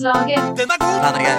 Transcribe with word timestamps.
Den 0.00 0.70
er 0.70 0.78
grei. 1.20 1.34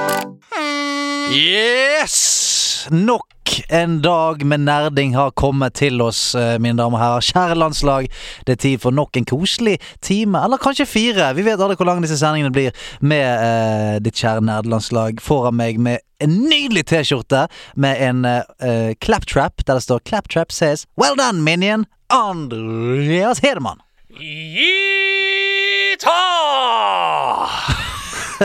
Yes! 1.34 2.88
Nok 2.92 3.26
en 3.70 4.02
dag 4.02 4.46
med 4.46 4.60
nerding 4.68 5.16
har 5.16 5.32
kommet 5.32 5.74
til 5.80 6.02
oss, 6.02 6.36
eh, 6.36 6.60
mine 6.62 6.78
damer 6.78 7.00
og 7.00 7.02
herrer. 7.02 7.26
Kjære 7.26 7.58
landslag, 7.58 8.10
det 8.46 8.54
er 8.54 8.62
tid 8.62 8.78
for 8.84 8.94
nok 8.94 9.18
en 9.18 9.26
koselig 9.26 9.80
time, 10.02 10.44
eller 10.44 10.62
kanskje 10.62 10.86
fire. 10.86 11.34
Vi 11.34 11.42
vet 11.42 11.58
aldri 11.58 11.80
hvor 11.80 11.90
lange 11.90 12.06
disse 12.06 12.20
sendingene 12.22 12.54
blir 12.54 12.72
med 13.02 13.26
eh, 13.26 14.00
ditt 14.00 14.22
kjære 14.22 14.46
nerdelandslag. 14.46 15.22
Foran 15.26 15.58
meg 15.58 15.80
med 15.80 16.06
en 16.22 16.38
nydelig 16.46 16.86
T-skjorte 16.92 17.48
med 17.76 17.98
en 17.98 18.26
eh, 18.26 18.94
claptrap 19.02 19.66
der 19.66 19.82
det 19.82 19.88
står 19.88 20.06
'Claptrap 20.06 20.52
says 20.52 20.86
well 20.98 21.16
done, 21.18 21.42
minion'. 21.42 21.90
Andreas 22.12 23.40
Hedemann. 23.40 23.82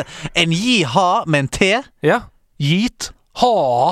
En 0.43 0.51
ji-ha 0.53 1.25
med 1.27 1.39
en 1.47 1.49
T. 1.49 1.73
Ja. 2.07 2.21
Yeet. 2.63 3.11
Ha. 3.37 3.49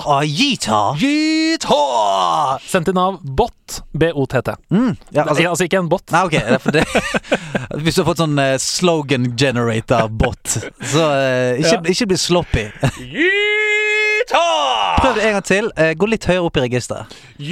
Ah, 0.09 0.23
Jita. 0.25 0.95
Yeet 0.97 1.67
ha. 1.69 2.57
Sendt 2.65 2.89
inn 2.89 2.97
av 2.97 3.19
bot. 3.37 3.83
B-O-T-T. 3.93 4.55
Mm, 4.73 4.95
ja, 5.13 5.27
Altså, 5.29 5.45
altså, 5.51 5.67
ikke 5.69 5.83
en 5.83 5.91
bot. 5.93 6.01
nei, 6.15 6.23
ok. 6.25 6.33
Det 6.73 6.81
er. 6.81 6.89
Hvis 7.85 7.99
du 7.99 8.01
har 8.03 8.07
fått 8.09 8.23
sånn 8.23 8.39
uh, 8.41 8.55
slogan 8.63 9.27
generator-bot, 9.37 10.49
så 10.89 11.05
uh, 11.13 11.61
ikke, 11.61 11.77
Ja. 11.77 11.81
ikke 11.93 12.09
bli 12.15 12.19
sloppy. 12.25 12.65
Yeet 13.05 14.33
ha. 14.33 14.97
Prøv 15.03 15.13
det 15.21 15.27
en 15.29 15.37
gang 15.37 15.45
til. 15.51 15.69
Uh, 15.77 15.93
gå 15.93 16.09
litt 16.09 16.25
høyere 16.31 16.49
opp 16.49 16.57
i 16.57 16.65
registeret. 16.65 17.05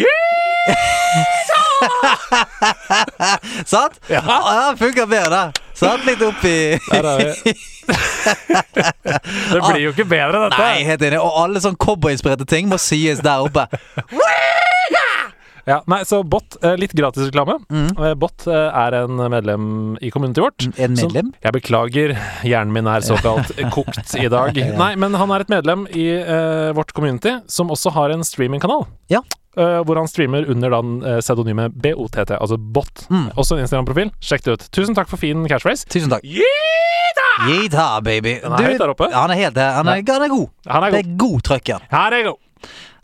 Sant? 3.67 4.01
Ja. 4.09 4.25
Ja, 4.25 4.73
funker 4.81 5.05
bedre, 5.13 5.29
da. 5.29 5.53
Sant? 5.77 6.09
Litt 6.09 6.25
opp 6.25 6.41
i 6.49 6.81
Der 6.89 7.05
er 7.13 7.21
vi. 7.45 7.53
Det 7.87 9.61
blir 9.61 9.81
jo 9.83 9.93
ikke 9.93 10.07
bedre, 10.09 10.45
dette. 10.47 10.59
Nei, 10.61 10.85
helt 10.87 11.03
enig. 11.07 11.19
Og 11.21 11.39
alle 11.45 11.63
sånn 11.65 11.79
cowboyinspirerte 11.81 12.47
ting 12.49 12.71
må 12.71 12.79
sies 12.81 13.23
der 13.25 13.45
oppe. 13.47 13.67
Ja, 15.69 15.79
nei, 15.91 16.01
så 16.09 16.23
Bot, 16.27 16.57
eh, 16.65 16.75
litt 16.81 16.95
gratisreklame. 16.99 17.59
Mm. 17.71 17.93
Bot 18.19 18.47
eh, 18.51 18.81
er 18.83 18.97
en 19.03 19.21
medlem 19.31 19.67
i 20.03 20.11
community 20.15 20.43
vårt. 20.43 20.67
Mm. 20.67 20.73
En 20.77 20.97
medlem? 20.97 21.29
Som, 21.31 21.45
jeg 21.47 21.57
beklager, 21.59 22.17
hjernen 22.47 22.75
min 22.75 22.91
er 22.91 23.05
såkalt 23.07 23.53
kokt 23.77 24.17
i 24.19 24.27
dag. 24.33 24.59
Nei, 24.79 24.93
men 24.99 25.15
han 25.19 25.35
er 25.35 25.45
et 25.45 25.53
medlem 25.53 25.87
i 25.95 26.09
uh, 26.19 26.73
vårt 26.77 26.93
community 26.97 27.37
som 27.51 27.71
også 27.73 27.95
har 27.95 28.15
en 28.15 28.27
streamingkanal. 28.27 28.87
Ja. 29.13 29.23
Uh, 29.53 29.83
hvor 29.85 29.99
han 30.01 30.09
streamer 30.09 30.47
under 30.49 30.73
den 30.73 30.95
uh, 31.05 31.19
pseudonymet 31.21 31.75
BOTT, 31.85 32.33
altså 32.39 32.57
Bot. 32.57 33.05
Mm. 33.13 33.29
Også 33.37 33.59
en 33.59 33.67
Instagram-profil. 33.67 34.13
Sjekk 34.25 34.47
det 34.47 34.57
ut. 34.57 34.69
Tusen 34.75 34.97
takk 34.97 35.11
for 35.11 35.21
fin 35.21 35.45
catchphrase. 35.47 35.87
Tusen 35.93 36.11
takk. 36.13 36.25
Yeeta! 36.25 37.29
Jita, 37.51 37.89
baby. 38.05 38.39
Han 38.45 38.57
er 38.59 38.73
høyt 38.73 38.81
der 38.83 38.95
oppe. 38.95 39.11
Han 39.13 39.35
er 39.35 39.45
helt 39.45 39.59
der. 39.59 39.77
Han 39.79 39.93
er, 39.93 40.01
han 40.09 40.25
er 40.27 40.33
god. 40.33 40.49
Han 40.69 40.87
er 40.87 40.97
Det 40.97 41.05
er 41.05 41.13
god 41.21 41.45
trøkk 41.49 41.75
han. 41.77 41.87
han. 41.93 42.17
Er 42.17 42.33
god. 42.33 42.41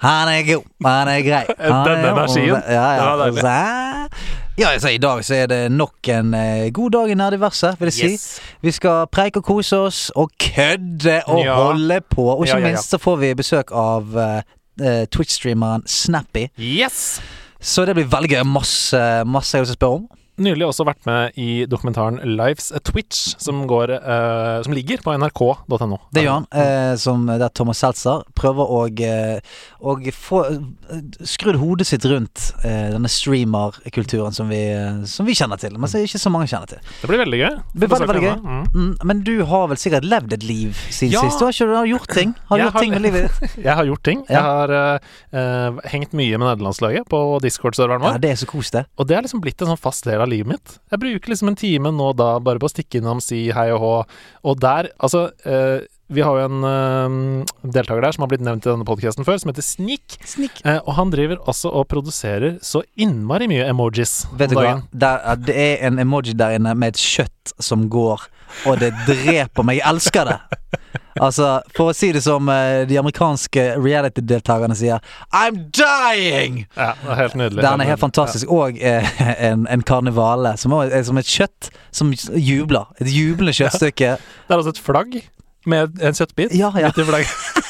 Han 0.00 0.28
er 0.30 0.42
god, 0.54 0.64
han 0.84 1.08
er 1.08 1.22
grei. 1.26 1.44
Han 1.58 1.88
er- 1.88 2.12
energien, 2.12 2.62
Ja, 2.68 2.90
ja. 2.94 3.24
Det 3.26 3.34
var 3.42 3.42
deilig. 3.42 4.10
Ja, 4.58 4.68
altså, 4.74 4.88
I 4.88 4.98
dag 4.98 5.24
så 5.24 5.34
er 5.34 5.46
det 5.46 5.72
nok 5.72 6.08
en 6.08 6.34
eh, 6.34 6.70
god 6.74 6.90
dag 6.90 7.10
i 7.10 7.14
nerdiverset, 7.14 7.76
vil 7.80 7.86
jeg 7.86 7.92
si. 7.92 8.06
Yes. 8.12 8.40
Vi 8.62 8.70
skal 8.74 9.06
preike 9.06 9.36
og 9.38 9.44
kose 9.44 9.76
oss 9.78 10.10
og 10.16 10.30
kødde 10.40 11.20
og 11.26 11.44
Ja. 11.44 11.54
holde 11.54 12.00
på. 12.10 12.22
Og 12.22 12.44
ikke 12.46 12.56
Ja, 12.56 12.58
ja, 12.58 12.66
ja. 12.66 12.72
minst 12.72 12.90
så 12.90 12.98
får 12.98 13.16
vi 13.20 13.34
besøk 13.34 13.70
av 13.72 14.16
eh, 14.18 14.42
eh, 14.82 15.06
Twitch-streameren 15.06 15.82
Snappy. 15.86 16.48
Yes! 16.58 17.20
Så 17.60 17.84
det 17.86 17.94
blir 17.94 18.06
veldig 18.10 18.30
gøy. 18.30 18.42
Masse, 18.46 19.24
masse 19.26 19.54
jeg 19.56 19.60
har 19.60 19.66
lyst 19.66 19.78
til 19.78 19.78
å 19.78 19.80
spørre 19.82 19.94
om. 19.94 20.08
Nylig 20.38 20.66
også 20.68 20.84
vært 20.86 21.06
med 21.08 21.38
i 21.40 21.64
dokumentaren 21.68 22.20
Life's 22.38 22.70
a 22.74 22.78
Twitch, 22.84 23.34
som, 23.42 23.64
går, 23.70 23.90
eh, 23.98 24.62
som 24.62 24.74
ligger 24.76 25.02
på 25.02 25.14
nrk.no. 25.18 25.98
Det 26.14 26.22
gjør 26.24 26.36
han. 26.38 26.46
Eh, 26.52 26.94
som 27.00 27.24
der 27.26 27.48
Thomas 27.50 27.80
Seltzer 27.82 28.22
prøver 28.38 28.70
å, 28.70 28.80
eh, 29.02 29.40
å 29.82 29.96
få 30.14 30.42
eh, 30.46 31.00
skrudd 31.26 31.58
hodet 31.60 31.88
sitt 31.90 32.06
rundt 32.08 32.52
eh, 32.62 32.88
denne 32.94 33.10
streamerkulturen 33.10 34.32
som, 34.36 34.48
vi, 34.52 34.60
eh, 34.72 35.02
som 35.10 35.26
vi 35.26 35.34
kjenner 35.38 35.58
til, 35.60 35.74
men 35.78 35.90
som 35.90 36.00
ikke 36.04 36.20
så 36.22 36.32
mange 36.32 36.48
kjenner 36.50 36.70
til. 36.70 36.82
Det 37.02 37.10
blir 37.10 37.22
veldig 37.24 37.40
gøy. 37.42 37.50
Det 37.74 37.80
blir 37.82 37.92
veldig, 37.94 38.08
veldig 38.12 38.24
gøy. 38.28 38.36
Mm. 38.38 38.64
Mm, 38.78 38.92
men 39.10 39.22
du 39.26 39.34
har 39.50 39.66
vel 39.72 39.80
sikkert 39.80 40.06
levd 40.08 40.38
et 40.38 40.46
liv 40.46 40.78
siden 40.88 41.16
Ja. 41.18 41.24
sist? 41.26 41.38
Du 41.42 41.46
har 41.48 41.52
ikke 41.56 41.70
har 41.74 41.90
gjort 41.92 42.14
ting? 42.14 42.34
Har 42.48 42.58
du 42.58 42.64
gjort 42.64 42.72
har- 42.78 42.86
ting 42.86 42.94
med 42.94 43.02
livet 43.02 43.28
ditt? 43.40 43.58
Jeg 43.68 43.74
har 43.74 43.84
gjort 43.90 44.02
ting. 44.06 44.22
Ja. 44.28 44.38
Jeg 44.38 44.42
har 44.46 44.72
uh, 45.34 45.80
hengt 45.90 46.12
mye 46.16 46.38
med 46.38 46.46
nederlandslaget 46.46 47.08
på 47.10 47.20
Discord-serveren 47.44 48.06
Ja, 48.06 48.18
det 48.22 48.30
er 48.30 48.38
så 48.40 48.46
kos, 48.48 48.70
det. 48.74 48.86
Og 48.98 49.08
det 49.10 49.16
er 49.18 49.26
liksom 49.26 49.42
blitt 49.42 49.60
en 49.62 49.72
sånn 49.72 49.80
fast 49.80 50.06
del 50.08 50.20
av 50.22 50.27
livet 50.30 50.52
mitt. 50.54 50.74
Jeg 50.92 51.02
bruker 51.02 51.32
liksom 51.32 51.52
en 51.52 51.58
time 51.58 51.92
nå 51.94 52.10
da 52.18 52.34
bare 52.44 52.60
på 52.60 52.68
å 52.68 52.72
stikke 52.72 53.00
innom, 53.00 53.22
si 53.24 53.46
hei 53.54 53.68
og 53.74 53.80
hå. 53.82 53.94
Og 54.50 54.60
der, 54.62 54.92
altså 54.98 55.28
eh, 55.44 55.86
Vi 56.08 56.22
har 56.24 56.38
jo 56.38 56.44
en 56.46 56.62
uh, 56.64 57.44
deltaker 57.60 58.00
der 58.00 58.14
som 58.16 58.24
har 58.24 58.30
blitt 58.30 58.44
nevnt 58.44 58.64
i 58.64 58.70
denne 58.70 58.86
podkasten 58.88 59.26
før, 59.28 59.36
som 59.42 59.50
heter 59.50 59.66
Snik. 59.66 60.16
Snikk. 60.24 60.62
Uh, 60.64 60.78
og 60.78 60.94
han 60.96 61.12
driver 61.12 61.42
også 61.52 61.68
og 61.68 61.84
produserer 61.90 62.56
så 62.64 62.80
innmari 62.96 63.48
mye 63.50 63.66
emojis 63.68 64.22
Vet 64.40 64.54
du 64.54 64.56
hva? 64.56 64.78
Der, 64.92 65.28
det 65.44 65.56
er 65.56 65.84
en 65.90 66.00
emoji 66.00 66.32
der 66.38 66.56
inne 66.56 66.72
med 66.78 66.96
et 66.96 67.02
kjøtt 67.02 67.52
som 67.60 67.90
går, 67.92 68.24
og 68.68 68.80
det 68.80 68.94
dreper 69.04 69.66
meg. 69.68 69.82
Jeg 69.82 69.90
elsker 69.92 70.32
det. 70.32 70.38
Altså, 71.20 71.48
for 71.76 71.90
å 71.92 71.94
si 71.96 72.10
det 72.14 72.22
som 72.24 72.48
eh, 72.52 72.82
de 72.88 72.98
amerikanske 73.00 73.64
reality-deltakerne 73.82 74.76
sier 74.78 75.00
I'm 75.34 75.60
dying! 75.76 76.62
Ja, 76.76 76.92
det 77.02 77.12
er 77.14 77.20
helt 77.22 77.38
nydelig. 77.40 77.62
Den 77.64 77.80
er 77.84 77.90
helt 77.92 78.02
fantastisk. 78.02 78.50
Og 78.52 78.78
eh, 78.80 79.08
en, 79.50 79.66
en 79.70 79.82
karnevale 79.86 80.56
som 80.60 80.74
er, 80.78 80.94
som 81.06 81.18
et 81.20 81.28
kjøtt 81.28 81.70
som 81.94 82.12
jubler. 82.34 82.88
Et 83.02 83.10
jublende 83.12 83.54
kjøttstykke. 83.56 84.14
Det 84.18 84.54
er 84.54 84.60
altså 84.60 84.74
et 84.76 84.82
flagg 84.82 85.18
med 85.68 85.98
en 86.00 86.14
kjøttbit 86.16 86.54
Ja, 86.56 86.70
ja. 86.78 86.88
midt 86.92 87.02
i 87.02 87.08
flagget. 87.08 87.64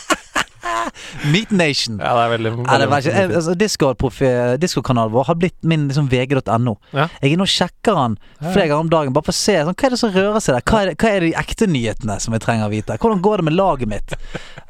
Meat 1.32 1.50
Nation. 1.50 1.98
Ja, 2.02 2.14
det 2.16 2.24
er 2.24 2.32
veldig, 2.36 2.52
veldig 2.66 2.88
veldig, 2.92 3.36
altså, 3.40 3.54
Discord-kanalen 3.58 4.60
Discord-kanalen 4.60 5.12
vår 5.12 5.24
har 5.24 5.38
blitt 5.40 5.56
min 5.62 5.86
liksom, 5.88 6.08
vg.no. 6.12 6.76
Ja. 6.92 7.08
Jeg 7.22 7.34
er 7.34 7.40
nå 7.40 7.46
sjekker 7.48 7.98
han 7.98 8.16
flere 8.38 8.68
ganger 8.68 8.84
om 8.84 8.92
dagen, 8.92 9.14
bare 9.16 9.28
for 9.28 9.34
å 9.34 9.38
se 9.38 9.56
sånn, 9.58 9.76
hva 9.76 9.88
er 9.88 9.94
det 9.94 10.00
som 10.00 10.14
rører 10.14 10.44
seg 10.44 10.58
der. 10.58 10.64
Hva 10.68 10.82
er, 10.82 10.90
det, 10.90 10.96
hva 11.02 11.12
er 11.12 11.26
de 11.26 11.32
ekte 11.42 11.68
nyhetene 11.70 12.18
som 12.22 12.36
jeg 12.36 12.44
trenger 12.44 12.68
å 12.68 12.72
vite? 12.72 12.98
Hvordan 13.00 13.22
går 13.24 13.42
det 13.42 13.48
med 13.48 13.58
laget 13.58 13.92
mitt? 13.92 14.16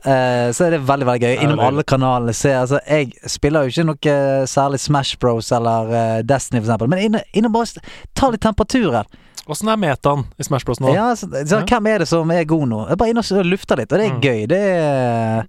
Uh, 0.06 0.48
så 0.56 0.68
er 0.68 0.76
det 0.76 0.82
veldig 0.88 1.08
veldig 1.08 1.28
gøy. 1.28 1.38
Innom 1.44 1.64
alle 1.68 1.86
kanalene. 1.88 2.36
Se, 2.36 2.52
altså, 2.54 2.82
jeg 2.86 3.14
spiller 3.28 3.66
jo 3.66 3.74
ikke 3.74 3.88
noe 3.88 4.12
eh, 4.12 4.42
særlig 4.50 4.82
Smash 4.82 5.18
Bros 5.20 5.52
eller 5.54 5.94
uh, 5.94 6.18
Destiny, 6.26 6.60
for 6.60 6.68
eksempel, 6.68 6.92
men 6.92 7.22
innom 7.36 7.54
bare 7.54 7.86
ta 8.18 8.30
litt 8.32 8.44
temperaturen. 8.44 9.08
Åssen 9.48 9.70
er 9.72 9.78
metaen 9.80 10.26
i 10.36 10.44
Smash 10.44 10.66
Bros 10.68 10.80
nå? 10.82 10.90
Ja, 10.92 11.06
så, 11.16 11.28
så, 11.32 11.62
Ja. 11.62 11.64
Hvem 11.64 11.86
er 11.88 12.02
det 12.02 12.08
som 12.10 12.30
er 12.34 12.44
god 12.48 12.66
nå? 12.68 12.82
Jeg 12.90 12.98
bare 13.00 13.14
inne 13.14 13.24
og 13.24 13.46
lufter 13.48 13.80
litt, 13.80 13.92
og 13.92 13.98
det 13.98 14.06
er 14.10 14.14
Mm. 14.14 14.20
gøy. 14.20 14.42
Det 14.50 14.60
er 14.60 15.46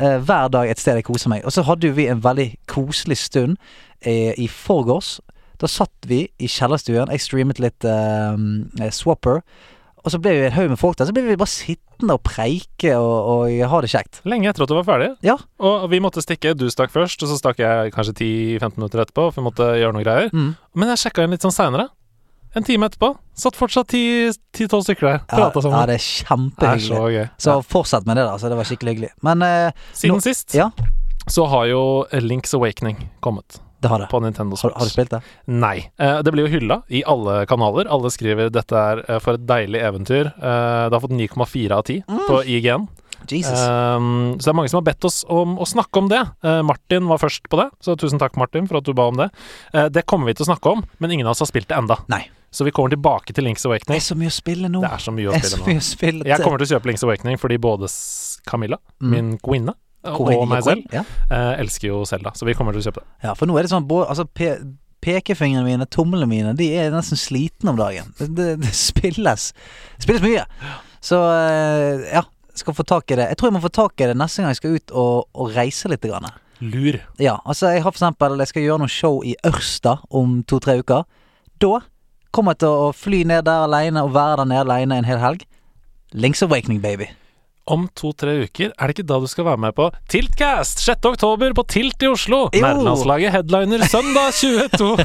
uh, 0.00 0.18
hver 0.26 0.48
dag 0.50 0.70
et 0.70 0.78
sted 0.82 0.98
jeg 0.98 1.04
koser 1.06 1.30
meg. 1.30 1.44
Og 1.46 1.52
så 1.54 1.62
hadde 1.62 1.92
vi 1.94 2.08
en 2.10 2.20
veldig 2.24 2.48
koselig 2.66 3.18
stund 3.22 3.56
uh, 4.06 4.32
i 4.36 4.48
forgårs. 4.50 5.20
Da 5.62 5.66
satt 5.70 5.94
vi 6.10 6.24
i 6.38 6.46
kjellerstuen. 6.50 7.08
Jeg 7.14 7.20
streamet 7.24 7.58
litt 7.62 7.86
uh, 7.86 8.36
Swapper. 8.90 9.40
Og 10.06 10.12
så 10.12 10.20
ble 10.22 10.30
vi 10.36 10.46
en 10.46 10.52
haug 10.54 10.68
med 10.70 10.78
folk 10.78 10.98
der. 10.98 11.08
Så 11.08 11.14
ble 11.16 11.22
vi 11.26 11.34
bare 11.38 11.50
sittende 11.50 12.14
og 12.14 12.22
preike 12.22 12.92
og, 12.94 13.30
og 13.50 13.54
ha 13.72 13.80
det 13.82 13.88
kjekt. 13.90 14.20
Lenge 14.28 14.46
etter 14.50 14.62
at 14.62 14.70
du 14.70 14.76
var 14.76 14.84
ferdig. 14.86 15.08
Ja. 15.26 15.34
Og 15.58 15.88
vi 15.90 15.98
måtte 16.04 16.22
stikke. 16.22 16.52
Du 16.54 16.68
stakk 16.70 16.92
først, 16.94 17.22
og 17.24 17.30
så 17.32 17.38
stakk 17.40 17.58
jeg 17.62 17.90
kanskje 17.94 18.14
10-15 18.60 18.76
minutter 18.78 19.02
etterpå, 19.02 19.30
for 19.32 19.40
vi 19.42 19.46
måtte 19.48 19.66
gjøre 19.80 19.96
noe 19.96 20.04
greier. 20.06 20.30
Mm. 20.30 20.52
Men 20.78 20.92
jeg 20.92 21.02
sjekka 21.06 21.24
inn 21.26 21.34
litt 21.34 21.42
sånn 21.46 21.54
seinere. 21.56 21.88
En 22.56 22.64
time 22.64 22.86
etterpå. 22.88 23.10
Satt 23.36 23.56
fortsatt 23.58 23.92
10-12 23.92 24.82
stykker 24.86 25.06
der. 25.10 25.18
Ja, 25.20 25.26
Prata 25.28 25.60
ja, 25.60 25.62
sammen. 25.66 25.86
det 25.90 25.98
er 25.98 26.04
kjempehyggelig. 26.06 27.12
det 27.12 27.20
er 27.20 27.28
så. 27.28 27.44
Så 27.44 27.50
Ja. 27.50 27.60
fortsett 27.74 28.06
med 28.08 28.16
det, 28.16 28.24
da. 28.24 28.38
Så 28.40 28.48
det 28.48 28.56
var 28.56 28.64
skikkelig 28.64 28.94
hyggelig. 28.96 29.10
Men 29.22 29.42
eh, 29.42 29.72
Siden 29.92 30.16
nå- 30.16 30.22
sist 30.24 30.54
ja, 30.56 30.70
så 31.28 31.46
har 31.52 31.66
jo 31.66 32.06
Links 32.12 32.54
Awakening 32.54 33.10
kommet 33.20 33.60
det 33.82 33.88
har 33.92 33.98
det. 33.98 34.08
på 34.08 34.20
Nintendo 34.22 34.56
Har, 34.56 34.70
Switch. 34.70 34.76
har 34.78 34.84
du 34.86 34.90
spilt 34.90 35.10
det? 35.10 35.20
Nei. 35.46 35.90
Eh, 35.98 36.22
det 36.22 36.32
blir 36.32 36.46
jo 36.48 36.58
hylla 36.58 36.82
i 36.88 37.02
alle 37.06 37.44
kanaler. 37.46 37.86
Alle 37.92 38.08
skriver 38.10 38.48
'dette 38.50 38.72
er 38.72 39.04
eh, 39.08 39.18
for 39.18 39.34
et 39.34 39.46
deilig 39.46 39.82
eventyr'. 39.82 40.32
Eh, 40.38 40.88
det 40.88 40.92
har 40.96 41.00
fått 41.00 41.12
9,4 41.12 41.70
av 41.76 41.82
10 41.84 42.02
på 42.26 42.42
IGN. 42.46 42.88
Jesus. 43.28 43.58
Um, 43.58 44.36
så 44.38 44.44
det 44.44 44.48
er 44.48 44.54
mange 44.54 44.70
som 44.70 44.78
har 44.84 44.92
bedt 44.94 45.04
oss 45.04 45.24
om 45.28 45.56
å 45.58 45.66
snakke 45.66 45.96
om 45.98 46.08
det. 46.08 46.20
Uh, 46.44 46.62
Martin 46.62 47.08
var 47.08 47.18
først 47.18 47.48
på 47.50 47.56
det, 47.58 47.70
så 47.82 47.96
tusen 47.98 48.20
takk, 48.20 48.36
Martin, 48.36 48.68
for 48.68 48.76
at 48.78 48.84
du 48.84 48.92
ba 48.94 49.08
om 49.08 49.16
det. 49.16 49.30
Uh, 49.74 49.88
det 49.88 50.06
kommer 50.06 50.26
vi 50.26 50.34
til 50.34 50.46
å 50.46 50.54
snakke 50.54 50.70
om, 50.70 50.84
men 51.00 51.10
ingen 51.10 51.26
av 51.26 51.32
oss 51.32 51.40
har 51.40 51.46
spilt 51.50 51.66
det 51.66 51.74
enda. 51.76 51.96
Nei. 52.08 52.28
Så 52.56 52.64
vi 52.64 52.72
kommer 52.72 52.88
tilbake 52.94 53.34
til 53.36 53.44
Links 53.44 53.66
Awakening. 53.68 53.98
Det 53.98 54.00
er 54.00 54.06
så 54.06 54.16
mye 54.16 54.30
å 54.32 54.36
spille 54.36 54.68
nå. 54.72 54.80
Det 54.80 54.88
er 54.96 55.02
så 55.04 55.12
mye 55.12 55.28
å 55.28 55.36
spille 55.36 55.58
nå. 55.60 55.74
å 55.76 55.84
spille 55.84 56.24
Jeg 56.30 56.40
kommer 56.40 56.62
til 56.62 56.68
å 56.68 56.70
kjøpe 56.78 56.88
Links 56.88 57.04
Awakening 57.04 57.40
fordi 57.42 57.58
både 57.60 57.90
Camilla, 58.48 58.78
Mm. 59.02 59.10
min 59.12 59.28
kvinne, 59.44 59.74
og 60.06 60.48
meg 60.48 60.62
selv 60.64 60.82
Ja. 60.94 61.02
eh, 61.30 61.60
elsker 61.60 61.88
jo 61.90 62.04
Selda, 62.08 62.32
så 62.32 62.46
vi 62.48 62.54
kommer 62.56 62.72
til 62.72 62.80
å 62.80 62.86
kjøpe 62.88 63.02
det. 63.02 63.06
Ja, 63.28 63.34
for 63.34 63.46
nå 63.50 63.58
er 63.58 63.62
det 63.66 63.70
sånn 63.74 63.86
både, 63.86 64.08
altså, 64.08 64.24
pe 64.32 64.56
Pekefingrene 65.06 65.62
mine, 65.64 65.86
tomlene 65.86 66.26
mine, 66.26 66.54
de 66.56 66.70
er 66.80 66.90
nesten 66.90 67.18
slitne 67.20 67.70
om 67.70 67.76
dagen. 67.76 68.08
Det, 68.18 68.30
det, 68.34 68.46
det 68.64 68.72
spilles 68.74 69.52
Det 69.98 70.02
spilles 70.02 70.22
mye. 70.24 70.46
Så 71.04 71.20
eh, 71.20 72.08
ja, 72.14 72.22
skal 72.56 72.74
få 72.74 72.82
tak 72.88 73.10
i 73.12 73.18
det. 73.20 73.28
Jeg 73.28 73.36
tror 73.38 73.50
jeg 73.52 73.56
må 73.58 73.62
få 73.62 73.70
tak 73.76 74.00
i 74.00 74.08
det 74.08 74.16
neste 74.16 74.42
gang 74.42 74.50
jeg 74.50 74.56
skal 74.56 74.74
ut 74.80 74.90
og, 74.96 75.28
og 75.36 75.52
reise 75.54 75.90
litt. 75.92 76.00
Grann. 76.08 76.26
Lur. 76.64 76.98
Ja, 77.22 77.36
altså 77.44 77.68
jeg 77.74 77.82
har 77.84 77.92
for 77.92 77.98
eksempel 78.00 78.38
Jeg 78.40 78.48
skal 78.48 78.62
gjøre 78.64 78.78
noe 78.80 78.88
show 78.90 79.20
i 79.22 79.36
Ørsta 79.44 79.98
om 80.10 80.42
to-tre 80.48 80.78
uker. 80.80 81.04
Da 81.60 81.82
kommer 82.36 82.56
til 82.58 82.68
å 82.68 82.90
fly 82.96 83.24
ned 83.28 83.46
der 83.48 83.66
alene 83.66 84.04
og 84.04 84.12
være 84.16 84.42
der 84.42 84.50
nede 84.52 84.66
alene 84.66 85.00
en 85.00 85.08
hel 85.08 85.22
helg. 85.22 85.46
Links 86.16 86.44
Awakening, 86.44 86.82
baby. 86.84 87.08
Om 87.66 87.88
to-tre 87.98 88.36
uker, 88.46 88.70
er 88.70 88.86
det 88.86 88.94
ikke 88.94 89.08
da 89.08 89.16
du 89.18 89.26
skal 89.26 89.48
være 89.48 89.58
med 89.58 89.74
på 89.74 89.88
Tiltcast 90.12 90.84
6. 90.84 91.08
oktober 91.10 91.50
på 91.56 91.64
Tilt 91.66 92.04
i 92.06 92.06
Oslo? 92.06 92.44
Nærlandslaget 92.54 92.62
Nerdelandslaget 92.62 93.34
headliner 93.34 93.82
søndag 93.90 94.36
22. 94.38 94.92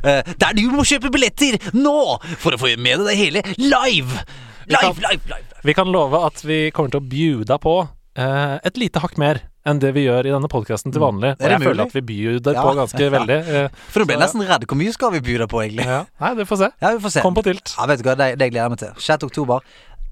Eh, 0.00 0.24
der 0.40 0.54
du 0.56 0.62
må 0.72 0.80
kjøpe 0.88 1.10
billetter 1.12 1.58
nå 1.76 1.92
for 2.40 2.56
å 2.56 2.58
få 2.60 2.70
med 2.80 3.02
deg 3.02 3.10
det 3.10 3.16
hele 3.18 3.42
live! 3.58 4.22
Live, 4.70 5.02
live, 5.02 5.26
live. 5.28 5.58
Vi 5.66 5.74
kan 5.76 5.90
love 5.92 6.22
at 6.24 6.40
vi 6.46 6.70
kommer 6.72 6.94
til 6.94 7.02
å 7.02 7.08
bjuda 7.10 7.58
på 7.60 7.74
eh, 8.16 8.56
et 8.64 8.80
lite 8.80 9.02
hakk 9.02 9.18
mer 9.20 9.42
enn 9.66 9.78
det 9.78 9.92
vi 9.94 10.06
gjør 10.06 10.26
i 10.26 10.32
denne 10.32 10.48
podkasten 10.48 10.92
til 10.92 11.00
vanlig. 11.02 11.34
Og 11.34 11.38
Mm. 11.40 11.44
Er 11.44 11.48
det 11.48 11.58
jeg 11.60 11.68
føler 11.68 11.82
at 11.86 11.92
vi 11.92 12.00
bjuder 12.00 12.54
Ja. 12.54 12.62
på 12.62 12.74
ganske 12.78 13.10
veldig. 13.16 13.38
eh, 13.48 13.68
For 13.90 14.00
nå 14.00 14.06
ble 14.06 14.14
jeg 14.16 14.22
nesten 14.24 14.46
redd. 14.48 14.66
Hvor 14.66 14.76
mye 14.80 14.92
skal 14.92 15.12
vi 15.12 15.20
by 15.20 15.36
deg 15.38 15.48
på, 15.48 15.60
egentlig? 15.64 15.84
ja. 15.86 16.04
Nei, 16.20 16.34
det 16.34 16.46
får 16.48 16.56
se. 16.58 16.70
Ja, 16.80 16.94
vi 16.96 17.02
får 17.04 17.10
se. 17.12 17.20
Kom 17.20 17.34
på 17.34 17.42
Tilt. 17.44 17.74
Ja, 17.78 17.86
vet 17.86 18.02
du 18.02 18.08
hva, 18.08 18.16
det, 18.16 18.38
det 18.38 18.50
gleder 18.52 18.64
jeg 18.68 18.70
meg 18.70 18.78
til. 18.78 18.92
6. 18.96 19.24
oktober. 19.24 19.60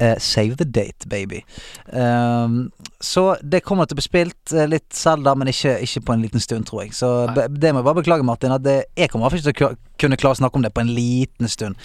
Uh, 0.00 0.14
save 0.22 0.54
the 0.56 0.64
date, 0.64 1.08
baby. 1.08 1.40
Ehm, 1.92 2.70
så 3.00 3.36
det 3.42 3.60
kommer 3.62 3.86
til 3.86 3.94
å 3.94 4.00
bli 4.00 4.06
spilt 4.06 4.54
litt 4.66 4.78
litt 4.88 5.24
da, 5.24 5.34
men 5.38 5.50
ikke, 5.52 5.76
ikke 5.84 6.02
på 6.06 6.14
en 6.14 6.22
liten 6.24 6.42
stund, 6.42 6.66
tror 6.66 6.84
jeg. 6.84 6.94
Så 6.98 7.26
Nei. 7.30 7.46
det 7.48 7.72
må 7.72 7.82
jeg 7.82 7.88
bare 7.90 8.00
beklage, 8.00 8.26
Martin. 8.26 8.54
At 8.54 8.64
det, 8.64 8.78
jeg 8.98 9.10
kommer 9.12 9.30
ikke 9.34 9.52
til 9.52 9.68
å 9.68 9.74
kunne 9.98 10.18
klare 10.18 10.38
å 10.38 10.40
snakke 10.42 10.58
om 10.58 10.66
det 10.66 10.74
på 10.74 10.82
en 10.82 10.90
liten 10.94 11.50
stund. 11.50 11.78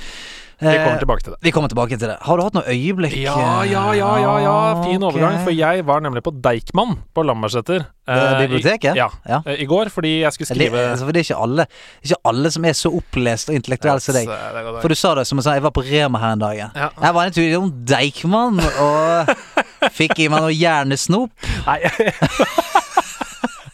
Vi 0.64 0.70
kommer 0.70 0.96
Eh, 0.96 1.00
tilbake 1.00 1.24
til 1.24 1.34
det. 1.34 1.38
vi 1.42 1.52
kommer 1.52 1.68
tilbake 1.70 1.98
til 1.98 2.08
det. 2.08 2.18
Har 2.22 2.38
du 2.38 2.44
hatt 2.44 2.54
noe 2.54 2.64
øyeblikk? 2.64 3.16
Ja, 3.20 3.64
ja, 3.68 3.94
ja, 3.94 4.12
ja, 4.22 4.34
ja. 4.40 4.84
Fin 4.84 5.04
okay. 5.04 5.08
overgang. 5.10 5.44
For 5.44 5.52
jeg 5.52 5.86
var 5.86 6.00
nemlig 6.00 6.24
på 6.24 6.32
Deichman 6.32 7.00
på 7.14 7.26
Lambertseter. 7.26 7.86
Eh, 8.08 8.16
eh, 8.16 8.40
biblioteket? 8.48 8.96
I, 8.96 9.00
ja. 9.00 9.10
Ja. 9.28 9.42
eh, 9.46 9.62
I 9.64 9.66
går, 9.66 9.90
fordi 9.90 10.22
jeg 10.22 10.34
skulle 10.34 10.48
Det, 10.48 10.56
skrive 10.56 10.92
altså, 10.92 11.06
for 11.06 11.12
det 11.12 11.20
er 11.20 11.24
ikke 11.24 11.42
alle 11.44 11.66
Ikke 12.04 12.18
alle 12.26 12.52
som 12.52 12.66
er 12.66 12.74
så 12.74 12.92
opplest 12.92 13.50
og 13.50 13.56
intellektuelle 13.56 14.00
som 14.04 14.16
deg. 14.16 14.28
Eh, 14.28 14.54
det 14.54 14.82
For 14.82 14.88
du 14.88 14.96
sa 14.96 15.16
det 15.16 15.28
som 15.28 15.38
jeg 15.38 15.44
sa, 15.44 15.54
jeg 15.58 15.64
var 15.64 15.72
på 15.76 15.84
Rema 15.84 16.20
her 16.20 16.34
en 16.38 16.40
dag. 16.40 16.58
Ja. 16.58 16.90
Jeg 17.02 17.14
var 17.14 17.26
en 17.26 17.32
tur 17.34 17.44
innom 17.44 17.72
Deichman 17.86 18.60
og 18.80 19.34
fikk 19.92 20.20
i 20.24 20.30
meg 20.32 20.42
noe 20.46 20.54
hjernesnop. 20.56 21.32
Nei, 21.68 21.80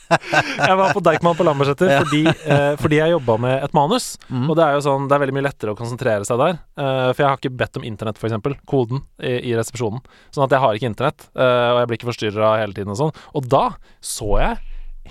jeg 0.10 0.78
var 0.80 0.90
på 0.96 1.02
Deichman 1.06 1.36
på 1.38 1.46
Lambertseter 1.46 1.92
Ja. 1.92 2.00
fordi, 2.02 2.24
eh, 2.28 2.72
fordi 2.82 2.98
jeg 2.98 3.12
jobba 3.14 3.36
med 3.38 3.64
et 3.64 3.74
manus. 3.78 4.18
Mm. 4.30 4.48
Og 4.50 4.56
det 4.58 4.64
er 4.66 4.74
jo 4.74 4.82
sånn, 4.88 5.06
det 5.08 5.14
er 5.16 5.22
veldig 5.22 5.36
mye 5.38 5.46
lettere 5.46 5.74
å 5.76 5.78
konsentrere 5.78 6.26
seg 6.26 6.40
der. 6.42 6.58
eh, 6.82 7.12
for 7.14 7.22
jeg 7.22 7.28
har 7.30 7.38
ikke 7.38 7.58
bedt 7.58 7.78
om 7.78 7.84
internett, 7.86 8.18
f.eks. 8.18 8.58
Koden 8.66 9.04
i, 9.22 9.36
i 9.52 9.54
resepsjonen. 9.54 10.02
Sånn 10.34 10.46
at 10.48 10.52
jeg 10.56 10.60
har 10.64 10.74
ikke 10.80 10.90
internett, 10.90 11.30
eh, 11.36 11.70
og 11.76 11.80
jeg 11.84 11.88
blir 11.92 11.98
ikke 12.00 12.10
forstyrra 12.14 12.56
hele 12.64 12.74
tiden 12.74 12.90
og 12.96 12.98
sånn. 12.98 13.14
Og 13.38 13.46
da 13.48 13.64
så 14.02 14.40
jeg, 14.42 14.58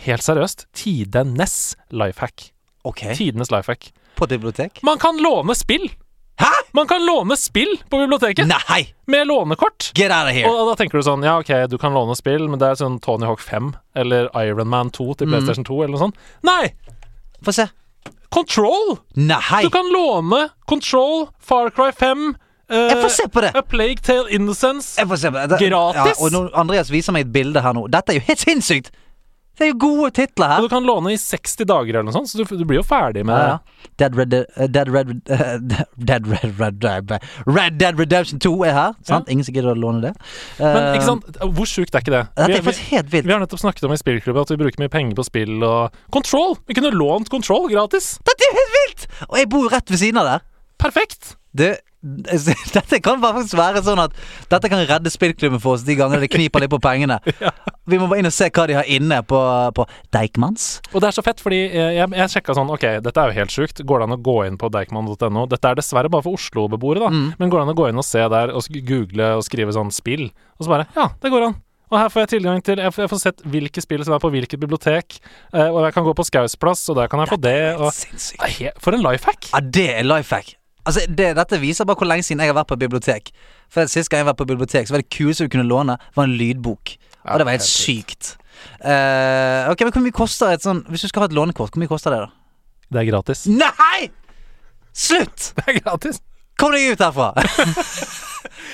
helt 0.09 0.23
seriøst, 0.27 0.67
tidenes 0.75 1.77
life 1.95 2.19
hack. 2.21 2.51
Okay. 2.85 3.15
Tidenes 3.15 3.51
life 3.55 3.71
hack. 3.71 3.93
På 4.19 4.27
bibliotek? 4.27 4.83
Man 4.83 4.99
kan 4.99 5.19
låne 5.23 5.55
spill! 5.55 5.87
Man 6.77 6.89
kan 6.89 7.05
låne 7.07 7.37
spill 7.37 7.79
på 7.89 7.99
biblioteket! 8.03 8.47
Nei! 8.51 8.83
Med 9.07 9.27
lånekort! 9.27 9.91
Get 9.97 10.11
out 10.13 10.29
of 10.29 10.35
here! 10.37 10.51
Og 10.51 10.69
da 10.69 10.75
tenker 10.77 10.99
du 11.01 11.05
sånn, 11.07 11.23
ja 11.25 11.39
ok, 11.41 11.51
du 11.73 11.79
kan 11.81 11.95
låne 11.97 12.17
spill, 12.19 12.45
men 12.49 12.61
det 12.61 12.69
er 12.75 12.81
sånn 12.81 12.99
Tony 13.05 13.25
Hawk 13.29 13.41
5 13.41 13.71
eller 13.97 14.29
Iron 14.45 14.69
Man 14.69 14.91
2 14.93 15.07
til 15.21 15.29
Mm. 15.29 15.33
PlayStation 15.33 15.65
2 15.65 15.79
eller 15.85 15.95
noe 15.97 16.03
sånt. 16.07 16.17
Nei! 16.45 16.75
Få 17.45 17.55
se. 17.57 17.69
Control! 18.29 18.99
Nei! 19.17 19.63
Du 19.65 19.71
kan 19.73 19.89
låne 19.93 20.49
Control, 20.69 21.29
Far 21.41 21.71
Cry 21.73 21.91
5 21.97 22.35
eh, 22.69 22.77
Jeg 22.77 22.99
får 23.03 23.09
se 23.17 23.29
på 23.33 23.41
det! 23.47 23.55
A 23.57 23.63
Plague 23.65 24.03
Tale 24.05 24.29
Innocence. 24.31 24.99
Jeg 25.01 25.09
får 25.09 25.17
se 25.25 25.31
på 25.33 25.47
det. 25.49 25.61
Gratis? 25.65 26.21
Ja, 26.21 26.29
og 26.43 26.53
Andreas 26.55 26.91
viser 26.93 27.17
meg 27.17 27.25
et 27.27 27.33
bilde 27.33 27.63
her 27.65 27.73
nå. 27.73 27.87
Dette 27.89 28.13
er 28.13 28.21
jo 28.21 28.27
helt 28.29 28.45
sinnssykt! 28.45 28.93
Det 29.59 29.67
er 29.67 29.73
jo 29.73 29.79
gode 29.83 30.11
titler 30.15 30.47
Og 30.47 30.53
her. 30.55 30.63
du 30.63 30.69
kan 30.71 30.85
låne 30.87 31.13
i 31.13 31.19
60 31.19 31.67
dager 31.67 31.89
eller 31.99 32.07
noe 32.07 32.15
sånt, 32.15 32.31
så 32.31 32.39
du, 32.39 32.45
du 32.57 32.65
blir 32.69 32.79
jo 32.79 32.85
ferdig 32.87 33.25
med 33.27 33.35
Ja, 33.35 33.57
ja. 33.59 33.89
Dead 33.99 34.15
Red 34.15 34.35
uh, 34.39 34.67
Dead 34.71 34.89
Red 34.95 35.11
uh, 35.29 35.57
Dead 36.11 36.29
Red 36.31 36.55
Red 36.61 36.85
Red 36.87 37.15
Red 37.47 37.79
Dead 37.81 37.99
Redemption 37.99 38.39
2 38.45 38.53
er 38.69 38.77
her. 38.77 38.93
Sant? 39.09 39.27
Ingen 39.33 39.45
som 39.49 39.57
gidder 39.57 39.73
å 39.75 39.79
låne 39.79 40.05
det. 40.09 40.15
Men 40.61 40.77
Eh, 40.79 40.95
ikke 40.99 41.09
sant, 41.09 41.27
hvor 41.59 41.67
sjukt 41.69 41.95
er 41.99 42.05
ikke 42.05 42.15
det? 42.15 42.23
Dette 42.39 42.59
er 42.61 42.65
faktisk 42.69 42.93
helt 42.95 43.11
vilt. 43.13 43.27
vi 43.27 43.35
har 43.35 43.43
nettopp 43.43 43.61
snakket 43.65 43.89
om 43.89 43.93
i 43.97 43.99
spillklubben 43.99 44.47
at 44.47 44.53
vi 44.55 44.59
bruker 44.61 44.83
mye 44.85 44.93
penger 44.93 45.19
på 45.19 45.25
spill 45.27 45.65
og 45.67 45.99
Control! 46.15 46.55
Vi 46.71 46.77
kunne 46.79 46.93
lånt 46.95 47.29
Control 47.33 47.67
gratis! 47.73 48.15
Dette 48.29 48.47
er 48.47 48.57
helt 48.61 48.75
vilt! 48.79 49.07
Og 49.29 49.37
jeg 49.43 49.51
bor 49.51 49.67
jo 49.67 49.73
rett 49.75 49.91
ved 49.91 49.99
siden 50.05 50.23
av 50.23 50.31
der. 50.31 50.47
Perfekt! 50.79 51.35
Du, 51.59 51.67
dette 52.77 53.01
kan 53.03 53.19
faktisk 53.23 53.57
være 53.59 53.81
sånn 53.83 53.99
at 54.05 54.13
Dette 54.53 54.69
kan 54.71 54.85
redde 54.87 55.11
spillklubben 55.11 55.59
for 55.63 55.75
oss 55.75 55.83
de 55.83 55.97
gangene 55.99 56.21
det 56.23 56.29
kniper 56.31 56.63
litt 56.63 56.71
på 56.71 56.79
pengene. 56.83 57.17
Vi 57.91 57.99
må 57.99 58.07
bare 58.07 58.21
inn 58.23 58.29
og 58.29 58.35
se 58.37 58.47
hva 58.55 58.67
de 58.71 58.77
har 58.79 58.87
inne 58.87 59.19
på, 59.27 59.39
på 59.75 59.87
Deichmans. 60.15 60.67
Og 60.93 61.01
det 61.03 61.09
er 61.11 61.17
så 61.19 61.25
fett, 61.27 61.41
fordi 61.43 61.59
jeg, 61.65 61.95
jeg, 61.99 62.11
jeg 62.21 62.33
sjekka 62.37 62.55
sånn 62.59 62.71
Ok, 62.75 62.85
dette 63.03 63.23
er 63.25 63.33
jo 63.33 63.39
helt 63.41 63.55
sjukt. 63.55 63.83
Går 63.89 64.03
det 64.05 64.09
an 64.11 64.17
å 64.19 64.21
gå 64.29 64.37
inn 64.47 64.59
på 64.61 64.71
deichman.no? 64.75 65.47
Dette 65.51 65.73
er 65.73 65.81
dessverre 65.81 66.11
bare 66.13 66.27
for 66.27 66.39
Oslo-beboere, 66.39 67.03
da. 67.07 67.09
Mm. 67.15 67.31
Men 67.41 67.51
går 67.51 67.63
det 67.63 67.67
an 67.67 67.73
å 67.75 67.79
gå 67.81 67.89
inn 67.91 68.03
og 68.03 68.07
se 68.07 68.23
der 68.35 68.53
og 68.55 68.69
google 68.93 69.33
og 69.41 69.47
skrive 69.49 69.75
sånn 69.75 69.91
spill? 69.95 70.29
Og 70.61 70.69
så 70.69 70.75
bare 70.77 70.87
Ja, 70.95 71.09
det 71.25 71.33
går 71.35 71.49
an. 71.51 71.57
Og 71.89 71.97
her 71.97 72.11
får 72.13 72.27
jeg 72.27 72.31
tilgang 72.35 72.59
til 72.61 72.83
Jeg 72.83 72.93
får, 72.93 73.01
jeg 73.07 73.11
får 73.15 73.21
sett 73.23 73.39
hvilke 73.49 73.81
spill 73.81 74.03
som 74.05 74.13
er 74.13 74.21
på 74.21 74.29
hvilket 74.35 74.61
bibliotek. 74.61 75.17
eh, 75.57 75.67
og 75.73 75.81
jeg 75.87 75.95
kan 75.97 76.05
gå 76.05 76.13
på 76.19 76.27
Skaus 76.29 76.55
plass, 76.61 76.85
og 76.93 77.01
der 77.01 77.09
kan 77.09 77.25
jeg 77.25 77.33
få 77.33 77.41
det. 77.41 77.57
Og, 77.81 77.89
Sinnssykt. 77.97 78.43
Det 78.45 78.55
he- 78.61 78.75
for 78.85 78.93
en 78.93 79.01
life 79.09 79.25
hack! 79.25 79.49
Ja, 79.55 79.65
det 79.65 79.89
er 79.97 80.05
life 80.05 80.37
hack. 80.37 80.58
Altså, 80.89 81.05
det, 81.09 81.29
dette 81.37 81.61
viser 81.63 81.87
bare 81.89 82.01
hvor 82.01 82.09
lenge 82.09 82.25
siden 82.27 82.41
jeg 82.43 82.51
har 82.53 82.57
vært 82.59 82.71
på 82.73 82.79
bibliotek. 82.81 83.31
For 83.73 83.87
Sist 83.93 84.09
gang 84.11 84.23
jeg 84.25 84.31
var 84.31 84.37
på 84.41 84.47
bibliotek, 84.49 84.89
så 84.89 84.97
var 84.97 85.05
det 85.05 85.11
kuleste 85.13 85.47
du 85.47 85.53
kunne 85.53 85.69
låne, 85.69 85.99
var 86.17 86.29
en 86.29 86.37
lydbok. 86.41 86.95
Ja, 87.25 87.35
og 87.35 87.43
det 87.43 87.49
var 87.49 87.57
helt 87.59 87.67
helt 87.67 87.69
sykt. 87.69 88.37
Uh, 88.83 89.69
ok, 89.71 89.85
men 89.87 89.93
Hvor 89.95 90.03
mye 90.03 90.15
koster 90.17 90.51
et 90.51 90.65
sånn 90.65 90.81
Hvis 90.91 91.05
du 91.05 91.09
skal 91.13 91.23
ha 91.23 91.27
et 91.29 91.35
lånekort, 91.37 91.71
hvor 91.71 91.79
mye 91.83 91.91
koster 91.91 92.11
det, 92.15 92.25
da? 92.25 92.31
Det 92.91 93.03
er 93.05 93.07
gratis. 93.13 93.45
Nei! 93.53 94.09
Slutt! 94.97 95.53
Det 95.61 95.67
er 95.75 95.79
gratis. 95.85 96.19
Kom 96.59 96.73
deg 96.75 96.95
ut 96.97 97.05
herfra! 97.05 97.29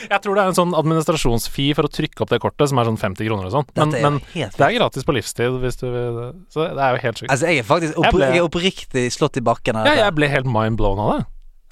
Jeg 0.04 0.20
tror 0.20 0.36
det 0.36 0.42
er 0.42 0.50
en 0.50 0.56
sånn 0.56 0.72
administrasjonsfee 0.76 1.74
for 1.76 1.88
å 1.88 1.90
trykke 1.92 2.24
opp 2.24 2.32
det 2.32 2.38
kortet, 2.42 2.68
som 2.70 2.80
er 2.80 2.88
sånn 2.88 2.98
50 3.00 3.28
kroner 3.28 3.48
og 3.48 3.54
sånn. 3.54 3.68
Men, 3.76 3.94
er 3.96 4.04
men 4.04 4.18
det 4.52 4.64
er 4.66 4.74
gratis 4.76 5.06
på 5.08 5.14
livstid, 5.16 5.56
hvis 5.62 5.78
du 5.80 5.86
vil 5.88 6.18
Så 6.52 6.66
det 6.76 6.82
er 6.84 6.96
jo 6.96 7.00
helt 7.04 7.20
sjukt. 7.22 7.30
Altså, 7.32 7.48
jeg 7.50 7.62
er 7.62 7.68
faktisk 7.68 7.96
opp, 7.98 8.04
Jeg 8.08 8.16
ble- 8.16 8.28
jeg 8.28 8.40
er 8.42 8.48
oppriktig 8.48 9.04
slått 9.16 9.40
i 9.40 9.44
bakken 9.44 9.80
Ja, 9.80 9.94
jeg 10.04 10.16
ble 10.16 10.28
helt 10.32 10.48
mind 10.48 10.76
blown 10.80 11.00
av 11.00 11.12
det. 11.14 11.20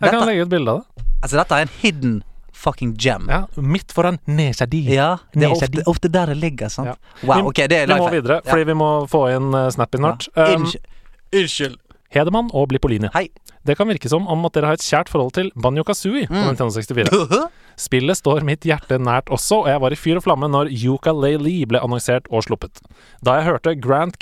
Jeg 0.02 0.10
kan 0.19 0.26
legge 0.28 0.43
ut 0.46 0.52
bilde 0.52 0.70
av 0.76 0.82
det. 0.82 1.04
Altså, 1.22 1.37
dette 1.38 1.58
er 1.58 1.66
en 1.69 1.75
hidden 1.82 2.14
fucking 2.62 2.93
gem. 3.00 3.28
Ja, 3.31 3.44
Midt 3.56 3.93
foran 3.94 4.19
nesa 4.28 4.66
di. 4.70 4.82
Ja, 4.93 5.16
det 5.34 5.46
er 5.49 5.54
ofte, 5.54 5.82
ofte 5.90 6.10
der 6.12 6.26
det 6.34 6.37
ligger, 6.43 6.69
sant. 6.70 6.93
Ja. 6.93 6.96
Wow, 7.26 7.49
ok, 7.50 7.62
det 7.70 7.78
er 7.81 7.87
Vi 7.87 7.94
må 7.94 8.04
life 8.08 8.16
videre, 8.22 8.41
Ja. 8.44 8.50
fordi 8.53 8.65
vi 8.69 8.74
må 8.79 8.91
få 9.10 9.22
inn 9.34 9.48
uh, 9.55 9.69
Snappy 9.70 9.98
snart. 9.98 10.29
Ja. 10.36 10.55
Um, 10.56 10.67
Unnskyld. 11.32 11.79
Hedemann 12.12 12.50
og 12.53 12.69
Blippolini. 12.69 13.08
Hei. 13.15 13.31
Det 13.65 13.76
kan 13.79 13.88
virke 13.88 14.08
som 14.10 14.26
om 14.29 14.44
at 14.44 14.53
dere 14.53 14.67
har 14.69 14.74
et 14.76 14.84
kjært 14.84 15.08
forhold 15.08 15.32
til 15.32 15.50
Banjo 15.56 15.82
Kazooie 15.86 16.26
på 16.29 16.34
Mm. 16.34 16.48
Nintendo 16.50 16.74
64. 16.74 17.48
Spillet 17.79 18.19
står 18.19 18.43
mitt 18.44 18.67
hjerte 18.69 18.98
nært 19.00 19.31
også, 19.32 19.62
og 19.62 19.69
jeg 19.70 19.81
var 19.81 19.93
i 19.93 19.96
fyr 19.96 20.19
og 20.20 20.24
flamme 20.26 20.48
når 20.50 20.69
Yooka-Laylee 20.76 21.65
ble 21.70 21.81
annonsert 21.81 22.26
og 22.29 22.43
sluppet. 22.44 22.82
Da 23.24 23.38
jeg 23.38 23.46
hørte 23.48 23.74
Grant 23.81 24.19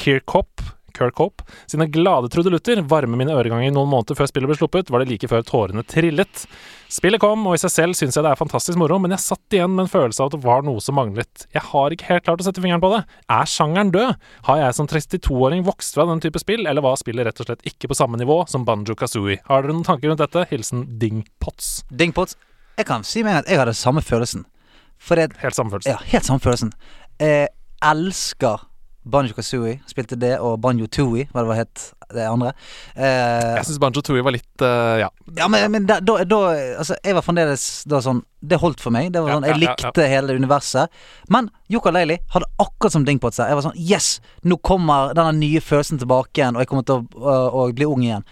Kirkhope 1.01 1.31
Kirkhope 1.31 1.45
sine 1.71 1.87
glade 1.91 2.29
trudelutter 2.33 2.83
varme 2.89 3.19
mine 3.19 3.35
øreganger 3.35 3.73
noen 3.75 3.91
måneder 3.91 4.19
før 4.19 4.29
spillet 4.31 4.51
ble 4.51 4.59
sluppet, 4.59 4.91
var 4.91 5.03
det 5.03 5.11
like 5.11 5.29
før 5.31 5.45
tårene 5.47 5.85
trillet. 5.87 6.45
Spillet 6.91 7.23
kom, 7.23 7.45
og 7.47 7.55
i 7.55 7.61
seg 7.63 7.71
selv 7.71 7.99
syns 7.99 8.17
jeg 8.17 8.27
det 8.27 8.33
er 8.33 8.41
fantastisk 8.41 8.79
moro, 8.81 8.99
men 8.99 9.15
jeg 9.15 9.23
satt 9.23 9.55
igjen 9.55 9.71
med 9.77 9.85
en 9.87 9.93
følelse 9.93 10.23
av 10.23 10.31
at 10.31 10.37
det 10.37 10.43
var 10.43 10.65
noe 10.67 10.83
som 10.83 10.97
manglet. 10.99 11.47
Jeg 11.55 11.63
har 11.69 11.95
ikke 11.95 12.09
helt 12.09 12.27
klart 12.27 12.43
å 12.43 12.47
sette 12.49 12.63
fingeren 12.63 12.83
på 12.83 12.91
det. 12.95 13.03
Er 13.31 13.51
sjangeren 13.51 13.93
død? 13.95 14.17
Har 14.49 14.63
jeg 14.63 14.79
som 14.79 14.91
32-åring 14.91 15.63
vokst 15.69 15.95
fra 15.95 16.09
den 16.11 16.23
type 16.25 16.43
spill, 16.43 16.67
eller 16.67 16.85
var 16.85 16.99
spillet 17.01 17.29
rett 17.29 17.43
og 17.43 17.51
slett 17.51 17.67
ikke 17.71 17.93
på 17.93 17.99
samme 17.99 18.19
nivå 18.21 18.43
som 18.51 18.67
Banjo 18.67 18.97
Kazooie? 18.99 19.39
Har 19.47 19.63
dere 19.63 19.77
noen 19.77 19.87
tanker 19.87 20.11
rundt 20.11 20.25
dette? 20.25 20.49
Hilsen 20.51 20.87
Ding 20.99 21.23
Potts. 21.43 21.85
Dingpots. 21.95 22.35
Jeg 22.81 22.89
kan 22.89 23.05
si 23.07 23.23
gang 23.23 23.43
at 23.43 23.51
jeg 23.51 23.61
hadde 23.61 23.77
samme 23.77 24.03
følelsen. 24.03 24.47
Det 25.09 25.31
Helt 25.41 25.57
samme 25.57 25.73
følelsen. 25.73 25.95
Ja, 25.95 26.03
helt 26.11 26.27
samme 26.27 26.43
følelsen. 26.43 26.75
Jeg 27.21 27.49
elsker 27.81 28.67
Banjo 29.05 29.33
Kazooie. 29.35 29.79
Spilte 29.89 30.17
det, 30.21 30.35
og 30.45 30.59
Banjo 30.61 30.87
Tooie, 30.93 31.29
hva 31.33 31.43
det 31.45 31.49
var 31.51 31.59
het 31.63 31.85
det 32.11 32.25
andre. 32.27 32.51
Eh, 32.97 33.55
Jeg 33.57 33.67
syns 33.69 33.79
Banjo 33.81 34.03
Tooie 34.05 34.23
var 34.27 34.35
litt 34.35 34.65
uh, 34.67 34.99
Ja. 35.01 35.09
ja, 35.39 35.47
men, 35.49 35.71
men 35.71 35.87
da, 35.87 36.01
da, 36.03 36.19
da 36.27 36.41
Altså, 36.81 36.97
jeg 37.07 37.15
var 37.15 37.23
fremdeles 37.23 37.65
da 37.87 38.01
sånn 38.03 38.25
Det 38.43 38.59
holdt 38.59 38.83
for 38.83 38.91
meg. 38.95 39.13
Det 39.15 39.23
var 39.23 39.37
sånn 39.39 39.47
Jeg 39.47 39.61
likte 39.63 40.09
hele 40.11 40.35
universet. 40.37 40.91
Men 41.31 41.49
Yuka 41.71 41.93
Leili 41.95 42.19
hadde 42.35 42.51
akkurat 42.59 42.93
som 42.97 43.07
Dingpot 43.07 43.37
seg. 43.37 43.53
Jeg 43.53 43.61
var 43.61 43.69
sånn 43.69 43.79
Yes! 43.79 44.11
Nå 44.43 44.59
kommer 44.59 45.15
denne 45.15 45.37
nye 45.39 45.63
følelsen 45.63 46.03
tilbake 46.03 46.43
igjen, 46.43 46.59
og 46.59 46.65
jeg 46.65 46.73
kommer 46.73 46.87
til 46.89 46.99
å, 46.99 47.07
å, 47.23 47.37
å 47.63 47.69
bli 47.77 47.87
ung 47.89 48.03
igjen. 48.05 48.27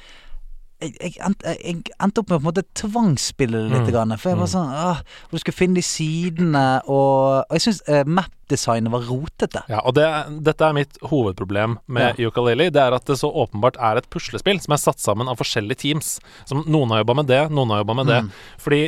Jeg, 0.81 0.93
jeg, 1.03 1.15
endte, 1.27 1.53
jeg 1.59 1.81
endte 1.99 2.21
opp 2.23 2.29
med 2.31 2.37
å 2.37 2.39
på 2.39 2.45
en 2.45 2.49
måte 2.53 2.63
tvangsspille 2.79 3.65
det 3.65 3.71
litt. 3.73 3.87
Mm. 3.89 3.91
Grann, 3.91 4.13
for 4.19 4.31
jeg 4.31 4.39
var 4.39 4.47
Mm. 4.47 4.53
sånn 4.53 4.69
åh, 4.79 5.01
du 5.33 5.39
skulle 5.43 5.57
finne 5.59 5.75
de 5.75 5.83
sidene, 5.83 6.67
og, 6.87 7.43
og 7.49 7.57
jeg 7.57 7.65
syns 7.65 7.81
uh, 7.89 8.05
map-designet 8.07 8.93
var 8.95 9.03
rotete. 9.09 9.65
Ja, 9.69 9.81
og 9.83 9.97
det, 9.99 10.07
dette 10.47 10.63
er 10.69 10.77
mitt 10.77 11.01
hovedproblem 11.11 11.75
med 11.91 12.05
Ja. 12.07 12.29
Yooka-Laylee. 12.29 12.71
Det 12.71 12.81
er 12.85 12.95
at 12.95 13.11
det 13.11 13.19
så 13.19 13.27
åpenbart 13.27 13.75
er 13.83 13.99
et 13.99 14.07
puslespill 14.15 14.61
som 14.63 14.77
er 14.77 14.83
satt 14.85 15.03
sammen 15.03 15.27
av 15.29 15.41
forskjellige 15.43 15.81
teams. 15.83 16.13
Som 16.47 16.63
Noen 16.71 16.95
har 16.95 17.03
jobba 17.03 17.19
med 17.25 17.27
det, 17.33 17.43
noen 17.51 17.75
har 17.75 17.83
jobba 17.83 17.99
med 17.99 18.07
det. 18.13 18.21
Mm. 18.29 18.31
Fordi 18.63 18.81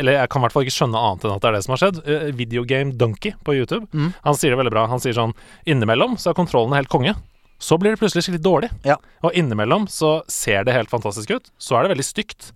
Eller 0.00 0.18
jeg 0.18 0.28
kan 0.34 0.42
i 0.42 0.44
hvert 0.48 0.52
fall 0.58 0.66
ikke 0.66 0.76
skjønne 0.80 0.98
annet 1.06 1.24
enn 1.30 1.36
at 1.38 1.46
det 1.46 1.48
er 1.52 1.56
det 1.60 1.62
som 1.68 1.76
har 1.76 1.82
skjedd. 1.84 2.02
Eh, 2.10 2.26
Videogame 2.42 2.92
Donkey 2.98 3.32
på 3.46 3.54
YouTube, 3.54 3.86
Mm. 3.94 4.10
han 4.26 4.34
sier 4.34 4.50
det 4.50 4.58
veldig 4.58 4.74
bra. 4.74 4.86
Han 4.90 4.98
sier 4.98 5.14
sånn 5.14 5.32
Innimellom 5.64 6.18
så 6.18 6.30
er 6.34 6.34
kontrollene 6.42 6.74
helt 6.82 6.90
konge. 6.90 7.14
Så 7.58 7.78
blir 7.80 7.94
det 7.94 7.98
plutselig 8.02 8.26
skikkelig 8.26 8.42
dårlig. 8.44 8.70
Ja. 8.84 8.96
Og 9.24 9.32
innimellom 9.34 9.86
så 9.88 10.18
ser 10.28 10.64
det 10.68 10.74
helt 10.76 10.90
fantastisk 10.92 11.30
ut. 11.32 11.50
Så 11.58 11.76
er 11.78 11.86
det 11.86 11.94
veldig 11.96 12.04
stygt. 12.04 12.52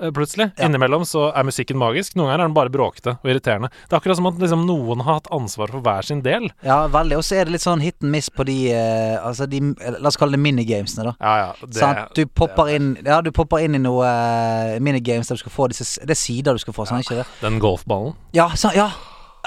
eh, 0.00 0.12
plutselig. 0.14 0.50
Ja. 0.56 0.64
Innimellom 0.68 1.02
så 1.04 1.24
er 1.34 1.42
musikken 1.42 1.74
magisk, 1.76 2.14
noen 2.14 2.28
ganger 2.30 2.44
er 2.44 2.46
den 2.46 2.54
bare 2.54 2.70
bråkete 2.70 3.16
og 3.18 3.24
irriterende. 3.32 3.66
Det 3.88 3.96
er 3.96 3.98
akkurat 3.98 4.16
som 4.20 4.28
at 4.30 4.38
liksom, 4.38 4.60
noen 4.68 5.00
har 5.02 5.16
hatt 5.18 5.26
ansvar 5.34 5.72
for 5.74 5.82
hver 5.82 6.06
sin 6.06 6.20
del. 6.22 6.46
Ja, 6.62 6.84
veldig. 6.86 7.16
Og 7.18 7.24
så 7.26 7.34
er 7.40 7.44
det 7.48 7.56
litt 7.56 7.64
sånn 7.64 7.82
hit 7.82 7.96
and 8.00 8.12
miss 8.14 8.30
på 8.30 8.46
de 8.46 8.70
eh, 8.70 9.18
Altså 9.18 9.48
de 9.50 9.58
La 9.98 10.06
oss 10.06 10.16
kalle 10.16 10.38
det 10.38 10.42
minigamesene, 10.44 11.10
da. 11.10 11.14
Ja, 11.18 11.34
ja. 11.42 11.66
Det, 11.66 11.80
sånn, 11.80 11.98
Du 12.14 12.22
popper 12.30 12.70
inn 12.76 12.92
Ja, 13.04 13.18
du 13.26 13.32
popper 13.34 13.58
inn 13.66 13.74
i 13.74 13.82
noe 13.82 14.06
eh, 14.06 14.78
minigames 14.78 15.26
der 15.26 15.34
du 15.34 15.42
skal 15.42 15.56
få 15.58 15.66
disse 15.74 15.98
Det 16.06 16.14
er 16.14 16.22
sider 16.22 16.54
du 16.54 16.62
skal 16.62 16.78
få, 16.78 16.86
sånn, 16.86 17.02
ikke 17.02 17.18
det? 17.24 17.26
Den 17.42 17.58
golfballen. 17.58 18.14
Ja, 18.38 18.52
så, 18.54 18.70
ja. 18.78 18.92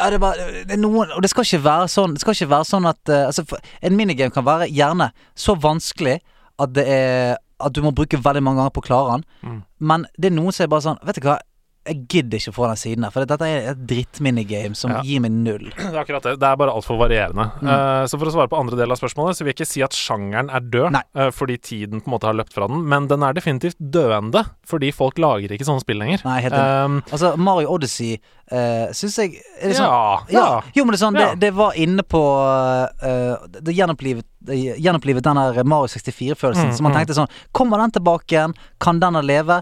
Ja, 0.01 0.09
det, 0.09 0.17
er 0.17 0.23
bare, 0.23 0.49
det 0.65 0.73
er 0.73 0.81
noen, 0.81 1.11
og 1.13 1.21
det 1.21 1.29
skal 1.29 1.45
ikke 1.45 1.61
være 1.61 1.89
sånn 1.93 2.15
Det 2.15 2.23
skal 2.23 2.33
ikke 2.33 2.49
være 2.55 2.65
sånn 2.65 2.87
at 2.89 3.11
uh, 3.11 3.27
altså, 3.27 3.45
En 3.85 3.97
minigame 3.97 4.33
kan 4.33 4.45
være 4.47 4.69
gjerne 4.73 5.11
så 5.37 5.53
vanskelig 5.53 6.17
at 6.61 6.73
det 6.73 6.87
er 6.89 7.37
At 7.61 7.75
du 7.77 7.83
må 7.85 7.93
bruke 7.93 8.17
veldig 8.17 8.41
mange 8.41 8.57
ganger 8.61 8.73
på 8.73 8.81
å 8.81 8.85
klare 8.87 9.13
den. 9.13 9.25
Mm. 9.45 9.59
Men 9.91 10.05
det 10.17 10.31
er 10.31 10.35
noen 10.39 10.55
som 10.55 10.65
er 10.65 10.71
bare 10.73 10.85
sånn 10.87 11.01
Vet 11.05 11.21
du 11.21 11.27
hva, 11.27 11.37
jeg 11.81 12.05
gidder 12.13 12.37
ikke 12.37 12.51
å 12.51 12.55
få 12.55 12.67
den 12.69 12.77
siden 12.77 13.05
her. 13.05 13.13
For 13.13 13.25
dette 13.25 13.47
er 13.47 13.71
et 13.71 13.79
drittminigame 13.89 14.77
som 14.77 14.91
Ja. 14.91 15.01
gir 15.01 15.21
meg 15.23 15.31
null. 15.33 15.71
Det 15.77 15.89
er 15.89 16.01
akkurat 16.03 16.23
det. 16.23 16.35
Det 16.39 16.47
er 16.47 16.59
bare 16.59 16.73
altfor 16.77 16.99
varierende. 16.99 17.47
Mm. 17.61 17.67
Uh, 17.67 18.03
så 18.05 18.19
for 18.19 18.29
å 18.29 18.33
svare 18.35 18.51
på 18.51 18.59
andre 18.59 18.77
del 18.77 18.93
av 18.93 18.99
spørsmålet, 18.99 19.37
så 19.37 19.43
vil 19.43 19.53
jeg 19.53 19.57
ikke 19.61 19.69
si 19.71 19.81
at 19.85 19.97
sjangeren 19.97 20.51
er 20.53 20.61
død, 20.61 20.99
eh, 21.15 21.31
fordi 21.33 21.57
tiden 21.57 22.03
på 22.03 22.09
en 22.11 22.15
måte 22.15 22.29
har 22.29 22.37
løpt 22.37 22.53
fra 22.53 22.67
den, 22.69 22.83
men 22.87 23.07
den 23.09 23.25
er 23.25 23.33
definitivt 23.33 23.79
døende, 23.81 24.45
fordi 24.67 24.91
folk 24.93 25.17
lager 25.17 25.51
ikke 25.51 25.65
sånne 25.67 25.81
spill 25.81 25.97
lenger. 26.01 26.21
Nei, 26.27 26.37
helt 26.45 26.53
enig. 26.53 26.85
Um, 26.85 27.01
Altså, 27.11 27.33
Mario 27.37 27.73
Odyssey 27.73 28.19
uh, 28.51 28.87
syns 28.95 29.17
jeg 29.17 29.41
er 29.59 29.71
det 29.71 29.77
sånn, 29.79 29.89
ja, 29.89 30.19
Ja, 30.31 30.45
ja. 30.45 30.61
jo, 30.75 30.85
men 30.85 30.93
det 30.93 30.99
er 30.99 31.05
sånn, 31.05 31.17
Ja. 31.17 31.29
det, 31.33 31.41
det 31.47 31.53
var 31.57 31.77
inne 31.79 32.05
på 32.05 32.21
uh, 32.21 33.47
Det 33.57 33.73
gjenopplivet, 33.75 34.25
gjenopplivet 34.47 35.25
den 35.25 35.39
der 35.41 35.63
Mario 35.63 35.89
64-følelsen. 35.91 36.71
Mm, 36.71 36.75
så 36.77 36.85
man 36.85 36.93
mm. 36.93 36.99
tenkte 36.99 37.17
sånn 37.17 37.31
Kommer 37.51 37.81
den 37.81 37.93
tilbake 37.97 38.35
igjen? 38.37 38.55
Kan 38.81 39.01
den 39.01 39.17
leve? 39.25 39.61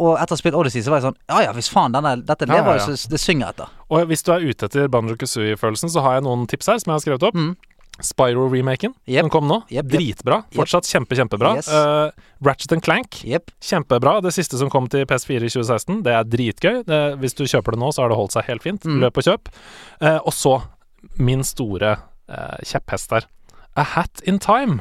Og 0.00 0.14
etter 0.16 0.32
å 0.32 0.38
ha 0.38 0.40
spilt 0.40 0.56
Odyssey, 0.56 0.82
så 0.84 0.92
var 0.94 1.02
jeg 1.02 1.10
sånn 1.10 1.18
Ja 1.28 1.40
ja, 1.44 1.54
hvis 1.56 1.68
faen, 1.72 1.92
denne, 1.92 2.14
dette 2.24 2.46
Ja, 2.48 2.54
lever 2.56 2.78
ja, 2.78 2.86
jo, 2.88 2.96
så 2.96 3.10
det 3.12 3.20
synger 3.20 3.52
etter. 3.52 3.72
Og 3.92 4.06
hvis 4.10 4.24
du 4.24 4.30
er 4.34 4.46
ute 4.46 4.68
etter 4.70 4.88
Banjo 4.92 5.16
Kazooie-følelsen, 5.20 5.92
så 5.92 6.04
har 6.06 6.18
jeg 6.18 6.26
noen 6.28 6.46
tips 6.50 6.70
her 6.72 6.80
som 6.80 6.92
jeg 6.92 6.96
har 6.98 7.04
skrevet 7.04 7.28
opp. 7.30 7.36
Mm. 7.36 7.52
Spyro-remaken, 8.00 8.94
Yep. 9.06 9.20
som 9.26 9.30
kom 9.30 9.48
nå. 9.48 9.58
Yep, 9.68 9.84
yep. 9.84 9.90
Dritbra. 9.92 10.38
Fortsatt 10.56 10.88
kjempe, 10.88 11.16
kjempebra. 11.18 11.54
Yes. 11.58 11.68
Uh, 11.68 12.10
Ratchet 12.40 12.72
and 12.72 12.82
Clank, 12.82 13.18
kjempebra. 13.60 14.20
Det 14.24 14.32
siste 14.32 14.56
som 14.56 14.70
kom 14.72 14.88
til 14.88 15.04
PS4 15.04 15.44
i 15.44 15.52
2016, 15.52 16.02
det 16.06 16.14
er 16.16 16.24
dritgøy. 16.24 16.78
Det, 16.88 17.00
hvis 17.20 17.36
du 17.36 17.44
kjøper 17.44 17.76
det 17.76 17.82
nå, 17.82 17.90
så 17.92 18.04
har 18.06 18.12
det 18.12 18.16
holdt 18.16 18.32
seg 18.36 18.48
helt 18.48 18.64
fint. 18.64 18.86
Mm. 18.88 19.02
Løp 19.04 19.20
og 19.20 19.28
kjøp. 19.28 19.52
Uh, 20.00 20.18
og 20.24 20.32
så 20.32 20.54
min 21.20 21.44
store 21.44 21.98
uh, 22.30 22.56
kjepphest 22.64 23.12
her. 23.18 23.28
A 23.76 23.84
Hat 23.84 24.24
in 24.24 24.40
Time. 24.40 24.80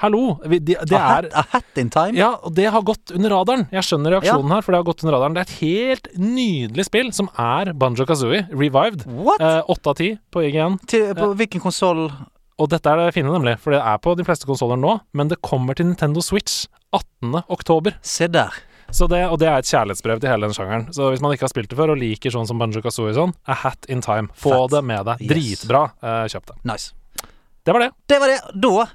Hallo! 0.00 0.38
Vi, 0.48 0.58
de, 0.64 0.78
det 0.88 0.96
a, 0.96 1.00
er 1.00 1.26
hat, 1.28 1.34
a 1.36 1.42
hat 1.52 1.78
in 1.80 1.90
time? 1.92 2.16
ja, 2.16 2.30
og 2.40 2.54
det 2.56 2.70
har 2.72 2.80
gått 2.88 3.12
under 3.12 3.34
radaren. 3.34 3.66
Jeg 3.68 3.84
skjønner 3.84 4.14
reaksjonen 4.16 4.54
her, 4.54 4.64
for 4.64 4.72
det 4.72 4.78
har 4.80 4.86
gått 4.88 5.02
under 5.04 5.16
radaren. 5.18 5.34
Det 5.36 5.42
er 5.42 5.50
et 5.50 5.58
helt 5.60 6.08
nydelig 6.16 6.86
spill 6.88 7.10
som 7.12 7.28
er 7.36 7.74
Banjo 7.76 8.06
Kazooie 8.08 8.46
revived. 8.48 9.04
What? 9.12 9.44
Eh, 9.44 9.60
av 9.68 9.96
ti 9.98 10.14
på 10.32 10.44
IGN. 10.48 10.78
Til, 10.88 11.10
på 11.18 11.28
hvilken 11.36 11.60
konsoll? 11.60 12.06
Og 12.60 12.70
dette 12.72 12.88
er 12.88 13.02
det 13.02 13.12
fine, 13.16 13.28
nemlig, 13.28 13.58
for 13.60 13.76
det 13.76 13.82
er 13.84 14.00
på 14.00 14.14
de 14.16 14.24
fleste 14.24 14.48
konsoller 14.48 14.80
nå, 14.80 14.96
men 15.16 15.28
det 15.28 15.42
kommer 15.44 15.76
til 15.76 15.90
Nintendo 15.90 16.24
Switch 16.24 16.62
18. 16.96 17.42
oktober. 17.52 17.98
Se 18.00 18.28
der. 18.32 18.56
Så 18.90 19.04
det, 19.06 19.20
og 19.28 19.36
det 19.38 19.50
er 19.50 19.60
et 19.60 19.68
kjærlighetsbrev 19.68 20.24
til 20.24 20.32
hele 20.32 20.48
den 20.48 20.56
sjangeren. 20.56 20.88
Så 20.96 21.12
hvis 21.12 21.20
man 21.22 21.36
ikke 21.36 21.44
har 21.46 21.52
spilt 21.52 21.70
det 21.70 21.78
før 21.78 21.92
og 21.92 22.00
liker 22.00 22.32
sånn 22.34 22.48
som 22.48 22.58
Banjo 22.60 22.80
Kazooie 22.84 23.12
sånn, 23.20 23.36
A 23.44 23.58
Hat 23.66 23.84
in 23.92 24.00
Time. 24.04 24.32
Få 24.32 24.56
Fett. 24.56 24.78
det 24.78 24.82
med 24.88 25.04
deg. 25.12 25.22
Yes. 25.28 25.30
Dritbra. 25.36 25.84
Eh, 26.00 26.24
kjøp 26.32 26.48
det. 26.50 26.58
Nice. 26.72 26.96
Det 27.68 27.76
var 27.76 27.84
det. 27.84 27.92
Det 28.08 28.18
var 28.24 28.32
det. 28.32 28.40
Da 28.64 28.88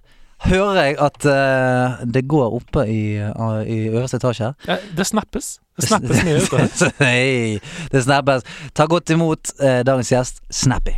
hører 0.44 0.82
jeg 0.84 0.98
at 1.00 1.26
uh, 1.26 2.06
det 2.14 2.28
går 2.28 2.56
oppe 2.60 2.86
i, 2.92 3.18
uh, 3.20 3.62
i 3.68 3.88
øverste 3.88 4.18
etasje. 4.18 4.54
Ja, 4.68 4.78
det 4.98 5.08
snappes. 5.08 5.60
Det 5.76 5.88
snappes 5.88 6.24
mye 6.24 6.42
ute 6.42 6.58
her. 6.58 6.92
Hei, 7.00 7.60
det 7.92 8.04
snappes. 8.04 8.44
Ta 8.76 8.86
godt 8.86 9.10
imot 9.10 9.56
uh, 9.62 9.82
dagens 9.88 10.12
gjest, 10.12 10.44
Snappy. 10.52 10.96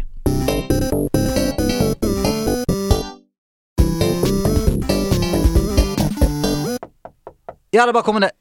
Ja, 7.74 7.84
det 7.84 7.92
er 7.92 7.94
bare 7.94 8.02
å 8.02 8.08
komme 8.08 8.24
ned. 8.24 8.34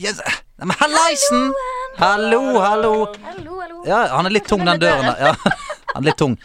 Yes. 0.00 0.18
Nei, 0.20 0.66
Men 0.68 0.76
hallaisen! 0.80 1.52
Hallo, 2.00 2.40
hallo. 2.60 2.92
Hallo, 3.24 3.60
hallo. 3.60 3.82
Ja, 3.88 4.00
han 4.16 4.28
er 4.28 4.34
litt 4.34 4.48
tung, 4.48 4.64
den 4.66 4.80
døren 4.80 5.06
der. 5.06 5.30
Ja, 5.30 5.54
han 5.94 6.02
er 6.02 6.08
litt 6.10 6.18
tung. 6.20 6.36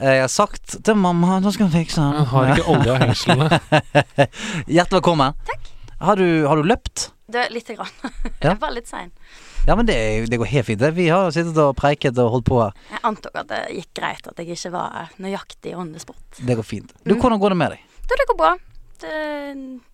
Eh, 0.00 0.14
Jeg 0.16 0.22
har 0.24 0.32
sagt 0.32 0.78
til 0.84 0.96
mamma 0.96 1.38
Nå 1.44 1.52
skal 1.54 1.68
vi 1.70 1.82
fikse 1.84 2.00
Jeg 2.00 2.26
har 2.32 2.52
ikke 2.54 2.68
olje 2.72 2.94
av 2.94 3.02
hengslene. 3.04 3.60
Hjertelig 4.76 4.98
velkommen. 5.00 5.36
Takk. 5.48 5.68
Har 6.00 6.16
du, 6.16 6.26
har 6.48 6.56
du 6.56 6.64
løpt? 6.64 7.10
Det 7.30 7.48
lite 7.54 7.76
grann. 7.78 7.92
Ja. 8.40 8.54
Jeg 8.54 8.60
var 8.62 8.72
litt 8.72 8.88
sein. 8.88 9.10
Ja, 9.68 9.74
men 9.76 9.84
det, 9.84 9.96
det 10.32 10.38
går 10.40 10.48
helt 10.48 10.66
fint. 10.70 10.82
Vi 10.96 11.10
har 11.12 11.28
sittet 11.34 11.58
og 11.60 11.74
preiket 11.76 12.16
og 12.22 12.30
holdt 12.32 12.46
på. 12.48 12.60
Jeg 12.88 13.02
antok 13.04 13.34
at 13.42 13.50
det 13.50 13.58
gikk 13.76 13.90
greit 14.00 14.24
at 14.30 14.40
jeg 14.40 14.56
ikke 14.56 14.70
var 14.72 15.10
nøyaktig 15.20 15.74
on 15.76 15.90
the 15.92 16.00
spot. 16.00 16.40
Det 16.40 16.56
går 16.56 16.64
fint. 16.66 16.94
Du, 17.04 17.12
Mm. 17.14 17.20
hvordan 17.20 17.42
går 17.42 17.52
det 17.52 17.58
med 17.60 17.74
deg? 17.74 17.84
Du, 18.08 18.14
det 18.16 18.26
går 18.32 18.38
bra. 18.40 18.54
Det, 19.04 19.12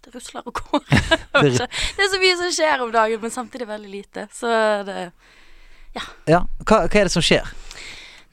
det 0.06 0.14
rusler 0.14 0.46
og 0.46 0.54
går. 0.62 0.86
det 1.42 1.50
er 1.66 2.12
så 2.14 2.22
mye 2.22 2.38
som 2.38 2.54
skjer 2.54 2.86
om 2.86 2.94
dagen, 2.94 3.20
men 3.26 3.34
samtidig 3.34 3.66
veldig 3.68 3.90
lite. 3.92 4.28
Så 4.34 4.46
det 4.86 5.08
Ja, 6.30 6.40
hva, 6.62 6.84
hva 6.86 7.00
er 7.02 7.08
det 7.10 7.12
som 7.18 7.24
skjer? 7.26 7.50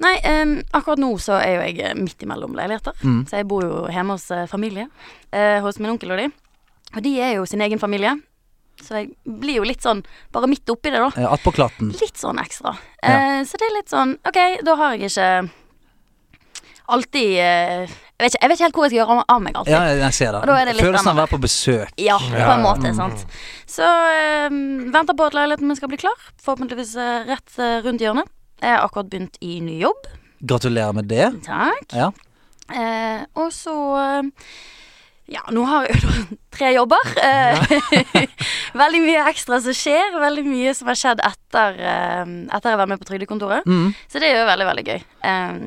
Nei, 0.01 0.15
um, 0.41 0.55
akkurat 0.73 0.99
nå 0.99 1.11
så 1.21 1.37
er 1.37 1.53
jo 1.53 1.61
jeg 1.67 1.79
eh, 1.85 1.93
midt 1.95 2.23
imellom 2.25 2.55
leiligheter. 2.57 2.95
Mm. 3.03 3.21
Så 3.29 3.37
jeg 3.39 3.47
bor 3.47 3.63
jo 3.63 3.83
hjemme 3.93 4.17
hos 4.17 4.25
uh, 4.33 4.45
familie. 4.49 4.87
Uh, 5.31 5.59
hos 5.63 5.77
min 5.79 5.93
onkel 5.93 6.11
og 6.15 6.17
de. 6.23 6.29
Og 6.95 7.01
de 7.05 7.13
er 7.21 7.35
jo 7.37 7.45
sin 7.49 7.61
egen 7.61 7.79
familie. 7.79 8.15
Så 8.83 8.97
jeg 8.97 9.11
blir 9.23 9.59
jo 9.61 9.65
litt 9.67 9.83
sånn 9.85 10.01
bare 10.33 10.49
midt 10.49 10.69
oppi 10.73 10.91
det, 10.91 10.99
da. 10.99 11.11
Eh, 11.15 11.29
Attpåklatten. 11.29 11.91
Litt 12.01 12.17
sånn 12.19 12.41
ekstra. 12.41 12.73
Eh, 13.05 13.43
så 13.47 13.59
det 13.61 13.67
er 13.69 13.75
litt 13.77 13.91
sånn 13.93 14.15
OK, 14.27 14.39
da 14.65 14.75
har 14.79 14.95
jeg 14.97 15.11
ikke 15.11 15.27
alltid 16.93 17.29
jeg, 17.37 17.87
vet 18.19 18.33
ikke, 18.33 18.41
jeg 18.41 18.49
vet 18.49 18.57
ikke 18.57 18.65
helt 18.65 18.75
hvor 18.77 18.85
jeg 18.85 18.91
skal 18.91 18.99
gjøre 18.99 19.25
av- 19.29 19.41
meg 19.45 19.55
alltid. 19.55 19.71
Ja, 19.73 19.83
jeg 20.01 20.17
ser 20.17 20.33
det. 20.35 20.41
Og 20.41 20.49
da 20.49 20.57
er 20.57 20.65
det 20.67 20.73
litt 20.75 20.85
Følelsen 20.87 21.11
av 21.11 21.15
å 21.15 21.21
være 21.21 21.31
på 21.31 21.41
besøk. 21.45 21.93
Ja, 22.01 22.17
på 22.19 22.41
en 22.43 22.65
måte. 22.65 22.91
måte. 22.91 22.95
sant. 22.97 23.25
Så 23.69 23.87
venter 24.93 25.15
på 25.17 25.29
at 25.29 25.37
leiligheten 25.37 25.69
min 25.69 25.79
skal 25.79 25.93
bli 25.93 26.01
klar. 26.01 26.27
Forhåpentligvis 26.43 26.95
rett 27.29 27.55
rundt 27.87 28.03
hjørnet. 28.03 28.29
Jeg 28.61 28.75
har 28.75 28.85
akkurat 28.85 29.09
begynt 29.11 29.37
i 29.43 29.57
ny 29.63 29.79
jobb. 29.81 30.07
Gratulerer 30.43 30.93
med 30.95 31.09
det. 31.11 31.27
Takk. 31.45 31.95
Ja. 31.95 32.11
Eh, 32.73 33.25
og 33.39 33.51
så 33.55 33.73
eh, 33.99 34.47
Ja, 35.33 35.43
nå 35.55 35.63
har 35.67 35.87
jeg 35.87 35.99
jo 36.03 36.13
tre 36.55 36.73
jobber. 36.75 37.13
Eh, 37.23 38.23
veldig 38.83 39.03
mye 39.05 39.27
ekstra 39.31 39.59
som 39.63 39.75
skjer. 39.77 40.17
Veldig 40.19 40.43
mye 40.47 40.73
som 40.77 40.91
har 40.91 40.99
skjedd 40.99 41.23
etter, 41.23 41.79
eh, 41.79 42.25
etter 42.55 42.73
jeg 42.73 42.81
var 42.83 42.91
med 42.91 42.99
på 43.01 43.07
Trygdekontoret. 43.09 43.67
Mm. 43.67 43.93
Så 44.11 44.19
det 44.19 44.31
er 44.31 44.41
jo 44.41 44.49
veldig, 44.51 44.67
veldig 44.71 44.85
gøy. 44.91 45.05
Men 45.23 45.63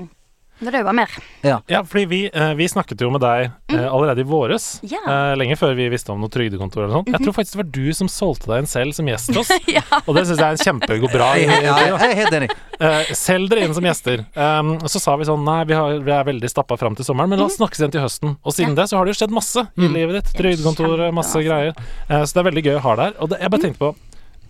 det 0.59 0.73
er 0.81 0.93
mer. 0.97 1.11
Ja, 1.45 1.83
fordi 1.85 2.05
vi, 2.09 2.21
eh, 2.33 2.53
vi 2.57 2.67
snakket 2.69 3.03
jo 3.05 3.11
med 3.13 3.21
deg 3.21 3.51
mm. 3.69 3.81
allerede 3.93 4.23
i 4.23 4.27
våres. 4.29 4.79
Ja. 4.89 5.03
Eh, 5.05 5.33
lenge 5.37 5.57
før 5.61 5.75
vi 5.77 5.89
visste 5.93 6.15
om 6.15 6.23
noe 6.23 6.33
trygdekontor 6.33 6.85
eller 6.85 6.95
noe 6.95 7.03
sånt. 7.03 7.11
Jeg 7.13 7.27
tror 7.27 7.37
faktisk 7.37 7.57
det 7.59 7.61
var 7.61 7.69
du 7.77 7.93
som 7.99 8.09
solgte 8.09 8.49
deg 8.53 8.63
inn 8.65 8.71
selv 8.71 8.97
som 8.97 9.11
gjest 9.11 9.33
til 9.33 9.43
oss. 9.43 9.53
ja. 9.77 9.83
Og 10.07 10.17
det 10.17 10.25
syns 10.29 10.41
jeg 10.41 10.47
er 10.47 10.57
en 10.57 10.65
kjempegod 10.65 11.13
bra 11.13 11.29
idé. 11.37 12.49
Eh, 12.77 13.13
Selg 13.17 13.49
dere 13.53 13.65
inn 13.69 13.73
som 13.77 13.85
gjester. 13.85 14.25
Um, 14.37 14.75
og 14.83 14.91
så 14.93 15.01
sa 15.01 15.15
vi 15.17 15.25
sånn 15.29 15.45
Nei, 15.47 15.63
vi, 15.69 15.77
har, 15.77 15.95
vi 16.05 16.13
er 16.13 16.27
veldig 16.29 16.49
stappa 16.53 16.77
fram 16.81 16.97
til 16.99 17.07
sommeren, 17.09 17.31
men 17.33 17.41
la 17.41 17.47
oss 17.49 17.57
snakkes 17.61 17.81
igjen 17.81 17.95
til 17.95 18.05
høsten. 18.05 18.35
Og 18.45 18.53
siden 18.57 18.75
det 18.77 18.89
så 18.91 18.99
har 18.99 19.07
det 19.09 19.15
jo 19.15 19.21
skjedd 19.23 19.33
masse 19.37 19.65
i 19.77 19.87
Mm. 19.87 19.93
livet 19.95 20.19
ditt. 20.19 20.33
Trygdekontor, 20.37 21.05
masse 21.17 21.41
greier. 21.45 21.73
Uh, 22.11 22.21
så 22.25 22.33
det 22.37 22.43
er 22.43 22.49
veldig 22.51 22.65
gøy 22.67 22.77
å 22.81 22.85
ha 22.85 22.97
deg 22.97 23.11
her. 23.11 23.17
Og 23.25 23.33
det, 23.33 23.41
jeg 23.45 23.53
bare 23.55 23.65
tenkte 23.65 23.81
på 23.85 23.93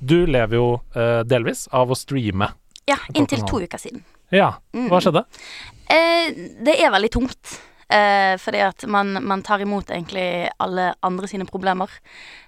Du 0.06 0.18
lever 0.26 0.58
jo 0.58 0.66
uh, 0.96 1.22
delvis 1.26 1.66
av 1.74 1.90
å 1.90 1.98
streame. 1.98 2.50
ja, 2.86 2.96
inntil 3.14 3.42
to 3.46 3.58
uker 3.62 3.78
siden. 3.78 4.02
Ja, 4.34 4.56
hva 4.90 4.98
skjedde? 5.02 5.22
Eh, 5.22 5.75
det 5.88 6.76
er 6.82 6.90
veldig 6.94 7.10
tungt. 7.14 7.56
Eh, 7.88 8.34
fordi 8.42 8.58
at 8.66 8.82
man, 8.90 9.12
man 9.22 9.44
tar 9.46 9.62
imot 9.62 9.92
egentlig 9.94 10.48
alle 10.58 10.88
andre 11.06 11.28
sine 11.30 11.44
problemer 11.46 11.86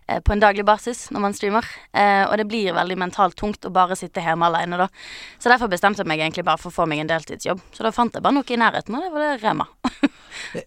eh, 0.09 0.19
på 0.19 0.33
en 0.35 0.41
daglig 0.43 0.65
basis 0.67 1.05
når 1.15 1.23
man 1.23 1.37
streamer. 1.37 1.69
Eh, 1.95 2.25
og 2.27 2.35
det 2.41 2.49
blir 2.51 2.75
veldig 2.75 2.97
mentalt 2.99 3.37
tungt 3.39 3.63
å 3.69 3.71
bare 3.71 3.95
sitte 3.95 4.19
hjemme 4.25 4.49
alene 4.51 4.81
da. 4.81 4.89
Så 5.39 5.53
derfor 5.53 5.71
bestemte 5.71 6.03
jeg 6.03 6.11
meg 6.11 6.25
egentlig 6.25 6.43
bare 6.49 6.59
for 6.59 6.73
å 6.73 6.77
få 6.81 6.89
meg 6.91 7.05
en 7.05 7.13
deltidsjobb. 7.13 7.63
Så 7.71 7.87
da 7.87 7.95
fant 7.95 8.19
jeg 8.19 8.25
bare 8.27 8.35
noe 8.35 8.51
i 8.51 8.59
nærheten, 8.59 8.99
og 8.99 9.07
det 9.07 9.13
var 9.15 9.27
det 9.29 9.37
Rema. 9.45 9.69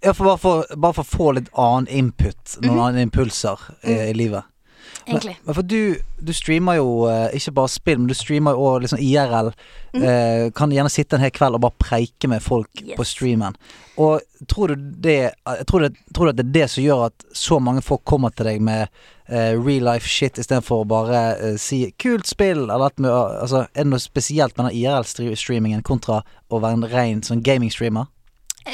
Ja, 0.01 0.13
for 0.15 0.25
bare, 0.31 0.39
for, 0.39 0.71
bare 0.77 0.95
for 0.95 1.03
å 1.03 1.11
få 1.17 1.27
litt 1.35 1.51
annen 1.59 1.91
input, 1.91 2.57
noen 2.61 2.71
Mhm. 2.77 2.81
andre 2.87 3.05
impulser 3.09 3.67
i, 3.83 3.97
i 4.07 4.15
livet. 4.15 4.47
Egentlig. 5.07 5.37
Men 5.45 5.55
for 5.57 5.65
du, 5.65 5.97
du 6.21 6.31
streamer 6.33 6.77
jo 6.77 7.05
eh, 7.09 7.35
ikke 7.37 7.53
bare 7.57 7.71
spill, 7.73 7.99
men 7.99 8.09
du 8.11 8.15
streamer 8.17 8.57
jo 8.57 8.67
òg 8.69 8.83
liksom 8.85 9.01
IRL. 9.01 9.51
Mm. 9.95 10.03
Eh, 10.03 10.43
kan 10.55 10.71
gjerne 10.71 10.91
sitte 10.93 11.17
en 11.17 11.23
hel 11.25 11.33
kveld 11.35 11.57
og 11.57 11.63
bare 11.65 11.79
preike 11.81 12.29
med 12.31 12.43
folk 12.45 12.69
Yes. 12.81 12.95
på 12.97 13.05
streamen. 13.05 13.57
Og 14.01 14.21
tror 14.47 14.71
du 14.71 14.75
det 15.03 15.33
tror, 15.67 15.83
det, 15.83 15.95
tror 16.15 16.25
du 16.25 16.29
at 16.31 16.37
det 16.39 16.45
er 16.47 16.53
det 16.61 16.69
som 16.71 16.83
gjør 16.83 17.05
at 17.09 17.25
så 17.37 17.59
mange 17.59 17.81
folk 17.85 18.05
kommer 18.07 18.31
til 18.33 18.47
deg 18.47 18.61
med 18.63 18.87
eh, 19.27 19.51
real 19.59 19.83
life 19.89 20.07
shit 20.07 20.39
istedenfor 20.41 20.83
å 20.85 20.87
bare 20.87 21.19
eh, 21.35 21.57
si 21.61 21.83
'kult 21.99 22.29
spill', 22.29 22.69
eller 22.69 22.85
at 22.87 22.99
med, 22.99 23.11
altså, 23.11 23.67
Er 23.75 23.83
det 23.83 23.91
noe 23.91 23.99
spesielt 23.99 24.57
med 24.57 24.69
den 24.71 24.79
IRL-streamingen 24.79 25.83
kontra 25.83 26.23
å 26.49 26.59
være 26.61 26.73
en 26.79 26.89
ren 26.89 27.21
sånn 27.21 27.43
gaming-streamer? 27.43 28.07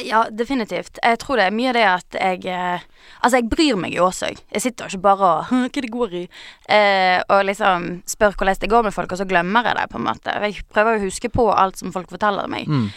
Ja, 0.04 0.26
definitivt. 0.30 1.00
Jeg 1.04 1.20
tror 1.20 1.40
det 1.40 1.46
er 1.48 1.54
mye 1.56 1.72
det 1.74 1.84
at 1.88 2.18
jeg 2.20 2.46
eh, 2.52 2.80
Altså, 3.24 3.38
jeg 3.40 3.48
bryr 3.50 3.78
meg 3.80 3.94
jo 3.96 4.06
også, 4.10 4.28
jeg. 4.34 4.62
Sitter 4.62 4.86
jo 4.86 4.98
ikke 4.98 5.06
bare 5.06 5.30
og 5.30 5.46
Hva 5.52 5.60
Hva 5.72 5.82
det 5.86 5.92
går 5.94 6.16
i? 6.20 6.24
Eh, 6.70 7.22
og 7.30 7.46
liksom 7.48 7.86
spør 8.06 8.36
hvordan 8.36 8.60
det 8.62 8.70
går 8.70 8.84
med 8.84 8.94
folk, 8.94 9.12
og 9.12 9.18
så 9.22 9.26
glemmer 9.30 9.64
jeg 9.70 9.78
det, 9.80 9.86
på 9.94 9.98
en 10.02 10.08
måte. 10.10 10.36
Jeg 10.44 10.66
prøver 10.74 10.98
å 11.00 11.06
huske 11.06 11.30
på 11.32 11.48
alt 11.56 11.80
som 11.80 11.94
folk 11.96 12.12
forteller 12.12 12.48
meg. 12.52 12.68
Mm. 12.68 12.90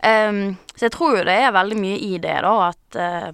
Um, 0.00 0.40
så 0.78 0.86
jeg 0.88 0.94
tror 0.96 1.18
jo 1.18 1.24
det 1.28 1.36
er 1.44 1.52
veldig 1.52 1.76
mye 1.76 1.98
i 2.00 2.14
det, 2.24 2.38
da, 2.40 2.52
at 2.70 2.96
eh, 2.96 3.30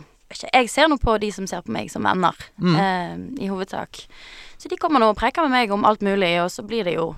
Jeg 0.51 0.67
ser 0.73 0.89
nå 0.91 0.97
på 0.99 1.15
de 1.23 1.29
som 1.31 1.47
ser 1.47 1.63
på 1.63 1.71
meg 1.71 1.87
som 1.93 2.03
venner, 2.03 2.35
Mm. 2.59 2.75
eh, 2.75 3.45
i 3.47 3.47
hovedsak. 3.47 4.01
Så 4.59 4.69
de 4.69 4.77
kommer 4.77 4.99
nå 4.99 5.13
og 5.13 5.17
preker 5.21 5.47
med 5.47 5.55
meg 5.55 5.71
om 5.71 5.85
alt 5.87 6.03
mulig, 6.03 6.33
og 6.43 6.51
så 6.51 6.65
blir 6.67 6.83
det 6.85 6.97
jo 6.97 7.13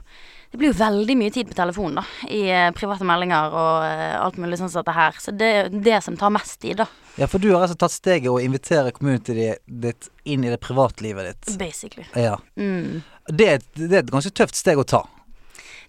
det 0.50 0.56
blir 0.60 0.70
jo 0.72 0.78
veldig 0.78 1.16
mye 1.20 1.32
tid 1.34 1.48
på 1.50 1.56
telefonen, 1.58 1.98
da. 2.00 2.28
I 2.32 2.40
eh, 2.48 2.70
private 2.76 3.04
meldinger 3.04 3.52
og 3.52 3.82
eh, 3.84 4.14
alt 4.16 4.38
mulig 4.40 4.56
sånn 4.60 4.70
som 4.72 4.80
dette 4.80 4.94
her. 4.96 5.18
Så 5.20 5.34
det 5.36 5.50
er 5.58 5.68
det 5.74 5.98
som 6.06 6.16
tar 6.16 6.32
mest 6.32 6.56
tid, 6.62 6.78
da. 6.80 6.86
Ja, 7.20 7.26
for 7.28 7.42
du 7.42 7.50
har 7.52 7.66
altså 7.66 7.76
tatt 7.76 7.92
steget 7.92 8.30
å 8.32 8.38
invitere 8.40 8.94
communityet 8.96 9.60
ditt 9.66 10.08
inn 10.24 10.46
i 10.46 10.52
det 10.52 10.60
privatlivet 10.64 11.28
ditt. 11.34 11.58
Basically. 11.60 12.06
Ja. 12.16 12.38
Mm. 12.56 13.02
Det 13.28 13.48
er, 13.50 13.60
et, 13.60 13.68
det 13.76 13.92
er 13.92 14.02
et 14.06 14.12
ganske 14.14 14.32
tøft 14.32 14.56
steg 14.56 14.80
å 14.80 14.86
ta. 14.88 15.02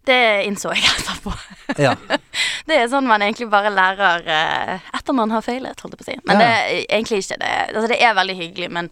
Det 0.10 0.18
innså 0.48 0.72
jeg 0.76 0.84
etterpå. 0.98 1.34
Ja. 1.80 1.94
Det 2.70 2.76
er 2.78 2.90
sånn 2.92 3.08
man 3.10 3.24
egentlig 3.26 3.48
bare 3.50 3.72
lærer 3.74 4.28
eh, 4.30 4.90
etter 4.94 5.16
man 5.18 5.32
har 5.34 5.42
feilet, 5.42 5.80
holdt 5.82 5.96
jeg 5.96 6.02
på 6.02 6.06
å 6.06 6.10
si. 6.12 6.18
Men 6.28 6.38
Ja. 6.38 6.42
det 6.44 6.50
er 6.52 6.84
egentlig 7.00 7.24
ikke 7.24 7.38
det. 7.42 7.54
Altså, 7.74 7.88
det 7.90 7.98
er 8.06 8.14
veldig 8.18 8.36
hyggelig, 8.38 8.68
men 8.78 8.90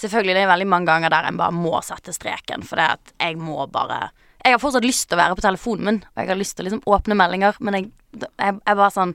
selvfølgelig 0.00 0.36
det 0.38 0.44
er 0.46 0.50
veldig 0.54 0.68
mange 0.72 0.88
ganger 0.88 1.12
der 1.12 1.28
en 1.28 1.40
bare 1.40 1.52
må 1.52 1.74
sette 1.84 2.14
streken, 2.16 2.64
for 2.64 2.80
det 2.80 2.86
at 2.94 3.12
jeg 3.20 3.36
må 3.42 3.66
bare 3.74 4.08
Jeg 4.48 4.56
har 4.56 4.62
fortsatt 4.62 4.86
lyst 4.86 5.10
til 5.10 5.18
å 5.18 5.20
være 5.20 5.36
på 5.36 5.44
telefonen 5.44 5.84
min, 5.84 6.00
og 6.08 6.22
jeg 6.22 6.32
har 6.32 6.40
lyst 6.40 6.56
til 6.56 6.64
å 6.64 6.70
liksom 6.70 6.88
åpne 6.88 7.16
meldinger, 7.18 7.60
men 7.60 7.76
jeg, 7.76 7.90
jeg, 8.16 8.56
jeg 8.56 8.80
bare 8.80 8.94
sånn 8.94 9.14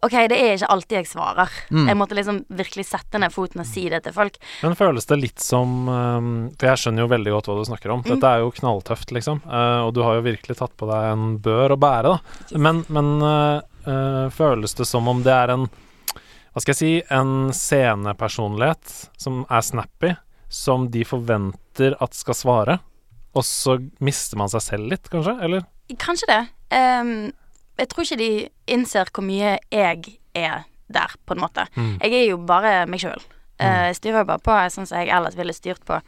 Ok, 0.00 0.14
det 0.32 0.36
er 0.40 0.54
ikke 0.54 0.68
alltid 0.72 0.96
jeg 0.96 1.08
svarer. 1.10 1.56
Mm. 1.68 1.88
Jeg 1.90 1.96
måtte 2.00 2.16
liksom 2.16 2.38
virkelig 2.56 2.86
sette 2.88 3.18
ned 3.20 3.34
foten 3.34 3.60
og 3.60 3.66
si 3.68 3.82
det 3.92 3.98
til 4.06 4.14
folk. 4.16 4.38
Men 4.64 4.76
føles 4.78 5.04
det 5.10 5.18
litt 5.20 5.44
som 5.44 5.74
um, 5.92 6.30
For 6.54 6.70
jeg 6.70 6.80
skjønner 6.80 7.04
jo 7.04 7.10
veldig 7.10 7.34
godt 7.34 7.50
hva 7.50 7.56
du 7.58 7.66
snakker 7.68 7.92
om. 7.92 8.04
Dette 8.06 8.30
er 8.30 8.40
jo 8.40 8.54
knalltøft, 8.56 9.12
liksom. 9.12 9.42
Eh, 9.44 9.80
og 9.84 9.92
du 9.92 10.00
har 10.06 10.16
jo 10.16 10.24
virkelig 10.24 10.56
tatt 10.56 10.72
på 10.80 10.88
deg 10.88 11.10
en 11.10 11.36
bør 11.44 11.76
å 11.76 11.80
bære, 11.84 12.14
da. 12.14 12.56
Men, 12.64 12.80
men 12.88 13.12
eh, 13.28 13.60
eh, 13.92 14.24
føles 14.32 14.78
det 14.80 14.88
som 14.88 15.10
om 15.12 15.20
det 15.26 15.36
er 15.36 15.52
en 15.58 15.68
Hva 15.68 16.64
skal 16.64 16.72
jeg 16.72 16.80
si 16.80 16.92
En 17.12 17.52
scenepersonlighet 17.54 18.96
som 19.20 19.44
er 19.52 19.68
snappy, 19.68 20.14
som 20.48 20.88
de 20.90 21.04
forventer 21.04 22.00
at 22.00 22.16
skal 22.16 22.40
svare, 22.40 22.80
og 23.36 23.46
så 23.46 23.76
mister 24.02 24.40
man 24.40 24.50
seg 24.52 24.64
selv 24.64 24.90
litt, 24.92 25.10
kanskje? 25.12 25.36
Eller? 25.46 25.66
Kanskje 26.00 26.30
det. 26.30 26.40
Um, 26.74 27.30
jeg 27.80 27.90
tror 27.90 28.06
ikke 28.06 28.20
de 28.20 28.30
innser 28.70 29.10
hvor 29.14 29.26
mye 29.26 29.56
jeg 29.72 30.16
er 30.36 30.64
der, 30.90 31.14
på 31.26 31.36
en 31.36 31.42
måte. 31.42 31.66
Mm. 31.76 31.96
Jeg 32.02 32.16
er 32.18 32.26
jo 32.32 32.40
bare 32.46 32.74
meg 32.90 33.02
sjøl. 33.02 33.22
Jeg 33.60 33.96
styrer 33.98 34.22
jo 34.22 34.28
bare 34.30 34.40
på 34.40 34.54
sånn 34.72 34.86
som 34.88 35.02
jeg 35.02 35.12
ellers 35.12 35.36
ville 35.36 35.52
styrt 35.52 35.82
på. 35.86 35.98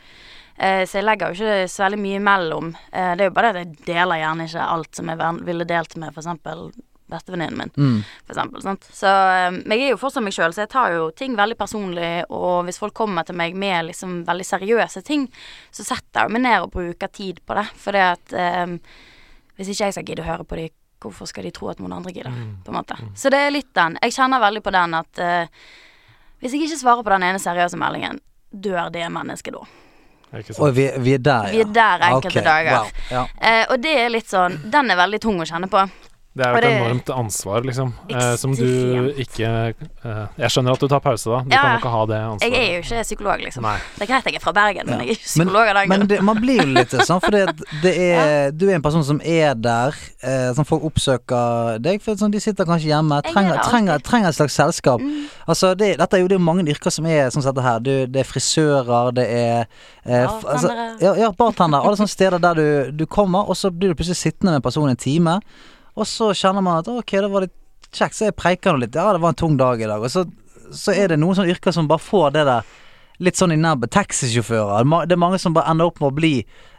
Uh, 0.57 0.83
så 0.89 0.99
jeg 0.99 1.07
legger 1.07 1.33
jo 1.33 1.39
ikke 1.39 1.69
så 1.71 1.87
veldig 1.87 2.01
mye 2.01 2.21
imellom. 2.21 2.73
Uh, 2.91 3.13
det 3.19 3.27
er 3.27 3.29
jo 3.29 3.37
bare 3.37 3.53
det 3.53 3.63
at 3.63 3.69
jeg 3.69 3.87
deler 3.93 4.23
gjerne 4.23 4.49
ikke 4.49 4.71
alt 4.75 4.99
som 4.99 5.13
jeg 5.13 5.35
ville 5.49 5.69
delt 5.69 5.97
med 6.01 6.17
f.eks. 6.17 6.83
bestevenninnen 7.13 7.61
min. 7.61 7.73
Mm. 7.77 8.01
For 8.25 8.35
eksempel, 8.35 8.65
sant? 8.65 8.89
Så 8.97 9.07
eh, 9.09 9.61
jeg 9.75 9.87
er 9.87 9.95
jo 9.95 10.01
fortsatt 10.01 10.27
meg 10.27 10.37
sjøl, 10.37 10.57
så 10.57 10.65
jeg 10.65 10.73
tar 10.73 10.97
jo 10.97 11.07
ting 11.17 11.37
veldig 11.39 11.59
personlig. 11.61 12.11
Og 12.33 12.67
hvis 12.67 12.81
folk 12.83 12.97
kommer 12.97 13.29
til 13.29 13.39
meg 13.39 13.57
med 13.59 13.93
liksom 13.93 14.23
veldig 14.29 14.49
seriøse 14.49 15.05
ting, 15.07 15.29
så 15.71 15.87
setter 15.87 16.27
jeg 16.27 16.37
meg 16.37 16.47
ned 16.47 16.67
og 16.67 16.73
bruker 16.75 17.13
tid 17.13 17.43
på 17.47 17.59
det. 17.59 17.69
For 17.79 17.97
det 17.97 18.07
at 18.17 18.37
um, 18.67 18.79
hvis 19.59 19.75
ikke 19.75 19.91
jeg 19.91 19.99
skal 19.99 20.09
gidde 20.09 20.25
å 20.25 20.31
høre 20.33 20.49
på 20.49 20.59
dem, 20.59 20.75
hvorfor 21.03 21.27
skal 21.27 21.47
de 21.47 21.51
tro 21.55 21.67
at 21.71 21.81
noen 21.83 21.97
andre 21.97 22.13
gidder? 22.15 22.35
Mm. 22.35 22.59
På 22.65 22.71
en 22.71 22.79
måte. 22.79 22.97
Så 23.19 23.31
det 23.33 23.41
er 23.43 23.55
litt 23.55 23.73
den. 23.75 23.97
Jeg 24.05 24.15
kjenner 24.15 24.43
veldig 24.43 24.63
på 24.63 24.75
den 24.75 24.99
at 24.99 25.23
uh, 25.23 25.65
hvis 26.43 26.57
jeg 26.57 26.67
ikke 26.67 26.83
svarer 26.83 27.07
på 27.07 27.15
den 27.15 27.29
ene 27.29 27.43
seriøse 27.43 27.79
meldingen, 27.79 28.19
dør 28.51 28.91
det 28.93 29.07
mennesket 29.15 29.55
da. 29.55 29.67
Og 30.33 30.71
vi, 30.73 30.87
vi 31.05 31.13
er 31.15 31.19
der, 31.21 31.51
ja. 31.51 31.53
Vi 31.53 31.61
er 31.61 31.73
der 31.77 32.05
enkelte 32.09 32.41
okay, 32.41 32.45
dager. 32.47 32.79
Wow. 32.79 32.87
Ja. 33.11 33.25
Eh, 33.37 33.65
og 33.69 33.83
det 33.85 33.93
er 34.01 34.09
litt 34.15 34.31
sånn 34.33 34.55
Den 34.73 34.89
er 34.89 34.97
veldig 34.97 35.21
tung 35.21 35.43
å 35.43 35.47
kjenne 35.49 35.69
på. 35.69 35.83
Det 36.35 36.47
er 36.47 36.51
jo 36.55 36.57
et 36.57 36.63
det- 36.65 36.77
enormt 36.81 37.11
ansvar, 37.13 37.61
liksom, 37.61 37.93
eh, 38.09 38.37
som 38.41 38.55
du 38.57 39.13
ikke 39.21 39.45
eh, 39.45 40.27
Jeg 40.39 40.49
skjønner 40.49 40.73
at 40.73 40.81
du 40.81 40.89
tar 40.89 41.01
pause, 41.05 41.29
da. 41.29 41.41
Du 41.45 41.51
Ja, 41.53 41.61
kan 41.61 41.73
jo 41.73 41.79
ikke 41.83 41.91
ha 41.93 42.07
det 42.07 42.21
ansvaret. 42.25 42.53
Jeg 42.53 42.63
er 42.63 42.73
jo 42.73 42.81
ikke 42.81 43.03
psykolog, 43.03 43.39
liksom. 43.45 43.63
Nei. 43.63 43.77
Det 43.99 44.03
er 44.03 44.07
greit 44.15 44.25
jeg 44.25 44.35
er 44.37 44.41
fra 44.41 44.53
Bergen, 44.53 44.87
men 44.87 45.01
jeg 45.01 45.09
er 45.09 45.13
ikke 45.13 45.29
psykolog 45.29 45.69
av 45.69 45.75
den 45.77 45.89
Men 45.91 46.07
det, 46.09 46.23
man 46.23 46.37
blir 46.41 46.63
jo 46.63 46.67
litt 46.73 46.89
sånn, 46.89 47.21
for 47.21 47.31
det, 47.31 47.43
det 47.83 47.93
er, 47.99 48.51
du 48.51 48.65
er 48.71 48.75
en 48.77 48.83
person 48.83 49.05
som 49.05 49.21
er 49.21 49.53
der, 49.55 49.93
eh, 50.23 50.53
som 50.55 50.65
folk 50.65 50.83
oppsøker 50.89 51.79
deg. 51.83 52.01
For 52.01 52.17
sånn, 52.17 52.33
de 52.33 52.41
sitter 52.41 52.65
kanskje 52.65 52.89
hjemme, 52.95 53.19
er 53.19 53.29
trenger, 53.29 53.61
trenger, 53.69 53.99
trenger 54.01 54.29
et 54.33 54.35
slags 54.41 54.57
selskap. 54.57 55.01
Mm. 55.05 55.27
Altså, 55.47 55.75
det, 55.77 55.99
dette 55.99 56.17
er 56.17 56.21
jo 56.25 56.29
det 56.33 56.37
er 56.41 56.47
mange 56.49 56.65
yrker 56.65 56.91
som 56.91 57.05
er 57.05 57.29
som 57.29 57.43
dette 57.43 57.61
her. 57.63 57.79
Du, 57.79 58.07
det 58.07 58.25
er 58.25 58.25
frisører, 58.25 59.13
det 59.13 59.29
er 59.29 59.67
eh, 60.07 60.25
altså, 60.25 60.73
ja, 60.99 61.13
ja, 61.15 61.31
bartender. 61.37 61.85
Alle 61.85 62.01
sånne 62.01 62.09
steder 62.09 62.41
der 62.41 62.55
du, 62.55 62.91
du 63.03 63.05
kommer, 63.05 63.45
og 63.49 63.57
så 63.57 63.69
blir 63.71 63.93
du 63.93 64.01
plutselig 64.01 64.17
sittende 64.17 64.53
med 64.57 64.63
en 64.63 64.67
person 64.71 64.89
i 64.89 64.97
en 64.97 64.97
time. 64.97 65.37
Og 65.99 66.09
så 66.09 66.31
kjenner 66.37 66.65
man 66.65 66.81
at 66.81 66.89
ok, 66.89 67.17
det 67.21 67.33
var 67.33 67.47
litt 67.47 67.59
kjekt, 67.93 68.17
så 68.17 68.31
jeg 68.31 68.39
preiker 68.39 68.73
nå 68.73 68.85
litt. 68.85 68.97
Ja, 68.97 69.13
det 69.13 69.23
var 69.23 69.35
en 69.35 69.41
tung 69.43 69.59
dag 69.61 69.83
i 69.83 69.89
dag. 69.89 70.03
Og 70.03 70.13
så, 70.13 70.25
så 70.73 70.95
er 70.97 71.13
det 71.13 71.21
noen 71.21 71.37
sånne 71.37 71.53
yrker 71.53 71.75
som 71.75 71.91
bare 71.91 72.03
får 72.03 72.33
det 72.37 72.47
der 72.49 72.71
litt 73.23 73.39
sånn 73.39 73.55
i 73.55 73.61
nebbet. 73.61 73.93
Taxisjåfører. 73.95 74.87
Det 75.07 75.17
er 75.17 75.21
mange 75.21 75.41
som 75.43 75.55
bare 75.57 75.71
ender 75.71 75.91
opp 75.91 76.01
med 76.01 76.11
å 76.11 76.17
bli 76.17 76.35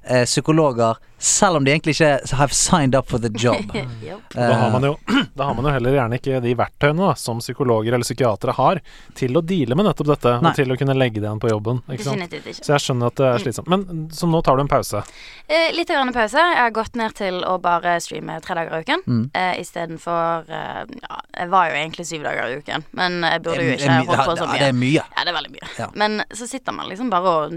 eh, 0.05 0.25
psykologer, 0.25 0.97
selv 1.23 1.55
om 1.55 1.63
de 1.63 1.71
egentlig 1.71 1.93
ikke 1.95 2.35
have 2.35 2.51
signed 2.51 2.95
up 2.95 3.07
for 3.09 3.17
the 3.23 3.29
job. 3.31 3.69
Jopp. 4.03 4.33
Da 4.33 4.49
har, 4.53 4.65
Eh, 4.67 4.71
man 4.73 4.83
jo, 4.83 4.97
da 5.37 5.45
har 5.47 5.53
man 5.55 5.65
jo 5.65 5.71
heller 5.71 5.93
gjerne 5.95 6.17
ikke 6.19 6.39
de 6.43 6.53
verktøyene 6.59 6.99
da, 6.99 7.13
som 7.15 7.39
psykologer 7.39 7.93
eller 7.95 8.03
psykiatere 8.03 8.55
har 8.57 8.81
til 9.15 9.37
å 9.39 9.41
deale 9.45 9.77
med 9.79 9.85
nettopp 9.87 10.09
dette, 10.11 10.33
Nei. 10.41 10.51
og 10.51 10.57
til 10.57 10.73
å 10.73 10.77
kunne 10.79 10.95
legge 10.97 11.21
det 11.21 11.27
igjen 11.29 11.39
på 11.43 11.51
jobben. 11.51 11.79
Ikke 11.87 12.03
sant? 12.09 12.19
Definitivt 12.19 12.49
ikke. 12.53 12.65
Så 12.67 12.73
jeg 12.75 12.83
skjønner 12.87 13.11
at 13.13 13.21
det 13.21 13.29
er 13.29 13.43
slitsomt. 13.45 13.69
Men 13.71 13.85
så 14.11 14.27
nå 14.27 14.41
tar 14.43 14.59
du 14.59 14.63
en 14.65 14.71
pause. 14.71 15.03
Eh, 15.47 15.69
litt 15.77 15.87
grann 15.93 16.11
pause. 16.15 16.43
Jeg 16.53 16.59
har 16.59 16.73
gått 16.75 16.99
ned 16.99 17.15
til 17.19 17.39
å 17.47 17.55
bare 17.63 17.95
streame 18.03 18.39
tre 18.43 18.57
dager 18.59 18.75
i 18.75 18.83
uken. 18.87 19.05
Mm. 19.07 19.23
Eh, 19.33 19.53
Istedenfor 19.63 20.49
eh, 20.49 20.81
Ja, 21.03 21.21
jeg 21.39 21.49
var 21.53 21.69
jo 21.71 21.77
egentlig 21.79 22.07
syv 22.09 22.25
dager 22.27 22.51
i 22.51 22.57
uken, 22.59 22.83
men 22.99 23.21
jeg 23.23 23.43
burde 23.45 23.63
jo 23.69 23.77
ikke 23.77 24.01
holdt 24.09 24.27
på 24.33 24.35
så 24.41 24.49
mye. 24.49 24.57
ja. 24.59 24.65
Det 24.65 24.73
er 24.73 24.77
mye. 24.81 25.05
Ja, 25.07 25.23
det 25.23 25.31
er 25.33 25.37
veldig 25.39 25.53
mye. 25.55 25.71
Ja. 25.79 25.87
Men 26.03 26.19
så 26.33 26.47
sitter 26.49 26.75
man 26.75 26.89
liksom 26.91 27.09
bare 27.13 27.33
og 27.37 27.55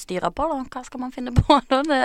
styrer 0.00 0.30
på, 0.34 0.46
da. 0.50 0.58
Hva 0.72 0.82
skal 0.86 1.00
man 1.02 1.12
finne 1.14 1.32
på, 1.36 1.58
da? 1.70 1.80
Det, 1.86 1.98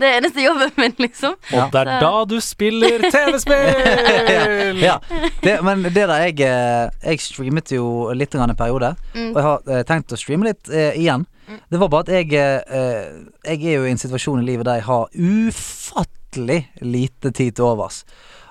det 0.00 0.08
er 0.08 0.18
eneste 0.20 0.44
jobben 0.44 0.72
min, 0.80 0.94
liksom. 1.02 1.36
Ja. 1.52 1.66
Og 1.66 1.72
det 1.74 1.82
er 1.84 2.02
da 2.02 2.24
du 2.28 2.36
spiller 2.44 3.06
TV-spill! 3.10 4.82
ja. 4.88 4.98
Det, 5.42 5.56
men 5.66 5.86
det 5.86 5.94
der 5.96 6.26
jeg 6.26 6.40
eh, 6.46 6.90
Jeg 7.06 7.20
streamet 7.24 7.72
jo 7.72 8.10
litt 8.16 8.34
grann 8.34 8.50
en 8.52 8.58
periode, 8.58 8.94
Mm. 9.16 9.30
og 9.32 9.36
jeg 9.40 9.44
har 9.46 9.70
eh, 9.72 9.82
tenkt 9.88 10.12
å 10.12 10.18
streame 10.20 10.46
litt 10.50 10.68
eh, 10.68 10.92
igjen. 10.98 11.24
Det 11.70 11.78
var 11.78 11.88
bare 11.92 12.04
at 12.06 12.10
jeg 12.10 12.32
eh, 12.34 13.04
Jeg 13.46 13.60
er 13.62 13.76
jo 13.78 13.84
i 13.86 13.92
en 13.92 14.00
situasjon 14.00 14.42
i 14.42 14.46
livet 14.48 14.66
der 14.66 14.80
jeg 14.80 14.86
har 14.88 15.06
ufattelig 15.14 16.58
lite 16.82 17.30
tid 17.30 17.56
til 17.56 17.64
overs. 17.70 18.02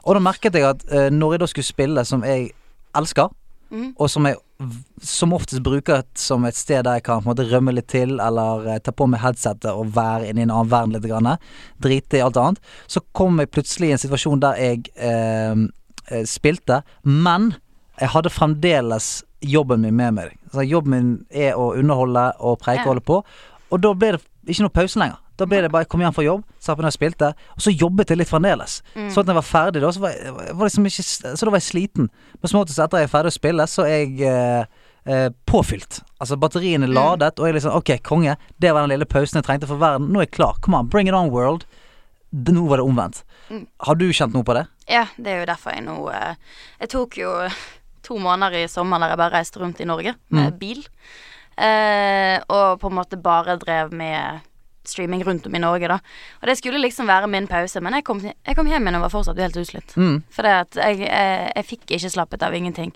Og 0.05 0.15
da 0.15 0.21
merket 0.23 0.55
jeg 0.55 0.65
at 0.67 0.86
eh, 0.91 1.10
når 1.13 1.36
jeg 1.36 1.41
da 1.43 1.49
skulle 1.51 1.67
spille 1.67 2.05
som 2.08 2.23
jeg 2.25 2.49
elsker, 2.95 3.29
mm. 3.71 3.93
og 3.99 4.10
som 4.10 4.27
jeg 4.29 4.38
som 5.02 5.34
oftest 5.34 5.62
bruker 5.62 6.00
det 6.00 6.20
som 6.20 6.46
et 6.48 6.56
sted 6.56 6.86
der 6.86 7.00
jeg 7.00 7.06
kan 7.08 7.20
på 7.20 7.28
en 7.28 7.32
måte 7.34 7.48
rømme 7.50 7.74
litt 7.76 7.89
til, 7.91 8.15
eller 8.24 8.68
eh, 8.72 8.80
ta 8.84 8.94
på 8.96 9.08
meg 9.12 9.22
headsetet 9.24 9.72
og 9.72 9.91
være 9.96 10.30
inne 10.30 10.44
i 10.44 10.48
en 10.48 10.54
annen 10.54 10.72
verden 10.72 10.96
litt, 10.96 11.08
grann, 11.10 11.36
drite 11.84 12.20
i 12.20 12.24
alt 12.24 12.39
annet, 12.39 12.62
så 12.88 13.04
kom 13.15 13.41
jeg 13.41 13.52
plutselig 13.52 13.91
i 13.91 13.96
en 13.98 14.04
situasjon 14.06 14.44
der 14.46 14.62
jeg 14.62 14.86
eh, 14.96 15.65
eh, 16.08 16.24
spilte, 16.30 16.82
men 17.04 17.54
jeg 18.00 18.12
hadde 18.15 18.32
fremdeles 18.32 19.10
jobben 19.46 19.84
min 19.84 19.96
med 19.96 20.15
meg. 20.15 20.39
Så 20.52 20.63
jobben 20.65 20.96
min 20.96 21.12
er 21.30 21.60
å 21.60 21.74
underholde 21.76 22.30
og 22.39 22.60
preike 22.63 22.88
og 22.88 22.96
holde 22.96 23.06
på, 23.12 23.22
og 23.72 23.84
da 23.84 23.91
ble 23.98 24.15
det 24.15 24.24
ikke 24.56 24.68
noe 24.68 24.78
pause 24.80 25.00
lenger. 25.02 25.20
Da 25.38 25.45
ble 25.45 25.62
det 25.65 25.71
bare 25.71 25.84
jeg 25.84 25.89
kom 25.91 26.00
hjem 26.00 26.13
fra 26.15 26.24
jobb, 26.24 26.43
satt 26.63 26.78
på 26.78 26.84
når 26.86 26.93
og 26.93 26.95
spilte, 26.95 27.30
og 27.56 27.62
så 27.65 27.71
jobbet 27.76 28.10
jeg 28.13 28.17
litt 28.21 28.30
fremdeles. 28.32 28.82
Mm. 28.95 29.10
Så 29.12 29.19
at 29.19 29.28
jeg 29.28 29.36
var 29.36 29.43
ferdig 29.48 29.82
da, 29.84 29.89
så 29.91 30.00
var 30.00 30.13
jeg, 30.15 30.32
var 30.56 30.65
liksom 30.69 30.86
ikke, 30.88 31.04
så 31.36 31.45
da 31.45 31.52
var 31.52 31.60
jeg 31.60 31.69
sliten. 31.69 32.10
Men 32.41 32.48
som 32.52 32.60
oftest 32.62 32.80
etter 32.80 32.98
jeg 33.04 33.10
er 33.10 33.13
ferdig 33.17 33.32
å 33.34 33.36
spille, 33.39 33.67
så 33.67 33.84
er 33.84 33.98
jeg 34.06 34.21
eh, 34.21 34.65
eh, 35.12 35.30
påfylt. 35.45 36.02
Altså 36.19 36.38
batteriene 36.39 36.88
er 36.88 36.93
Mm. 36.93 36.95
ladet, 36.95 37.39
og 37.39 37.45
jeg 37.50 37.56
liksom 37.58 37.76
Ok, 37.76 37.91
konge, 38.04 38.38
det 38.60 38.71
var 38.74 38.82
den 38.88 38.93
lille 38.95 39.06
pausen 39.06 39.38
jeg 39.41 39.43
trengte 39.43 39.67
for 39.67 39.78
verden. 39.78 40.08
Nå 40.12 40.19
er 40.24 40.28
jeg 40.30 40.32
klar. 40.39 40.56
Come 40.62 40.78
on, 40.80 40.88
bring 40.88 41.08
it 41.08 41.13
on, 41.13 41.30
world. 41.32 41.65
Nå 42.32 42.67
var 42.67 42.78
det 42.78 42.86
omvendt. 42.86 43.24
Mm. 43.50 43.67
Har 43.80 43.95
du 43.95 44.08
kjent 44.12 44.34
noe 44.34 44.43
på 44.43 44.54
det? 44.56 44.65
Ja, 44.88 45.06
det 45.17 45.28
er 45.32 45.39
jo 45.39 45.45
derfor 45.52 45.71
jeg 45.76 45.84
nå 45.86 46.10
eh, 46.12 46.36
Jeg 46.82 46.89
tok 46.89 47.17
jo 47.17 47.30
to 48.04 48.17
måneder 48.19 48.54
i 48.63 48.67
sommer 48.67 49.00
der 49.00 49.10
jeg 49.13 49.17
bare 49.17 49.34
reiste 49.39 49.60
rundt 49.60 49.80
i 49.82 49.86
Norge 49.86 50.15
med 50.30 50.54
Mm. 50.54 50.60
bil. 50.60 50.82
Eh, 51.58 52.39
og 52.52 52.80
på 52.82 52.89
en 52.91 52.98
måte 52.98 53.17
bare 53.21 53.56
drev 53.58 53.93
med 53.95 54.41
streaming 54.91 55.24
rundt 55.26 55.48
om 55.48 55.56
i 55.56 55.62
Norge, 55.62 55.89
da. 55.91 56.00
Og 56.41 56.50
det 56.50 56.58
skulle 56.60 56.82
liksom 56.82 57.10
være 57.10 57.30
min 57.32 57.48
pause, 57.52 57.82
men 57.84 57.98
jeg 57.98 58.06
kom, 58.08 58.21
jeg 58.24 58.58
kom 58.58 58.69
hjem 58.69 58.88
igjen 58.88 59.00
og 59.00 59.06
var 59.08 59.13
fortsatt 59.13 59.41
helt 59.41 59.60
utslitt. 59.62 59.95
Mm. 59.98 60.19
For 60.34 60.50
jeg, 60.50 60.69
jeg, 60.78 61.02
jeg 61.08 61.67
fikk 61.69 61.95
ikke 61.98 62.13
slappet 62.17 62.45
av 62.45 62.56
ingenting. 62.58 62.93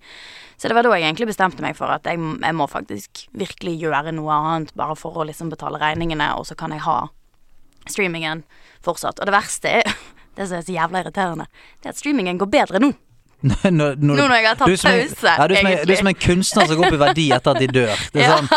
Så 0.59 0.67
det 0.67 0.75
var 0.75 0.83
da 0.83 0.91
jeg 0.97 1.07
egentlig 1.07 1.29
bestemte 1.29 1.63
meg 1.63 1.77
for 1.77 1.91
at 1.93 2.07
jeg, 2.07 2.19
jeg 2.19 2.55
må 2.57 2.67
faktisk 2.67 3.25
virkelig 3.37 3.77
gjøre 3.79 4.11
noe 4.15 4.35
annet, 4.35 4.73
bare 4.75 4.97
for 4.99 5.15
å 5.15 5.27
liksom 5.29 5.51
betale 5.53 5.79
regningene, 5.79 6.33
og 6.35 6.49
så 6.49 6.57
kan 6.59 6.75
jeg 6.75 6.83
ha 6.83 7.05
streamingen 7.87 8.43
fortsatt. 8.85 9.21
Og 9.21 9.29
det 9.29 9.35
verste 9.35 9.79
er 9.81 9.93
Det 10.39 10.45
som 10.47 10.55
er 10.55 10.63
så 10.63 10.71
jævla 10.71 11.01
irriterende, 11.01 11.45
det 11.81 11.89
er 11.89 11.91
at 11.91 11.99
streamingen 11.99 12.37
går 12.39 12.47
bedre 12.53 12.79
nå. 12.79 12.93
Når, 13.41 13.71
når, 13.71 13.93
Nå 14.03 14.15
når 14.19 14.33
jeg 14.35 14.45
har 14.49 14.57
tatt 14.59 14.67
pause, 14.67 14.91
ja, 14.91 15.45
du, 15.47 15.53
som 15.55 15.67
du 15.87 15.91
er 15.93 15.99
som 16.01 16.07
en 16.11 16.17
kunstner 16.19 16.65
som 16.67 16.79
går 16.79 16.87
opp 16.89 16.95
i 16.97 16.99
verdi 16.99 17.25
etter 17.31 17.53
at 17.53 17.61
de 17.63 17.67
dør. 17.71 18.01
Det 18.13 18.23
er 18.23 18.25
Ja. 18.29 18.35
sånn 18.35 18.49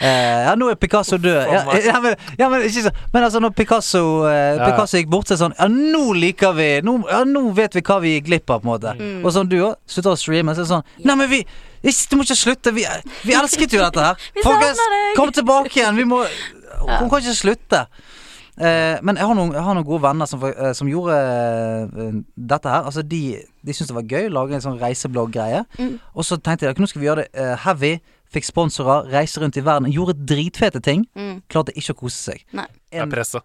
eh, 0.00 0.38
Ja, 0.46 0.54
nå 0.56 0.70
er 0.72 0.78
Picasso 0.80 1.18
død. 1.20 1.50
Ja, 1.52 1.60
ja, 1.84 1.98
men, 2.00 2.14
ja, 2.40 2.48
men, 2.48 2.64
ikke 2.64 2.86
så, 2.86 2.92
men 3.12 3.26
altså, 3.26 3.42
når 3.44 3.52
Picasso, 3.58 4.02
eh, 4.30 4.32
Ja, 4.32 4.54
ja. 4.56 4.70
Picasso 4.70 4.96
gikk 5.02 5.10
bort, 5.12 5.28
så 5.28 5.34
er 5.34 5.40
det 5.40 5.42
sånn 5.44 5.56
Ja, 5.58 5.68
nå 5.68 6.14
liker 6.16 6.56
vi 6.56 6.68
Nå, 6.86 6.94
ja, 7.10 7.20
nå 7.28 7.42
vet 7.56 7.76
vi 7.76 7.82
hva 7.84 7.98
vi 8.00 8.14
gikk 8.16 8.30
glipp 8.30 8.54
av, 8.54 8.62
på 8.62 8.68
en 8.68 8.72
måte. 8.72 8.94
Mm. 8.98 9.18
Og 9.20 9.34
sånn 9.36 9.50
du 9.52 9.58
òg. 9.66 9.76
Slutter 9.90 10.14
å 10.14 10.20
streame, 10.22 10.54
så 10.56 10.62
er 10.64 10.68
det 10.68 10.72
sånn 10.72 11.04
Nei, 11.10 11.18
men 11.20 11.30
vi 11.32 11.42
Du 11.82 12.16
må 12.16 12.24
ikke 12.24 12.38
slutte. 12.38 12.72
Vi, 12.72 12.86
vi 13.26 13.36
elsket 13.36 13.74
jo 13.76 13.82
dette 13.82 14.00
her. 14.08 14.16
Vi 14.36 14.44
Folkens, 14.46 14.80
deg. 14.80 15.12
kom 15.18 15.32
tilbake 15.34 15.76
igjen. 15.76 15.96
Vi 15.98 16.08
må 16.08 16.22
Hun 16.24 17.08
kan 17.10 17.18
ikke 17.20 17.34
slutte. 17.36 17.84
Eh, 18.60 18.98
men 19.00 19.16
jeg 19.16 19.24
har, 19.24 19.36
noen, 19.36 19.54
jeg 19.56 19.64
har 19.64 19.76
noen 19.78 19.86
gode 19.88 20.02
venner 20.04 20.28
som, 20.28 20.42
eh, 20.44 20.72
som 20.76 20.88
gjorde 20.90 21.14
eh, 21.16 22.18
dette 22.36 22.68
her. 22.68 22.88
Altså 22.90 23.02
De, 23.02 23.22
de 23.64 23.72
syntes 23.76 23.92
det 23.92 23.96
var 23.96 24.10
gøy, 24.10 24.28
lage 24.32 24.58
en 24.58 24.64
sånn 24.64 24.80
reiseblogg-greie. 24.82 25.64
Mm. 25.78 25.94
Og 26.12 26.28
så 26.28 26.36
tenkte 26.36 26.68
jeg 26.68 26.76
at 26.76 26.82
nå 26.82 26.90
skal 26.90 27.02
vi 27.02 27.08
gjøre 27.08 27.24
det 27.24 27.48
heavy. 27.64 27.94
Fikk 28.32 28.48
sponsorer, 28.48 29.08
reiste 29.12 29.42
rundt 29.42 29.58
i 29.60 29.64
verden. 29.64 29.90
Gjorde 29.92 30.16
dritfete 30.28 30.80
ting. 30.84 31.06
Mm. 31.16 31.42
Klarte 31.52 31.74
ikke 31.76 31.96
å 31.96 32.04
kose 32.04 32.32
seg. 32.32 32.46
Nei. 32.56 32.68
Det 32.88 33.00
er 33.00 33.04
En, 33.04 33.12
presset. 33.12 33.44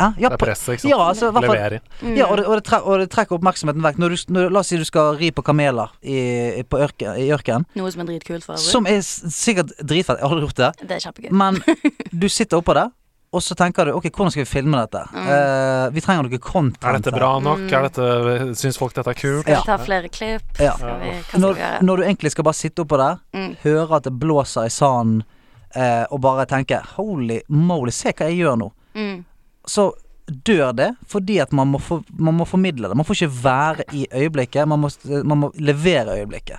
Ja, 0.00 0.12
Det 0.16 0.28
er 0.32 0.36
presset, 0.40 0.68
ikke 0.74 0.82
sant. 0.82 0.90
ja, 0.92 0.98
altså, 1.04 1.30
hvert 1.34 1.50
fall-. 1.50 1.80
Mm. 2.00 2.14
ja, 2.16 2.28
og 2.30 2.38
det, 2.38 2.44
og, 2.46 2.54
det 2.56 2.64
tre, 2.64 2.78
og 2.80 3.02
det 3.02 3.08
trekker 3.12 3.36
oppmerksomheten 3.36 3.82
vekk. 3.84 3.98
Når 4.00 4.14
du, 4.14 4.22
når, 4.32 4.54
la 4.54 4.62
oss 4.62 4.70
si 4.72 4.78
du 4.80 4.86
skal 4.88 5.18
ri 5.20 5.28
på 5.34 5.44
kameler 5.44 5.92
i, 6.00 6.16
i, 6.60 6.62
på 6.64 6.80
ørken, 6.80 7.18
i 7.20 7.28
ørkenen, 7.34 7.66
Noe 7.76 7.90
som 7.92 8.04
er 8.04 8.08
dritkult 8.14 8.46
for 8.46 8.56
øvrig. 8.56 8.70
som 8.70 8.88
er 8.88 9.02
sikkert 9.04 9.74
dritfett. 9.82 10.22
Jeg 10.22 10.24
har 10.24 10.32
aldri 10.32 10.48
gjort 10.48 10.62
det. 10.62 10.70
Det 10.88 10.96
er 10.96 11.04
kjempegøy. 11.04 11.34
Men 11.42 11.60
du 12.22 12.28
sitter 12.32 12.62
oppå 12.62 12.76
det, 12.78 12.86
og 13.32 13.42
så 13.42 13.54
tenker 13.54 13.86
du 13.86 13.92
ok, 13.94 14.08
hvordan 14.10 14.30
skal 14.34 14.42
vi 14.42 14.48
filme 14.50 14.78
dette? 14.80 15.04
Mm. 15.14 15.26
Uh, 15.30 15.84
vi 15.94 16.00
trenger 16.02 16.26
noe 16.26 16.38
content. 16.42 16.82
Er 16.84 16.96
dette 16.98 17.12
bra 17.14 17.28
nok? 17.38 17.60
Mm. 17.62 17.72
Er 17.78 17.86
dette, 17.86 18.48
Syns 18.58 18.78
folk 18.80 18.94
dette 18.96 19.12
er 19.12 19.18
kult? 19.20 19.44
Skal 19.44 19.52
Ja. 19.54 19.60
vi 19.60 19.66
ta 19.70 19.76
flere 19.78 20.08
klipp? 20.10 20.42
Ja. 20.58 20.74
Vi, 20.76 21.38
Når, 21.38 21.60
når 21.86 21.96
du 21.96 22.02
egentlig 22.08 22.32
skal 22.34 22.44
bare 22.44 22.58
sitte 22.58 22.82
oppå 22.82 22.98
der, 22.98 23.20
Mm. 23.34 23.56
høre 23.62 23.96
at 23.96 24.02
det 24.04 24.12
blåser 24.18 24.66
i 24.66 24.68
sanden, 24.74 25.22
uh, 25.76 26.04
og 26.10 26.20
bare 26.20 26.46
tenke 26.46 26.80
holy 26.96 27.40
moly, 27.48 27.90
se 27.94 28.10
hva 28.12 28.26
jeg 28.30 28.38
gjør 28.42 28.56
nå. 28.58 28.70
Mm. 28.94 29.24
Så 29.66 29.92
dør 30.30 30.72
det 30.74 30.90
fordi 31.10 31.38
at 31.42 31.52
man 31.52 31.68
må, 31.72 31.78
for, 31.82 32.02
man 32.18 32.34
må 32.34 32.44
formidle 32.46 32.88
det. 32.88 32.96
Man 32.96 33.04
får 33.06 33.14
ikke 33.22 33.42
være 33.44 33.84
i 33.94 34.06
øyeblikket, 34.12 34.66
man 34.68 34.80
må, 34.80 34.90
man 35.24 35.38
må 35.38 35.52
levere 35.58 36.18
øyeblikket. 36.18 36.58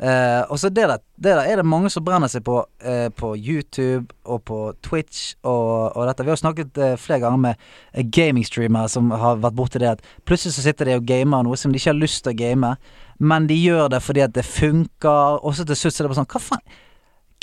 Eh, 0.00 0.42
og 0.48 0.56
så 0.58 0.70
det 0.72 0.86
der, 0.88 0.96
det 1.16 1.34
der 1.36 1.44
er 1.44 1.56
det 1.60 1.66
mange 1.68 1.90
som 1.92 2.04
brenner 2.04 2.30
seg 2.32 2.40
på 2.46 2.56
uh, 2.64 3.08
på 3.12 3.34
YouTube 3.36 4.14
og 4.24 4.42
på 4.48 4.60
Twitch 4.82 5.34
og, 5.42 5.92
og 5.96 6.06
dette. 6.08 6.24
Vi 6.24 6.32
har 6.32 6.38
jo 6.38 6.40
snakket 6.40 6.80
uh, 6.80 6.94
flere 6.96 7.20
ganger 7.20 7.42
med 7.42 8.12
gamingstreamere 8.14 8.88
som 8.88 9.10
har 9.12 9.42
vært 9.42 9.58
borti 9.58 9.82
det 9.82 9.90
at 9.90 10.06
plutselig 10.24 10.56
så 10.56 10.64
sitter 10.64 10.88
de 10.88 10.96
og 10.96 11.04
gamer 11.04 11.44
noe 11.44 11.58
som 11.60 11.72
de 11.72 11.76
ikke 11.76 11.92
har 11.92 12.00
lyst 12.00 12.24
til 12.24 12.32
å 12.32 12.38
game, 12.38 12.72
men 13.20 13.48
de 13.50 13.58
gjør 13.60 13.90
det 13.92 14.00
fordi 14.00 14.24
at 14.24 14.32
det 14.32 14.46
funker, 14.48 15.44
og 15.44 15.54
så 15.54 15.68
til 15.68 15.76
slutt 15.76 15.96
så 15.96 16.02
er 16.02 16.08
det 16.08 16.14
bare 16.14 16.22
sånn 16.22 16.32
Hva 16.32 16.44
faen? 16.46 16.78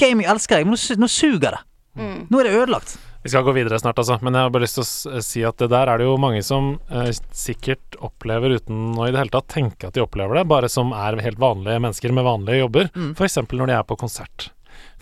Gaming 0.02 0.30
elsker 0.30 0.58
jeg, 0.58 0.66
men 0.66 0.78
nå, 0.78 0.98
nå 1.02 1.10
suger 1.10 1.54
det. 1.54 1.62
Mm. 1.98 2.20
Nå 2.30 2.42
er 2.42 2.50
det 2.50 2.58
ødelagt. 2.58 2.98
Vi 3.28 3.32
skal 3.32 3.44
gå 3.44 3.52
videre 3.52 3.76
snart, 3.80 3.98
altså. 4.00 4.16
Men 4.24 4.38
jeg 4.38 4.48
har 4.48 4.52
bare 4.56 4.64
lyst 4.64 4.78
til 4.78 4.86
å 4.86 5.22
si 5.26 5.42
at 5.44 5.58
det 5.60 5.68
der 5.74 5.90
er 5.92 6.00
det 6.00 6.06
jo 6.08 6.14
mange 6.16 6.40
som 6.48 6.78
eh, 6.88 7.10
sikkert 7.36 7.98
opplever 8.00 8.54
uten 8.56 8.94
å 8.96 9.04
i 9.04 9.12
det 9.12 9.20
hele 9.20 9.34
tatt 9.34 9.50
tenke 9.52 9.90
at 9.90 9.98
de 9.98 10.06
opplever 10.06 10.40
det, 10.40 10.46
bare 10.48 10.70
som 10.72 10.94
er 10.96 11.20
helt 11.26 11.42
vanlige 11.42 11.82
mennesker 11.84 12.16
med 12.16 12.24
vanlige 12.24 12.62
jobber. 12.62 12.88
Mm. 12.96 13.10
F.eks. 13.18 13.36
når 13.52 13.68
de 13.68 13.76
er 13.76 13.84
på 13.90 13.98
konsert. 14.00 14.48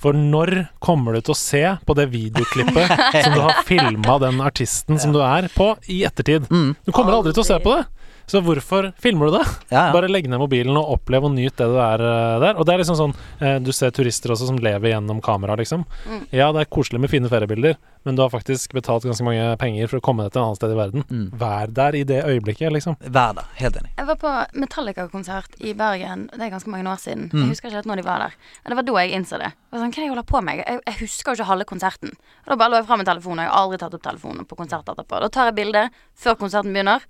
For 0.01 0.17
når 0.17 0.55
kommer 0.81 1.13
du 1.13 1.21
til 1.21 1.35
å 1.35 1.37
se 1.37 1.61
på 1.85 1.97
det 2.01 2.07
videoklippet 2.15 2.95
som 3.27 3.37
du 3.37 3.43
har 3.43 3.61
filma 3.69 4.17
den 4.25 4.41
artisten 4.41 4.97
som 4.97 5.13
du 5.13 5.21
er 5.21 5.45
på, 5.53 5.75
i 5.85 6.01
ettertid? 6.09 6.49
Mm. 6.49 6.73
Du 6.81 6.95
kommer 6.97 7.19
aldri 7.19 7.35
til 7.37 7.45
å 7.45 7.49
se 7.51 7.61
på 7.61 7.77
det. 7.77 7.85
Så 8.29 8.41
hvorfor 8.45 8.91
filmer 9.01 9.29
du 9.29 9.37
det? 9.37 9.43
Ja, 9.69 9.87
ja. 9.87 9.93
Bare 9.93 10.09
legg 10.09 10.27
ned 10.29 10.41
mobilen 10.41 10.77
og 10.79 10.95
opplev 10.97 11.27
og 11.27 11.33
nyt 11.35 11.55
det 11.59 11.67
du 11.69 11.77
er 11.81 12.01
eh, 12.01 12.37
der. 12.41 12.57
Og 12.57 12.65
det 12.65 12.73
er 12.73 12.81
liksom 12.81 12.97
sånn 12.99 13.13
eh, 13.39 13.57
Du 13.63 13.71
ser 13.75 13.93
turister 13.95 14.33
også 14.33 14.49
som 14.49 14.57
lever 14.61 14.91
gjennom 14.93 15.21
kamera, 15.25 15.57
liksom. 15.59 15.85
Mm. 16.09 16.23
Ja, 16.35 16.51
det 16.55 16.65
er 16.65 16.71
koselig 16.73 17.01
med 17.03 17.11
fine 17.13 17.29
feriebilder, 17.31 17.77
men 18.05 18.17
du 18.17 18.23
har 18.23 18.31
faktisk 18.33 18.73
betalt 18.77 19.05
ganske 19.05 19.25
mange 19.25 19.51
penger 19.61 19.91
for 19.91 20.01
å 20.01 20.05
komme 20.05 20.25
deg 20.25 20.33
til 20.33 20.41
et 20.41 20.45
annet 20.45 20.61
sted 20.61 20.73
i 20.73 20.79
verden. 20.79 21.05
Mm. 21.09 21.27
Vær 21.41 21.73
der 21.81 21.99
i 21.99 22.03
det 22.07 22.21
øyeblikket, 22.25 22.73
liksom. 22.73 22.97
Vær 23.05 23.35
der. 23.37 23.49
Helt 23.61 23.79
enig. 23.81 23.93
Jeg 23.97 24.09
var 24.09 24.19
på 24.21 24.33
Metallica-konsert 24.63 25.59
i 25.61 25.75
Bergen, 25.77 26.27
det 26.33 26.47
er 26.47 26.53
ganske 26.53 26.71
mange 26.73 26.89
år 26.91 27.01
siden. 27.01 27.27
Mm. 27.33 27.45
Jeg 27.45 27.53
husker 27.53 27.69
ikke 27.69 27.81
helt 27.81 27.91
når 27.91 28.01
de 28.01 28.07
var 28.07 28.25
der. 28.25 28.39
Men 28.63 28.73
det 28.73 28.79
var 28.81 28.89
da 28.89 28.97
jeg 29.03 29.19
innså 29.19 29.41
det. 29.41 29.51
Jeg 29.53 29.77
var 29.77 29.83
sånn, 29.83 29.93
Hva 29.95 29.99
er 29.99 30.01
det 30.01 30.07
jeg 30.07 30.13
holder 30.15 30.29
på 30.31 30.41
med? 30.45 30.61
Jeg, 30.61 30.81
jeg 30.85 30.99
husker 31.03 31.31
jo 31.31 31.39
ikke 31.39 31.49
halve 31.51 31.67
konserten. 31.69 32.15
Og 32.45 32.53
da 32.53 32.59
bare 32.61 32.73
lå 32.73 32.81
jeg 32.81 32.89
fra 32.89 32.99
med 33.01 33.09
telefonen. 33.09 33.41
og 33.41 33.45
Jeg 33.45 33.53
har 33.53 33.61
aldri 33.65 33.81
tatt 33.81 33.97
opp 33.97 34.05
telefonen 34.05 34.49
på 34.49 34.57
konsert 34.59 34.91
etterpå. 34.93 35.21
Da 35.23 35.29
tar 35.33 35.49
jeg 35.51 35.57
bilde 35.59 35.85
før 36.25 36.37
konserten 36.39 36.75
begynner, 36.75 37.05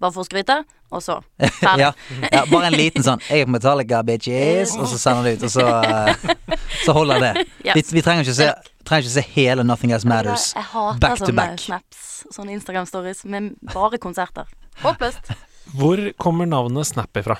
bare 0.00 0.12
for 0.14 0.24
å 0.24 0.26
skryte, 0.28 0.56
og 0.90 1.02
så 1.04 1.18
ferdig. 1.60 1.84
ja, 1.84 1.90
ja, 2.32 2.42
bare 2.50 2.70
en 2.70 2.76
liten 2.78 3.04
sånn 3.04 3.20
'Jeg 3.28 3.44
er 3.44 3.48
på 3.48 3.54
Metallica, 3.54 4.00
bitches', 4.02 4.72
og 4.80 4.88
så 4.88 4.98
sender 4.98 5.22
du 5.28 5.30
ut, 5.36 5.42
og 5.44 5.52
så, 5.52 5.66
uh, 5.68 6.56
så 6.84 6.96
holder 6.96 7.20
det. 7.26 7.46
Yes. 7.66 7.76
Vi, 7.76 8.00
vi 8.00 8.02
trenger 8.02 8.24
ikke 8.24 8.34
se, 8.38 8.48
trenger 8.88 9.04
ikke 9.04 9.14
se 9.18 9.24
hele 9.36 9.62
'Nothing 9.62 9.92
Else 9.92 10.08
Matters'. 10.08 10.50
Jeg 10.56 10.64
hater 10.72 10.98
back 11.00 11.18
to 11.20 11.32
back. 11.36 11.58
snaps, 11.60 12.24
sånne 12.32 12.56
Instagram-stories 12.56 13.24
med 13.28 13.52
bare 13.74 13.98
konserter. 14.00 14.48
Håpløst. 14.82 15.30
Hvor 15.76 16.00
kommer 16.18 16.46
navnet 16.48 16.86
Snap 16.88 17.14
ifra? 17.20 17.36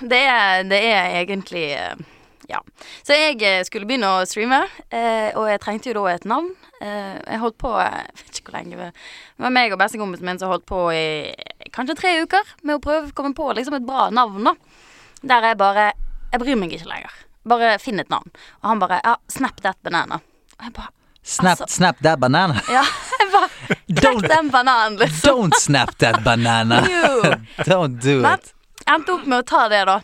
Det 0.00 0.18
er, 0.18 0.62
det 0.64 0.78
er 0.82 1.20
egentlig 1.20 1.66
eh, 1.76 1.94
Ja. 2.48 2.60
Så 3.02 3.16
jeg 3.16 3.40
eh, 3.42 3.64
skulle 3.66 3.86
begynne 3.88 4.06
å 4.20 4.26
streame, 4.28 4.60
eh, 4.94 5.32
og 5.34 5.48
jeg 5.50 5.60
trengte 5.64 5.90
jo 5.90 5.96
da 5.98 6.12
et 6.14 6.24
navn. 6.30 6.52
Eh, 6.80 7.16
jeg 7.26 7.40
holdt 7.42 7.56
på 7.58 7.72
Jeg 7.82 8.12
vet 8.20 8.38
ikke 8.40 8.50
hvor 8.52 8.58
lenge 8.60 8.76
det 8.78 8.90
var 9.42 9.54
meg 9.56 9.72
og 9.74 9.80
bestekompisen 9.80 10.28
min 10.28 10.38
som 10.38 10.52
holdt 10.52 10.66
på 10.68 10.80
i 10.94 11.34
kanskje 11.74 11.96
tre 11.98 12.12
uker 12.22 12.46
med 12.62 12.76
å 12.78 12.82
prøve 12.84 13.10
å 13.10 13.14
komme 13.16 13.34
på 13.34 13.48
liksom 13.56 13.78
et 13.80 13.86
bra 13.88 14.08
navn, 14.14 14.44
da. 14.46 14.54
Der 15.26 15.48
jeg 15.50 15.58
bare 15.58 15.88
Jeg 16.32 16.42
bryr 16.44 16.58
meg 16.60 16.74
ikke 16.76 16.90
lenger. 16.90 17.14
Bare 17.46 17.76
finn 17.82 17.98
et 18.02 18.10
navn. 18.12 18.30
Og 18.62 18.70
han 18.70 18.78
bare 18.82 19.00
Ja, 19.04 19.16
Snap 19.32 19.58
that 19.66 19.78
banana. 19.82 20.20
Og 20.58 20.68
jeg 20.68 20.72
bare 20.76 20.92
Snap, 21.26 21.58
Altså- 21.58 21.66
snap 21.74 21.98
that 22.06 22.20
banana. 22.22 22.60
Ja, 22.70 22.84
jeg 23.18 23.30
bare 23.32 23.48
Don't, 23.90 24.20
Knekk 24.22 24.28
den 24.30 24.50
bananen, 24.54 24.98
liksom. 25.00 25.48
don't 25.50 25.56
snap 25.58 25.96
that 25.98 26.20
banana. 26.22 26.78
Don't 27.66 27.98
do 28.02 28.20
Men 28.22 28.38
it. 28.38 28.52
jeg 28.84 28.94
endte 28.94 29.14
opp 29.16 29.26
med 29.26 29.40
å 29.42 29.46
ta 29.46 29.64
det, 29.72 29.80
da. 29.88 29.96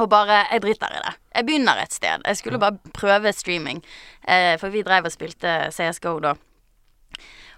Og 0.00 0.08
bare 0.08 0.46
Jeg 0.52 0.62
driter 0.64 0.96
i 0.96 1.02
det. 1.04 1.12
Jeg 1.40 1.48
begynner 1.48 1.80
et 1.82 1.96
sted. 1.96 2.22
Jeg 2.28 2.36
skulle 2.40 2.60
bare 2.60 2.76
prøve 2.96 3.32
streaming. 3.36 3.80
Eh, 4.28 4.54
for 4.60 4.68
vi 4.74 4.82
drev 4.86 5.08
og 5.08 5.14
spilte 5.14 5.56
CSGO 5.72 6.18
da. 6.20 6.34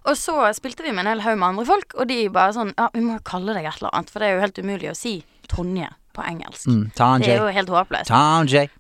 Og 0.02 0.16
så 0.18 0.34
spilte 0.58 0.82
vi 0.82 0.90
med 0.90 1.04
en 1.04 1.12
hel 1.12 1.20
haug 1.22 1.36
med 1.38 1.52
andre 1.52 1.64
folk, 1.68 1.92
og 1.94 2.08
de 2.10 2.24
bare 2.34 2.54
sånn 2.56 2.72
Ja, 2.74 2.88
vi 2.94 3.02
må 3.06 3.18
jo 3.20 3.24
kalle 3.28 3.54
deg 3.54 3.68
et 3.70 3.76
eller 3.82 3.92
annet, 3.94 4.10
for 4.10 4.18
det 4.22 4.28
er 4.28 4.32
jo 4.38 4.40
helt 4.46 4.58
umulig 4.64 4.88
å 4.90 4.96
si 4.98 5.12
Tonje 5.52 5.90
på 6.12 6.20
engelsk. 6.28 6.66
Mm, 6.68 6.90
Det 7.22 7.28
er 7.32 7.38
jo 7.40 7.52
helt 7.56 7.70
håpløst. 7.72 8.10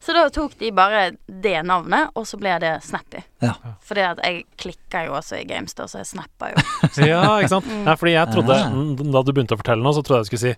Så 0.04 0.12
da 0.16 0.26
tok 0.34 0.52
de 0.60 0.68
bare 0.76 1.12
det 1.28 1.54
navnet, 1.64 2.10
og 2.18 2.26
så 2.28 2.36
ble 2.40 2.58
det 2.60 2.74
Snappy. 2.84 3.22
Ja. 3.40 3.54
Fordi 3.88 4.02
at 4.04 4.18
jeg 4.24 4.42
klikker 4.60 5.06
jo 5.08 5.14
også 5.16 5.38
i 5.40 5.44
games, 5.48 5.72
da, 5.78 5.86
så 5.88 6.02
jeg 6.02 6.10
snapper 6.10 6.52
jo. 6.52 6.64
Ja, 7.08 7.22
ikke 7.40 7.48
sant? 7.54 7.70
Nei, 7.86 7.94
fordi 7.96 8.12
jeg 8.18 8.32
trodde 8.34 8.58
Ah. 8.58 8.68
mm, 8.74 9.12
Da 9.14 9.22
du 9.22 9.32
begynte 9.32 9.56
å 9.56 9.60
fortelle 9.62 9.80
nå, 9.84 9.94
så 9.96 10.02
trodde 10.04 10.24
jeg 10.24 10.28
du 10.28 10.32
skulle 10.36 10.52
si 10.52 10.56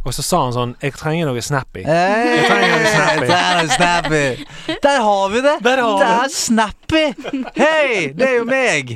Og 0.00 0.14
så 0.16 0.22
sa 0.24 0.38
han 0.46 0.54
sånn 0.54 0.70
Jeg 0.80 0.94
trenger 0.96 1.28
noe 1.28 1.42
snappy. 1.44 1.82
Hey, 1.84 2.38
trenger 2.48 2.70
noe 2.72 2.92
snappy. 2.94 4.22
er. 4.24 4.78
Der 4.80 5.02
har 5.04 5.26
vi 5.32 5.42
det! 5.44 5.56
Der 5.66 5.82
har 5.84 5.98
det 6.00 6.12
er 6.14 6.32
snappy! 6.32 7.02
Hei, 7.58 8.06
det 8.16 8.28
er 8.28 8.38
jo 8.38 8.46
meg! 8.48 8.94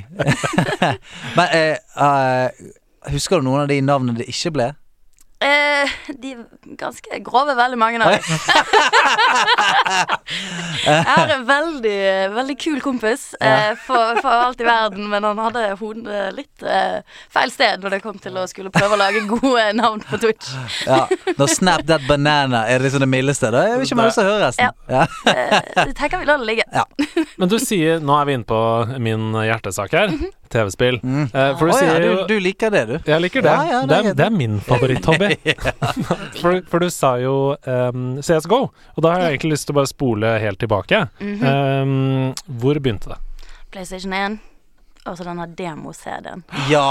Men 1.37 1.53
uh, 1.53 1.77
uh, 2.01 3.13
husker 3.13 3.41
du 3.41 3.49
noen 3.51 3.67
av 3.67 3.69
de 3.73 3.81
navnene 3.85 4.23
det 4.23 4.31
ikke 4.33 4.55
ble? 4.57 4.71
Eh, 5.45 5.95
de 6.23 6.31
er 6.35 6.45
ganske 6.81 7.19
grove, 7.25 7.55
veldig 7.59 7.79
mange 7.81 8.01
av 8.01 8.15
dem. 8.15 8.23
Jeg 10.85 11.05
har 11.09 11.33
en 11.35 11.45
veldig, 11.49 11.99
veldig 12.35 12.57
kul 12.61 12.81
kompis 12.85 13.27
eh, 13.41 13.73
for, 13.87 14.21
for 14.23 14.47
alt 14.47 14.61
i 14.61 14.67
verden, 14.69 15.09
men 15.13 15.25
han 15.27 15.41
hadde 15.43 15.65
hodet 15.81 16.23
litt 16.37 16.65
eh, 16.65 17.01
feil 17.33 17.53
sted 17.53 17.85
når 17.85 17.97
det 17.97 18.01
kom 18.05 18.19
til 18.23 18.37
å 18.41 18.47
skulle 18.51 18.73
prøve 18.75 18.97
å 18.97 19.01
lage 19.01 19.25
gode 19.31 19.67
navn 19.77 20.03
på 20.09 20.21
Twitch. 20.23 20.53
Ja, 20.89 21.05
Når 21.39 21.53
Snap 21.53 21.85
That 21.89 22.07
Banana 22.09 22.65
er 22.71 22.85
liksom 22.85 23.05
det 23.05 23.11
mildeste. 23.11 23.53
Da 23.55 23.67
jeg 23.69 23.81
vil 23.81 23.89
ikke 23.89 24.01
mer 24.01 24.15
som 24.15 24.25
hører 24.29 24.35
høre 24.35 24.49
resten. 24.49 24.73
Ja. 24.89 25.05
Eh, 25.31 25.61
jeg 25.91 25.97
tenker 25.99 26.21
vi 26.23 26.29
lar 26.29 26.41
det 26.41 26.49
ligge. 26.49 26.65
Ja. 26.73 26.85
Men 27.41 27.51
du 27.51 27.57
sier 27.63 28.03
Nå 28.05 28.17
er 28.19 28.29
vi 28.29 28.37
inne 28.39 28.49
på 28.49 28.61
min 29.03 29.33
hjertesak 29.45 29.95
her. 29.97 30.13
TV-spill. 30.55 31.01
Mm. 31.03 31.27
Uh, 31.29 31.51
for 31.59 31.69
du 31.69 31.75
oh, 31.75 31.79
sier 31.79 31.93
ja, 31.93 31.99
du, 32.05 32.25
du 32.31 32.47
liker 32.47 32.73
det, 32.75 32.85
du. 32.91 32.95
Jeg 33.11 33.25
liker 33.27 33.45
det. 33.45 33.53
Ja, 33.53 33.67
ja, 33.73 33.83
det 33.83 33.91
det, 33.91 34.15
er 34.15 34.19
det 34.21 34.27
er 34.29 34.35
min 34.35 34.57
favoritthobby. 34.65 35.31
for, 36.43 36.63
for 36.71 36.85
du 36.85 36.89
sa 36.95 37.15
jo 37.23 37.37
um, 37.67 38.09
CSGO, 38.23 38.63
og 38.71 39.05
da 39.05 39.15
har 39.15 39.27
jeg 39.27 39.37
egentlig 39.37 39.57
lyst 39.57 39.69
til 39.69 39.77
å 39.77 39.81
bare 39.83 39.93
spole 39.93 40.35
helt 40.47 40.63
tilbake. 40.63 41.07
Mhm. 41.21 41.45
um, 41.45 42.59
hvor 42.63 42.79
begynte 42.81 43.13
det? 43.15 43.21
PlayStation 43.75 44.15
1, 44.15 44.39
og 45.07 45.17
så 45.19 45.25
denne 45.27 45.47
demo-CD-en. 45.59 46.45
Ja! 46.71 46.85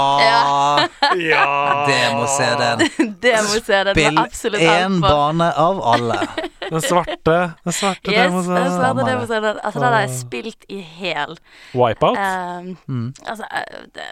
Ja! 1.18 1.44
Demo-CD-en. 1.88 2.84
Demo-CD-en 3.24 3.94
Spill 3.96 4.18
absolutt 4.22 4.62
én 4.62 5.00
bane 5.02 5.48
av 5.58 5.80
alle. 5.94 6.20
Den 6.64 6.80
svarte, 6.80 7.34
den 7.64 7.74
svarte 7.76 8.08
Yes, 8.10 8.30
demos- 8.32 8.46
den 8.48 8.70
svarte 8.72 9.04
demo-CD-en. 9.04 9.58
Altså, 9.60 9.80
den 9.82 9.92
har 9.92 10.00
jeg 10.06 10.14
spilt 10.16 10.64
i 10.72 10.78
hæl. 10.80 11.36
Wipeout? 11.76 12.16
Um, 12.18 12.70
Mm. 12.88 13.10
Altså, 13.26 13.44
eh, 13.50 13.84
det, 13.94 14.06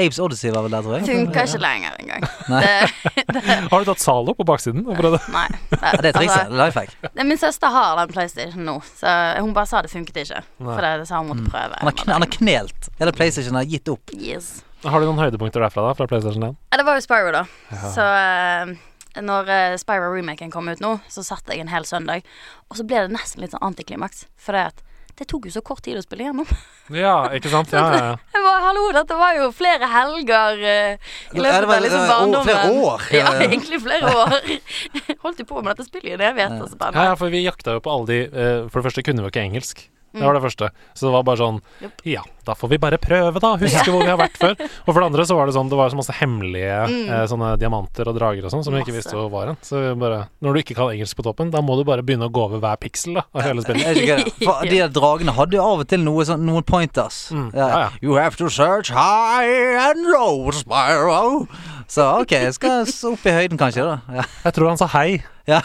Apes 0.00 0.20
Odyssey 0.22 0.52
var 0.54 0.64
vel 0.66 0.74
der, 0.74 0.84
tror 0.86 0.96
jeg. 0.98 1.06
Funka 1.08 1.44
ikke 1.48 1.60
lenger 1.62 1.98
engang. 2.02 2.26
Nei. 2.52 2.62
Det, 3.34 3.42
Har 3.70 3.84
du 3.84 3.86
tatt 3.86 4.02
Zalo 4.02 4.34
på 4.34 4.46
baksiden? 4.48 4.82
og 4.88 4.96
prøvd 4.98 5.14
det? 5.14 5.20
nei. 5.30 5.44
Ja, 5.76 5.92
det 6.02 6.10
er 6.10 6.16
trikset. 6.16 6.50
Life 6.58 6.80
hack. 6.80 6.96
det, 7.04 7.26
min 7.28 7.38
søster 7.38 7.70
har 7.70 7.94
den 8.00 8.10
PlayStation 8.10 8.64
nå, 8.66 8.80
så 8.98 9.12
hun 9.38 9.52
bare 9.54 9.70
sa 9.70 9.84
det 9.86 9.92
funket 9.92 10.18
ikke. 10.24 10.42
Nei. 10.58 10.72
For 10.74 10.88
det 10.88 11.06
sa 11.08 11.20
hun 11.22 11.30
måtte 11.30 11.46
prøve. 11.52 11.78
Han 11.78 11.92
har, 11.92 11.96
kn 12.00 12.14
han 12.16 12.26
har 12.26 12.32
knelt. 12.34 12.90
Hele 12.98 13.14
PlayStation 13.14 13.58
har 13.60 13.68
gitt 13.70 13.88
opp. 13.92 14.12
Yes. 14.16 14.50
Har 14.82 15.00
du 15.00 15.06
noen 15.06 15.20
høydepunkter 15.20 15.62
derfra, 15.62 15.90
da? 15.90 15.96
Fra 15.96 16.08
PlayStation 16.10 16.44
1? 16.50 16.58
Ja, 16.72 16.80
det 16.80 16.86
var 16.88 16.96
jo 16.96 17.04
Spyro, 17.04 17.32
da. 17.36 17.44
Ja. 17.70 17.80
Så 17.94 18.06
eh, 18.16 19.22
når 19.26 19.50
uh, 19.50 19.78
Spyro-remaken 19.80 20.52
kom 20.54 20.70
ut 20.72 20.80
nå, 20.80 20.94
så 21.12 21.24
satt 21.26 21.50
jeg 21.52 21.60
en 21.60 21.72
hel 21.72 21.84
søndag, 21.88 22.24
og 22.70 22.78
så 22.78 22.86
ble 22.88 23.04
det 23.04 23.12
nesten 23.12 23.44
litt 23.44 23.52
sånn 23.52 23.66
antiklimaks. 23.70 24.24
For 24.40 24.56
det 24.56 24.70
at 24.72 24.84
det 25.20 25.26
tok 25.28 25.44
jo 25.50 25.52
så 25.52 25.60
kort 25.60 25.82
tid 25.84 25.98
å 26.00 26.02
spille 26.02 26.24
gjennom. 26.24 26.48
Ja, 26.96 27.28
ikke 27.36 27.50
sant? 27.52 27.68
Ja, 27.76 27.82
ja, 27.92 27.98
ja. 28.08 28.40
Var, 28.46 28.62
hallo, 28.64 28.86
dette 28.96 29.18
var 29.20 29.36
jo 29.36 29.50
flere 29.52 29.84
helger 29.92 30.62
uh, 30.64 31.10
i 31.36 31.42
løpet 31.44 31.66
av 31.68 31.82
liksom 31.84 32.00
år- 32.00 32.10
barndommen. 32.14 32.48
flere 32.48 32.72
år. 32.88 33.04
Ja, 33.20 33.34
egentlig 33.44 33.82
flere 33.84 34.14
år. 34.16 34.36
Holdt 35.26 35.42
jo 35.44 35.48
på 35.52 35.60
med 35.60 35.74
dette 35.74 35.84
spillet 35.90 36.14
i 36.14 36.16
en 36.16 36.24
evighet. 36.30 36.56
Og 36.64 36.72
så 36.72 36.80
Ja, 36.88 37.10
ja, 37.12 37.16
for 37.20 37.28
vi 37.32 37.44
jakta 37.44 37.76
jo 37.76 37.82
på 37.84 37.92
alle 37.92 38.08
de 38.08 38.20
uh, 38.32 38.68
For 38.72 38.80
det 38.80 38.88
første 38.88 39.04
kunne 39.04 39.20
vi 39.20 39.28
jo 39.28 39.34
ikke 39.34 39.44
engelsk. 39.44 39.84
Det 40.12 40.18
Mm. 40.20 40.26
var 40.26 40.34
det 40.34 40.42
første. 40.42 40.68
Så 40.94 41.06
det 41.06 41.12
var 41.12 41.22
bare 41.22 41.36
sånn. 41.38 41.60
Ja, 42.04 42.22
da 42.44 42.54
får 42.58 42.68
vi 42.70 42.78
bare 42.82 42.98
prøve, 42.98 43.38
da. 43.40 43.52
Huske 43.56 43.84
hvor 43.92 44.02
vi 44.02 44.08
har 44.10 44.18
vært 44.18 44.36
før. 44.40 44.56
Og 44.58 44.88
for 44.90 44.98
det 45.00 45.06
andre 45.06 45.22
så 45.28 45.36
var 45.36 45.46
det 45.46 45.54
sånn 45.54 45.68
Det 45.70 45.76
var 45.78 45.88
så 45.90 45.96
masse 46.00 46.12
hemmelige 46.18 46.88
Mm. 46.88 47.10
eh, 47.10 47.26
sånne 47.30 47.56
diamanter 47.60 48.08
og 48.08 48.16
drager 48.18 48.44
og 48.44 48.50
sånn 48.50 48.64
som 48.64 48.74
vi 48.74 48.80
ikke 48.82 48.96
visste 48.96 49.14
hvor 49.14 49.30
var 49.30 49.46
hen. 49.52 49.56
Så 49.62 49.78
vi 49.78 49.94
bare 50.00 50.28
Når 50.42 50.52
du 50.54 50.58
ikke 50.64 50.74
kan 50.74 50.88
engelsk 50.90 51.14
på 51.16 51.22
toppen, 51.22 51.50
da 51.52 51.60
må 51.62 51.76
du 51.78 51.84
bare 51.84 52.02
begynne 52.02 52.26
å 52.28 52.32
gå 52.32 52.42
over 52.42 52.58
hver 52.58 52.76
piksel 52.82 53.14
da 53.14 53.22
av 53.34 53.42
hele 53.42 53.62
spillet. 53.62 53.96
Ikke? 54.02 54.44
For 54.44 54.62
de 54.72 54.78
der 54.82 54.88
dragene 54.88 55.32
hadde 55.32 55.52
jo 55.54 55.62
av 55.62 55.80
og 55.80 55.88
til 55.88 56.00
noe 56.00 56.24
sånn, 56.24 56.42
noen 56.44 56.64
pointers. 56.66 57.30
Mm, 57.30 57.54
ja, 57.54 57.68
ja. 57.68 57.88
You 58.02 58.14
have 58.16 58.34
to 58.36 58.48
search 58.50 58.90
high 58.90 59.78
and 59.90 60.06
low, 60.10 60.50
Spyro. 60.50 61.46
Så 61.86 62.02
ok, 62.22 62.30
jeg 62.30 62.54
skal 62.54 62.82
opp 63.12 63.26
i 63.26 63.30
høyden 63.30 63.58
kanskje, 63.58 63.82
da. 63.86 64.00
Ja. 64.14 64.22
Jeg 64.44 64.54
tror 64.54 64.68
han 64.68 64.76
sa 64.78 64.86
hei. 64.88 65.22
Ja. 65.46 65.60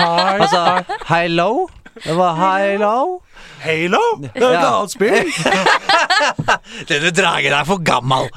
altså, 0.00 0.84
high 1.08 1.28
low? 1.28 1.68
Det 2.04 2.14
var 2.16 2.34
Halo. 2.34 3.20
Halo? 3.60 4.00
Det 4.22 4.30
er 4.36 4.54
et 4.54 4.64
annet 4.64 4.92
spill. 4.92 5.32
Denne 6.90 7.10
dragen 7.14 7.52
er 7.56 7.66
for 7.68 7.82
gammel. 7.84 8.28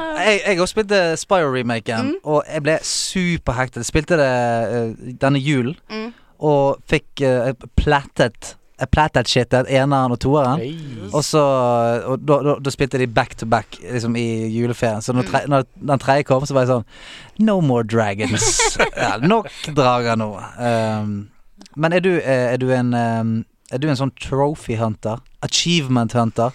Uh, 0.00 0.22
jeg 0.46 0.56
òg 0.62 0.68
spilte 0.70 0.98
Spyro-remaken, 1.20 2.14
og 2.24 2.46
jeg 2.48 2.62
ble 2.64 2.76
superhektet. 2.86 3.84
Spilte 3.84 4.16
det 4.16 4.28
uh, 4.70 5.10
denne 5.20 5.40
julen, 5.42 5.74
Mm. 5.90 6.06
og 6.40 6.78
fikk 6.88 7.20
uh, 7.26 7.50
plattet 7.76 8.54
Jeg 8.80 8.88
plettet 8.94 9.28
shitet, 9.28 9.68
eneren 9.68 10.14
og 10.14 10.20
toeren. 10.24 10.62
Hei. 10.62 10.70
Og 11.12 11.20
så 11.26 11.42
Og 12.08 12.22
da, 12.24 12.38
da, 12.46 12.54
da 12.64 12.72
spilte 12.72 12.96
de 13.02 13.06
back 13.12 13.34
to 13.36 13.44
back 13.46 13.76
liksom 13.82 14.14
i 14.16 14.24
juleferien. 14.54 15.02
Så 15.04 15.12
når, 15.12 15.26
tre, 15.28 15.42
når 15.52 15.66
den 15.76 16.00
tredje 16.00 16.24
kom, 16.30 16.46
så 16.48 16.56
var 16.56 16.64
jeg 16.64 16.70
sånn 16.72 17.44
No 17.44 17.58
more 17.60 17.84
dragons. 17.84 18.48
ja, 18.96 19.18
nok 19.20 19.50
drager 19.76 20.16
nå. 20.16 20.30
Um, 20.56 21.12
men 21.80 21.92
er 21.96 22.02
du, 22.04 22.10
eh, 22.20 22.52
er 22.54 22.60
du 22.60 22.68
en 22.76 22.92
um, 22.94 23.32
Er 23.72 23.78
du 23.78 23.88
en 23.88 23.96
sånn 23.98 24.10
trophy 24.18 24.76
hunter? 24.80 25.20
Achievement 25.46 26.12
hunter? 26.16 26.52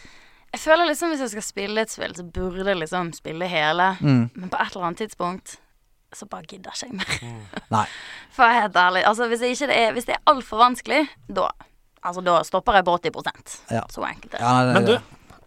Jeg 0.55 0.59
føler 0.63 0.87
liksom 0.89 1.11
hvis 1.11 1.21
jeg 1.23 1.31
skal 1.33 1.43
spille 1.43 1.81
et 1.83 1.91
spill, 1.91 2.13
så 2.15 2.23
burde 2.23 2.63
jeg 2.67 2.77
liksom 2.79 3.09
spille 3.15 3.47
hele. 3.51 3.89
Mm. 4.01 4.29
Men 4.35 4.49
på 4.51 4.59
et 4.59 4.73
eller 4.75 4.85
annet 4.89 5.01
tidspunkt 5.03 5.57
så 6.15 6.27
bare 6.31 6.47
gidder 6.47 6.71
ikke 6.71 6.87
jeg 6.87 6.95
mer. 6.95 7.39
Nei. 7.75 7.85
For 8.35 8.47
helt 8.55 8.75
ærlig. 8.79 9.01
Altså, 9.07 9.27
hvis, 9.31 9.41
ikke 9.47 9.67
det 9.71 9.77
er, 9.81 9.91
hvis 9.95 10.05
det 10.07 10.15
er 10.15 10.21
altfor 10.31 10.61
vanskelig, 10.63 11.01
da 11.27 11.49
Altså, 12.05 12.21
da 12.21 12.35
stopper 12.45 12.75
jeg 12.77 12.85
på 12.85 12.93
80 13.01 13.55
Ja. 13.73 13.81
Så 13.89 14.03
enkelt 14.05 14.35
er 14.35 14.37
det. 14.37 14.43
Ja, 14.45 14.51
nei, 14.63 14.73
Men 14.75 14.85
du, 14.85 14.91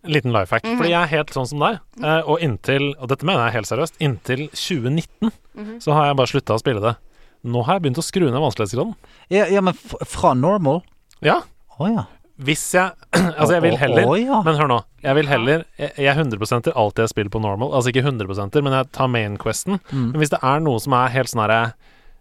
en 0.08 0.10
liten 0.16 0.32
life 0.34 0.50
hack. 0.56 0.64
Fordi 0.66 0.90
jeg 0.90 0.98
er 1.04 1.12
helt 1.12 1.30
sånn 1.36 1.46
som 1.46 1.60
deg. 1.62 1.78
eh, 2.02 2.22
Og 2.26 2.40
inntil, 2.42 2.88
og 2.98 3.08
dette 3.12 3.24
mener 3.28 3.44
jeg 3.46 3.54
helt 3.60 3.68
seriøst, 3.70 4.00
inntil 4.00 4.48
2019 4.50 5.30
Mhm. 5.54 5.78
så 5.82 5.92
har 5.94 6.06
jeg 6.08 6.16
bare 6.18 6.30
slutta 6.32 6.54
å 6.56 6.60
spille 6.60 6.80
det. 6.82 6.96
Nå 7.44 7.62
har 7.66 7.78
jeg 7.78 7.82
begynt 7.86 7.98
å 8.02 8.04
skru 8.06 8.24
ned 8.30 8.40
vanskelighetsgraden. 8.42 8.94
ja, 9.30 9.46
ja, 9.46 9.60
men 9.60 9.74
fra 9.74 10.34
normal? 10.34 10.82
Ja, 11.22 11.42
Å 11.78 11.86
ja. 11.92 12.04
hvis 12.42 12.64
jeg 12.74 12.90
Altså, 13.38 13.52
jeg 13.56 13.62
vil 13.62 13.76
heller 13.78 14.06
Å, 14.06 14.16
ja. 14.18 14.40
Men 14.46 14.56
hør 14.58 14.68
nå. 14.70 14.78
Jeg 15.02 15.14
vil 15.18 15.26
heller 15.30 15.64
Jeg, 15.78 15.92
jeg 15.98 16.14
100% 16.16 16.72
alltid 16.74 17.04
jeg 17.04 17.12
spiller 17.12 17.30
på 17.30 17.40
normal. 17.42 17.70
Altså 17.74 17.90
ikke 17.92 18.02
100% 18.06 18.58
men 18.62 18.72
jeg 18.78 18.90
tar 18.94 19.08
main 19.10 19.36
questen. 19.38 19.78
Mm. 19.92 20.08
Men 20.12 20.18
hvis 20.22 20.30
det 20.34 20.40
er 20.42 20.60
noe 20.64 20.78
som 20.82 20.92
er 20.98 21.14
helt 21.14 21.30
sånn 21.30 21.42
herre 21.46 21.60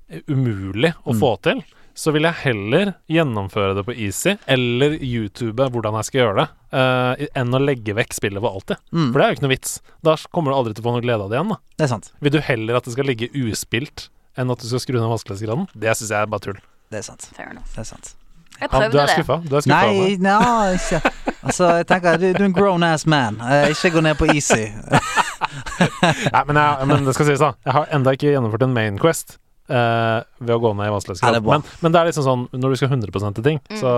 eh, 0.10 0.22
umulig 0.30 0.94
å 1.06 1.14
Mm. 1.14 1.20
få 1.22 1.32
til, 1.42 1.64
så 1.98 2.12
vil 2.14 2.28
jeg 2.30 2.38
heller 2.44 2.92
gjennomføre 3.10 3.74
det 3.74 3.84
på 3.88 3.96
easy, 3.98 4.36
eller 4.48 4.94
YouTube 5.02 5.66
hvordan 5.74 5.96
jeg 5.98 6.06
skal 6.06 6.20
gjøre 6.22 6.36
det, 6.44 6.48
uh, 6.78 7.26
enn 7.42 7.56
å 7.58 7.62
legge 7.64 7.96
vekk 7.98 8.14
spillet 8.14 8.38
for 8.44 8.54
alltid. 8.54 8.78
Mm. 8.94 9.08
For 9.10 9.18
det 9.18 9.24
er 9.26 9.32
jo 9.32 9.38
ikke 9.40 9.46
noe 9.48 9.54
vits. 9.56 9.72
Da 10.06 10.14
kommer 10.30 10.54
du 10.54 10.58
aldri 10.60 10.76
til 10.78 10.84
å 10.84 10.88
få 10.92 10.94
noe 10.94 11.02
glede 11.02 11.26
av 11.26 11.32
det 11.34 11.40
igjen. 11.40 11.50
da 11.50 11.58
Det 11.82 11.88
er 11.88 11.92
sant. 11.96 12.12
Vil 12.22 12.36
du 12.36 12.40
heller 12.46 12.78
at 12.78 12.86
det 12.86 12.94
skal 12.94 13.10
ligge 13.10 13.32
uspilt 13.34 14.10
enn 14.38 14.52
at 14.54 14.62
du 14.64 14.68
skal 14.70 14.80
skru 14.84 14.98
ned 15.00 15.10
vanskelighetsgraden? 15.12 15.68
Det 15.74 15.98
syns 15.98 16.12
jeg 16.14 16.22
er 16.22 16.32
bare 16.32 16.46
tull. 16.48 16.60
Det 16.92 17.02
er 17.02 17.06
sant. 17.10 17.28
Fair 17.36 17.50
enough. 17.52 17.68
Det 17.76 17.84
er 17.84 17.90
sant. 17.90 18.14
Jeg 18.58 18.70
prøvde 18.72 18.90
du 18.90 18.98
er 18.98 19.06
det. 19.06 19.16
skuffa? 19.20 19.36
Du 19.46 19.56
er 19.58 19.62
skuffa 19.62 19.82
Nei, 19.86 20.16
no. 20.18 20.38
nei, 20.40 20.78
ikke 20.80 21.02
Altså, 21.48 21.68
jeg 21.78 21.86
tenker 21.92 22.18
du, 22.18 22.26
du 22.34 22.42
er 22.42 22.48
en 22.48 22.56
grown 22.56 22.84
ass 22.88 23.06
man. 23.06 23.38
Eh, 23.46 23.68
ikke 23.76 23.92
gå 23.94 24.02
ned 24.02 24.18
på 24.18 24.26
easy. 24.34 24.64
Nei, 26.34 26.42
men, 26.48 26.58
jeg, 26.60 26.88
men 26.90 27.06
det 27.08 27.14
skal 27.16 27.30
sies, 27.30 27.40
da. 27.44 27.52
Jeg 27.68 27.76
har 27.78 27.92
enda 27.96 28.14
ikke 28.18 28.32
gjennomført 28.34 28.66
en 28.66 28.74
main 28.76 28.98
quest 29.02 29.38
eh, 29.70 30.20
ved 30.42 30.56
å 30.56 30.60
gå 30.64 30.74
ned 30.78 30.90
i 30.90 30.94
vanskelighetsgrad. 30.96 31.46
men, 31.48 31.64
men 31.86 31.94
det 31.96 32.02
er 32.02 32.10
liksom 32.12 32.26
sånn 32.28 32.46
når 32.58 32.74
du 32.74 32.80
skal 32.82 32.92
100 32.98 33.34
til 33.40 33.46
ting, 33.52 33.62
Mm. 33.70 33.80
så 33.82 33.94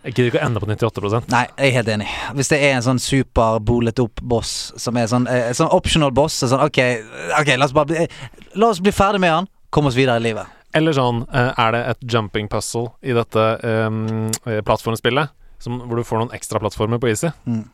jeg 0.00 0.14
gidder 0.14 0.30
ikke 0.30 0.40
å 0.40 0.46
ende 0.46 0.60
på 0.62 0.68
98 0.70 1.18
Nei, 1.28 1.42
jeg 1.58 1.66
er 1.66 1.74
helt 1.74 1.90
enig. 1.92 2.06
Hvis 2.38 2.48
det 2.52 2.60
er 2.64 2.78
en 2.78 2.84
sånn 2.86 3.00
super 3.02 3.58
bolet 3.60 4.00
opp 4.00 4.22
boss 4.24 4.72
som 4.80 4.96
er 4.96 5.10
sånn, 5.10 5.26
eh, 5.28 5.50
sånn 5.56 5.68
optional 5.76 6.14
boss, 6.16 6.38
så 6.40 6.48
sånn 6.48 6.64
OK, 6.64 6.80
ok, 7.36 7.52
la 7.60 7.68
oss 7.68 7.76
bare 7.76 7.90
bli 7.90 8.06
La 8.56 8.70
oss 8.72 8.80
bli 8.80 8.94
ferdig 8.96 9.20
med 9.20 9.34
han. 9.34 9.50
Kom 9.70 9.90
oss 9.90 9.98
videre 9.98 10.16
i 10.16 10.24
livet. 10.30 10.48
Eller 10.74 10.96
sånn, 10.96 11.26
eh, 11.34 11.52
er 11.52 11.76
det 11.76 11.82
et 11.92 12.08
jumping 12.14 12.48
puzzle 12.48 12.94
i 13.02 13.14
dette 13.14 13.44
um, 13.62 14.30
plattformspillet, 14.64 15.34
som, 15.60 15.82
hvor 15.84 16.00
du 16.00 16.06
får 16.06 16.22
noen 16.22 16.34
ekstra 16.34 16.62
plattformer 16.62 17.02
på 17.02 17.10
Easy? 17.10 17.30
Mm. 17.44 17.64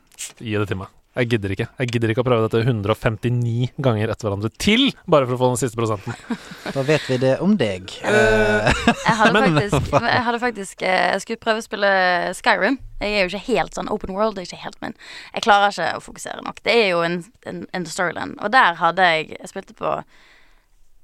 Gi 0.40 0.58
det 0.58 0.66
til 0.72 0.82
meg. 0.82 0.95
Jeg 1.16 1.28
gidder 1.32 1.52
ikke. 1.54 1.66
Jeg 1.80 1.88
gidder 1.94 2.10
ikke 2.12 2.20
å 2.20 2.26
prøve 2.26 2.44
dette 2.46 2.60
159 2.66 3.70
ganger 3.80 4.10
etter 4.12 4.26
hverandre 4.28 4.50
til, 4.60 4.90
bare 5.08 5.24
for 5.26 5.36
å 5.36 5.40
få 5.40 5.48
den 5.54 5.60
siste 5.62 5.78
prosenten. 5.80 6.12
Da 6.76 6.82
vet 6.84 7.06
vi 7.08 7.16
det 7.22 7.34
om 7.40 7.54
deg. 7.56 7.88
Uh, 8.04 8.68
Jeg 9.06 9.16
hadde 9.20 9.32
Men- 9.32 9.56
faktisk, 9.56 9.92
jeg 9.96 10.22
hadde 10.26 10.40
faktisk 10.42 10.82
eh, 10.84 11.06
Jeg 11.14 11.22
skulle 11.24 11.40
prøve 11.40 11.62
å 11.62 11.64
spille 11.64 11.90
Skyrim. 12.36 12.76
Jeg 13.00 13.12
er 13.14 13.24
jo 13.24 13.30
ikke 13.32 13.44
helt 13.48 13.76
sånn 13.78 13.88
open 13.92 14.12
world. 14.16 14.36
Det 14.36 14.44
er 14.44 14.50
ikke 14.50 14.64
helt 14.66 14.78
min. 14.84 14.94
Jeg 15.32 15.44
klarer 15.46 15.72
ikke 15.72 15.88
å 15.96 16.04
fokusere 16.04 16.44
nok. 16.44 16.60
Det 16.66 16.74
er 16.76 16.88
jo 16.90 17.00
en, 17.06 17.18
en, 17.48 17.62
en 17.76 17.86
storyland. 17.88 18.36
Og 18.44 18.52
der 18.52 18.76
hadde 18.80 19.08
jeg 19.14 19.30
Jeg 19.38 19.52
spilte 19.54 19.76
på 19.78 19.96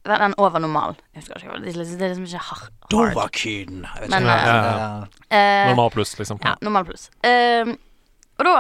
den 0.09 0.35
over 0.42 0.59
normal. 0.59 0.96
Jeg 1.14 1.22
husker 1.22 1.38
ikke. 1.38 1.61
Det 1.62 1.70
er 1.72 1.79
liksom, 1.79 1.98
det 2.01 2.07
er 2.07 2.12
liksom 2.16 2.25
ikke 2.27 2.44
har- 2.48 2.62
hard. 2.66 2.90
Dovakyn. 2.90 3.83
Jeg 3.87 4.01
vet 4.03 4.11
Men, 4.11 4.27
ikke. 4.27 4.38
eh, 4.42 4.77
Ja, 4.83 4.88
Eh, 5.33 5.68
Normal 5.70 5.90
pluss, 5.94 6.11
liksom. 6.18 6.40
Ja, 6.44 6.57
normal 6.61 6.85
pluss. 6.85 7.07
Ehm, 7.25 7.77
og 8.37 8.44
da 8.44 8.55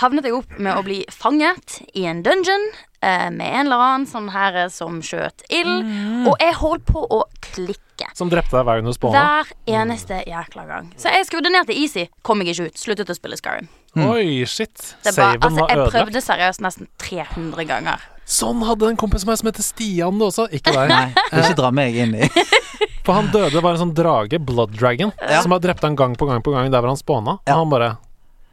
havnet 0.00 0.26
jeg 0.28 0.34
opp 0.36 0.58
med 0.58 0.74
å 0.76 0.82
bli 0.86 1.02
fanget 1.12 1.80
i 1.94 2.04
en 2.10 2.22
dungeon 2.26 2.64
eh, 3.04 3.30
med 3.30 3.46
en 3.46 3.66
eller 3.66 3.84
annen 3.86 4.06
sånn 4.10 4.30
herre 4.34 4.66
som 4.72 5.00
skjøt 5.04 5.44
ild. 5.48 5.84
Mm. 5.86 6.28
Og 6.30 6.40
jeg 6.42 6.56
holdt 6.60 6.86
på 6.90 7.04
å 7.04 7.22
klikke. 7.52 8.08
Som 8.18 8.30
drepte 8.32 8.56
deg 8.58 8.66
hver 8.66 8.80
gang 8.80 8.90
du 8.90 8.96
spåna. 8.96 9.20
Hver 9.22 9.52
eneste 9.80 10.22
jækla 10.26 10.66
gang. 10.70 10.90
Så 10.98 11.12
jeg 11.14 11.28
skrudde 11.28 11.52
ned 11.54 11.68
til 11.70 11.78
easy, 11.84 12.08
kom 12.26 12.42
jeg 12.42 12.54
ikke 12.54 12.70
ut. 12.72 12.80
Sluttet 12.80 13.12
å 13.12 13.16
spille 13.16 13.38
Skyrim. 13.38 13.70
Oi, 13.94 14.42
shit. 14.50 14.74
Det 15.04 15.12
var, 15.14 15.36
Saven 15.36 15.44
altså, 15.46 15.60
var 15.60 15.70
jeg 15.70 15.92
prøvde 15.94 16.22
seriøst 16.24 16.64
nesten 16.64 16.88
300 16.98 17.66
ganger. 17.70 18.02
Sånn 18.24 18.62
hadde 18.64 18.88
en 18.88 18.98
kompis 18.98 19.22
av 19.26 19.30
meg 19.30 19.38
som 19.38 19.50
heter 19.50 19.66
Stian 19.66 20.18
det 20.18 20.26
også. 20.30 20.48
Ikke 20.56 20.72
deg. 20.74 20.90
Nei, 20.90 21.12
ikke 21.42 21.58
dra 21.60 21.70
meg 21.74 21.98
inn 22.00 22.16
i 22.16 22.28
For 23.04 23.12
han 23.12 23.28
døde, 23.28 23.60
var 23.60 23.74
en 23.76 23.82
sånn 23.82 23.92
drage, 23.92 24.38
Blood 24.40 24.72
Dragon, 24.78 25.10
Ja. 25.20 25.42
som 25.44 25.52
har 25.52 25.60
drept 25.60 25.84
han 25.84 25.94
gang 25.94 26.14
på 26.16 26.24
gang 26.24 26.40
på 26.42 26.54
gang 26.54 26.70
der 26.72 26.80
hvor 26.80 26.88
han 26.88 26.98
spåna. 27.00 27.36
Ja. 27.44 27.58
Og 27.58 27.66
han 27.66 27.72
bare 27.74 27.90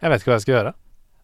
Jeg 0.03 0.11
vet 0.11 0.21
ikke 0.21 0.31
hva 0.33 0.37
jeg 0.39 0.43
skal 0.45 0.55
gjøre. 0.57 0.73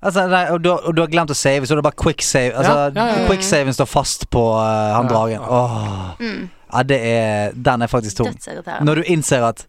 Altså, 0.03 0.27
nei, 0.29 0.43
og, 0.53 0.61
du, 0.61 0.69
og 0.75 0.93
du 0.95 1.01
har 1.01 1.07
glemt 1.09 1.31
å 1.33 1.35
save, 1.35 1.65
så 1.65 1.73
det 1.73 1.81
er 1.81 1.87
bare 1.89 1.97
quick 2.03 2.21
save. 2.21 2.51
Altså, 2.53 2.73
Ja, 2.73 2.89
ja, 2.93 3.05
ja, 3.07 3.21
ja. 3.23 3.27
Quicksaven 3.27 3.73
står 3.73 3.87
fast 3.89 4.27
på 4.29 4.43
uh, 4.53 4.93
han 4.93 5.07
Ja. 5.07 5.09
dragen. 5.09 5.41
Åh. 5.41 6.19
Mm, 6.19 6.49
Ja, 6.73 6.83
det 6.83 6.99
er 7.01 7.51
Den 7.55 7.81
er 7.81 7.87
faktisk 7.87 8.17
tung. 8.17 8.35
Når 8.83 8.95
du 8.95 9.03
innser 9.03 9.41
at 9.47 9.65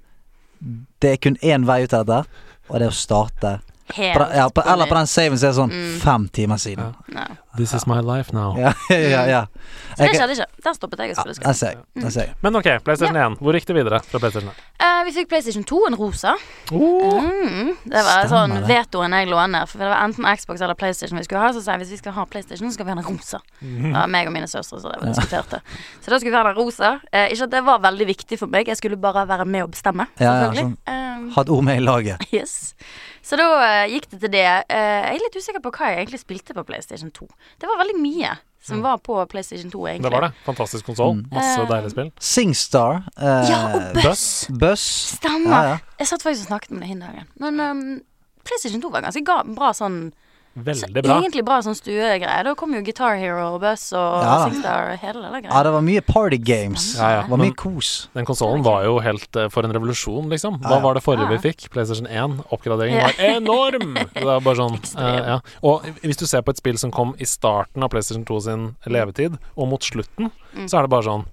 det 1.01 1.13
er 1.13 1.17
kun 1.17 1.37
én 1.43 1.65
vei 1.65 1.83
ut 1.85 1.93
av 1.95 2.05
dette, 2.07 2.27
og 2.69 2.79
det 2.79 2.87
er 2.89 2.91
å 2.91 2.95
starte 2.99 3.61
på 3.89 4.19
den, 4.19 4.33
ja, 4.37 4.49
på, 4.51 4.63
Eller 4.67 4.87
på 4.91 4.95
den 4.99 5.07
saven 5.07 5.39
så 5.39 5.49
er 5.49 5.53
sånn 5.57 5.71
Mm. 5.73 5.99
fem 6.01 6.29
timer 6.29 6.57
siden. 6.59 6.95
No. 7.09 7.21
This 7.57 7.73
is 7.75 7.87
my 7.87 8.01
life 8.01 8.33
now. 8.33 8.55
Ja, 8.59 8.73
ja, 8.91 9.23
ja. 9.27 9.47
Så 9.97 10.05
det 10.05 10.15
skjedde 10.19 10.35
ikke. 10.37 10.47
Der 10.65 10.75
stoppet 10.77 11.01
jeg 11.01 11.15
Ja, 11.17 11.23
jeg 11.25 11.57
ser 11.57 11.71
jeg. 11.73 11.79
jeg 12.03 12.13
ser. 12.13 12.35
Men 12.43 12.57
ok, 12.61 12.69
PlayStation 12.85 13.17
1. 13.17 13.39
Hvor 13.41 13.57
gikk 13.57 13.67
det 13.71 13.77
videre 13.79 14.01
fra 14.05 14.19
PlayStation 14.21 14.51
1? 14.53 14.61
Eh, 14.85 15.01
vi 15.09 15.15
fikk 15.17 15.29
PlayStation 15.33 15.65
2, 15.65 15.79
en 15.89 15.97
rosa. 15.99 16.35
Oh, 16.73 17.19
Mm, 17.19 17.73
det 17.89 18.03
var 18.05 18.27
Stemmer 18.27 18.29
sånn 18.31 18.67
vetoen 18.69 19.15
jeg 19.17 19.29
låner. 19.31 19.67
For 19.67 19.81
det 19.83 19.89
var 19.91 20.05
enten 20.05 20.29
Xbox 20.37 20.61
eller 20.61 20.77
PlayStation 20.79 21.19
vi 21.19 21.25
skulle 21.25 21.41
ha. 21.43 21.51
Så 21.57 21.63
sa 21.65 21.75
jeg 21.75 21.83
hvis 21.87 21.95
vi 21.97 22.01
skal 22.03 22.15
ha 22.19 22.27
PlayStation, 22.31 22.69
så 22.69 22.77
skal 22.77 22.87
vi 22.87 22.93
ha 22.95 22.99
den 23.01 23.09
rosa. 23.09 23.41
Det 23.63 23.93
var 23.97 24.13
meg 24.13 24.29
og 24.31 24.37
mine 24.37 24.47
søstre 24.51 24.79
så 24.83 24.93
det 24.93 25.01
var 25.01 25.09
diskuterte. 25.15 25.63
Så 26.05 26.13
da 26.13 26.21
skulle 26.21 26.35
vi 26.35 26.39
ha 26.39 26.45
den 26.51 26.59
rosa. 26.61 26.93
Eh, 27.13 27.33
ikke 27.33 27.49
at 27.49 27.57
det 27.57 27.65
var 27.67 27.83
veldig 27.89 28.07
viktig 28.13 28.39
for 28.39 28.53
meg, 28.53 28.69
jeg 28.69 28.77
skulle 28.79 29.01
bare 29.01 29.25
være 29.29 29.49
med 29.49 29.67
og 29.67 29.73
bestemme. 29.75 30.07
Ja, 30.21 30.25
ja, 30.25 30.33
Selvfølgelig. 30.53 30.65
sånn. 30.69 30.79
Eh, 30.87 31.05
eh, 31.29 31.29
Hatt 31.35 31.49
ord 31.51 31.65
med 31.65 31.81
i 31.81 31.85
laget. 31.85 32.27
Yes. 32.39 32.75
Så 33.29 33.37
da 33.37 33.45
eh, 33.61 33.91
gikk 33.93 34.07
det 34.13 34.21
til 34.23 34.31
det. 34.33 34.45
Eh, 34.73 34.79
jeg 34.79 35.17
er 35.19 35.23
litt 35.25 35.37
usikker 35.37 35.61
på 35.65 35.73
hva 35.75 35.89
jeg 35.91 36.05
egentlig 36.05 36.21
spilte 36.23 36.55
på 36.57 36.63
PlayStation 36.69 37.11
2. 37.13 37.27
Det 37.61 37.67
var 37.71 37.79
veldig 37.83 37.97
mye 38.03 38.37
som 38.69 38.83
var 38.85 38.99
på 39.01 39.15
PlayStation 39.31 39.71
2, 39.71 39.87
egentlig. 39.89 40.05
Det 40.11 40.13
var 40.13 40.25
det. 40.27 40.33
Fantastisk 40.45 40.85
konsoll. 40.91 41.15
Mm. 41.17 41.29
Masse 41.33 41.61
Eh, 41.63 41.69
deilige 41.71 41.91
spill. 41.95 42.11
Singstar. 42.21 43.03
eh, 43.17 43.51
Ja, 43.51 43.61
og 43.75 44.03
Buss! 44.03 44.47
Buss. 44.51 44.85
Stemmer. 45.17 45.51
Ja, 45.55 45.63
ja. 45.71 45.79
Jeg 45.99 46.07
satt 46.11 46.23
faktisk 46.27 46.45
og 46.45 46.51
snakket 46.53 46.71
med 46.75 46.81
det 46.85 46.89
hin 46.89 47.01
dagen. 47.01 47.29
Men 47.41 47.61
um, 47.61 48.01
PlayStation 48.45 48.83
2 48.83 48.91
var 48.93 49.07
ganske 49.07 49.25
bra 49.55 49.71
sånn 49.73 50.13
Veldig 50.65 51.03
bra. 51.05 51.19
Egentlig 51.23 51.45
bra 51.47 51.59
sånn 51.65 51.77
stuegreie. 51.79 52.43
Da 52.45 52.55
kom 52.59 52.73
jo 52.75 52.81
Guitar 52.87 53.17
Hero 53.21 53.55
og 53.55 53.61
Buzz 53.63 53.93
og 53.93 54.23
Ja. 54.25 54.35
Singstar 54.49 54.93
og 54.93 54.99
hele 55.03 55.31
det 55.33 55.45
Ja, 55.49 55.63
det 55.63 55.73
var 55.73 55.81
mye 55.87 56.01
party 56.01 56.39
games. 56.39 56.97
Ja, 56.99 57.11
ja. 57.11 57.23
Det 57.23 57.31
var 57.31 57.39
mye 57.39 57.55
kos. 57.55 58.09
Den 58.15 58.25
konsollen 58.29 58.63
var 58.65 58.85
jo 58.85 58.99
helt 59.05 59.37
uh, 59.37 59.49
for 59.49 59.63
en 59.65 59.73
revolusjon, 59.73 60.29
liksom. 60.29 60.61
Hva 60.61 60.79
ja. 60.79 60.81
var 60.81 60.95
det 60.95 61.03
forrige 61.05 61.29
Ja. 61.31 61.37
vi 61.37 61.53
fikk? 61.53 61.71
PlayStation 61.71 62.07
1. 62.07 62.45
Oppgraderingen 62.51 62.99
Ja. 62.99 63.07
var 63.07 63.25
enorm! 63.37 63.95
Det 64.15 64.25
var 64.25 64.41
bare 64.41 64.57
sånn 64.57 64.79
eh, 64.99 65.27
ja. 65.35 65.41
Og 65.63 65.83
hvis 66.03 66.17
du 66.19 66.27
ser 66.27 66.43
på 66.43 66.51
et 66.51 66.59
spill 66.59 66.79
som 66.79 66.91
kom 66.91 67.15
i 67.19 67.25
starten 67.25 67.83
av 67.83 67.91
PlayStation 67.91 68.25
2 68.25 68.41
sin 68.41 68.77
levetid, 68.87 69.39
og 69.57 69.69
mot 69.69 69.81
slutten, 69.83 70.31
Mm. 70.57 70.65
så 70.69 70.79
er 70.79 70.83
det 70.87 70.91
bare 70.91 71.05
sånn 71.05 71.27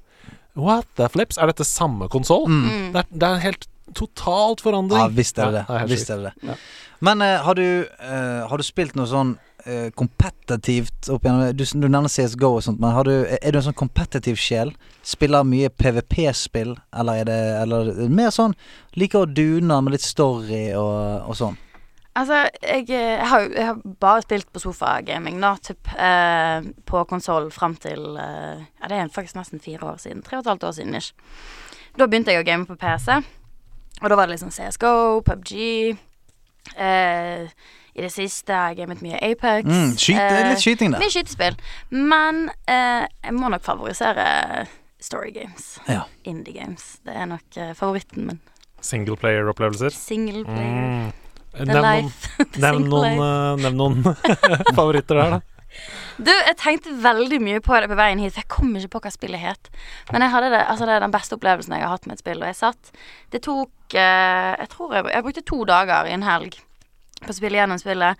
What 0.55 0.85
the 0.95 1.07
flips? 1.09 1.37
Er 1.37 1.47
dette 1.47 1.65
samme 1.65 2.07
konsoll? 2.11 2.45
Mm. 2.47 2.63
Mm. 2.67 2.91
Det, 2.93 2.99
er, 3.01 3.17
det 3.19 3.27
er 3.29 3.39
helt 3.43 3.67
totalt 3.95 4.61
forandring. 4.63 4.99
Ja, 4.99 5.07
visst 5.11 5.37
er 5.39 5.51
det 5.51 5.63
Ja, 5.67 5.73
det 5.73 5.75
er 5.75 5.87
det. 5.87 5.89
Visst 5.95 6.09
er 6.09 6.17
det 6.21 6.31
det. 6.31 6.49
Ja. 6.49 6.55
Men 6.99 7.21
eh, 7.21 7.41
har, 7.43 7.55
du, 7.55 7.87
eh, 7.99 8.47
har 8.49 8.57
du 8.57 8.63
spilt 8.63 8.95
noe 8.95 9.07
sånn 9.09 9.35
eh, 9.65 9.89
kompetitivt 9.97 11.09
opp 11.11 11.25
igjennom 11.25 11.51
du, 11.57 11.65
du 11.65 11.87
nevner 11.87 12.11
CSGO 12.11 12.53
og 12.59 12.63
sånt, 12.65 12.79
men 12.81 12.95
du, 13.07 13.13
er 13.35 13.51
du 13.51 13.59
en 13.59 13.67
sånn 13.67 13.77
kompetitiv 13.77 14.39
sjel? 14.39 14.71
Spiller 15.05 15.45
mye 15.47 15.71
PVP-spill, 15.73 16.75
eller 16.95 17.21
er 17.21 17.29
det 17.29 17.41
eller 17.65 17.91
er 18.07 18.15
mer 18.15 18.31
sånn 18.33 18.55
Liker 18.95 19.25
å 19.25 19.29
dune 19.29 19.81
med 19.83 19.97
litt 19.97 20.05
story 20.05 20.69
og, 20.77 21.29
og 21.29 21.39
sånn? 21.39 21.59
Altså, 22.15 22.45
jeg, 22.63 22.85
eh, 22.89 23.17
jeg, 23.17 23.27
har, 23.27 23.39
jeg 23.51 23.65
har 23.67 23.79
bare 23.99 24.23
spilt 24.23 24.47
på 24.53 24.61
sofagaming 24.63 25.35
nå, 25.41 25.49
typ, 25.59 25.89
eh, 25.99 26.63
på 26.87 27.01
konsoll 27.09 27.49
fram 27.51 27.75
til 27.75 28.15
eh, 28.15 28.61
Ja, 28.79 28.87
det 28.87 28.99
er 29.01 29.11
faktisk 29.11 29.35
nesten 29.35 29.59
fire 29.59 29.91
år 29.91 29.99
siden. 29.99 30.23
Tre 30.23 30.39
og 30.39 30.45
et 30.45 30.51
halvt 30.53 30.63
år 30.63 30.77
siden, 30.77 30.95
ish. 30.95 31.11
Da 31.99 32.07
begynte 32.07 32.31
jeg 32.31 32.43
å 32.43 32.47
game 32.47 32.67
på 32.67 32.77
PC, 32.79 33.19
og 33.99 34.07
da 34.11 34.15
var 34.15 34.27
det 34.27 34.37
liksom 34.37 34.53
CSGO, 34.55 35.21
PubG 35.27 35.51
eh, 36.77 37.45
I 37.95 38.03
det 38.03 38.11
siste 38.11 38.53
har 38.53 38.73
jeg 38.73 38.81
gamet 38.83 39.03
mye 39.05 39.19
Apex. 39.23 39.67
Mm, 39.67 39.93
skyt, 39.95 40.17
det 40.17 40.23
er 40.25 40.41
eh, 40.41 40.49
litt 40.51 40.63
skyting 40.63 40.95
da. 40.95 40.99
Mye 41.03 41.13
skytespill. 41.13 41.55
Men 41.91 42.41
uh, 42.67 43.05
jeg 43.05 43.35
må 43.37 43.51
nok 43.53 43.63
favorisere 43.63 44.25
story 44.99 45.31
games. 45.35 45.75
Ja. 45.87 46.03
Indie 46.27 46.57
games. 46.57 46.97
Det 47.05 47.15
er 47.15 47.29
nok 47.29 47.59
favoritten 47.77 48.27
min. 48.31 48.41
Singleplayer-opplevelser. 48.85 49.93
Single 49.95 50.43
player. 50.45 50.81
Mm. 50.81 51.13
The 51.55 51.65
Nevn 51.71 51.85
life. 51.85 52.45
nevn 52.59 52.89
noen, 52.91 53.21
nevn 53.63 53.77
noen 53.79 54.01
favoritter 54.75 55.15
der, 55.21 55.37
da. 55.37 55.54
Du, 56.17 56.31
jeg 56.31 56.55
tenkte 56.61 56.93
veldig 57.03 57.41
mye 57.43 57.59
på 57.61 57.75
det 57.81 57.89
på 57.91 57.97
veien 57.99 58.19
hit, 58.23 58.33
for 58.33 58.41
jeg 58.45 58.47
kom 58.55 58.75
ikke 58.79 58.93
på 58.95 59.01
hva 59.05 59.11
spillet 59.11 59.41
het. 59.43 59.69
Men 60.13 60.21
jeg 60.23 60.31
hadde 60.31 60.49
det, 60.53 60.61
altså 60.71 60.85
det 60.87 60.95
er 60.95 61.03
den 61.03 61.11
beste 61.15 61.35
opplevelsen 61.35 61.75
jeg 61.75 61.83
har 61.83 61.95
hatt 61.97 62.05
med 62.07 62.15
et 62.15 62.23
spill. 62.23 62.39
Og 62.41 62.47
jeg 62.47 62.55
satt 62.61 62.91
Det 63.35 63.41
tok 63.43 63.95
eh, 63.99 64.51
Jeg 64.61 64.69
tror 64.71 64.93
jeg, 64.95 65.05
jeg 65.11 65.23
brukte 65.27 65.41
to 65.45 65.63
dager 65.67 66.07
i 66.07 66.13
en 66.15 66.23
helg 66.23 66.55
på 67.25 67.31
å 67.31 67.35
spille 67.35 67.57
gjennom 67.57 67.79
spillet. 67.81 68.15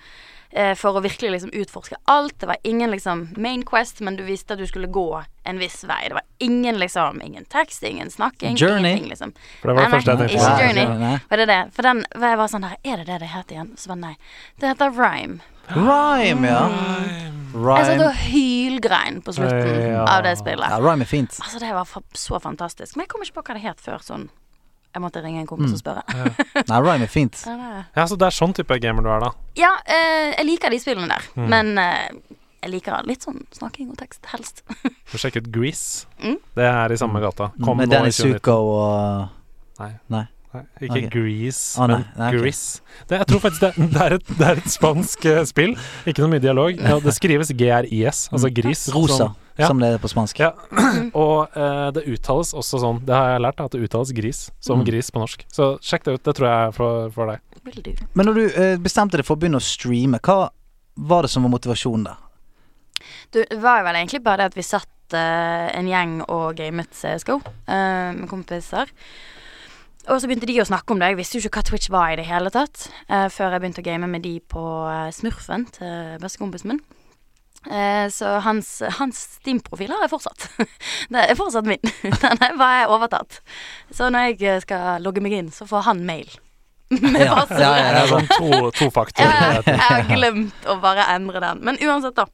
eh, 0.55 0.73
for 0.79 0.95
å 0.95 1.01
virkelig 1.03 1.31
liksom 1.31 1.49
utforske 1.53 1.95
alt. 2.07 2.37
Det 2.39 2.47
var 2.47 2.57
ingen 2.63 2.91
liksom 2.91 3.25
main 3.37 3.63
quest, 3.67 3.99
men 4.01 4.15
du 4.15 4.23
visste 4.23 4.53
at 4.55 4.59
du 4.59 4.67
skulle 4.67 4.87
gå 4.87 5.23
en 5.45 5.59
viss 5.59 5.83
vei. 5.83 6.07
Det 6.07 6.13
var 6.15 6.23
ingen 6.39 6.79
liksom 6.79 7.21
Ingen 7.21 7.45
tekst, 7.45 7.83
ingen 7.83 8.09
snakking. 8.11 8.55
Journey. 8.55 8.91
Ingenting, 8.91 9.09
liksom. 9.09 9.33
For 9.61 9.67
det 9.67 9.75
var 9.75 9.83
det 9.83 9.91
første 9.97 10.11
jeg 10.11 10.17
tenkte. 10.17 10.35
ikke. 10.35 10.61
Journey. 10.67 11.19
Var 11.29 11.37
det 11.37 11.47
det? 11.51 11.59
For 11.75 11.81
den 11.83 12.05
jeg 12.21 12.37
var 12.37 12.47
sånn 12.47 12.61
der 12.67 12.77
Er 12.83 12.97
det 13.03 13.05
det 13.07 13.19
det 13.25 13.33
heter 13.35 13.55
igjen? 13.57 13.73
Så 13.77 13.91
bare 13.91 13.99
nei. 14.03 14.15
Det 14.59 14.71
heter 14.71 14.91
Rhyme. 14.95 15.39
Rhyme, 15.73 16.45
ja. 16.47 16.69
Rhyme. 17.56 17.78
Jeg 17.80 17.86
satt 17.88 18.01
og 18.06 18.15
hylgrein 18.19 19.21
på 19.23 19.34
slutten 19.34 19.91
Ja. 19.91 20.06
av 20.06 20.23
det 20.23 20.38
spillet. 20.38 20.69
Ja, 20.69 20.78
rhyme 20.84 21.01
er 21.01 21.10
fint. 21.10 21.38
Altså, 21.41 21.60
det 21.60 21.71
var 21.73 21.86
fa 21.86 22.01
så 22.13 22.39
fantastisk. 22.43 22.95
Men 22.95 23.06
jeg 23.06 23.10
kom 23.10 23.21
ikke 23.23 23.34
på 23.39 23.43
hva 23.47 23.54
det 23.56 23.63
het 23.63 23.80
før 23.82 24.04
sånn. 24.04 24.30
Jeg 24.95 25.01
måtte 25.04 25.21
ringe 25.23 25.39
en 25.41 25.47
kompis 25.47 25.71
Mm. 25.71 25.73
og 25.73 25.80
spørre. 25.80 26.04
Nei, 26.69 26.80
rhyme 26.82 27.04
er 27.04 27.08
fint. 27.12 27.43
Ja, 27.45 27.84
Ja, 27.95 28.06
så 28.06 28.17
det 28.17 28.28
er 28.28 28.36
sånn 28.36 28.54
type 28.54 28.78
gamer 28.80 29.01
du 29.04 29.10
er, 29.10 29.19
da. 29.19 29.32
Ja, 29.56 29.73
eh, 29.86 30.36
jeg 30.38 30.45
liker 30.45 30.69
de 30.69 30.80
spillene 30.80 31.08
der. 31.10 31.21
Mm. 31.36 31.49
Men 31.49 31.78
eh, 31.78 32.10
jeg 32.63 32.71
liker 32.71 33.04
litt 33.06 33.23
sånn 33.23 33.41
snakking 33.51 33.89
og 33.91 33.97
tekst, 33.97 34.25
helst. 34.32 34.62
Få 35.10 35.17
sjekke 35.17 35.38
ut 35.43 35.51
Grease. 35.51 36.06
Mm. 36.19 36.38
Det 36.56 36.63
er 36.69 36.91
i 36.91 36.97
samme 36.97 37.19
gata. 37.23 37.51
Kom 37.63 37.78
Med 37.78 37.89
Danny 37.89 38.12
2019. 38.12 38.39
Zuko 38.39 38.56
og 38.75 39.30
Nei. 39.80 39.91
Nei. 40.10 40.28
Ikke 40.81 40.91
okay. 40.91 41.09
Grease, 41.13 41.79
oh, 41.81 41.87
nei. 41.89 41.97
men 42.01 42.27
okay. 42.27 42.37
ok. 42.37 42.43
Grease. 42.43 42.81
Det, 43.09 43.17
jeg 43.21 43.27
tror 43.31 43.41
faktisk 43.43 43.61
det, 43.65 43.87
det, 43.93 44.01
er 44.05 44.15
et, 44.17 44.27
det 44.39 44.47
er 44.49 44.61
et 44.61 44.69
spansk 44.73 45.25
eh, 45.31 45.41
spill. 45.49 45.73
Ikke 46.07 46.23
noe 46.23 46.31
mye 46.35 46.43
dialog. 46.43 46.77
Ja, 46.79 46.99
det 47.03 47.13
skrives 47.17 47.51
GRIS, 47.55 48.25
altså 48.31 48.51
gris. 48.53 48.85
Mm. 48.89 48.95
Rosa, 48.97 49.17
som, 49.17 49.35
Ja. 49.55 49.69
som 49.71 49.79
det 49.79 49.89
er 49.95 50.01
på 50.03 50.09
spansk. 50.11 50.39
Ja. 50.43 50.51
Og 51.25 51.55
eh, 51.55 51.87
det 51.95 52.05
uttales 52.11 52.51
også 52.57 52.81
sånn, 52.83 52.99
det 53.07 53.15
har 53.15 53.33
jeg 53.35 53.43
lært, 53.45 53.61
at 53.63 53.71
det 53.75 53.85
uttales 53.87 54.11
gris 54.17 54.41
som 54.59 54.81
Mm. 54.81 54.85
gris 54.89 55.11
på 55.15 55.21
norsk. 55.23 55.45
Så 55.55 55.69
sjekk 55.81 56.03
det 56.09 56.17
ut, 56.17 56.23
det 56.27 56.35
tror 56.35 56.47
jeg 56.49 56.67
er 56.67 56.75
for, 56.75 57.09
for 57.15 57.31
deg. 57.31 58.03
Men 58.13 58.27
når 58.29 58.35
du 58.35 58.43
eh, 58.49 58.75
bestemte 58.77 59.17
deg 59.17 59.25
for 59.25 59.37
å 59.37 59.41
begynne 59.41 59.61
å 59.61 59.63
streame, 59.63 60.19
hva 60.21 60.49
var 60.95 61.25
det 61.25 61.31
som 61.31 61.43
var 61.47 61.53
motivasjonen 61.55 62.05
der? 62.09 62.19
Du, 63.31 63.39
det 63.43 63.57
var 63.63 63.83
vel 63.87 63.95
egentlig 63.99 64.21
bare 64.23 64.43
det 64.45 64.51
at 64.53 64.59
vi 64.59 64.63
satt 64.65 65.15
eh, 65.17 65.67
en 65.75 65.87
gjeng 65.89 66.19
og 66.27 66.55
gamet 66.59 66.91
CSGO 66.95 67.39
eh, 67.67 68.11
med 68.15 68.27
kompiser. 68.31 68.91
Og 70.05 70.19
så 70.21 70.29
begynte 70.29 70.47
de 70.49 70.59
å 70.61 70.67
snakke 70.67 70.93
om 70.93 71.01
det. 71.01 71.13
Jeg 71.13 71.19
visste 71.19 71.39
jo 71.39 71.45
ikke 71.45 71.61
hva 71.61 71.69
Twitch 71.69 71.89
var 71.93 72.13
i 72.13 72.19
det 72.19 72.27
hele 72.29 72.51
tatt. 72.53 72.89
uh, 73.09 73.25
før 73.33 73.55
jeg 73.55 73.63
begynte 73.63 73.81
å 73.81 73.87
game 73.87 74.09
med 74.09 74.25
de 74.25 74.37
på 74.39 74.61
uh, 74.61 75.09
Smurfen 75.13 75.65
til 75.73 76.19
bestekompisen 76.21 76.73
min. 76.73 76.83
Eh, 77.65 78.09
så 78.13 78.25
hans, 78.45 78.81
hans 78.99 79.17
Steam-profil 79.39 79.89
har 79.89 80.03
jeg 80.05 80.11
fortsatt. 80.11 80.49
det 81.13 81.23
er 81.23 81.37
fortsatt 81.37 81.65
min. 81.65 81.81
Den 82.21 82.43
er 82.45 82.57
bare 82.59 82.89
overtatt. 82.93 83.39
Så 83.89 84.11
når 84.13 84.35
jeg 84.35 84.65
skal 84.67 85.01
logge 85.01 85.23
meg 85.25 85.33
inn, 85.39 85.49
så 85.53 85.65
får 85.69 85.87
han 85.89 86.03
mail. 86.05 86.29
med 87.01 87.23
Ja, 87.23 87.41
ja, 87.49 87.71
ja, 87.79 87.87
ja, 87.97 88.03
sånn 88.11 88.27
to, 88.29 88.91
faktorer 88.93 89.55
Jeg, 89.57 89.63
jeg 89.71 89.79
har 89.81 90.03
glemt 90.05 90.67
å 90.69 90.77
bare 90.83 91.07
endre 91.15 91.41
den. 91.41 91.63
Men 91.65 91.81
uansett, 91.81 92.19
da. 92.19 92.27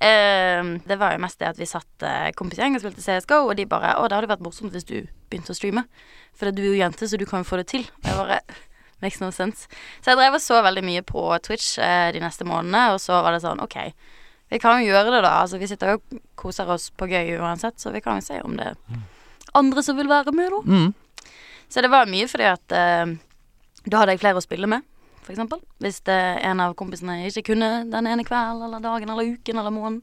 Eh, 0.00 0.62
det 0.88 0.96
var 0.96 1.12
jo 1.12 1.20
mest 1.20 1.40
det 1.42 1.50
at 1.50 1.58
vi 1.60 1.68
satt 1.68 2.06
uh, 2.06 2.30
kompisgjeng 2.36 2.76
og 2.76 2.80
spilte 2.80 3.04
CSGO, 3.04 3.42
og 3.50 3.56
de 3.58 3.66
bare 3.68 3.92
'Å, 3.98 4.08
det 4.08 4.16
hadde 4.16 4.30
vært 4.32 4.44
morsomt 4.44 4.72
hvis 4.72 4.88
du 4.88 4.96
begynte 5.28 5.52
å 5.52 5.58
streame'. 5.58 5.84
For 6.32 6.48
du 6.50 6.62
er 6.62 6.70
jo 6.70 6.80
jente, 6.80 7.08
så 7.08 7.18
du 7.20 7.26
kan 7.28 7.44
jo 7.44 7.50
få 7.50 7.60
det 7.60 7.68
til. 7.68 7.84
Og 8.04 8.08
jeg 8.08 8.16
bare 8.16 8.40
Makes 9.02 9.20
no 9.20 9.30
sense. 9.32 9.64
Så 10.04 10.12
jeg 10.12 10.18
drev 10.20 10.34
og 10.36 10.42
så 10.44 10.58
veldig 10.60 10.82
mye 10.84 11.02
på 11.04 11.22
Twitch 11.44 11.78
uh, 11.80 12.12
de 12.12 12.20
neste 12.20 12.44
månedene, 12.44 12.92
og 12.92 13.00
så 13.00 13.20
var 13.24 13.32
det 13.32 13.44
sånn 13.44 13.60
OK, 13.60 13.76
vi 14.50 14.58
kan 14.58 14.80
jo 14.80 14.90
gjøre 14.90 15.12
det, 15.14 15.22
da. 15.24 15.36
Altså, 15.40 15.60
vi 15.60 15.68
sitter 15.70 15.94
jo 15.94 16.00
og 16.00 16.20
koser 16.36 16.68
oss 16.68 16.90
på 16.90 17.08
gøy 17.08 17.38
uansett, 17.38 17.78
så 17.80 17.92
vi 17.94 18.02
kan 18.04 18.20
jo 18.20 18.26
se 18.26 18.40
om 18.44 18.56
det 18.58 18.72
er 18.72 18.76
andre 19.54 19.82
som 19.82 19.96
vil 19.96 20.08
være 20.10 20.32
med, 20.36 20.52
da. 20.52 20.60
Mm. 20.64 21.30
Så 21.70 21.80
det 21.84 21.90
var 21.92 22.10
mye 22.10 22.28
fordi 22.28 22.48
at 22.50 22.76
uh, 22.76 23.12
da 23.86 24.02
hadde 24.02 24.16
jeg 24.16 24.22
flere 24.24 24.40
å 24.40 24.44
spille 24.44 24.68
med, 24.68 24.84
eksempel. 25.32 25.62
Hvis 25.82 26.00
det, 26.06 26.18
en 26.46 26.62
av 26.62 26.76
kompisene 26.78 27.20
ikke 27.28 27.50
kunne 27.52 27.70
den 27.90 28.08
ene 28.10 28.26
kvelden 28.26 28.66
eller 28.68 28.84
dagen 28.84 29.12
eller 29.12 29.34
uken 29.36 29.60
eller 29.60 29.74
måneden. 29.74 30.00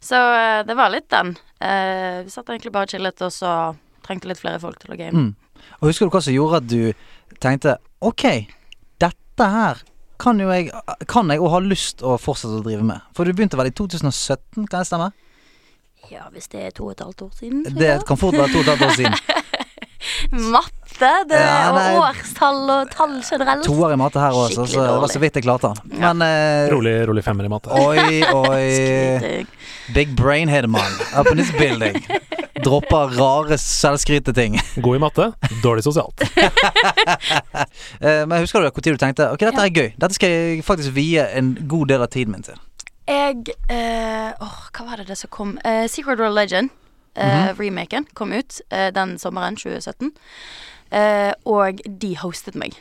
Så 0.00 0.18
eh, 0.34 0.62
det 0.66 0.76
var 0.78 0.92
litt 0.94 1.08
den. 1.10 1.34
Eh, 1.60 2.24
vi 2.24 2.32
satt 2.32 2.50
egentlig 2.50 2.72
bare 2.74 2.86
og 2.86 2.94
chillet, 2.94 3.22
og 3.26 3.34
så 3.34 3.52
trengte 4.06 4.30
litt 4.30 4.40
flere 4.40 4.60
folk 4.62 4.78
til 4.82 4.94
å 4.94 4.98
game. 4.98 5.26
Mm. 5.28 5.62
Og 5.80 5.90
husker 5.90 6.06
du 6.06 6.14
hva 6.14 6.22
som 6.22 6.34
gjorde 6.34 6.62
at 6.62 6.68
du 6.70 7.38
tenkte 7.42 7.78
OK, 8.04 8.24
dette 9.02 9.48
her 9.52 9.82
kan 10.18 10.38
jo 10.42 10.48
jeg 10.50 10.70
Kan 11.06 11.30
jeg 11.30 11.42
og 11.42 11.52
har 11.52 11.66
lyst 11.66 12.02
å 12.02 12.16
fortsette 12.18 12.60
å 12.60 12.64
drive 12.66 12.86
med? 12.86 13.02
For 13.14 13.26
du 13.26 13.34
begynte 13.34 13.58
vel 13.58 13.70
i 13.70 13.74
2017, 13.74 14.66
kan 14.66 14.80
det 14.80 14.88
stemme? 14.90 15.10
Ja, 16.08 16.28
hvis 16.32 16.48
det 16.48 16.62
er 16.64 16.70
to 16.74 16.88
og 16.88 16.94
et 16.94 17.02
halvt 17.04 17.26
år 17.26 17.34
siden. 17.36 17.66
Det 17.76 17.98
kan 18.08 18.18
fort 18.18 18.34
være 18.34 18.50
to 18.54 18.62
og 18.62 18.64
et 18.64 18.70
halvt 18.72 18.86
år 18.86 18.96
siden. 18.96 19.18
Matte, 20.30 21.10
det, 21.28 21.38
Ja, 21.38 21.72
nei. 21.74 21.84
og 21.96 22.04
årstall 22.08 22.60
og 22.74 22.90
tall 22.94 23.16
generelt. 23.22 23.64
Toer 23.66 23.94
i 23.94 23.98
matte 24.00 24.20
her 24.22 24.34
òg, 24.36 24.52
så 24.54 24.66
det 24.70 24.86
var 25.02 25.10
så 25.12 25.20
vidt 25.22 25.38
jeg 25.38 25.44
klarte 25.46 25.70
den. 25.74 25.98
Ja. 25.98 26.12
Men 26.12 26.24
eh, 26.26 26.68
Rolig, 26.72 26.94
rolig 27.08 27.24
femmer 27.26 27.46
i 27.46 27.52
matte. 27.52 27.70
Oi, 27.74 28.22
oi. 28.22 29.46
Big 29.94 30.14
brain 30.18 30.48
head 30.48 30.66
man 30.68 30.92
up 31.16 31.30
in 31.32 31.38
this 31.40 31.50
building. 31.58 31.96
Dropper 32.62 33.14
rare 33.18 33.58
selvskryteting. 33.58 34.58
God 34.82 34.96
i 34.96 35.02
matte, 35.02 35.32
dårlig 35.64 35.84
sosialt. 35.86 36.22
Eh, 37.98 38.22
men 38.30 38.38
husker 38.44 38.62
du 38.62 38.68
når 38.68 38.94
du 38.94 39.00
tenkte 39.00 39.26
Ok, 39.32 39.40
dette 39.42 39.62
er 39.64 39.72
gøy. 39.74 39.88
Dette 39.98 40.14
skal 40.14 40.30
jeg 40.30 40.62
faktisk 40.66 40.92
vie 40.94 41.22
en 41.34 41.48
god 41.68 41.88
del 41.90 42.02
av 42.04 42.10
tiden 42.12 42.34
min 42.34 42.44
til. 42.46 42.58
Jeg 43.08 43.54
eh, 43.72 44.30
Åh, 44.38 44.58
hva 44.76 44.86
var 44.86 45.00
det 45.02 45.08
det 45.10 45.16
som 45.18 45.30
kom? 45.34 45.56
Eh, 45.66 45.86
Secret 45.90 46.20
World 46.20 46.36
Legend, 46.38 46.70
eh, 47.18 47.52
remaken, 47.58 48.08
kom 48.14 48.34
ut 48.36 48.60
eh, 48.70 48.88
den 48.94 49.16
sommeren 49.20 49.58
2017. 49.58 50.12
Eh, 50.90 51.32
og 51.48 51.82
de 51.84 52.12
hostet 52.22 52.56
meg. 52.58 52.76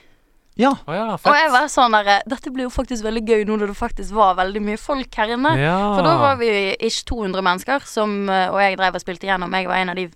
Ja. 0.58 0.72
Oh, 0.88 0.94
ja, 0.96 1.12
Og 1.14 1.36
jeg 1.38 1.50
var 1.54 1.68
sånn 1.70 1.94
der 1.94 2.24
Dette 2.26 2.50
blir 2.50 2.66
jo 2.66 2.72
faktisk 2.74 3.04
veldig 3.06 3.22
gøy 3.28 3.44
nå 3.46 3.60
når 3.62 3.70
det 3.70 3.78
faktisk 3.78 4.16
var 4.18 4.40
veldig 4.40 4.64
mye 4.66 4.80
folk 4.82 5.20
her 5.20 5.36
inne. 5.36 5.54
Ja. 5.60 5.78
For 5.94 6.08
da 6.08 6.16
var 6.18 6.40
vi 6.40 6.50
ikke 6.74 7.06
200 7.12 7.46
mennesker, 7.46 7.86
som, 7.86 8.24
og 8.26 8.58
jeg 8.64 8.80
drev 8.80 8.98
og 8.98 9.04
spilte 9.04 9.30
igjennom. 9.30 9.54
Jeg 9.54 9.70
var 9.70 9.84
en 9.84 9.94
av 9.94 10.00
de 10.00 10.08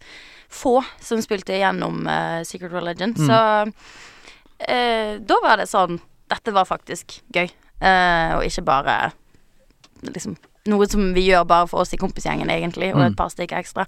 få 0.52 0.82
som 1.00 1.22
spilte 1.24 1.56
igjennom 1.56 2.04
uh, 2.08 2.42
Secret 2.48 2.74
Religion. 2.74 3.14
Mm. 3.16 3.28
Så 3.28 3.38
uh, 4.68 5.14
da 5.22 5.42
var 5.46 5.62
det 5.62 5.70
sånn 5.72 6.02
Dette 6.32 6.54
var 6.56 6.68
faktisk 6.68 7.20
gøy. 7.36 7.50
uh, 7.84 8.40
og 8.40 8.46
ikke 8.48 8.66
bare 8.68 8.96
liksom 10.02 10.38
noe 10.70 10.88
som 10.90 11.14
vi 11.16 11.24
gjør 11.30 11.46
bare 11.50 11.68
for 11.68 11.82
oss 11.82 11.94
i 11.94 11.98
kompisgjengen, 11.98 12.50
egentlig, 12.54 12.92
og 12.94 13.00
Mm. 13.02 13.08
et 13.12 13.18
par 13.18 13.30
stykker 13.34 13.58
ekstra. 13.58 13.86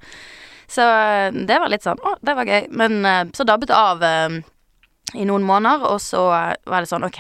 Så 0.68 0.82
eh, 0.82 1.32
det 1.46 1.60
var 1.60 1.70
litt 1.70 1.84
sånn 1.84 2.00
Å, 2.02 2.16
det 2.24 2.34
var 2.36 2.46
gøy. 2.46 2.68
Men 2.72 3.06
eh, 3.06 3.24
så 3.34 3.44
dabbet 3.46 3.68
det 3.70 3.76
av 3.78 4.02
eh, 4.04 4.40
i 5.14 5.26
noen 5.26 5.44
måneder, 5.46 5.84
og 5.92 6.00
så 6.02 6.24
var 6.66 6.80
det 6.82 6.90
sånn 6.90 7.04
OK. 7.06 7.20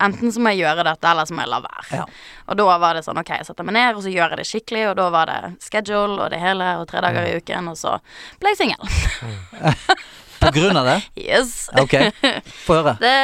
Enten 0.00 0.28
så 0.32 0.40
må 0.44 0.50
jeg 0.52 0.60
gjøre 0.64 0.84
dette, 0.84 1.08
eller 1.08 1.24
så 1.24 1.32
må 1.34 1.40
jeg 1.44 1.48
la 1.50 1.58
være. 1.64 1.84
Ja. 1.96 2.04
Og 2.52 2.56
da 2.60 2.64
var 2.78 2.94
det 2.94 3.02
sånn 3.04 3.16
OK, 3.20 3.30
jeg 3.32 3.46
setter 3.48 3.64
meg 3.64 3.74
ned, 3.78 3.96
og 3.96 4.02
så 4.04 4.10
gjør 4.12 4.32
jeg 4.34 4.40
det 4.42 4.46
skikkelig, 4.48 4.82
og 4.90 4.96
da 4.98 5.06
var 5.10 5.26
det 5.30 5.38
schedule 5.64 6.18
og 6.20 6.30
det 6.32 6.40
hele, 6.40 6.66
og 6.80 6.86
tre 6.88 7.00
dager 7.04 7.24
i 7.30 7.36
uken, 7.40 7.68
og 7.72 7.76
så 7.80 7.94
ble 8.40 8.52
jeg 8.52 8.60
singel. 8.60 9.56
På 10.40 10.50
grunn 10.52 10.76
av 10.76 10.84
det? 10.84 10.96
Yes. 11.16 11.54
Ok, 11.80 11.94
få 12.66 12.76
høre. 12.76 12.92
Det, 13.04 13.14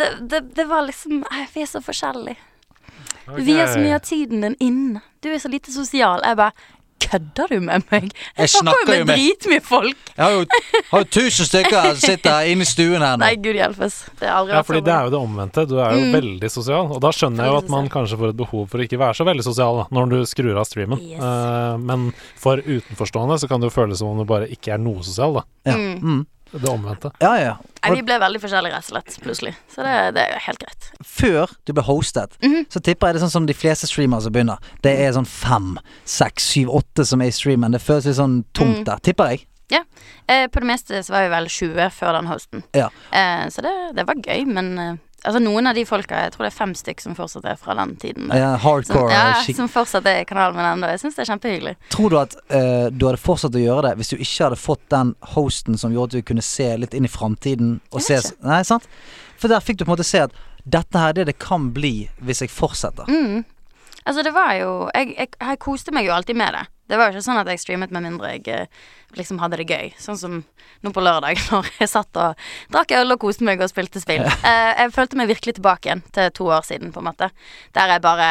det, 0.00 0.08
det, 0.32 0.40
det 0.56 0.64
var 0.70 0.86
liksom 0.88 1.20
Vi 1.52 1.62
er 1.62 1.68
så 1.68 1.82
forskjellige. 1.84 2.40
Du 3.26 3.52
har 3.56 3.66
så 3.72 3.78
mye 3.80 3.94
av 3.94 4.00
tiden 4.06 4.40
din 4.46 4.56
inne. 4.60 5.02
Du 5.22 5.28
er 5.32 5.38
så 5.38 5.48
lite 5.52 5.70
sosial. 5.74 6.20
Jeg 6.24 6.36
bare 6.36 6.52
Kødder 7.02 7.48
du 7.50 7.56
med 7.60 7.82
meg? 7.90 8.12
Jeg 8.38 8.48
snakker 8.48 8.62
snakker 8.62 8.92
jo 8.92 8.98
jo 9.00 9.04
med 9.04 9.06
med- 9.10 9.18
dritmye 9.18 9.60
folk. 9.66 9.96
Jeg 10.16 10.22
har 10.22 10.30
jo, 10.36 10.44
har 10.92 11.00
jo 11.02 11.08
tusen 11.10 11.48
stykker 11.48 11.82
som 11.88 11.96
sitter 11.98 12.46
inne 12.52 12.62
i 12.62 12.68
stuen 12.70 13.02
her 13.02 13.16
nå. 13.16 13.24
Nei, 13.24 13.32
gud 13.42 13.58
hjelpes. 13.58 13.96
Det 14.20 14.28
er 14.28 14.36
aldri 14.36 14.54
Ja, 14.54 14.60
fordi 14.62 14.84
det 14.86 14.92
er 14.94 15.08
jo 15.08 15.10
det 15.10 15.18
omvendte. 15.18 15.64
Du 15.66 15.74
er 15.82 15.96
jo 15.96 16.04
Mm. 16.06 16.12
veldig 16.14 16.50
sosial. 16.54 16.92
Og 16.94 17.00
da 17.02 17.10
skjønner 17.10 17.42
jeg 17.42 17.50
jo 17.50 17.56
at 17.58 17.68
man 17.74 17.88
kanskje 17.90 18.18
får 18.22 18.28
et 18.30 18.36
behov 18.36 18.68
for 18.70 18.78
å 18.78 18.86
ikke 18.86 18.98
være 19.02 19.18
så 19.18 19.26
veldig 19.26 19.42
sosial 19.42 19.76
da, 19.82 19.84
når 19.90 20.10
du 20.10 20.16
skrur 20.30 20.56
av 20.56 20.64
streamen. 20.70 21.02
Yes. 21.02 21.18
Uh, 21.20 21.76
men 21.78 22.12
for 22.36 22.56
utenforstående 22.62 23.34
så 23.42 23.48
kan 23.50 23.60
det 23.60 23.72
jo 23.72 23.80
føles 23.82 23.98
som 23.98 24.08
om 24.14 24.18
du 24.18 24.24
bare 24.24 24.46
ikke 24.46 24.72
er 24.74 24.78
noe 24.78 25.02
sosial, 25.02 25.34
da. 25.34 25.42
Ja. 25.66 25.74
Mm. 25.76 26.24
Mm. 26.52 26.60
Det 26.62 26.68
omvendte. 26.70 27.10
ja, 27.20 27.34
ja. 27.40 27.56
Nei, 27.82 27.94
vi 27.96 28.02
ble 28.02 28.18
veldig 28.20 28.40
forskjellige, 28.42 28.72
rett 28.76 28.84
og 28.84 28.90
slett, 28.92 29.14
plutselig. 29.24 29.54
Så 29.74 29.82
det, 29.82 30.14
det 30.14 30.22
er 30.28 30.38
helt 30.46 30.58
greit. 30.60 30.90
Før 31.04 31.50
du 31.66 31.72
ble 31.72 31.82
hostet, 31.82 32.36
Mhm. 32.42 32.66
så 32.70 32.80
tipper 32.80 33.08
jeg 33.08 33.14
det 33.14 33.22
er 33.22 33.26
sånn 33.26 33.30
som 33.38 33.46
de 33.46 33.54
fleste 33.54 33.86
streamere 33.88 34.20
som 34.22 34.32
begynner. 34.32 34.58
Det 34.82 34.92
er 35.00 35.12
sånn 35.12 35.26
fem, 35.26 35.78
seks, 36.04 36.44
syv, 36.52 36.68
åtte 36.68 37.04
som 37.06 37.20
er 37.22 37.26
i 37.26 37.30
streamen. 37.34 37.72
Det 37.72 37.80
føles 37.82 38.04
litt 38.06 38.16
sånn 38.20 38.44
tomt 38.54 38.78
Mm. 38.82 38.84
der, 38.84 38.98
tipper 38.98 39.30
jeg. 39.30 39.46
Eh, 40.28 40.46
på 40.46 40.60
det 40.60 40.66
meste 40.68 41.00
så 41.02 41.10
var 41.10 41.22
vi 41.24 41.28
vel 41.32 41.46
20 41.48 41.90
før 41.90 42.12
den 42.12 42.26
hosten. 42.30 42.62
Ja. 42.74 42.88
Eh, 43.10 43.46
så 43.50 43.60
det, 43.62 43.72
det 43.96 44.06
var 44.06 44.14
gøy, 44.14 44.44
men 44.46 44.78
eh, 44.78 44.96
altså 45.22 45.40
noen 45.42 45.70
av 45.70 45.76
de 45.78 45.84
folka, 45.86 46.18
jeg 46.24 46.34
tror 46.34 46.46
det 46.46 46.50
er 46.50 46.56
fem 46.56 46.74
stykk 46.76 47.02
som 47.04 47.16
fortsatt 47.18 47.46
er 47.52 47.58
fra 47.60 47.76
den 47.78 47.94
tiden. 48.02 48.30
Ja, 48.34 48.52
hardcore 48.60 49.06
Som, 49.06 49.12
ja, 49.14 49.56
som 49.58 49.70
fortsatt 49.70 50.08
er 50.10 50.22
i 50.22 50.28
kanalen 50.28 50.58
min 50.58 50.68
ennå. 50.68 50.90
Jeg 50.92 51.02
syns 51.04 51.18
det 51.18 51.24
er 51.24 51.30
kjempehyggelig. 51.32 51.74
Tror 51.94 52.12
du 52.12 52.18
at 52.20 52.36
uh, 52.54 52.86
du 52.90 53.06
hadde 53.08 53.22
fortsatt 53.22 53.58
å 53.58 53.62
gjøre 53.62 53.86
det 53.88 53.96
hvis 54.00 54.12
du 54.12 54.16
ikke 54.18 54.48
hadde 54.48 54.60
fått 54.60 54.84
den 54.94 55.14
hosten 55.34 55.78
som 55.80 55.94
gjorde 55.94 56.18
at 56.18 56.22
du 56.24 56.30
kunne 56.32 56.46
se 56.46 56.68
litt 56.82 56.96
inn 56.98 57.08
i 57.08 57.12
framtiden? 57.12 57.78
Nei, 57.92 58.62
sant? 58.66 58.88
For 59.38 59.50
der 59.52 59.64
fikk 59.64 59.80
du 59.80 59.86
på 59.86 59.92
en 59.92 59.96
måte 59.96 60.06
se 60.06 60.24
at 60.26 60.36
dette 60.62 60.98
her 60.98 61.10
er 61.10 61.22
det 61.22 61.32
det 61.32 61.38
kan 61.42 61.72
bli 61.74 62.08
hvis 62.22 62.44
jeg 62.44 62.52
fortsetter. 62.54 63.08
Mm. 63.10 63.42
Altså, 64.02 64.22
det 64.26 64.32
var 64.34 64.54
jo 64.58 64.70
jeg, 64.94 65.14
jeg, 65.16 65.34
jeg 65.38 65.62
koste 65.62 65.94
meg 65.94 66.06
jo 66.08 66.14
alltid 66.14 66.38
med 66.38 66.58
det. 66.58 66.66
Det 66.90 66.98
var 66.98 67.08
jo 67.08 67.14
ikke 67.16 67.24
sånn 67.24 67.38
at 67.40 67.48
jeg 67.48 67.60
streamet 67.62 67.92
med 67.94 68.02
mindre 68.04 68.32
jeg 68.34 68.48
eh, 68.52 68.66
liksom 69.16 69.38
hadde 69.40 69.60
det 69.60 69.68
gøy. 69.70 69.92
Sånn 70.02 70.18
som 70.18 70.40
nå 70.82 70.90
på 70.92 71.04
lørdag, 71.04 71.38
når 71.52 71.68
jeg 71.78 71.88
satt 71.92 72.18
og 72.20 72.40
drakk 72.74 72.94
øl 72.98 73.14
og 73.14 73.20
koste 73.22 73.46
meg 73.46 73.62
og 73.62 73.70
spilte 73.70 74.02
spill. 74.02 74.24
Uh, 74.42 74.72
jeg 74.80 74.92
følte 74.96 75.16
meg 75.20 75.30
virkelig 75.30 75.54
tilbake 75.60 75.88
igjen 75.88 76.02
til 76.12 76.32
to 76.36 76.48
år 76.52 76.66
siden, 76.66 76.92
på 76.92 77.00
en 77.00 77.08
måte. 77.12 77.30
Der 77.76 77.94
jeg 77.94 78.04
bare 78.04 78.30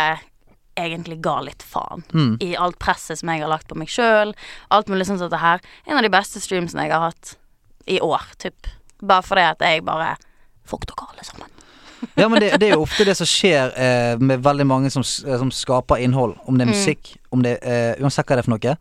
egentlig 0.79 1.19
ga 1.23 1.37
litt 1.43 1.63
faen 1.67 2.03
Mm. 2.13 2.37
i 2.41 2.53
alt 2.55 2.77
presset 2.79 3.19
som 3.19 3.29
jeg 3.29 3.41
har 3.43 3.49
lagt 3.51 3.67
på 3.67 3.75
meg 3.77 3.89
sjøl. 3.91 4.33
Alt 4.71 4.87
mulig 4.91 5.07
sånn 5.07 5.19
som 5.19 5.29
dette 5.29 5.41
her. 5.41 5.59
En 5.85 5.97
av 5.99 6.03
de 6.05 6.11
beste 6.13 6.39
streamsene 6.43 6.85
jeg 6.87 6.93
har 6.95 7.09
hatt 7.11 7.35
i 7.87 7.99
år, 8.03 8.23
typ. 8.39 8.67
Bare 9.01 9.25
fordi 9.25 9.47
at 9.47 9.59
jeg 9.65 9.83
bare 9.87 10.15
Fuck 10.69 10.85
dere 10.87 11.07
alle 11.09 11.23
sammen. 11.25 11.49
Ja, 12.17 12.27
men 12.27 12.39
det, 12.41 12.51
det 12.59 12.69
er 12.69 12.75
jo 12.75 12.81
ofte 12.85 13.05
det 13.05 13.15
som 13.17 13.27
skjer 13.29 13.71
eh, 13.77 14.15
med 14.19 14.41
veldig 14.43 14.65
mange 14.67 14.89
som, 14.93 15.01
eh, 15.03 15.37
som 15.37 15.51
skaper 15.51 16.01
innhold. 16.01 16.35
Om 16.47 16.57
det 16.57 16.67
er 16.67 16.71
Mm. 16.71 16.77
musikk, 16.77 17.15
om 17.31 17.41
det 17.43 17.59
eh, 17.63 17.95
uansett 18.01 18.25
hva 18.25 18.35
det 18.35 18.45
er 18.45 18.49
for 18.49 18.57
noe. 18.57 18.77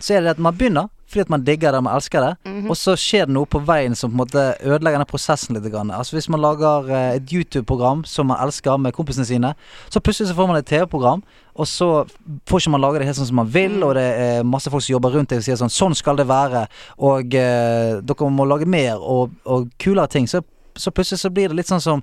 Så 0.00 0.14
er 0.16 0.20
det 0.22 0.30
at 0.34 0.38
man 0.38 0.54
begynner 0.56 0.88
fordi 1.06 1.20
at 1.20 1.30
man 1.30 1.44
digger 1.46 1.70
det, 1.70 1.80
man 1.84 1.94
elsker 1.94 2.20
det. 2.24 2.30
Mhm. 2.50 2.70
Og 2.72 2.76
så 2.76 2.96
skjer 2.98 3.26
det 3.28 3.34
noe 3.36 3.46
på 3.46 3.60
veien 3.62 3.94
som 3.94 4.10
på 4.10 4.14
en 4.16 4.22
måte 4.24 4.42
ødelegger 4.66 4.98
den 4.98 5.06
prosessen 5.06 5.54
litt. 5.54 5.70
Grann. 5.70 5.92
Altså 5.94 6.16
Hvis 6.16 6.28
man 6.28 6.40
lager 6.42 6.88
eh, 6.90 7.16
et 7.20 7.30
YouTube-program 7.30 8.02
som 8.04 8.26
man 8.26 8.40
elsker 8.42 8.76
med 8.82 8.92
kompisene 8.96 9.24
sine, 9.24 9.54
så 9.90 10.00
plutselig 10.00 10.32
så 10.32 10.34
får 10.34 10.48
man 10.48 10.56
et 10.56 10.66
TV-program, 10.66 11.22
og 11.54 11.66
så 11.70 12.04
får 12.50 12.60
ikke 12.64 12.70
man 12.74 12.80
lage 12.82 12.98
det 12.98 13.06
helt 13.06 13.16
sånn 13.20 13.26
som 13.30 13.36
man 13.36 13.52
vil, 13.54 13.70
Mm. 13.78 13.82
og 13.86 13.94
det 13.94 14.08
er 14.18 14.42
masse 14.42 14.70
folk 14.70 14.82
som 14.82 14.94
jobber 14.96 15.10
rundt 15.14 15.28
deg 15.30 15.38
og 15.38 15.44
sier 15.44 15.54
sånn 15.60 15.70
Sånn 15.70 15.94
skal 15.94 16.16
det 16.16 16.26
være, 16.26 16.66
og 16.98 17.34
eh, 17.34 18.00
dere 18.02 18.30
må 18.30 18.44
lage 18.48 18.66
mer 18.66 18.96
og, 18.98 19.30
og 19.46 19.70
kulere 19.78 20.08
ting. 20.08 20.26
Så 20.26 20.42
så 20.76 20.90
plutselig 20.90 21.20
så 21.20 21.30
blir 21.30 21.48
det 21.48 21.56
litt 21.56 21.66
sånn 21.70 21.80
som 21.82 22.02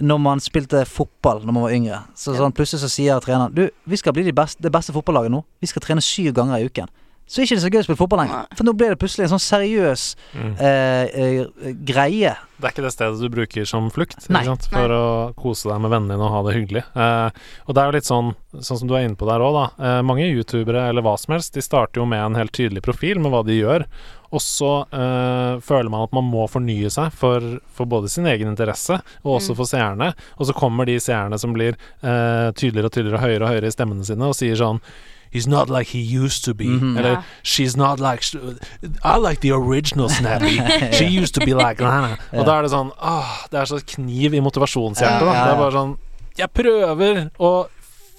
når 0.00 0.18
man 0.20 0.38
spilte 0.40 0.84
fotball 0.86 1.42
når 1.44 1.52
man 1.52 1.62
var 1.68 1.70
yngre. 1.76 2.00
Så 2.14 2.34
Ja. 2.34 2.40
sånn 2.40 2.52
plutselig 2.54 2.80
så 2.84 2.88
sier 2.90 3.20
treneren 3.20 3.54
Du, 3.54 3.68
vi 3.86 3.96
skal 3.96 4.12
bli 4.12 4.22
de 4.24 4.32
beste, 4.32 4.60
det 4.62 4.72
beste 4.72 4.92
fotballaget 4.92 5.30
nå. 5.30 5.44
Vi 5.60 5.66
skal 5.66 5.82
trene 5.82 6.00
syv 6.02 6.32
ganger 6.34 6.58
i 6.60 6.66
uken. 6.68 6.88
Så 7.32 7.38
er 7.40 7.46
det 7.46 7.52
ikke 7.52 7.62
så 7.62 7.70
gøy 7.70 7.80
å 7.80 7.84
spille 7.86 7.96
fotball 7.96 8.18
lenger. 8.18 8.34
Nei. 8.42 8.56
For 8.58 8.64
nå 8.66 8.72
ble 8.76 8.88
det 8.90 8.98
plutselig 8.98 9.24
en 9.24 9.38
sånn 9.38 9.40
seriøs 9.40 10.16
Mm. 10.34 10.56
eh, 10.60 11.04
eh, 11.14 11.72
greie. 11.86 12.34
Det 12.60 12.64
er 12.66 12.72
ikke 12.74 12.82
det 12.82 12.92
stedet 12.92 13.20
du 13.20 13.28
bruker 13.30 13.64
som 13.64 13.90
flukt 13.90 14.18
ikke 14.28 14.44
sant? 14.44 14.66
for 14.70 14.88
å 14.88 15.34
kose 15.34 15.68
deg 15.70 15.80
med 15.80 15.90
vennene 15.90 16.12
dine 16.16 16.26
og 16.26 16.30
ha 16.34 16.42
det 16.50 16.54
hyggelig. 16.58 16.84
Eh, 16.94 17.30
og 17.66 17.74
det 17.74 17.80
er 17.82 17.86
jo 17.90 17.96
litt 17.96 18.04
sånn, 18.10 18.34
sånn 18.60 18.78
som 18.78 18.88
du 18.88 18.94
er 18.94 19.06
inne 19.06 19.16
på 19.16 19.26
der 19.26 19.40
òg, 19.40 19.54
da. 19.54 19.84
Eh, 19.98 20.02
mange 20.02 20.26
youtubere 20.28 20.88
eller 20.90 21.00
hva 21.02 21.16
som 21.18 21.32
helst, 21.32 21.54
de 21.54 21.60
starter 21.62 22.00
jo 22.02 22.06
med 22.06 22.20
en 22.20 22.34
helt 22.34 22.52
tydelig 22.52 22.82
profil 22.82 23.18
med 23.18 23.32
hva 23.32 23.44
de 23.46 23.60
gjør. 23.62 23.86
Og 24.32 24.40
så 24.40 24.70
eh, 24.92 25.60
føler 25.60 25.90
man 25.92 26.06
at 26.06 26.12
man 26.16 26.24
må 26.24 26.46
fornye 26.48 26.88
seg 26.90 27.12
for, 27.12 27.44
for 27.76 27.84
både 27.90 28.08
sin 28.08 28.24
egen 28.30 28.48
interesse 28.48 28.96
og 29.24 29.34
også 29.38 29.52
Mm. 29.52 29.56
for 29.58 29.68
seerne. 29.68 30.12
Og 30.40 30.46
så 30.48 30.54
kommer 30.56 30.86
de 30.88 30.94
seerne 31.00 31.38
som 31.38 31.52
blir 31.52 31.74
eh, 32.02 32.48
tydeligere 32.56 32.88
og 32.88 32.92
tydeligere 32.96 33.18
og 33.18 33.26
høyere 33.26 33.42
og 33.44 33.50
høyere 33.52 33.68
i 33.68 33.74
stemmene 33.74 34.04
sine 34.08 34.24
og 34.30 34.34
sier 34.38 34.56
sånn 34.56 34.80
He's 35.32 35.46
not 35.48 35.70
like 35.72 35.88
he 35.96 36.00
used 36.02 36.44
to 36.44 36.52
be. 36.52 36.66
Mhm. 36.68 36.96
Eller 36.98 37.10
yeah. 37.12 37.22
She's 37.42 37.74
not 37.74 37.98
like 38.00 38.20
I 39.02 39.16
like 39.16 39.40
the 39.40 39.52
original 39.52 40.10
Snappy. 40.10 40.58
She 40.92 41.06
used 41.06 41.32
to 41.34 41.40
be 41.40 41.54
like 41.54 41.80
Lana. 41.80 42.18
Og 42.32 42.34
yeah. 42.42 42.44
Da 42.46 42.56
er 42.58 42.62
det 42.66 42.70
sånn 42.74 42.90
Åh, 43.00 43.30
det 43.50 43.60
er 43.62 43.64
så 43.70 43.78
kniv 43.94 44.34
i 44.36 44.40
motivasjonshjertet. 44.44 45.24
Yeah. 45.24 45.46
Det 45.46 45.54
er 45.54 45.62
bare 45.62 45.72
sånn 45.78 45.94
Jeg 46.36 46.52
prøver 46.52 47.22
å 47.40 47.52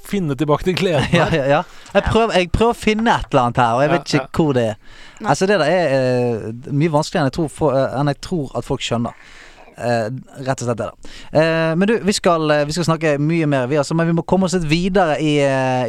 finne 0.07 0.37
tilbake 0.39 0.67
til 0.67 0.77
gleden 0.79 1.07
Ja, 1.19 1.27
ja, 1.33 1.45
ja. 1.49 1.61
Jeg, 1.93 2.03
prøver, 2.09 2.35
jeg 2.37 2.51
prøver 2.55 2.75
å 2.75 2.79
finne 2.79 3.15
et 3.15 3.31
eller 3.31 3.47
annet 3.47 3.61
her, 3.63 3.77
og 3.77 3.85
jeg 3.85 3.93
vet 3.93 4.13
Ja, 4.13 4.25
ikke 4.25 4.43
hvor 4.43 4.57
det 4.57 4.65
er. 4.73 4.99
Nei. 5.19 5.29
Altså 5.29 5.47
Det 5.49 5.61
der 5.61 5.71
er 5.71 6.43
uh, 6.49 6.73
mye 6.73 6.93
vanskeligere 6.93 7.25
enn 7.25 7.31
jeg 7.31 7.37
tror, 7.39 7.55
for, 7.61 7.77
uh, 7.77 7.97
enn 7.99 8.11
jeg 8.13 8.21
tror 8.25 8.53
at 8.59 8.67
folk 8.67 8.83
skjønner. 8.83 9.25
Uh, 9.73 10.05
rett 10.45 10.61
og 10.61 10.67
slett 10.67 10.77
det, 10.77 10.85
da. 10.85 11.13
Uh, 11.33 11.71
men 11.79 11.89
du, 11.89 11.95
vi 12.05 12.13
skal, 12.13 12.45
uh, 12.51 12.61
vi 12.69 12.75
skal 12.75 12.85
snakke 12.85 13.15
mye 13.21 13.47
mer, 13.49 13.65
vi 13.71 13.79
altså, 13.81 13.97
men 13.97 14.11
vi 14.11 14.17
må 14.19 14.25
komme 14.29 14.45
oss 14.45 14.53
litt 14.57 14.69
videre 14.69 15.17
i, 15.21 15.37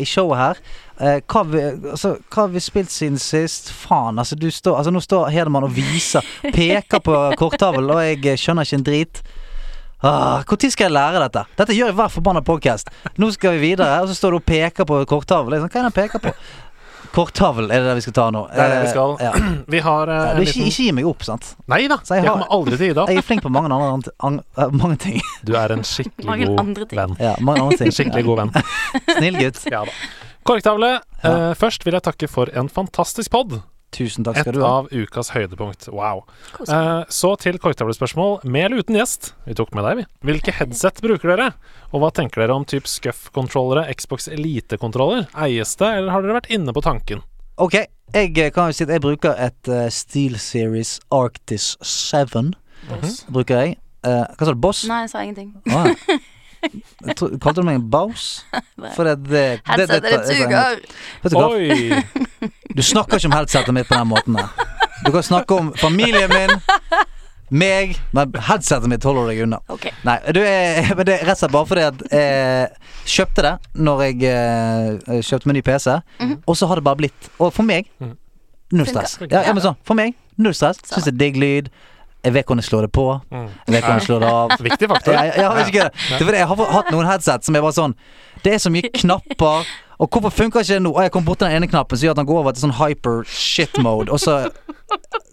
i 0.01 0.09
showet 0.09 0.41
her. 0.41 0.63
Eh, 1.01 1.17
hva, 1.27 1.41
vi, 1.51 1.61
altså, 1.91 2.13
hva 2.31 2.45
har 2.45 2.53
vi 2.53 2.61
spilt 2.63 2.93
siden 2.95 3.19
sist? 3.19 3.73
Faen, 3.75 4.19
altså, 4.21 4.37
du 4.39 4.47
står, 4.51 4.77
altså 4.79 4.93
nå 4.95 5.03
står 5.03 5.33
Hedemann 5.35 5.67
og 5.67 5.75
viser, 5.75 6.27
peker 6.55 7.03
på 7.03 7.17
korttavlen, 7.41 7.91
og 7.91 8.05
jeg 8.05 8.39
skjønner 8.39 8.67
ikke 8.67 8.79
en 8.79 8.87
drit. 8.87 9.23
Ah, 10.05 10.43
Når 10.45 10.69
skal 10.71 10.91
jeg 10.91 10.93
lære 10.93 11.21
dette? 11.23 11.43
Dette 11.57 11.73
gjør 11.73 11.89
jeg 11.89 11.97
hver 11.97 12.11
forbanna 12.13 12.43
podcast. 12.45 12.91
Nå 13.17 13.31
skal 13.33 13.55
vi 13.57 13.71
videre, 13.71 14.03
og 14.05 14.11
så 14.11 14.17
står 14.19 14.35
du 14.35 14.37
og 14.37 14.45
peker 14.45 14.85
på 14.89 14.99
korktavlen. 15.09 15.55
Liksom, 15.57 15.71
hva 15.73 15.81
er 15.81 15.87
det 15.87 15.89
han 15.89 15.97
peker 15.97 16.21
på? 16.27 16.33
Korktavlen 17.15 17.71
er 17.71 17.81
det 17.81 17.89
det 17.89 17.95
vi 18.01 18.03
skal 18.05 18.15
ta 18.19 18.27
nå. 18.35 18.43
Det 18.51 18.59
er 18.65 18.73
det 18.75 18.79
vi 18.83 18.91
skal. 18.91 19.15
Eh, 19.17 19.25
ja. 19.25 19.53
Vi 19.75 19.81
har 19.87 20.11
eh, 20.11 20.19
Ja, 20.19 20.31
en 20.35 20.41
du, 20.41 20.43
ikke, 20.49 20.67
ikke 20.69 20.87
gi 20.89 20.93
meg 20.99 21.07
opp, 21.09 21.25
sant. 21.25 21.53
Nei 21.71 21.85
da, 21.89 22.01
jeg 22.11 22.21
jeg 22.25 22.27
kommer 22.29 22.51
aldri 22.59 22.75
til 22.77 22.85
å 22.85 22.89
gi 22.89 22.95
deg 22.97 23.03
opp. 23.05 23.13
Jeg 23.15 23.23
er 23.23 23.27
flink 23.29 23.45
på 23.47 23.53
mange 23.55 23.71
andre 23.79 24.15
an, 24.29 24.41
eh, 24.59 24.75
mange 24.83 24.99
ting. 25.07 25.21
Du 25.47 25.55
er 25.57 25.73
en 25.77 25.85
skikkelig 25.87 26.27
Mange 26.29 26.49
god 26.51 26.63
andre 26.65 26.89
ting. 26.91 27.01
venn. 27.01 27.17
Ja, 27.23 27.35
mange 27.41 27.63
andre 27.65 27.79
ting. 27.81 27.93
En 27.93 27.97
skikkelig 28.01 28.25
god 28.29 28.43
venn. 28.43 28.55
Snill 29.15 29.39
gutt. 29.41 29.63
Ja 29.73 29.85
da. 29.89 29.95
Korktavle. 30.45 30.91
Ja. 31.23 31.31
Eh, 31.31 31.53
først 31.57 31.87
vil 31.87 31.97
jeg 31.97 32.05
takke 32.11 32.29
for 32.29 32.51
en 32.53 32.69
fantastisk 32.69 33.31
pod. 33.33 33.61
Tusen 33.95 34.27
takk 34.27 34.41
Et 34.41 34.47
skal 34.47 34.57
du 34.57 34.63
ha. 34.65 34.71
av 34.81 34.89
ukas 34.91 35.31
høydepunkt. 35.35 35.87
Wow. 35.95 36.25
Eh, 36.67 37.05
så 37.15 37.31
til 37.39 37.61
korktavlespørsmål 37.63 38.41
med 38.43 38.67
eller 38.67 38.83
uten 38.83 38.99
gjest. 38.99 39.33
Vi 39.47 39.55
tok 39.55 39.71
med 39.77 39.87
deg, 39.87 40.01
vi. 40.03 40.07
Hvilke 40.33 40.55
headset 40.57 40.99
bruker 41.05 41.31
dere? 41.35 41.53
Og 41.93 42.03
hva 42.03 42.11
tenker 42.15 42.43
dere 42.43 42.57
om 42.59 42.67
type 42.67 42.91
Scuff-kontrollere, 42.91 43.87
Xbox 43.95 44.27
Elite-kontroller? 44.35 45.29
Eies 45.47 45.77
det, 45.79 45.93
eller 46.01 46.11
har 46.11 46.27
dere 46.27 46.41
vært 46.41 46.51
inne 46.55 46.75
på 46.75 46.83
tanken? 46.83 47.23
Ok, 47.63 47.79
jeg 48.15 48.35
kan 48.55 48.73
jo 48.73 48.75
si 48.75 48.83
at 48.83 48.91
jeg 48.97 49.03
bruker 49.05 49.39
et 49.39 49.71
uh, 49.71 49.87
Steel 49.95 50.35
Series 50.43 50.97
Arctis 51.15 51.77
7. 51.87 52.51
Mhm. 52.91 53.11
Bruker 53.31 53.63
jeg. 53.63 53.77
Uh, 54.05 54.27
hva 54.35 54.45
sa 54.45 54.53
du? 54.53 54.59
Boss? 54.61 54.83
Nei, 54.91 55.05
jeg 55.07 55.15
sa 55.15 55.23
ingenting. 55.25 55.55
Å, 55.71 55.85
ja. 55.87 56.19
Kalte 57.41 57.61
du 57.61 57.65
meg 57.67 57.79
en 57.81 57.89
baus? 57.91 58.45
For 58.97 59.05
det, 59.09 59.17
det, 59.29 59.45
det, 59.77 59.87
det, 59.91 60.01
det- 60.05 60.23
suger! 60.29 60.81
Vet 61.25 61.35
du 61.35 61.39
hva? 61.39 61.49
Oi! 61.51 62.03
Du 62.75 62.83
snakker 62.83 63.21
ikke 63.21 63.31
om 63.31 63.37
headsetet 63.39 63.75
mitt 63.77 63.89
på 63.91 63.99
den 63.99 64.09
måten 64.11 64.39
der. 64.39 64.49
Du 65.05 65.11
kan 65.15 65.23
snakke 65.27 65.57
om 65.61 65.73
familien 65.79 66.31
min, 66.33 66.55
meg, 67.55 67.95
men 68.17 68.33
headsetet 68.49 68.89
mitt 68.91 69.05
holder 69.07 69.29
deg 69.31 69.43
unna. 69.45 69.61
Okay. 69.71 69.93
Nei, 70.07 70.17
du 70.35 70.41
er, 70.43 70.89
men 70.97 71.07
det 71.07 71.19
er 71.21 71.27
rett 71.29 71.37
og 71.37 71.43
slett 71.45 71.55
bare 71.55 71.71
fordi 71.71 71.87
at 71.91 72.05
jeg 72.11 73.15
kjøpte 73.15 73.45
det 73.47 73.55
når 73.85 74.05
jeg 74.09 74.21
eh, 74.33 75.19
kjøpte 75.29 75.51
meg 75.51 75.59
ny 75.61 75.65
PC, 75.67 75.99
Mhm. 76.25 76.37
og 76.49 76.57
så 76.59 76.69
har 76.71 76.81
det 76.81 76.87
bare 76.87 77.01
blitt 77.03 77.29
Og 77.39 77.53
for 77.53 77.67
meg 77.69 77.91
null 78.75 78.89
stress. 78.89 79.19
Ja, 79.29 79.45
ja, 79.45 79.53
men 79.55 79.63
sånn, 79.63 79.77
for 79.87 79.95
meg 79.99 80.15
null 80.41 80.55
stress. 80.57 80.81
Samme. 80.83 80.97
Syns 80.97 81.05
det 81.11 81.13
er 81.15 81.21
digg 81.21 81.37
lyd. 81.39 81.69
Eh, 82.25 82.31
jeg 82.31 82.35
vet 82.39 82.49
hvordan 82.49 82.63
jeg 82.63 82.71
slår 82.71 82.87
det 82.89 82.93
på. 82.97 83.07
Mm. 83.31 83.49
Jeg 83.67 83.75
vet 83.75 83.85
hvordan 83.85 84.01
jeg 84.01 84.07
slår 84.09 84.21
det 84.25 84.33
av. 84.33 84.55
Viktig 84.69 84.89
faktor. 84.89 85.13
Jeg, 85.13 85.33
jeg, 85.37 85.45
jeg, 85.45 85.67
ikke 85.69 85.89
det. 85.89 86.29
Det 86.33 86.39
jeg 86.41 86.51
har 86.51 86.77
hatt 86.79 86.93
noen 86.95 87.09
headset 87.09 87.45
som 87.45 87.57
er 87.57 87.65
bare 87.65 87.77
sånn 87.77 87.97
Det 88.45 88.55
er 88.57 88.63
så 88.63 88.73
mye 88.73 88.91
knapper. 88.97 89.73
Og 90.03 90.11
hvorfor 90.11 90.33
funker 90.35 90.65
ikke 90.65 90.75
det 90.75 90.83
nå? 90.83 90.95
Jeg 91.05 91.13
kom 91.15 91.27
borti 91.27 91.47
den 91.47 91.55
ene 91.61 91.69
knappen 91.71 91.99
som 91.99 92.09
gjør 92.09 92.17
at 92.17 92.23
han 92.25 92.29
går 92.29 92.41
over 92.41 92.57
til 92.57 92.67
sånn 92.67 92.77
hyper 92.81 93.23
shit 93.31 93.79
mode. 93.85 94.11
Og 94.11 94.19
så, 94.21 94.41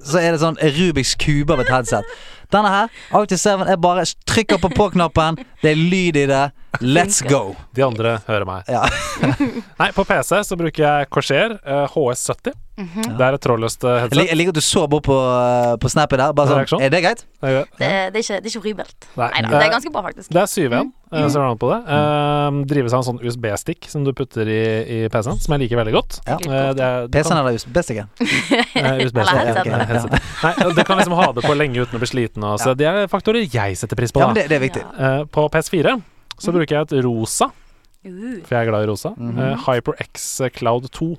så 0.05 0.21
er 0.21 0.35
det 0.35 0.43
sånn 0.43 0.59
Rubiks 0.77 1.15
kube 1.19 1.55
av 1.55 1.63
et 1.63 1.71
headset. 1.73 2.13
Denne 2.51 2.67
her, 2.67 2.89
Arctic7, 3.15 3.63
jeg 3.69 3.79
bare 3.81 4.03
trykker 4.27 4.59
på 4.61 4.69
på-knappen. 4.75 5.39
Det 5.63 5.71
er 5.71 5.79
lyd 5.79 6.19
i 6.19 6.25
det. 6.29 6.43
Let's 6.83 7.21
go. 7.23 7.55
De 7.75 7.83
andre 7.85 8.17
hører 8.27 8.45
meg. 8.47 8.67
Ja. 8.71 8.83
Nei, 9.81 9.89
på 9.95 10.03
PC 10.07 10.41
så 10.47 10.57
bruker 10.59 10.83
jeg 10.83 11.09
Corsair 11.11 11.57
HS70. 11.95 12.53
-hmm. 12.87 13.17
Det 13.17 13.25
er 13.25 13.33
et 13.37 13.41
trådløst 13.41 13.83
eh, 13.83 13.97
headset. 14.01 14.27
Jeg, 14.27 14.37
liker 14.37 14.53
at 14.53 14.55
du 14.55 14.61
så 14.61 14.87
bort 14.87 15.03
på, 15.03 15.17
eh, 15.17 15.75
på 15.81 15.89
snappet 15.89 16.19
der. 16.19 16.33
Bare 16.33 16.65
sånn, 16.67 16.81
er, 16.81 16.89
det 16.89 17.01
greit? 17.03 17.21
Det, 17.41 17.49
det, 17.79 17.89
det, 18.13 18.19
er 18.19 18.23
ikke, 18.23 18.39
det 18.41 18.51
ikke 18.51 18.61
horribelt. 18.61 19.07
Nei, 19.17 19.29
da, 19.41 19.47
det 19.47 19.57
er 19.57 19.65
eh, 19.65 19.73
ganske 19.75 19.91
bra, 19.93 20.03
faktisk. 20.07 20.29
Det 20.33 20.41
er 20.41 20.49
7-1, 20.49 20.91
mm. 21.11 21.29
ser 21.29 21.39
du 21.39 21.45
an 21.45 21.61
på 21.61 21.69
det. 21.71 21.79
Uh, 21.87 22.59
drives 22.71 22.93
av 22.93 23.01
en 23.01 23.07
sånn 23.09 23.21
USB-stick 23.21 23.87
som 23.91 24.05
du 24.05 24.11
putter 24.17 24.49
i, 24.49 24.61
i 24.81 24.99
PC-en, 25.11 25.39
som 25.41 25.55
jeg 25.55 25.63
liker 25.65 25.81
veldig 25.81 25.95
godt. 25.95 26.19
Ja. 26.27 26.37
Uh, 26.41 27.07
PC-en 27.13 27.39
eller 27.39 27.57
USB-sticken? 27.57 28.11
USB 28.19 29.17
eller 29.21 29.85
headset. 29.85 30.19
Ja, 30.43 30.53
okay. 30.67 30.85
Kan 30.85 31.01
liksom 31.01 31.17
ha 31.17 31.31
det 31.37 31.45
på 31.45 31.55
lenge 31.57 31.81
uten 31.81 31.97
å 31.97 32.03
bli 32.03 32.11
sliten. 32.11 32.45
Også. 32.45 32.73
Ja. 32.73 32.79
Det 32.81 32.91
er 32.91 33.09
faktorer 33.11 33.45
jeg 33.45 33.79
setter 33.79 33.99
pris 33.99 34.13
på. 34.13 34.23
Ja, 34.23 34.31
det, 34.37 34.47
det, 34.51 34.59
er 34.59 34.65
viktig. 34.67 34.85
Uh, 34.97 35.23
på 35.31 35.47
PS4 35.53 35.97
så 36.37 36.49
mhm. 36.49 36.57
bruker 36.57 36.77
jeg 36.77 36.87
et 36.87 36.95
rosa, 37.05 37.51
uh. 37.51 38.37
for 38.45 38.55
jeg 38.55 38.61
er 38.61 38.71
glad 38.71 38.85
i 38.85 38.89
rosa. 38.89 39.13
Mm 39.17 39.35
-hmm. 39.37 39.59
HyperX 39.65 40.41
Cloud 40.57 40.89
2 40.91 41.15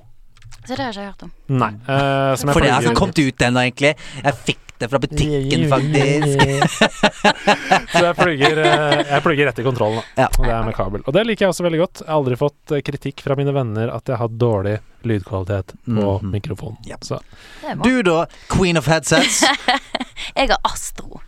så 0.65 0.75
det 0.75 0.79
har 0.79 0.91
jeg 0.91 0.93
ikke 0.93 1.07
hørt 1.11 1.23
om. 1.27 1.31
Nei. 1.59 1.71
Uh, 1.87 2.35
som 2.39 2.49
jeg 2.49 2.53
For 2.55 2.61
det 2.63 2.69
er 2.71 2.81
ikke 2.87 2.99
kommet 2.99 3.19
ut 3.23 3.41
ennå, 3.47 3.59
egentlig. 3.67 3.93
Jeg 4.23 4.33
fikk 4.47 4.59
det 4.79 4.89
fra 4.89 4.99
butikken, 4.99 5.65
faktisk. 5.71 6.41
Så 7.93 8.01
jeg 8.03 8.15
plugger, 8.17 8.57
eh, 8.63 9.03
jeg 9.13 9.23
plugger 9.23 9.47
rett 9.47 9.59
i 9.61 9.63
kontrollen, 9.63 9.99
da. 10.01 10.23
Ja. 10.23 10.27
Og 10.39 10.43
det 10.47 10.51
er 10.55 10.65
med 10.67 10.75
kabel. 10.75 11.03
Og 11.07 11.13
det 11.15 11.23
liker 11.27 11.45
jeg 11.45 11.53
også 11.53 11.63
veldig 11.67 11.79
godt. 11.83 12.01
Jeg 12.01 12.09
har 12.09 12.17
aldri 12.17 12.37
fått 12.41 12.73
eh, 12.75 12.81
kritikk 12.83 13.23
fra 13.23 13.37
mine 13.39 13.53
venner 13.55 13.91
at 13.93 14.09
jeg 14.11 14.19
har 14.19 14.33
dårlig 14.41 14.75
lydkvalitet 15.07 15.75
på 15.85 16.09
Mhm. 16.17 16.31
mikrofonen. 16.33 16.77
Ja. 16.89 16.97
Så. 17.05 17.19
Du 17.83 18.01
da, 18.03 18.25
queen 18.51 18.77
of 18.81 18.87
headsets. 18.91 19.43
Jeg 20.35 20.49
har 20.49 20.57
Astro 20.65 21.19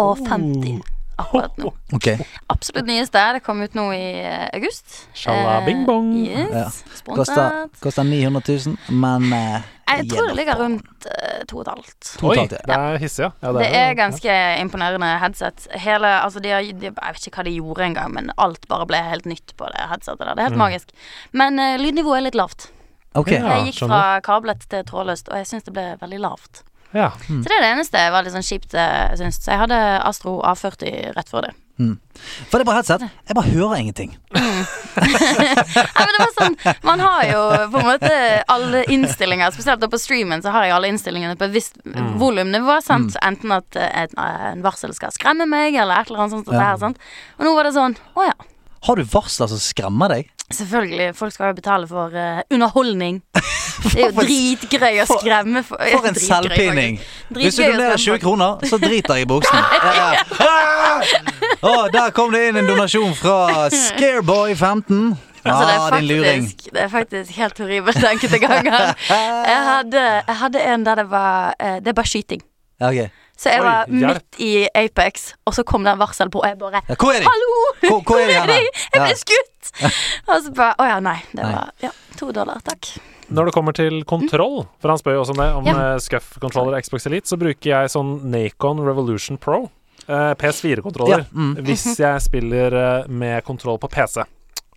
og 0.00 0.18
50 0.26 0.80
akkurat 1.18 1.56
nå. 1.58 1.72
Okay. 1.98 2.18
Absolutt 2.52 2.84
nyeste. 2.86 3.20
Det 3.32 3.40
kom 3.46 3.62
ut 3.64 3.74
nå 3.74 3.86
i 3.96 4.20
eh, 4.20 4.44
august. 4.54 5.06
Shala 5.16 5.54
Eh, 5.58 5.64
bing 5.66 5.86
bong. 5.88 6.10
Yes. 6.20 6.82
Ja. 7.06 7.14
Koster, 7.16 7.68
koster 7.80 8.04
900 8.04 8.42
000, 8.66 8.76
men 8.92 9.32
eh, 9.32 9.62
Jeg 9.88 10.04
tror 10.10 10.28
det 10.28 10.34
ligger 10.36 10.58
rundt 10.60 11.06
uh, 11.08 11.38
to 11.48 11.56
og 11.56 11.62
et 11.64 11.70
halvt. 11.72 12.10
Oi, 12.20 12.34
Totalt, 12.36 12.52
det 12.68 12.76
er 12.76 12.98
hissig, 13.00 13.22
ja. 13.24 13.30
ja 13.40 13.52
Det 13.56 13.68
er 13.70 13.86
ja. 13.88 13.94
ganske 13.96 14.34
imponerende 14.60 15.08
headset. 15.22 15.64
Hele, 15.80 16.10
altså 16.20 16.42
de 16.44 16.52
har, 16.52 16.60
de, 16.68 16.90
jeg 16.92 16.94
vet 17.16 17.26
ikke 17.30 17.40
hva 17.40 17.46
de 17.48 17.54
gjorde 17.56 17.86
engang, 17.88 18.12
men 18.18 18.28
alt 18.36 18.68
bare 18.68 18.84
ble 18.90 19.00
helt 19.08 19.24
nytt 19.32 19.56
på 19.56 19.70
det 19.72 19.88
headsetet 19.88 20.20
der. 20.26 20.34
Det 20.36 20.44
er 20.44 20.50
helt 20.50 20.60
Mm. 20.60 20.64
magisk. 20.66 20.92
Men 21.32 21.58
eh, 21.58 21.78
lydnivået 21.80 22.20
er 22.20 22.26
litt 22.28 22.36
lavt. 22.36 22.68
Ok. 23.16 23.32
Ja. 23.32 23.40
jeg 23.56 23.72
gikk 23.72 23.88
fra 23.88 24.20
kablet 24.20 24.68
til 24.68 24.84
trådløst, 24.84 25.32
og 25.32 25.40
jeg 25.40 25.48
syns 25.48 25.64
det 25.64 25.72
ble 25.72 25.88
veldig 26.04 26.20
lavt. 26.20 26.62
Ja. 26.96 27.10
Mm. 27.28 27.42
Så 27.42 27.48
det 27.50 27.56
er 27.58 27.64
det 27.66 27.72
eneste 27.76 28.00
jeg 28.00 28.12
var 28.14 28.22
litt 28.24 28.32
sånn 28.32 28.46
kjipt, 28.48 28.72
eh, 28.74 29.08
jeg 29.12 29.18
syns. 29.20 29.40
Så 29.44 29.50
jeg 29.52 29.60
hadde 29.60 29.78
Astro 30.08 30.38
A40 30.40 31.14
rett 31.16 31.28
før 31.28 31.48
det. 31.48 31.54
For 31.78 32.58
det 32.58 32.64
er 32.64 32.66
bare 32.66 32.80
headset. 32.80 33.02
Jeg 33.28 33.36
bare 33.38 33.52
hører 33.54 33.76
ingenting. 33.78 34.16
Nei, 34.34 36.02
men 36.02 36.14
det 36.14 36.22
var 36.24 36.32
sånn 36.34 36.56
Man 36.82 37.02
har 37.04 37.20
jo 37.28 37.42
på 37.70 37.78
en 37.82 37.86
måte 37.86 38.10
alle 38.50 38.80
innstillinger, 38.90 39.52
spesielt 39.54 39.84
på 39.92 40.00
streamen, 40.00 40.42
så 40.42 40.50
har 40.54 40.66
jeg 40.66 40.74
alle 40.74 40.90
innstillingene 40.92 41.38
på 41.38 41.46
et 41.48 41.54
visst 41.54 41.78
Mm. 41.88 42.18
volumnivå. 42.20 42.80
Sant? 42.84 43.14
Enten 43.24 43.52
at 43.54 43.76
eh, 43.78 44.02
et, 44.04 44.12
en 44.18 44.60
varsel 44.64 44.92
skal 44.96 45.12
skremme 45.14 45.46
meg, 45.48 45.74
eller 45.78 46.02
et 46.02 46.10
eller 46.10 46.24
annet 46.26 46.34
sånt. 46.36 46.50
Ja. 46.52 46.60
her, 46.72 46.80
sant? 46.82 46.98
Og 47.38 47.46
nå 47.46 47.54
var 47.56 47.64
det 47.68 47.72
sånn 47.76 47.94
Å 48.18 48.26
ja. 48.26 48.34
Har 48.86 48.98
du 48.98 49.04
varsler 49.08 49.48
som 49.50 49.58
skremmer 49.62 50.12
deg? 50.12 50.28
Selvfølgelig. 50.54 51.14
Folk 51.16 51.32
skal 51.32 51.46
jo 51.52 51.54
betale 51.58 51.88
for 51.88 52.14
uh, 52.14 52.40
underholdning. 52.50 53.22
Det 53.78 54.00
er 54.02 54.08
jo 54.10 54.22
dritgøy 54.24 54.96
å 55.04 55.06
skremme 55.06 55.60
for, 55.62 55.78
For 55.92 56.08
en 56.08 56.16
selvpining. 56.30 56.96
Hvis 57.36 57.58
du 57.60 57.62
donerer 57.62 58.00
20 58.00 58.18
kroner, 58.24 58.64
så 58.66 58.78
driter 58.82 59.20
jeg 59.20 59.28
i 59.28 59.30
buksene. 59.30 59.62
Ja. 59.98 61.04
Ah! 61.62 61.86
Der 61.92 62.10
kom 62.16 62.32
det 62.34 62.48
inn 62.48 62.58
en 62.58 62.66
donasjon 62.68 63.14
fra 63.18 63.68
Scareboy15. 63.70 65.14
Altså, 65.44 65.62
det, 65.62 65.74
Ah, 65.78 65.86
er 65.86 66.00
din 66.00 66.08
luring. 66.10 66.42
faktisk, 66.48 66.72
det 66.74 66.82
er 66.82 66.88
faktisk 66.92 67.36
helt 67.38 67.58
horribelt 67.62 68.04
enkelte 68.10 68.38
ganger. 68.42 68.88
Jeg 69.08 69.60
hadde, 69.68 70.02
jeg 70.26 70.36
hadde 70.42 70.64
en 70.74 70.84
der 70.86 70.94
det 71.00 71.06
var 71.12 71.54
eh, 71.60 71.76
Det 71.80 71.88
er 71.92 71.96
bare 71.96 72.10
skyting. 72.10 72.42
Ja, 72.80 72.90
ok. 72.90 73.10
Så 73.38 73.52
jeg 73.52 73.60
Oi, 73.62 73.66
var 73.68 73.86
midt 73.92 74.38
i 74.42 74.52
Apex, 74.74 75.28
og 75.46 75.54
så 75.54 75.62
kom 75.66 75.84
det 75.86 75.92
en 75.94 76.00
varsel 76.00 76.30
på, 76.34 76.40
og 76.42 76.48
jeg 76.50 76.58
bare 76.58 76.80
Ja, 76.88 76.96
hvor 76.98 77.12
er 77.14 77.22
de? 77.22 77.28
Hallo! 77.30 77.52
Hvor, 77.84 78.00
hvor 78.08 78.18
er 78.24 78.48
de? 78.50 78.56
Jeg 78.58 78.98
ble 78.98 79.12
Ja. 79.12 79.14
skutt! 79.20 79.70
Og 80.32 80.42
så 80.42 80.50
bare 80.56 80.74
Å 80.80 80.88
ja, 80.88 80.96
nei. 81.04 81.18
Det 81.30 81.44
Nei. 81.44 81.52
var 81.54 81.70
ja, 81.84 81.90
to 82.18 82.32
dollar, 82.34 82.58
takk. 82.66 82.88
Når 83.30 83.44
det 83.50 83.52
kommer 83.54 83.76
til 83.76 84.00
kontroll, 84.08 84.62
for 84.80 84.88
han 84.90 84.98
spør 84.98 85.18
jo 85.18 85.22
også 85.22 85.34
om 85.36 85.42
det, 85.42 85.48
om 85.60 85.66
Ja. 85.68 85.74
eh, 85.94 85.98
Scuff 86.02 86.38
controller 86.42 86.80
Xbox 86.82 87.06
Elite, 87.06 87.28
så 87.28 87.36
bruker 87.38 87.68
jeg 87.70 87.92
sånn 87.92 88.14
Nacon 88.32 88.80
Revolution 88.82 89.36
Pro. 89.38 89.68
eh, 90.08 90.32
PS4-kontroller. 90.40 91.26
Ja, 91.26 91.30
mm. 91.36 91.54
Hvis 91.68 91.84
jeg 92.00 92.22
spiller 92.24 92.72
eh, 92.72 93.06
med 93.08 93.44
kontroll 93.44 93.78
på 93.78 93.90
PC. 93.92 94.24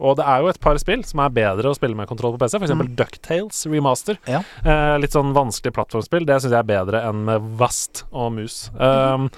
Og 0.02 0.16
det 0.18 0.26
er 0.26 0.42
jo 0.42 0.50
et 0.50 0.60
par 0.62 0.78
spill 0.82 1.04
som 1.06 1.22
er 1.22 1.34
bedre 1.36 1.70
å 1.70 1.78
spille 1.78 1.98
med 1.98 2.10
kontroll 2.10 2.34
på 2.36 2.42
PC, 2.42 2.58
f.eks. 2.58 2.74
Mm. 2.74 2.94
Ducktales 2.98 3.66
Remaster. 3.70 4.18
Ja. 4.30 4.42
Eh, 4.66 4.96
litt 5.02 5.14
sånn 5.14 5.36
vanskelig 5.36 5.76
plattformspill. 5.76 6.26
Det 6.26 6.40
syns 6.42 6.56
jeg 6.56 6.62
er 6.62 6.72
bedre 6.72 7.04
enn 7.10 7.26
med 7.28 7.52
Vast 7.60 8.06
og 8.10 8.32
mus. 8.40 8.64
Um, 8.80 9.30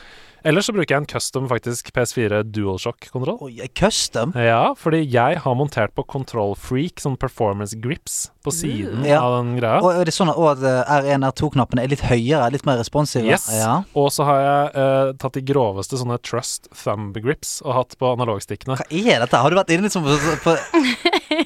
Ellers 0.43 0.65
så 0.67 0.73
bruker 0.75 0.91
jeg 0.95 1.01
en 1.03 1.07
custom 1.07 1.45
faktisk 1.47 1.91
PS4 1.95 2.41
DualShock-kontroll. 2.51 3.37
Custom? 3.79 4.33
Ja, 4.35 4.73
fordi 4.75 4.99
jeg 5.07 5.37
har 5.39 5.55
montert 5.55 5.93
på 5.95 6.03
Control 6.03 6.51
Freak, 6.59 6.99
sånn 6.99 7.15
performance 7.19 7.77
grips, 7.79 8.29
på 8.43 8.51
siden 8.51 9.05
Ja. 9.07 9.21
av 9.23 9.37
den 9.43 9.53
greia. 9.59 9.79
Og 9.81 9.93
er 10.01 10.03
det 10.05 10.13
sånn 10.13 10.29
at- 10.29 10.37
og 10.37 10.57
at 10.57 10.63
eh, 10.67 10.83
R1 10.99 11.23
R2-knappene 11.31 11.83
er 11.83 11.87
litt 11.87 12.01
høyere, 12.01 12.51
litt 12.51 12.65
mer 12.65 12.77
responsive? 12.77 13.23
Yes. 13.25 13.47
Ja. 13.53 13.83
Og 13.95 14.09
så 14.11 14.25
har 14.27 14.41
jeg 14.43 14.75
eh, 14.83 15.13
tatt 15.23 15.33
de 15.33 15.41
groveste 15.41 15.95
sånne 15.97 16.19
Trust 16.21 16.67
thumb 16.75 17.13
grips 17.23 17.61
og 17.63 17.73
hatt 17.73 17.95
på 17.97 18.11
analogstikkene. 18.17 18.75
Hva 18.77 18.87
er 18.91 19.19
dette? 19.23 19.37
Har 19.39 19.49
du 19.49 19.55
vært 19.55 19.71
inne 19.71 19.87
liksom 19.87 20.03
på, 20.03 20.17
på 20.43 20.57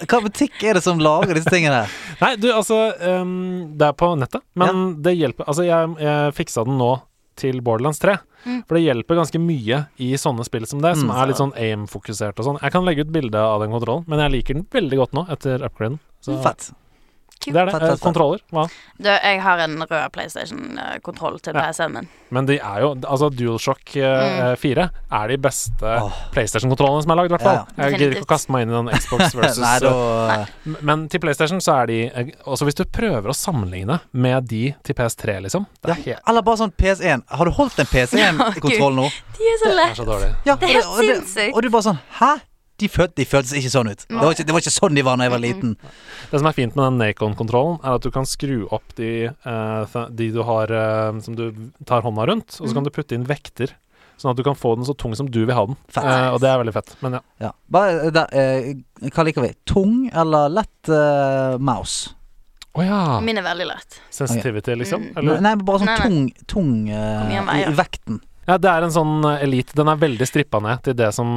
Hva 0.07 0.21
butikk 0.25 0.63
er 0.63 0.73
det 0.73 0.83
som 0.83 0.97
lager 0.99 1.33
disse 1.37 1.49
tingene? 1.53 1.85
Nei, 2.23 2.35
du, 2.35 2.49
altså 2.51 2.91
um, 3.21 3.73
Det 3.77 3.87
er 3.87 3.93
på 3.93 4.09
nettet, 4.17 4.41
men 4.57 5.01
det 5.05 5.13
hjelper 5.19 5.45
Altså, 5.47 5.63
jeg, 5.67 5.93
jeg 6.01 6.33
fiksa 6.37 6.65
den 6.65 6.77
nå 6.81 6.95
til 7.37 7.59
Borderlands 7.61 7.99
3. 8.01 8.15
Mm. 8.45 8.63
For 8.67 8.75
det 8.77 8.83
hjelper 8.85 9.15
ganske 9.17 9.39
mye 9.41 9.87
i 9.99 10.13
sånne 10.15 10.45
spill 10.45 10.65
som 10.65 10.81
det, 10.81 10.95
som 10.97 11.09
Mm. 11.09 11.15
er 11.21 11.27
litt 11.27 11.37
sånn 11.37 11.53
aim-fokusert 11.57 12.39
og 12.39 12.45
sånn. 12.45 12.61
Jeg 12.61 12.71
kan 12.71 12.85
legge 12.85 13.01
ut 13.01 13.11
bilde 13.11 13.35
av 13.35 13.59
den 13.61 13.71
kontrollen, 13.71 14.05
men 14.07 14.19
jeg 14.19 14.31
liker 14.31 14.53
den 14.53 14.67
veldig 14.71 14.97
godt 14.97 15.13
nå, 15.13 15.27
etter 15.29 15.63
upgraden. 15.63 15.99
Så 16.21 16.41
Fett. 16.43 16.71
Det 17.53 17.61
er 17.61 17.71
det. 17.71 17.89
Eh. 17.93 17.97
Kontroller, 18.03 18.41
hva? 18.51 18.67
Du, 18.97 19.09
jeg 19.09 19.41
har 19.41 19.59
en 19.65 19.77
rød 19.83 20.11
PlayStation-kontroll 20.15 21.39
til 21.45 21.53
Ja. 21.55 21.61
PC-en 21.67 21.93
min. 21.93 22.07
Men 22.31 22.45
de 22.45 22.57
er 22.59 22.81
jo 22.81 22.89
Altså, 23.07 23.29
DualShock 23.31 23.95
eh, 23.95 24.55
4 24.59 24.89
er 25.11 25.27
de 25.31 25.37
beste 25.37 25.83
Åh. 25.85 26.17
PlayStation-kontrollene 26.33 27.03
som 27.05 27.11
er 27.11 27.15
lagd, 27.21 27.31
i 27.31 27.35
hvert 27.37 27.45
fall. 27.45 27.55
Ja, 27.55 27.65
Jeg 27.65 27.75
gidder 27.77 27.87
ikke 27.87 27.97
Definitivt. 27.97 28.25
å 28.25 28.31
kaste 28.33 28.51
meg 28.51 28.61
inn 28.65 28.73
i 28.73 28.77
den 28.77 28.89
Xbox 28.99 29.35
versus 29.39 29.61
Nei, 29.63 29.79
da 29.79 29.91
eh, 30.41 30.75
Men 30.81 31.07
til 31.09 31.19
PlayStation 31.23 31.61
så 31.63 31.77
er 31.83 31.87
de 31.91 31.99
eh, 32.09 32.31
Også 32.45 32.67
hvis 32.67 32.75
du 32.79 32.83
prøver 32.85 33.29
å 33.31 33.35
sammenligne 33.37 33.99
med 34.11 34.47
de 34.51 34.63
til 34.83 34.95
PS3, 34.97 35.37
liksom. 35.47 35.65
Det 35.83 35.93
er, 35.95 36.01
helt, 36.09 36.21
Eller 36.27 36.41
bare 36.41 36.57
sånn 36.65 36.73
PS1. 36.75 37.23
Har 37.29 37.45
du 37.45 37.51
holdt 37.51 37.79
en 37.79 37.89
PS1-kontroll 37.93 38.95
nå? 39.01 39.07
De 39.37 39.43
er 39.53 39.57
så 39.61 39.65
det 39.67 39.71
er 39.71 39.79
lett. 39.81 39.97
så 39.97 40.05
dårlig. 40.07 40.29
Ja, 40.45 40.55
Det 40.55 40.67
er 40.69 40.73
helt 40.79 40.85
og, 40.91 40.99
sinnssykt. 41.03 41.55
og 41.55 41.61
du 41.63 41.69
bare 41.69 41.87
sånn 41.91 41.99
Hæ? 42.19 42.33
De, 42.77 42.89
følte, 42.91 43.15
de 43.17 43.25
føltes 43.25 43.55
ikke 43.57 43.71
sånn 43.73 43.89
ut. 43.89 44.03
Det 44.05 44.19
var 44.21 44.35
ikke, 44.35 44.45
det 44.45 44.53
var 44.53 44.61
ikke 44.61 44.75
sånn 44.75 44.97
de 44.97 45.03
var 45.05 45.17
da 45.17 45.25
jeg 45.25 45.33
var 45.33 45.41
liten. 45.41 45.73
Det 46.29 46.41
som 46.41 46.49
er 46.49 46.57
fint 46.57 46.77
med 46.77 46.83
den 46.83 46.99
Nacon-kontrollen, 47.01 47.79
er 47.81 47.97
at 47.97 48.05
du 48.05 48.11
kan 48.13 48.27
skru 48.29 48.67
opp 48.75 48.93
de, 48.99 49.11
eh, 49.33 49.97
de 50.19 50.29
du 50.35 50.43
har 50.45 50.69
eh, 50.69 51.19
Som 51.25 51.37
du 51.39 51.47
tar 51.89 52.05
hånda 52.05 52.27
rundt, 52.29 52.59
og 52.61 52.67
så 52.67 52.77
kan 52.77 52.85
du 52.85 52.93
putte 52.93 53.17
inn 53.17 53.25
vekter. 53.25 53.73
Sånn 54.17 54.31
at 54.33 54.37
du 54.39 54.43
kan 54.45 54.57
få 54.57 54.73
den 54.77 54.85
så 54.85 54.95
tung 54.97 55.13
som 55.17 55.29
du 55.29 55.43
vil 55.43 55.53
ha 55.53 55.63
den. 55.69 55.77
Fett. 55.93 56.05
Eh, 56.05 56.29
og 56.33 56.39
det 56.41 56.49
er 56.49 56.61
veldig 56.61 56.73
fett. 56.73 56.93
Men 57.05 57.19
ja. 57.19 57.23
Ja. 57.47 57.51
Bare, 57.73 58.11
da, 58.13 58.25
uh, 58.33 59.09
hva 59.13 59.25
liker 59.27 59.45
vi? 59.45 59.51
Tung 59.69 60.07
eller 60.09 60.49
lett 60.53 60.89
uh, 60.89 61.57
mouse? 61.61 62.15
Å 62.77 62.85
ja! 62.85 63.01
Min 63.25 63.37
er 63.41 63.45
veldig 63.45 63.67
lett. 63.69 63.99
Sensitivity, 64.13 64.75
liksom? 64.77 65.05
Mm. 65.09 65.19
Eller? 65.21 65.43
Nei, 65.45 65.53
bare 65.65 65.81
sånn 65.81 65.89
Nei, 65.89 65.97
nei. 65.97 66.09
tung, 66.09 66.49
tung 66.53 66.73
i, 66.93 67.61
i 67.61 67.77
vekten. 67.77 68.19
Ja, 68.47 68.55
det 68.63 68.69
er 68.71 68.85
en 68.85 68.93
sånn 68.95 69.25
eh, 69.27 69.41
Elite. 69.43 69.75
Den 69.75 69.89
er 69.91 69.99
veldig 69.99 70.27
strippa 70.27 70.61
ned 70.63 70.79
til 70.85 70.95
det 70.95 71.09
som 71.15 71.27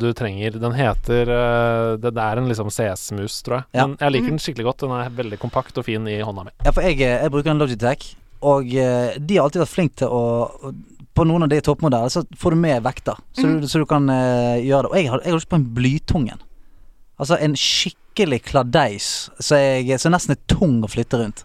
du 0.00 0.10
trenger. 0.16 0.58
Den 0.60 0.76
heter 0.76 1.32
eh, 1.32 1.92
Det, 2.00 2.12
det 2.12 2.24
er 2.26 2.40
en 2.40 2.50
liksom 2.50 2.68
CS-mus, 2.74 3.38
tror 3.46 3.60
jeg. 3.60 3.68
Ja. 3.78 3.86
Men 3.86 3.96
jeg 3.96 4.14
liker 4.14 4.34
den 4.34 4.42
skikkelig 4.44 4.66
godt. 4.68 4.84
Den 4.84 4.92
er 4.98 5.14
veldig 5.22 5.38
kompakt 5.40 5.80
og 5.80 5.88
fin 5.88 6.08
i 6.10 6.18
hånda 6.20 6.44
mi. 6.44 6.52
Ja, 6.66 6.74
for 6.76 6.84
jeg, 6.84 7.00
eh, 7.00 7.16
jeg 7.24 7.32
bruker 7.32 7.54
en 7.54 7.62
Logitech, 7.64 8.10
og 8.44 8.68
de 8.70 9.36
har 9.36 9.44
alltid 9.44 9.60
vært 9.60 9.72
flinke 9.74 9.98
til 10.00 10.12
å 10.16 10.20
På 11.12 11.26
noen 11.28 11.44
av 11.44 11.50
de 11.50 11.58
toppmodellene 11.60 12.12
så 12.12 12.22
får 12.38 12.54
du 12.54 12.58
med 12.62 12.84
vekter, 12.84 13.18
så, 13.36 13.48
du, 13.60 13.66
så 13.68 13.80
du 13.82 13.84
kan 13.88 14.06
gjøre 14.08 14.86
det. 14.86 14.90
Og 14.92 14.96
jeg 14.96 15.10
har, 15.10 15.20
jeg 15.24 15.32
har 15.32 15.40
lyst 15.40 15.50
på 15.50 15.58
en 15.58 15.66
blytungen. 15.76 16.40
Altså 17.20 17.36
en 17.42 17.56
skikkelig 17.58 18.38
kladeis 18.46 19.08
så 19.42 19.58
som 20.00 20.14
nesten 20.14 20.36
er 20.36 20.40
tung 20.48 20.78
å 20.86 20.88
flytte 20.88 21.20
rundt. 21.20 21.42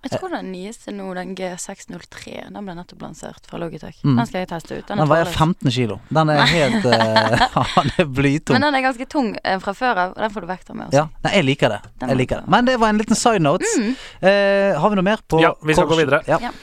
Jeg 0.00 0.16
tror 0.16 0.32
den 0.32 0.46
nyeste 0.48 0.94
nå, 0.96 1.10
den 1.16 1.34
G603, 1.36 2.46
den 2.48 2.64
ble 2.64 2.74
nettopp 2.78 3.02
lansert 3.04 3.44
fra 3.50 3.58
Logitech. 3.60 3.98
Mm. 4.00 4.14
Den 4.16 4.28
skal 4.30 4.40
jeg 4.40 4.48
teste 4.48 4.78
ut. 4.78 4.86
Den 4.88 5.02
den 5.02 5.10
veier 5.10 5.28
15 5.28 5.74
kilo. 5.74 5.98
Den 6.08 6.32
er 6.32 6.40
helt 6.48 6.88
eh, 6.88 7.44
Han 7.74 7.92
er 8.00 8.08
blytung. 8.08 8.56
Men 8.56 8.64
den 8.64 8.78
er 8.80 8.86
ganske 8.86 9.06
tung 9.12 9.34
eh, 9.44 9.60
fra 9.60 9.74
før 9.76 10.02
av, 10.06 10.16
og 10.16 10.24
den 10.24 10.32
får 10.32 10.46
du 10.46 10.50
vekta 10.54 10.76
med 10.78 10.88
også. 10.88 11.02
Ja, 11.02 11.06
nei, 11.26 11.34
jeg 11.36 11.48
liker 11.50 11.74
det. 11.76 11.80
Den 12.00 12.14
Jeg 12.14 12.22
liker 12.22 12.40
det. 12.40 12.52
Men 12.56 12.70
det 12.70 12.78
var 12.80 12.94
en 12.94 13.02
liten 13.02 13.18
side 13.18 13.44
note. 13.44 13.68
Mm. 13.76 13.92
Eh, 14.24 14.80
har 14.80 14.94
vi 14.94 15.00
noe 15.00 15.08
mer 15.10 15.24
på 15.28 15.42
Ja, 15.44 15.52
vi 15.60 15.76
skal 15.76 15.90
gå 15.90 16.00
videre. 16.00 16.22
Ja. 16.30 16.40
Ja. 16.48 16.54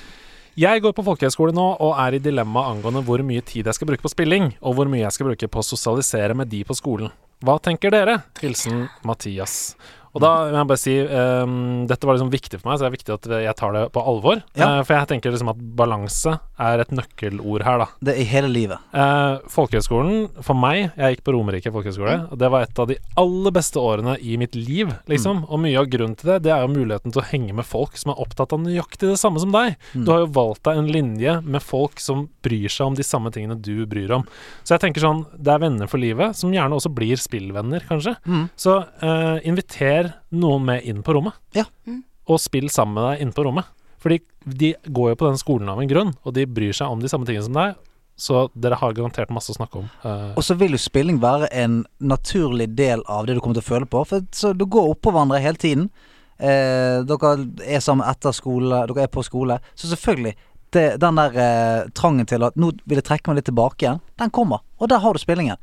Jeg 0.58 0.82
går 0.82 0.96
på 0.98 1.04
folkehøyskole 1.06 1.54
nå 1.54 1.68
og 1.86 1.92
er 2.02 2.16
i 2.18 2.24
dilemma 2.24 2.64
angående 2.72 3.04
hvor 3.06 3.22
mye 3.22 3.44
tid 3.46 3.68
jeg 3.70 3.78
skal 3.78 3.92
bruke 3.92 4.02
på 4.02 4.10
spilling, 4.10 4.50
og 4.66 4.74
hvor 4.80 4.90
mye 4.90 5.04
jeg 5.04 5.14
skal 5.14 5.30
bruke 5.30 5.50
på 5.54 5.62
å 5.62 5.66
sosialisere 5.68 6.34
med 6.34 6.50
de 6.50 6.64
på 6.66 6.74
skolen. 6.74 7.14
Hva 7.46 7.60
tenker 7.62 7.94
dere? 7.94 8.16
Hilsen 8.42 8.88
Mathias. 9.06 9.76
Og 10.18 10.24
da 10.24 10.32
vil 10.48 10.58
jeg 10.58 10.70
bare 10.72 10.82
si 10.82 10.96
um, 11.06 11.58
Dette 11.90 12.08
var 12.10 12.18
liksom 12.18 12.32
viktig 12.34 12.60
for 12.60 12.72
meg, 12.72 12.78
så 12.78 12.86
det 12.86 12.90
er 12.90 12.96
viktig 12.98 13.16
at 13.16 13.30
jeg 13.46 13.58
tar 13.60 13.76
det 13.76 13.84
på 13.94 14.04
alvor. 14.12 14.42
Ja. 14.58 14.80
Uh, 14.80 14.82
for 14.82 14.98
jeg 14.98 15.10
tenker 15.12 15.34
liksom 15.34 15.52
at 15.54 15.62
balanse 15.78 16.38
er 16.58 16.82
et 16.82 16.94
nøkkelord 16.96 17.66
her, 17.68 17.84
da. 17.84 17.88
Det 18.02 18.16
er 18.16 18.22
i 18.24 18.28
hele 18.32 18.50
livet. 18.52 18.82
Uh, 18.96 19.44
folkehøgskolen, 19.54 20.42
for 20.42 20.58
meg 20.58 20.90
Jeg 20.98 21.18
gikk 21.18 21.24
på 21.28 21.36
Romerike 21.36 21.74
folkehøgskole. 21.74 22.18
Og 22.34 22.42
det 22.42 22.50
var 22.54 22.66
et 22.66 22.82
av 22.82 22.90
de 22.90 22.98
aller 23.22 23.54
beste 23.56 23.82
årene 23.82 24.18
i 24.18 24.40
mitt 24.42 24.58
liv, 24.58 24.92
liksom. 25.12 25.46
Og 25.48 25.62
mye 25.64 25.78
av 25.80 25.90
grunnen 25.92 26.18
til 26.18 26.34
det, 26.34 26.42
det 26.48 26.54
er 26.56 26.66
jo 26.66 26.74
muligheten 26.74 27.14
til 27.14 27.22
å 27.22 27.28
henge 27.30 27.56
med 27.58 27.68
folk 27.68 27.98
som 28.00 28.14
er 28.14 28.22
opptatt 28.24 28.56
av 28.56 28.64
nøyaktig 28.64 29.12
det 29.12 29.20
samme 29.22 29.42
som 29.44 29.54
deg. 29.54 29.78
Du 29.94 30.10
har 30.14 30.24
jo 30.26 30.32
valgt 30.34 30.66
deg 30.68 30.82
en 30.82 30.92
linje 30.92 31.38
med 31.46 31.64
folk 31.64 32.02
som 32.02 32.28
bryr 32.46 32.72
seg 32.72 32.90
om 32.90 32.98
de 32.98 33.06
samme 33.06 33.32
tingene 33.34 33.60
du 33.62 33.86
bryr 33.90 34.14
om. 34.18 34.26
Så 34.64 34.76
jeg 34.76 34.86
tenker 34.86 35.04
sånn, 35.04 35.26
det 35.38 35.54
er 35.54 35.64
venner 35.64 35.90
for 35.92 36.02
livet, 36.02 36.38
som 36.38 36.54
gjerne 36.54 36.78
også 36.78 36.92
blir 36.96 37.20
spillvenner, 37.22 37.86
kanskje. 37.88 38.16
Mm. 38.28 38.48
Så 38.60 38.80
uh, 39.04 39.38
inviter 39.48 40.07
noen 40.36 40.66
med 40.68 40.86
inn 40.88 41.04
på 41.06 41.16
rommet. 41.18 41.38
Ja. 41.58 41.66
Mm. 41.88 42.04
Og 42.28 42.42
spill 42.44 42.70
sammen 42.74 42.98
med 42.98 43.08
deg 43.08 43.26
inne 43.26 43.36
på 43.36 43.46
rommet. 43.48 43.70
Fordi 44.04 44.20
de 44.46 44.74
går 44.94 45.14
jo 45.14 45.20
på 45.20 45.30
den 45.30 45.40
skolen 45.42 45.70
av 45.72 45.82
en 45.82 45.90
grunn, 45.90 46.16
og 46.24 46.36
de 46.36 46.46
bryr 46.46 46.76
seg 46.76 46.92
om 46.92 47.02
de 47.02 47.10
samme 47.12 47.28
tingene 47.28 47.48
som 47.48 47.58
deg. 47.58 47.78
Så 48.18 48.48
dere 48.58 48.80
har 48.82 48.96
garantert 48.98 49.30
masse 49.34 49.54
å 49.54 49.58
snakke 49.58 49.84
om. 49.84 49.90
Uh, 50.02 50.34
Og 50.34 50.46
så 50.46 50.56
vil 50.58 50.74
jo 50.74 50.82
spilling 50.82 51.20
være 51.22 51.52
en 51.54 51.84
naturlig 52.02 52.72
del 52.78 53.04
av 53.06 53.28
det 53.28 53.36
du 53.38 53.42
kommer 53.44 53.60
til 53.60 53.66
å 53.66 53.72
føle 53.72 53.90
på. 53.90 54.02
For 54.10 54.26
så 54.34 54.54
du 54.58 54.66
går 54.66 54.94
oppå 54.96 55.14
hverandre 55.14 55.42
hele 55.44 55.62
tiden. 55.62 55.90
Eh, 56.38 57.02
dere 57.06 57.32
er 57.66 57.82
sammen 57.82 58.06
etter 58.06 58.34
skole, 58.34 58.84
dere 58.90 59.06
er 59.06 59.12
på 59.14 59.24
skole. 59.26 59.60
Så 59.78 59.90
selvfølgelig, 59.90 60.34
det, 60.74 60.86
den 61.02 61.22
der 61.22 61.38
eh, 61.42 61.90
trangen 61.98 62.30
til 62.30 62.46
at 62.46 62.58
nå 62.58 62.72
vil 62.86 63.02
jeg 63.02 63.08
trekke 63.08 63.32
meg 63.32 63.40
litt 63.40 63.50
tilbake 63.50 63.86
igjen, 63.86 64.02
den 64.22 64.34
kommer. 64.34 64.66
Og 64.78 64.90
der 64.92 65.02
har 65.02 65.14
du 65.14 65.22
spillingen. 65.22 65.58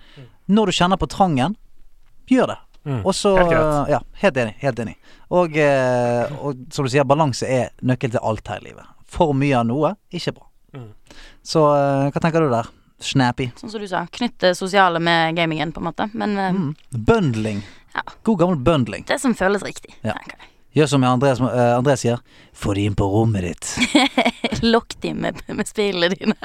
Når 0.51 0.70
du 0.70 0.78
kjenner 0.78 1.01
på 1.01 1.11
trangen, 1.11 1.55
gjør 2.30 2.55
det. 2.55 2.59
Mm, 2.85 3.03
Og 3.05 3.14
så 3.16 3.35
helt 3.39 3.51
greit. 3.51 3.91
Ja, 3.95 4.01
helt 4.22 4.37
enig. 4.43 4.55
Helt 4.62 4.78
enig. 4.85 4.97
Og, 5.30 5.57
eh, 5.57 6.32
og 6.45 6.64
som 6.72 6.85
du 6.87 6.91
sier, 6.93 7.05
balanse 7.09 7.49
er 7.49 7.70
nøkkel 7.82 8.11
til 8.14 8.20
alt 8.22 8.49
her 8.49 8.61
i 8.62 8.68
livet. 8.70 8.87
For 9.14 9.32
mye 9.37 9.59
av 9.61 9.66
noe, 9.68 9.95
ikke 10.14 10.35
bra. 10.37 10.49
Mm. 10.74 10.91
Så 11.47 11.62
eh, 11.76 12.09
hva 12.14 12.20
tenker 12.24 12.41
du 12.45 12.51
der? 12.53 12.66
Snappy. 13.05 13.51
Sånn 13.59 13.70
som 13.72 13.82
du 13.82 13.89
sa. 13.91 14.05
Knytte 14.14 14.55
sosiale 14.57 15.01
med 15.03 15.35
gamingen, 15.37 15.72
på 15.74 15.82
en 15.82 15.89
måte. 15.91 16.09
Men 16.14 16.37
eh, 16.39 16.53
Mm. 16.55 16.74
Bundling. 16.91 17.62
Ja. 17.95 18.03
God 18.26 18.39
gammel 18.41 18.57
bundling. 18.59 19.05
det 19.07 19.20
som 19.22 19.35
føles 19.39 19.62
riktig. 19.62 19.93
Ja. 20.03 20.16
Gjør 20.74 20.89
som 20.91 21.05
Andreas, 21.07 21.39
uh, 21.41 21.76
André 21.78 21.95
sier. 22.01 22.18
Få 22.53 22.74
de 22.74 22.89
inn 22.89 22.97
på 22.99 23.07
rommet 23.07 23.43
ditt. 23.47 23.70
Lokk 24.74 24.97
de 25.05 25.12
med, 25.14 25.39
med 25.47 25.66
spillene 25.70 26.11
dine. 26.11 26.35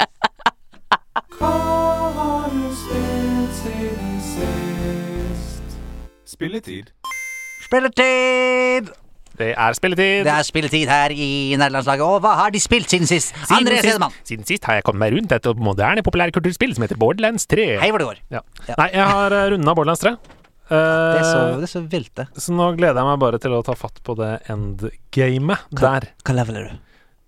Spilletid. 6.39 6.87
Spilletid! 7.65 8.85
Det 9.39 9.49
er 9.59 9.73
spilletid! 9.75 10.21
Det 10.23 10.31
er 10.31 10.45
spilletid 10.47 10.87
her 10.87 11.11
i 11.11 11.25
nederlandslaget. 11.59 12.03
Og 12.07 12.21
hva 12.23 12.31
har 12.39 12.53
de 12.55 12.61
spilt 12.63 12.87
siden 12.91 13.09
sist? 13.09 13.33
André 13.51 13.81
sist, 13.81 13.89
Sedemann. 13.89 14.15
siden 14.23 14.47
sist 14.47 14.63
har 14.69 14.77
jeg 14.77 14.85
kommet 14.87 15.03
meg 15.03 15.17
rundt 15.17 15.35
et 15.35 15.49
moderne 15.59 15.99
populærkulturspill 16.07 16.77
som 16.77 16.85
heter 16.87 16.99
Borderlands 17.01 17.43
3. 17.51 17.65
Hei 17.83 17.89
hvor 17.91 17.99
det 17.99 18.07
går. 18.07 18.21
Ja. 18.37 18.41
Ja. 18.69 18.77
Nei, 18.79 18.87
jeg 18.95 19.09
har 19.11 19.35
runda 19.51 19.75
Borderlands 19.75 20.05
3. 20.05 20.15
Det 20.69 20.79
er, 20.79 21.27
så, 21.27 21.37
Eh, 21.43 21.55
det 21.59 21.67
er 21.67 21.73
så 21.73 21.83
vilt, 21.91 22.11
det. 22.15 22.27
så 22.39 22.53
nå 22.55 22.69
gleder 22.77 23.01
jeg 23.01 23.09
meg 23.09 23.19
bare 23.25 23.39
til 23.43 23.55
å 23.57 23.63
ta 23.67 23.75
fatt 23.75 23.99
på 24.05 24.15
det 24.19 24.31
endgamet 24.53 25.67
der. 25.75 26.07
Hva 26.23 26.35
level 26.39 26.59
er 26.61 26.69
du? 26.69 26.79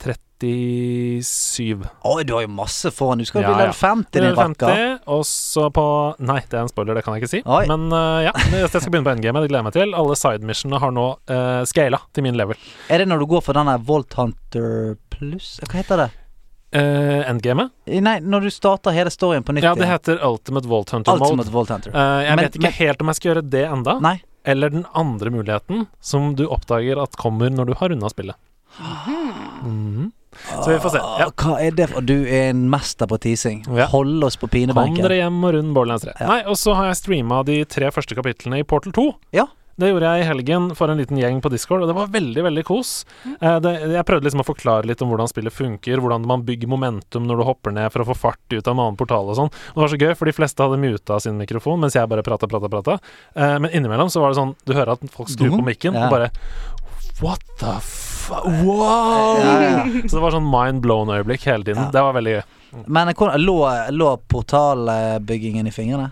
37. 0.01 1.83
Oi, 2.03 2.23
du 2.25 2.33
har 2.33 2.41
jo 2.45 2.49
masse 2.51 2.89
foran. 2.93 3.19
Du 3.21 3.25
skal 3.29 3.43
Ja, 3.43 3.51
level 3.53 3.69
ja. 3.69 3.73
50, 3.77 4.11
din 4.15 4.35
rakker. 4.35 4.71
50, 4.71 4.99
og 5.13 5.25
så 5.29 5.67
på 5.73 5.83
Nei, 6.19 6.39
det 6.49 6.57
er 6.57 6.63
en 6.65 6.71
spoiler, 6.71 6.97
det 6.97 7.03
kan 7.05 7.13
jeg 7.15 7.23
ikke 7.23 7.31
si. 7.35 7.41
Oi. 7.45 7.65
Men 7.69 7.87
uh, 7.93 8.21
ja, 8.25 8.33
jeg 8.49 8.69
skal 8.73 8.89
begynne 8.89 9.05
på 9.05 9.13
endgame. 9.13 9.43
Det 9.43 9.51
gleder 9.51 9.61
jeg 9.61 9.67
meg 9.69 9.75
til. 9.77 9.93
Alle 10.01 10.15
side 10.17 10.47
missionene 10.49 10.81
har 10.81 10.95
nå 10.95 11.05
uh, 11.29 11.61
scala 11.69 12.01
til 12.15 12.25
min 12.25 12.39
level. 12.39 12.57
Er 12.89 13.03
det 13.03 13.07
når 13.11 13.21
du 13.21 13.27
går 13.35 13.45
for 13.45 13.57
denne 13.57 13.77
Volt 13.85 14.17
Hunter 14.17 14.97
pluss? 15.13 15.59
Hva 15.67 15.77
heter 15.83 16.05
det? 16.05 16.09
Uh, 16.71 17.21
endgame? 17.27 17.67
Nei, 17.91 18.17
når 18.23 18.45
du 18.47 18.49
starter 18.55 18.95
hele 18.95 19.11
storyen 19.11 19.43
på 19.43 19.51
nytt 19.53 19.65
Ja, 19.67 19.73
det 19.75 19.89
heter 19.89 20.21
Ultimate 20.23 20.69
Vault 20.71 20.93
Hunter 20.95 21.17
Mode. 21.19 21.33
Ultimate 21.35 21.51
Volt 21.53 21.69
Hunter. 21.75 21.91
Uh, 21.93 22.21
jeg 22.23 22.35
Men- 22.37 22.45
vet 22.47 22.55
ikke 22.55 22.69
men- 22.69 22.77
helt 22.79 23.01
om 23.03 23.07
jeg 23.11 23.15
skal 23.19 23.29
gjøre 23.33 23.43
det 23.51 23.65
enda, 23.67 23.97
Nei. 23.99 24.13
eller 24.47 24.69
den 24.71 24.85
andre 24.95 25.29
muligheten 25.35 25.85
som 25.99 26.31
du 26.39 26.45
oppdager 26.47 27.01
at 27.03 27.17
kommer 27.19 27.51
når 27.51 27.65
du 27.67 27.73
har 27.77 27.91
runda 27.91 28.09
spillet. 28.09 28.39
Mhm. 28.80 30.11
Så 30.63 30.69
vi 30.72 30.80
får 30.80 30.89
se. 30.89 30.97
Ja. 30.97 31.28
Ah, 31.28 31.32
Hva 31.36 31.57
er 31.61 31.72
det 31.76 31.89
for 31.91 32.01
Du 32.01 32.24
er 32.24 32.49
en 32.49 32.69
mester 32.72 33.07
på 33.09 33.19
teasing. 33.19 33.65
Ja. 33.76 33.89
Hold 33.91 34.24
oss 34.24 34.38
på 34.39 34.47
Kom 34.47 34.95
dere 34.95 35.17
hjem 35.19 35.43
og 35.43 35.53
rund 35.57 35.74
Borderlands 35.76 36.05
3. 36.07 36.13
Ja. 36.19 36.28
Nei, 36.28 36.43
og 36.47 36.55
så 36.59 36.76
har 36.78 36.88
jeg 36.91 37.01
streama 37.01 37.43
de 37.45 37.63
tre 37.65 37.91
første 37.91 38.15
kapitlene 38.15 38.61
i 38.61 38.63
Portal 38.63 38.93
2. 38.95 39.09
Ja. 39.36 39.47
Det 39.82 39.88
gjorde 39.89 40.09
jeg 40.13 40.22
i 40.22 40.28
helgen 40.28 40.65
for 40.78 40.91
en 40.91 40.99
liten 40.99 41.17
gjeng 41.17 41.39
på 41.41 41.49
Discord, 41.49 41.82
og 41.82 41.89
det 41.89 41.95
var 41.95 42.11
veldig 42.11 42.43
veldig 42.43 42.63
kos. 42.67 43.05
Eh, 43.26 43.57
jeg 43.95 44.05
prøvde 44.05 44.28
liksom 44.28 44.43
å 44.43 44.45
forklare 44.45 44.86
litt 44.86 45.01
om 45.01 45.09
hvordan 45.09 45.32
spillet 45.32 45.55
funker, 45.55 45.97
hvordan 46.03 46.28
man 46.28 46.43
bygger 46.45 46.69
momentum 46.69 47.26
når 47.26 47.41
du 47.41 47.45
hopper 47.47 47.74
ned 47.74 47.89
for 47.93 48.03
å 48.03 48.09
få 48.11 48.17
fart 48.19 48.53
ut 48.53 48.67
av 48.67 48.76
en 48.76 48.84
annen 48.84 48.99
portal 48.99 49.32
og 49.32 49.39
sånn. 49.39 49.49
Og 49.72 49.80
det 49.80 49.86
var 49.86 49.93
så 49.95 50.01
gøy, 50.03 50.13
for 50.19 50.30
de 50.30 50.36
fleste 50.38 50.67
hadde 50.67 50.78
muta 50.84 51.19
sin 51.24 51.39
mikrofon, 51.39 51.80
mens 51.82 51.97
jeg 51.97 52.11
bare 52.11 52.24
prata, 52.28 52.51
prata, 52.51 52.69
prata. 52.69 52.99
Eh, 53.34 53.57
men 53.63 53.72
innimellom 53.72 54.11
så 54.11 54.22
var 54.22 54.32
det 54.36 54.41
sånn 54.41 54.55
Du 54.67 54.76
hører 54.76 54.93
at 54.99 55.09
folk 55.09 55.32
skrur 55.32 55.55
på 55.57 55.65
mikken, 55.65 55.95
og 55.97 56.11
bare 56.13 56.32
What 57.22 57.41
the 57.59 57.80
fuck? 57.80 58.11
Wow! 58.32 59.38
Ja, 59.43 59.55
ja. 59.61 59.84
Så 60.07 60.15
det 60.17 60.23
var 60.23 60.36
sånn 60.36 60.47
mind 60.49 60.82
blown-øyeblikk 60.86 61.45
hele 61.49 61.63
tiden. 61.67 61.84
Ja. 61.88 61.91
Det 61.91 62.03
var 62.07 62.15
veldig 62.17 62.34
gøy. 62.38 62.41
Men 62.88 63.11
hvordan- 63.13 63.43
lå, 63.43 63.57
lå 63.91 64.09
portalbyggingen 64.32 65.67
i 65.67 65.71
fingrene? 65.75 66.11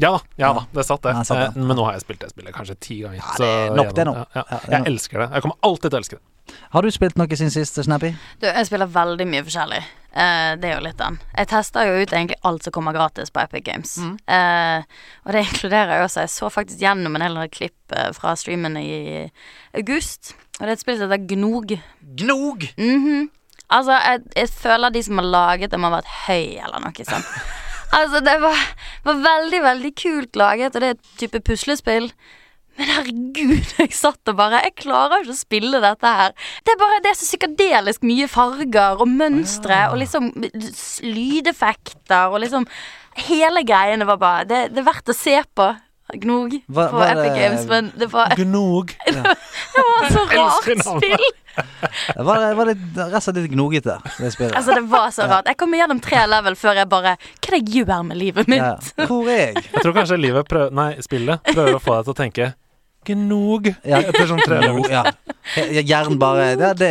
Ja 0.00 0.12
da, 0.14 0.18
ja 0.38 0.52
da, 0.54 0.60
det 0.72 0.84
satt 0.86 1.02
det. 1.02 1.10
Ja, 1.10 1.24
satt 1.26 1.38
det. 1.40 1.60
Eh, 1.60 1.66
men 1.66 1.76
nå 1.76 1.84
har 1.84 1.96
jeg 1.96 2.04
spilt 2.04 2.20
det 2.22 2.30
spillet 2.30 2.54
kanskje 2.54 2.76
ti 2.78 3.00
ganger. 3.02 3.18
Ja, 3.18 3.32
det 3.42 3.48
er 3.50 3.72
nok 3.74 3.94
det 3.96 4.04
nå. 4.06 4.12
Ja, 4.36 4.44
ja. 4.46 4.58
Jeg 4.70 4.86
elsker 4.92 5.18
det. 5.24 5.30
Jeg 5.34 5.42
kommer 5.42 5.56
alltid 5.66 5.90
til 5.90 5.96
å 5.96 6.00
elske 6.04 6.18
det. 6.20 6.54
Har 6.72 6.82
du 6.86 6.90
spilt 6.94 7.18
noe 7.18 7.26
siden 7.36 7.50
sist, 7.52 7.80
Snappy? 7.84 8.12
Du, 8.40 8.46
jeg 8.46 8.66
spiller 8.68 8.86
veldig 8.86 9.26
mye 9.28 9.42
forskjellig. 9.44 9.80
Uh, 10.14 10.54
det 10.56 10.70
er 10.70 10.76
jo 10.78 10.84
litt 10.86 10.96
den. 11.02 11.18
Jeg 11.36 11.50
tester 11.50 11.84
jo 11.90 11.98
ut 11.98 12.14
egentlig 12.14 12.38
alt 12.48 12.64
som 12.64 12.72
kommer 12.78 12.94
gratis 12.96 13.30
på 13.34 13.42
Epic 13.42 13.66
Games. 13.66 13.98
Eh, 13.98 14.86
og 15.26 15.34
det 15.34 15.42
inkluderer 15.44 15.98
jo 16.00 16.06
også 16.06 16.24
Jeg 16.24 16.32
så 16.32 16.48
faktisk 16.50 16.80
gjennom 16.80 17.18
en 17.18 17.26
hel 17.26 17.34
del 17.36 17.50
klipp 17.52 17.92
eh, 17.92 18.08
fra 18.16 18.32
streamene 18.38 18.80
i 18.80 18.96
august. 19.76 20.32
Og 20.58 20.64
det 20.64 20.72
er 20.72 20.76
et 20.76 20.82
spill 20.82 20.98
som 20.98 21.10
heter 21.12 21.26
Gnog. 21.34 21.76
Gnog! 22.18 22.68
Mhm. 22.78 23.28
Altså, 23.68 23.92
jeg, 24.00 24.20
jeg 24.36 24.48
føler 24.48 24.92
de 24.94 25.02
som 25.04 25.18
har 25.20 25.26
laget 25.28 25.70
det, 25.70 25.78
må 25.80 25.90
ha 25.90 25.98
vært 25.98 26.12
høy 26.24 26.56
eller 26.64 26.80
noe 26.80 27.04
sånt. 27.04 27.32
altså, 27.98 28.22
det 28.24 28.38
var, 28.40 28.62
var 29.04 29.24
veldig, 29.26 29.60
veldig 29.66 29.90
kult 30.00 30.38
laget, 30.40 30.74
og 30.74 30.80
det 30.80 30.88
er 30.88 30.96
et 30.96 31.10
type 31.20 31.42
puslespill. 31.44 32.08
Men 32.78 32.92
herregud, 32.94 33.72
jeg 33.82 33.92
satt 33.96 34.30
og 34.30 34.36
bare 34.38 34.62
Jeg 34.62 34.76
klarer 34.84 35.24
ikke 35.24 35.34
å 35.34 35.38
spille 35.38 35.80
dette 35.82 36.12
her. 36.20 36.34
Det 36.64 36.74
er 36.74 36.80
bare 36.80 37.00
Det 37.02 37.10
er 37.10 37.18
så 37.18 37.26
psykadelisk 37.26 38.06
mye 38.06 38.28
farger 38.30 39.02
og 39.02 39.10
mønstre 39.10 39.80
og 39.90 39.98
liksom 40.02 40.30
lydeffekter 41.02 42.30
og 42.30 42.44
liksom 42.44 42.68
Hele 43.26 43.64
greiene 43.66 44.06
var 44.06 44.20
bare 44.22 44.46
Det, 44.46 44.60
det 44.70 44.82
er 44.84 44.86
verdt 44.86 45.10
å 45.10 45.16
se 45.16 45.34
på. 45.58 45.72
Gnog 46.14 46.54
Hva- 46.72 46.86
på 46.88 46.96
hva 46.96 47.06
Epic 47.12 47.26
det- 47.28 47.40
Games, 47.42 47.66
men 47.68 47.92
det 48.00 48.06
var, 48.12 48.32
det 48.36 49.82
var 49.84 50.08
så 50.14 50.22
rart 50.30 50.62
spill. 50.86 51.26
Det 52.16 52.24
var, 52.24 52.38
det 52.40 52.54
var 52.56 52.66
litt, 52.70 52.82
rett 52.96 53.14
og 53.18 53.22
slett 53.24 53.36
litt 53.42 53.50
gnogete, 53.52 53.96
det 54.18 54.30
spillet. 54.32 54.54
Altså, 54.56 54.74
det 54.78 54.84
var 54.88 55.10
så 55.10 55.26
rart. 55.28 55.48
Jeg 55.50 55.58
kom 55.58 55.74
gjennom 55.74 56.00
tre 56.00 56.22
level 56.30 56.54
før 56.56 56.78
jeg 56.80 56.88
bare 56.88 57.16
Hva 57.18 57.50
er 57.50 57.56
det 57.56 57.60
jeg 57.60 57.84
gjør 57.84 58.04
med 58.06 58.16
livet 58.20 58.48
mitt? 58.48 58.62
ja. 58.62 59.06
Hvor 59.10 59.28
er 59.28 59.40
jeg? 59.42 59.64
Jeg 59.72 59.82
tror 59.82 59.96
kanskje 59.98 60.20
livet 60.22 60.48
prøver 60.48 60.70
Nei, 60.78 60.88
spillet 61.04 61.42
prøver 61.52 61.76
å 61.76 61.82
få 61.82 61.98
deg 61.98 62.04
til 62.08 62.14
å 62.14 62.18
tenke 62.22 62.48
Gnog. 63.06 63.68
Ja. 63.88 64.00
Etter 64.02 64.26
sånn 64.28 64.40
tre 64.44 64.58
Gnog, 64.66 64.88
ja. 64.92 65.04
Jern 65.88 66.18
bare 66.20 66.50
det, 66.60 66.74
det, 66.76 66.88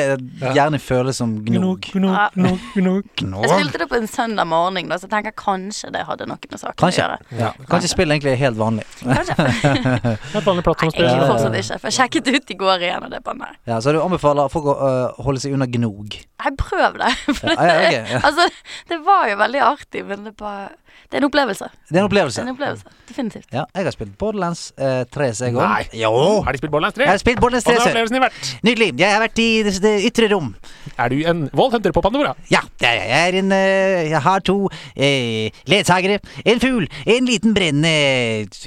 Hjernen 0.55 0.81
føles 0.81 1.19
som 1.19 1.35
Gnog, 1.45 1.83
gnog. 1.93 2.15
gnog, 2.33 2.63
gnog, 2.73 3.03
gnog. 3.19 3.43
Jeg 3.45 3.51
spilte 3.53 3.81
det 3.83 3.87
på 3.91 3.99
en 3.99 4.07
søndag 4.09 4.47
morgen, 4.49 4.89
da, 4.89 4.97
så 4.97 5.05
jeg 5.05 5.11
tenker 5.13 5.35
kanskje 5.37 5.91
det 5.93 6.01
hadde 6.07 6.25
noe 6.29 6.39
med 6.49 6.61
saken 6.63 6.79
Kanskje. 6.81 7.03
å 7.03 7.11
gjøre. 7.11 7.41
Ja. 7.43 7.51
Kanskje 7.69 7.91
spillet 7.91 8.15
egentlig 8.17 8.33
er 8.33 8.41
helt 8.41 8.57
vanlig. 8.57 8.87
Kanskje. 9.03 9.35
helt 10.33 10.47
vanlig 10.47 10.63
Nei, 10.63 10.65
plattformspill. 10.69 11.05
egentlig 11.05 11.29
fortsatt 11.35 11.59
ikke. 11.61 11.79
For 11.83 11.91
jeg 11.91 11.97
sjekket 11.99 12.31
ut 12.33 12.55
i 12.55 12.59
går 12.63 12.87
igjen, 12.87 13.05
og 13.05 13.13
det 13.13 13.21
er 13.21 13.27
bare 13.29 13.41
nei. 13.43 13.51
Ja, 13.69 13.77
så 13.83 13.93
du 13.93 14.01
anbefaler 14.01 14.49
folk 14.53 14.71
å 14.73 14.77
uh, 14.81 15.21
holde 15.27 15.43
seg 15.43 15.53
unna 15.53 15.69
gnog. 15.69 16.17
Nei, 16.41 16.55
prøv 16.57 16.97
det. 17.03 17.13
For 17.29 17.53
Ja, 17.53 17.61
ja, 17.61 17.77
okay, 17.77 18.01
ja. 18.17 18.23
Altså, 18.27 18.49
det 18.89 18.99
var 19.05 19.29
jo 19.29 19.37
veldig 19.45 19.63
artig, 19.69 20.05
men 20.09 20.25
det 20.31 20.33
bare 20.41 20.71
Det 21.07 21.15
er 21.15 21.21
en 21.21 21.27
opplevelse. 21.29 21.67
Det 21.87 21.95
er 21.95 21.97
en 21.97 21.97
Det 21.97 22.03
opplevelse. 22.09 22.41
er 22.41 22.45
en 22.47 22.51
opplevelse. 22.53 22.85
Definitivt. 23.07 23.45
Ja, 23.53 23.63
jeg 23.75 23.83
har 23.87 23.91
spilt 23.95 24.17
Borderlands 24.19 24.63
eh, 24.77 25.03
3, 25.13 25.27
så 25.33 25.45
jeg 25.47 25.55
òg. 25.55 25.61
Nei. 25.63 25.83
Jo! 26.01 26.11
Har 26.43 26.51
de 26.51 26.59
spilt 26.61 26.71
Borderlands 26.73 26.97
3? 26.97 27.05
Jeg 27.05 27.13
har 27.13 27.21
spilt 27.21 27.39
Borderlands 27.39 27.65
Hva 27.67 27.73
3. 27.73 27.77
Hvordan 27.77 27.87
har 27.87 27.93
opplevelsen 27.93 28.17
i 28.17 28.23
vært? 28.25 28.49
Nydelig. 28.67 28.89
Jeg 28.99 29.13
har 29.13 29.21
vært 29.23 29.39
i 29.43 29.47
det, 29.67 29.73
det 29.85 29.93
ytre 30.09 30.29
rom. 30.33 30.49
Er 30.97 31.13
du 31.13 31.21
en 31.31 31.45
voldhunter 31.55 31.93
på 31.95 32.01
Pandora? 32.03 32.33
Ja, 32.51 32.59
det 32.81 32.89
er 32.89 32.97
jeg. 32.99 33.07
Jeg, 33.13 33.27
er 33.33 33.39
en, 33.43 33.51
eh, 33.55 34.09
jeg 34.11 34.21
har 34.27 34.43
to 34.47 34.57
eh, 34.95 35.61
ledsagere. 35.71 36.19
En 36.45 36.59
fugl, 36.63 36.89
en 37.05 37.29
liten 37.29 37.55
brennende 37.55 37.93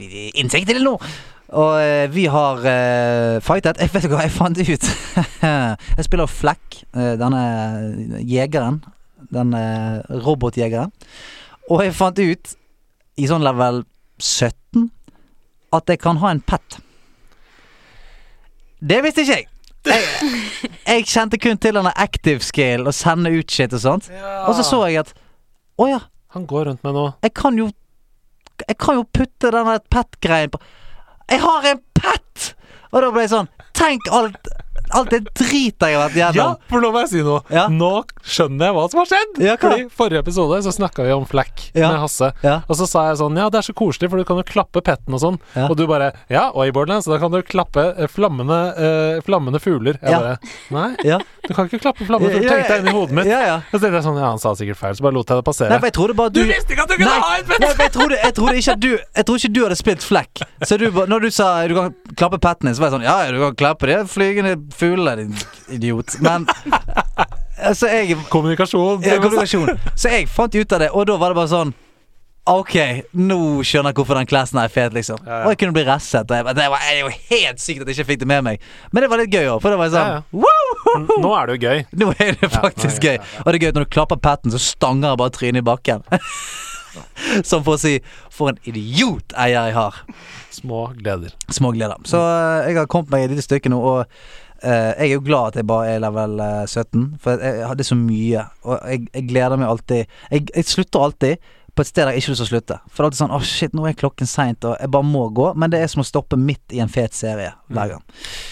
eh, 0.01 0.31
insekt 0.41 0.71
eller 0.73 0.87
noe. 0.87 1.13
Og 1.51 1.73
eh, 1.83 2.07
vi 2.15 2.25
har 2.31 2.63
eh, 2.71 3.41
fightet. 3.43 3.81
Jeg 3.83 3.91
vet 3.93 4.05
ikke 4.07 4.15
hva 4.17 4.23
jeg 4.25 4.33
fant 4.37 4.61
ut. 4.61 4.89
jeg 5.99 6.07
spiller 6.07 6.31
Fleck, 6.31 6.81
eh, 6.95 7.17
denne 7.21 7.43
jegeren. 8.23 8.81
Den 9.35 9.53
eh, 9.59 10.01
robotjegeren. 10.25 10.95
Og 11.71 11.85
jeg 11.85 11.95
fant 11.95 12.19
ut, 12.19 12.55
i 13.21 13.27
sånn 13.31 13.45
level 13.47 13.85
17, 14.19 14.89
at 15.77 15.91
jeg 15.93 16.01
kan 16.03 16.19
ha 16.23 16.33
en 16.35 16.43
pet. 16.43 16.81
Det 18.81 19.01
visste 19.05 19.23
ikke 19.23 19.37
jeg. 19.39 19.47
Jeg, 19.87 20.31
jeg 20.85 21.07
kjente 21.09 21.39
kun 21.41 21.61
til 21.61 21.77
denne 21.79 21.93
active 21.97 22.45
skill 22.45 22.89
og 22.91 22.97
sende 22.97 23.31
ut 23.33 23.53
shit 23.53 23.73
og 23.77 23.81
sånt. 23.81 24.11
Og 24.45 24.53
så 24.59 24.65
så 24.67 24.81
jeg 24.91 24.99
at 25.01 25.15
Å 25.81 25.87
ja, 25.89 26.01
Han 26.37 26.45
går 26.45 26.67
rundt 26.69 26.83
med 26.85 26.93
noe 26.99 27.15
jeg 27.25 27.33
kan 27.33 27.57
jo 27.57 27.71
Jeg 28.67 28.77
kan 28.77 28.99
jo 28.99 29.07
putte 29.09 29.49
denne 29.55 29.79
pet-greien 29.89 30.53
på 30.53 30.61
Jeg 31.33 31.41
har 31.47 31.71
en 31.71 31.81
pet! 31.97 32.51
Og 32.93 33.01
da 33.01 33.09
ble 33.15 33.25
jeg 33.25 33.33
sånn 33.33 33.49
Tenk 33.73 34.11
alt 34.13 34.53
Alt 34.93 35.11
det 35.11 35.21
dritet 35.35 35.81
jeg 35.81 35.97
har 35.97 36.09
vært 36.11 36.35
Ja, 36.35 36.47
for 36.69 36.81
nå 36.83 36.91
må 36.93 37.01
jeg 37.05 37.09
si 37.13 37.23
noe. 37.23 37.41
Ja. 37.51 37.67
Nå 37.69 38.05
skjønner 38.25 38.67
jeg 38.71 38.75
hva 38.77 38.85
som 38.91 39.01
har 39.03 39.07
skjedd. 39.11 39.41
Ja. 39.45 39.57
Fordi 39.61 39.87
Forrige 39.95 40.23
episode 40.25 40.61
så 40.67 40.73
snakka 40.75 41.05
vi 41.07 41.13
om 41.13 41.27
flekk 41.27 41.71
Ja. 41.75 41.91
med 41.93 42.01
Hasse. 42.03 42.33
Og 42.69 42.75
så 42.77 42.87
sa 42.89 43.09
jeg 43.11 43.19
sånn 43.21 43.37
Ja, 43.37 43.49
det 43.51 43.59
er 43.63 43.67
så 43.73 43.75
koselig, 43.75 44.11
for 44.11 44.17
du 44.19 44.25
kan 44.25 44.37
jo 44.37 44.43
klappe 44.47 44.83
petten 44.83 45.15
og 45.15 45.21
sånn. 45.21 45.39
Og 45.69 45.77
du 45.77 45.87
bare 45.87 46.13
Ja, 46.29 46.51
og 46.51 46.67
i 46.67 46.71
Borderlands, 46.73 47.07
så 47.07 47.15
da 47.15 47.19
kan 47.23 47.31
du 47.31 47.43
klappe 47.43 47.95
eh, 47.99 48.07
flammende, 48.07 48.59
eh, 48.77 49.21
flammende 49.23 49.61
fugler. 49.61 49.99
Jeg 50.03 50.11
Ja. 50.11 50.19
bare 50.21 50.39
Nei, 50.71 50.97
Ja. 51.05 51.19
du 51.47 51.55
kan 51.55 51.69
ikke 51.69 51.81
klappe 51.81 52.05
flammende 52.07 52.35
fugler. 52.35 52.51
Tenkte 52.51 52.69
jeg 52.75 52.81
inn 52.81 52.89
i 52.89 52.93
hodet 52.99 53.13
mitt. 53.13 53.27
Ja. 53.27 53.57
Og 53.73 53.79
så 53.79 53.81
tenkte 53.81 53.99
jeg 54.01 54.05
sånn 54.05 54.19
Ja, 54.21 54.29
han 54.31 54.39
sa 54.39 54.53
sikkert 54.55 54.77
feil, 54.77 54.95
så 54.95 55.03
bare 55.03 55.13
lot 55.15 55.27
jeg 55.29 55.37
det 55.39 55.45
passere. 55.45 55.69
Nei, 55.71 55.79
for 55.79 55.87
jeg 55.87 55.95
trodde 55.95 56.17
bare 56.17 56.31
du 56.31 56.41
Du 56.45 56.47
visste 56.53 56.71
ikke 56.75 56.83
at 56.83 56.89
du 56.89 56.97
kunne 56.97 57.11
Nei, 57.11 57.21
ha 57.21 57.37
en 57.39 57.45
pett! 57.45 57.61
Nei, 57.61 57.69
for 57.75 57.83
jeg 57.83 57.93
trodde, 57.93 58.17
jeg 58.23 58.35
trodde 58.35 58.57
ikke 58.57 58.73
at 58.73 58.81
du 58.81 58.91
Jeg 59.17 59.25
tror 59.25 59.37
ikke 59.39 59.53
du 59.53 59.61
hadde 59.65 59.77
spilt 59.77 60.03
flekk. 60.03 60.43
Så 60.65 60.79
du, 60.79 60.91
når 60.91 61.21
du 61.21 61.31
sa 61.31 61.67
du 61.67 61.75
kan 61.75 61.95
klappe 62.17 62.39
petten 62.41 62.67
din, 62.67 62.75
så 62.75 62.81
var 62.81 62.91
jeg 62.91 63.01
sånn 63.01 63.05
Ja, 63.05 63.17
ja, 63.25 63.31
du 63.33 63.39
kan 63.39 63.55
klappe 63.57 63.87
det 63.87 63.99
flygende 64.11 64.57
fuglene, 64.81 65.29
din 65.29 65.77
idiot. 65.79 66.17
Men 66.25 66.49
Altså, 67.61 67.91
jeg 67.93 68.17
Kommunikasjon. 68.33 69.03
ja, 69.05 69.19
kommunikasjon. 69.21 69.69
Så 69.95 70.09
jeg 70.09 70.29
fant 70.33 70.55
ut 70.57 70.73
av 70.73 70.81
det, 70.81 70.91
og 70.97 71.05
da 71.11 71.17
var 71.21 71.35
det 71.35 71.41
bare 71.43 71.51
sånn 71.53 71.73
Ok, 72.51 72.73
nå 73.21 73.37
skjønner 73.69 73.93
jeg 73.93 73.99
hvorfor 74.01 74.17
den 74.17 74.27
classen 74.27 74.59
er 74.59 74.71
fet, 74.73 74.95
liksom. 74.97 75.19
Ja, 75.27 75.43
ja. 75.43 75.43
Og 75.45 75.53
jeg 75.53 75.59
kunne 75.61 75.75
bli 75.77 75.83
resset. 75.87 76.25
Og 76.25 76.39
jeg, 76.39 76.55
det, 76.57 76.65
var, 76.73 76.87
det 76.89 77.05
var 77.05 77.19
helt 77.29 77.61
sykt 77.63 77.83
at 77.85 77.91
jeg 77.93 77.99
ikke 78.01 78.09
fikk 78.09 78.23
det 78.23 78.29
med 78.31 78.47
meg. 78.47 78.65
Men 78.91 79.05
det 79.05 79.11
var 79.13 79.21
litt 79.21 79.37
gøy 79.37 79.45
òg, 79.53 79.61
for 79.63 79.71
det 79.71 79.79
var 79.79 79.93
sånn 79.93 80.17
Ja. 80.17 81.05
Nå 81.21 81.31
er 81.37 81.47
det 81.53 81.59
jo 81.59 81.69
gøy. 81.69 81.85
Nå 82.01 82.09
er 82.17 82.33
det 82.41 82.49
faktisk 82.51 83.05
gøy. 83.07 83.21
Og 83.45 83.53
det 83.53 83.61
er 83.61 83.67
gøy 83.67 83.71
at 83.75 83.79
når 83.79 83.87
du 83.87 83.93
klapper 83.93 84.19
patten, 84.25 84.51
så 84.57 84.59
stanger 84.65 85.21
bare 85.21 85.35
trynet 85.37 85.61
i 85.63 85.69
bakken. 85.69 86.03
Som 87.47 87.63
for 87.63 87.77
å 87.77 87.79
si 87.79 87.99
'for 88.33 88.51
en 88.51 88.59
idiot 88.67 89.37
eier 89.37 89.69
jeg 89.69 89.77
har'. 89.77 90.01
Små 90.51 90.89
gleder. 90.97 91.37
Små 91.53 91.71
gleder. 91.77 92.01
Så 92.09 92.19
eh, 92.19 92.71
jeg 92.73 92.81
har 92.81 92.89
kommet 92.91 93.13
meg 93.13 93.29
et 93.29 93.37
lite 93.37 93.45
stykke 93.47 93.71
nå, 93.71 93.79
og 93.79 94.07
jeg 94.67 95.07
er 95.07 95.15
jo 95.15 95.23
glad 95.25 95.53
at 95.53 95.61
jeg 95.61 95.69
bare 95.71 95.95
er 95.95 96.03
level 96.05 96.41
eh, 96.45 96.67
17, 96.67 97.07
for 97.23 97.41
jeg, 97.41 97.65
hadde 97.71 97.87
så 97.87 97.97
mye. 97.99 98.45
Og 98.67 98.77
jeg, 98.91 99.07
jeg 99.15 99.29
gleder 99.31 99.61
meg 99.61 99.71
alltid 99.71 100.05
jeg, 100.05 100.47
jeg 100.55 100.69
slutter 100.69 101.07
alltid 101.07 101.51
på 101.71 101.85
et 101.85 101.89
sted 101.89 102.03
der 102.03 102.11
jeg 102.13 102.21
ikke 102.21 102.29
har 102.29 102.35
lyst 102.35 102.43
til 102.43 102.49
å 102.49 102.51
slutte. 102.51 102.79
For 102.91 102.97
det 102.97 103.01
er 103.01 103.09
alltid 103.09 103.21
sånn 103.23 103.35
'Å, 103.37 103.41
shit, 103.47 103.75
nå 103.79 103.87
er 103.89 103.97
klokken 103.97 104.29
seint', 104.29 104.67
og 104.69 104.77
jeg 104.81 104.91
bare 104.91 105.07
må 105.07 105.29
gå. 105.33 105.53
Men 105.55 105.73
det 105.73 105.81
er 105.81 105.93
som 105.93 106.03
å 106.03 106.09
stoppe 106.09 106.37
midt 106.37 106.75
i 106.77 106.83
en 106.83 106.93
fet 106.93 107.15
serie 107.17 107.55
hver 107.71 107.95
gang. 107.95 108.03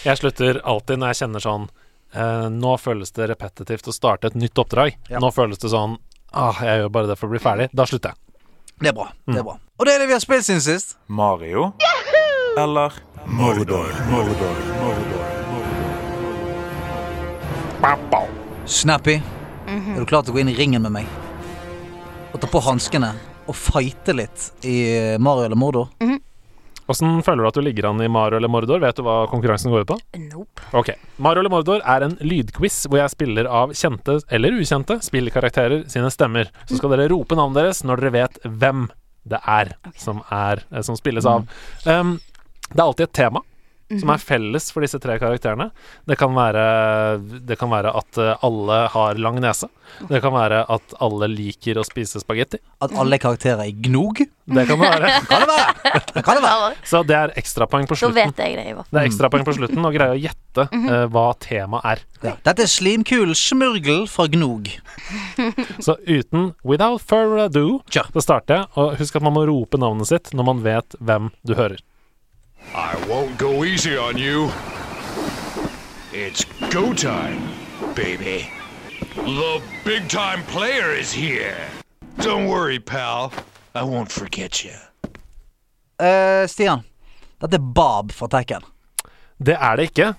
Jeg 0.07 0.21
slutter 0.23 0.63
alltid 0.65 1.03
når 1.03 1.13
jeg 1.13 1.21
kjenner 1.25 1.45
sånn 1.45 1.69
eh, 2.15 2.47
Nå 2.55 2.77
føles 2.81 3.13
det 3.13 3.29
repetitivt 3.33 3.91
å 3.91 3.97
starte 3.97 4.31
et 4.31 4.39
nytt 4.39 4.59
oppdrag. 4.59 4.97
Ja. 5.11 5.21
Nå 5.21 5.33
føles 5.35 5.59
det 5.59 5.73
sånn 5.75 5.99
Ah, 6.33 6.53
jeg 6.61 6.83
gjør 6.83 6.91
bare 6.93 7.09
det 7.09 7.17
for 7.17 7.29
å 7.29 7.33
bli 7.33 7.41
ferdig. 7.41 7.71
Da 7.73 7.87
slutter 7.89 8.13
jeg. 8.13 8.45
Det 8.79 8.91
er 8.91 8.97
bra. 8.97 9.09
Det 9.27 9.41
er 9.41 9.47
bra. 9.47 9.57
Og 9.79 9.87
det 9.87 9.95
er 9.95 10.03
det 10.03 10.09
vi 10.11 10.13
har 10.13 10.21
spilt 10.21 10.45
siden 10.47 10.61
sist. 10.61 10.99
Mario? 11.09 11.73
Eller 12.59 12.93
Mordor? 13.27 13.89
Mordor, 14.11 14.61
Mordor, 14.83 15.18
Snappy, 18.67 19.21
er 19.71 19.99
du 20.01 20.07
klar 20.09 20.25
til 20.27 20.33
å 20.33 20.35
gå 20.35 20.41
inn 20.43 20.49
i 20.51 20.55
ringen 20.59 20.83
med 20.83 20.91
meg? 20.97 21.11
Og 22.33 22.41
ta 22.43 22.49
på 22.51 22.63
hanskene 22.67 23.13
og 23.47 23.55
fighte 23.55 24.17
litt 24.19 24.67
i 24.67 24.81
Mario 25.23 25.47
eller 25.47 25.61
Mordor? 25.61 25.93
Åssen 26.91 27.21
føler 27.23 27.45
du 27.45 27.49
at 27.53 27.59
du 27.61 27.63
ligger 27.63 27.87
an 27.91 28.03
i 28.03 28.09
Mario 28.11 28.41
eller 28.41 28.51
Mordor? 28.51 28.81
Vet 28.83 28.99
du 28.99 29.05
hva 29.07 29.21
konkurransen 29.31 29.71
går 29.71 29.85
ut 29.85 29.93
på? 29.93 29.99
Nope. 30.25 30.65
Ok. 30.81 30.91
Mario 31.23 31.45
eller 31.45 31.55
Mordor 31.55 31.85
er 31.87 32.07
en 32.09 32.17
lydquiz 32.19 32.81
hvor 32.89 32.99
jeg 32.99 33.15
spiller 33.15 33.47
av 33.47 33.75
kjente 33.79 34.19
eller 34.27 34.59
ukjente 34.59 34.99
spillkarakterer 35.07 35.85
sine 35.93 36.11
stemmer. 36.11 36.51
Så 36.67 36.81
skal 36.81 36.97
dere 36.97 37.07
rope 37.13 37.39
navnet 37.39 37.63
deres 37.63 37.85
når 37.87 38.03
dere 38.03 38.17
vet 38.17 38.41
hvem 38.43 38.89
det 39.29 39.39
er 39.47 39.77
som, 39.95 40.25
er, 40.35 40.65
eh, 40.73 40.83
som 40.83 40.99
spilles 40.99 41.29
av. 41.29 41.47
Um, 41.87 42.17
det 42.73 42.81
er 42.81 42.89
alltid 42.89 43.07
et 43.07 43.17
tema 43.23 43.45
som 43.89 44.11
er 44.13 44.21
felles 44.21 44.67
for 44.75 44.85
disse 44.85 44.99
tre 45.01 45.15
karakterene. 45.21 45.71
Det 46.09 46.19
kan 46.21 46.35
være, 46.37 46.65
det 47.49 47.57
kan 47.61 47.71
være 47.73 47.93
at 47.97 48.19
eh, 48.21 48.35
alle 48.45 48.81
har 48.93 49.21
lang 49.21 49.39
nese. 49.41 49.71
Det 50.11 50.21
kan 50.21 50.35
være 50.35 50.65
at 50.69 50.93
alle 51.01 51.29
liker 51.33 51.81
å 51.81 51.85
spise 51.89 52.21
spagetti. 52.21 52.61
At 52.85 52.93
alle 53.01 53.17
karakterer 53.23 53.63
er 53.65 53.73
gnog? 53.89 54.21
Det 54.49 54.65
kan 54.69 54.81
det 54.81 54.91
være. 54.91 55.09
Kan 55.29 55.43
det 55.45 55.49
være? 55.49 56.03
Det 56.15 56.23
kan 56.25 56.39
det 56.39 56.43
være. 56.45 56.69
Så 56.89 57.01
det 57.09 57.17
er 57.17 57.33
ekstrapoeng 57.41 57.89
på 57.89 57.97
Da 57.97 58.01
slutten. 58.01 58.17
vet 58.31 58.39
jeg 58.45 58.57
det, 58.57 58.67
Ivar. 58.73 58.87
Det 58.93 59.01
er 59.01 59.09
ekstrapoeng 59.11 59.45
på 59.49 59.55
slutten 59.59 59.89
å 59.89 59.91
greie 59.93 60.15
å 60.15 60.21
gjette 60.21 60.65
uh, 60.73 61.05
hva 61.13 61.25
temaet 61.45 61.89
er. 61.91 62.05
Ja. 62.25 62.33
Dette 62.49 62.65
er 62.65 62.71
slimkul 62.73 63.35
smørgel 63.37 64.07
fra 64.09 64.25
gnog. 64.33 64.71
Så 65.85 65.99
uten 66.09 66.53
without 66.65 67.01
further 67.05 67.45
ado 67.47 67.67
så 67.93 68.25
starter 68.25 68.63
jeg. 68.63 68.71
Og 68.81 68.97
husk 69.01 69.17
at 69.21 69.25
man 69.25 69.37
må 69.37 69.45
rope 69.49 69.81
navnet 69.81 70.09
sitt 70.11 70.33
når 70.37 70.49
man 70.53 70.65
vet 70.65 70.97
hvem 71.01 71.29
du 71.45 71.55
hører. 71.59 71.81
I 72.75 72.95
won't 73.09 73.39
go 73.39 73.65
easy 73.65 73.97
on 73.97 74.17
you. 74.19 74.51
It's 76.13 76.45
go 76.71 76.93
time, 76.95 77.41
baby. 77.95 78.51
The 79.15 79.61
big 79.85 80.09
time 80.09 80.43
player 80.45 80.93
is 80.95 81.13
here. 81.13 81.57
Don't 82.19 82.49
worry, 82.49 82.79
pal. 82.81 83.33
I 83.75 83.83
won't 83.83 84.11
forget 84.13 84.65
you. 84.65 84.75
Uh, 85.99 86.47
Stian, 86.47 86.85
dette 87.41 87.55
er 87.59 87.63
Bob 87.75 88.13
fra 88.13 88.29
Tekken. 88.29 88.63
Det 89.39 89.55
er 89.55 89.77
det 89.79 89.91
ikke. 89.93 90.13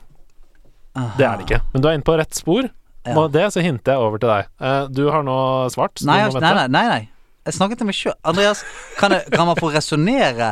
Det 1.18 1.26
er 1.26 1.38
det 1.40 1.46
ikke. 1.48 1.62
Men 1.74 1.82
du 1.84 1.88
er 1.90 1.96
inne 1.98 2.08
på 2.08 2.18
rett 2.20 2.36
spor. 2.36 2.68
Ja. 3.08 3.16
Og 3.18 3.32
det 3.32 3.46
så 3.54 3.62
hinter 3.64 3.96
jeg 3.96 4.04
over 4.04 4.20
til 4.20 4.30
deg. 4.32 4.50
Uh, 4.60 4.86
du 4.92 5.06
har 5.12 5.24
nå 5.24 5.36
svart. 5.72 6.02
Nei, 6.08 6.20
du 6.28 6.36
må 6.36 6.40
jeg- 6.40 6.44
nei, 6.44 6.54
nei, 6.56 6.68
nei, 6.68 6.88
nei. 6.90 7.10
Jeg 7.50 7.56
snakket 7.58 7.80
til 7.82 7.88
meg 7.90 7.96
sjøl. 7.98 8.14
Andreas, 8.30 8.60
kan, 9.00 9.12
jeg, 9.16 9.24
kan 9.34 9.48
man 9.50 9.58
få 9.58 9.72
resonnere 9.74 10.52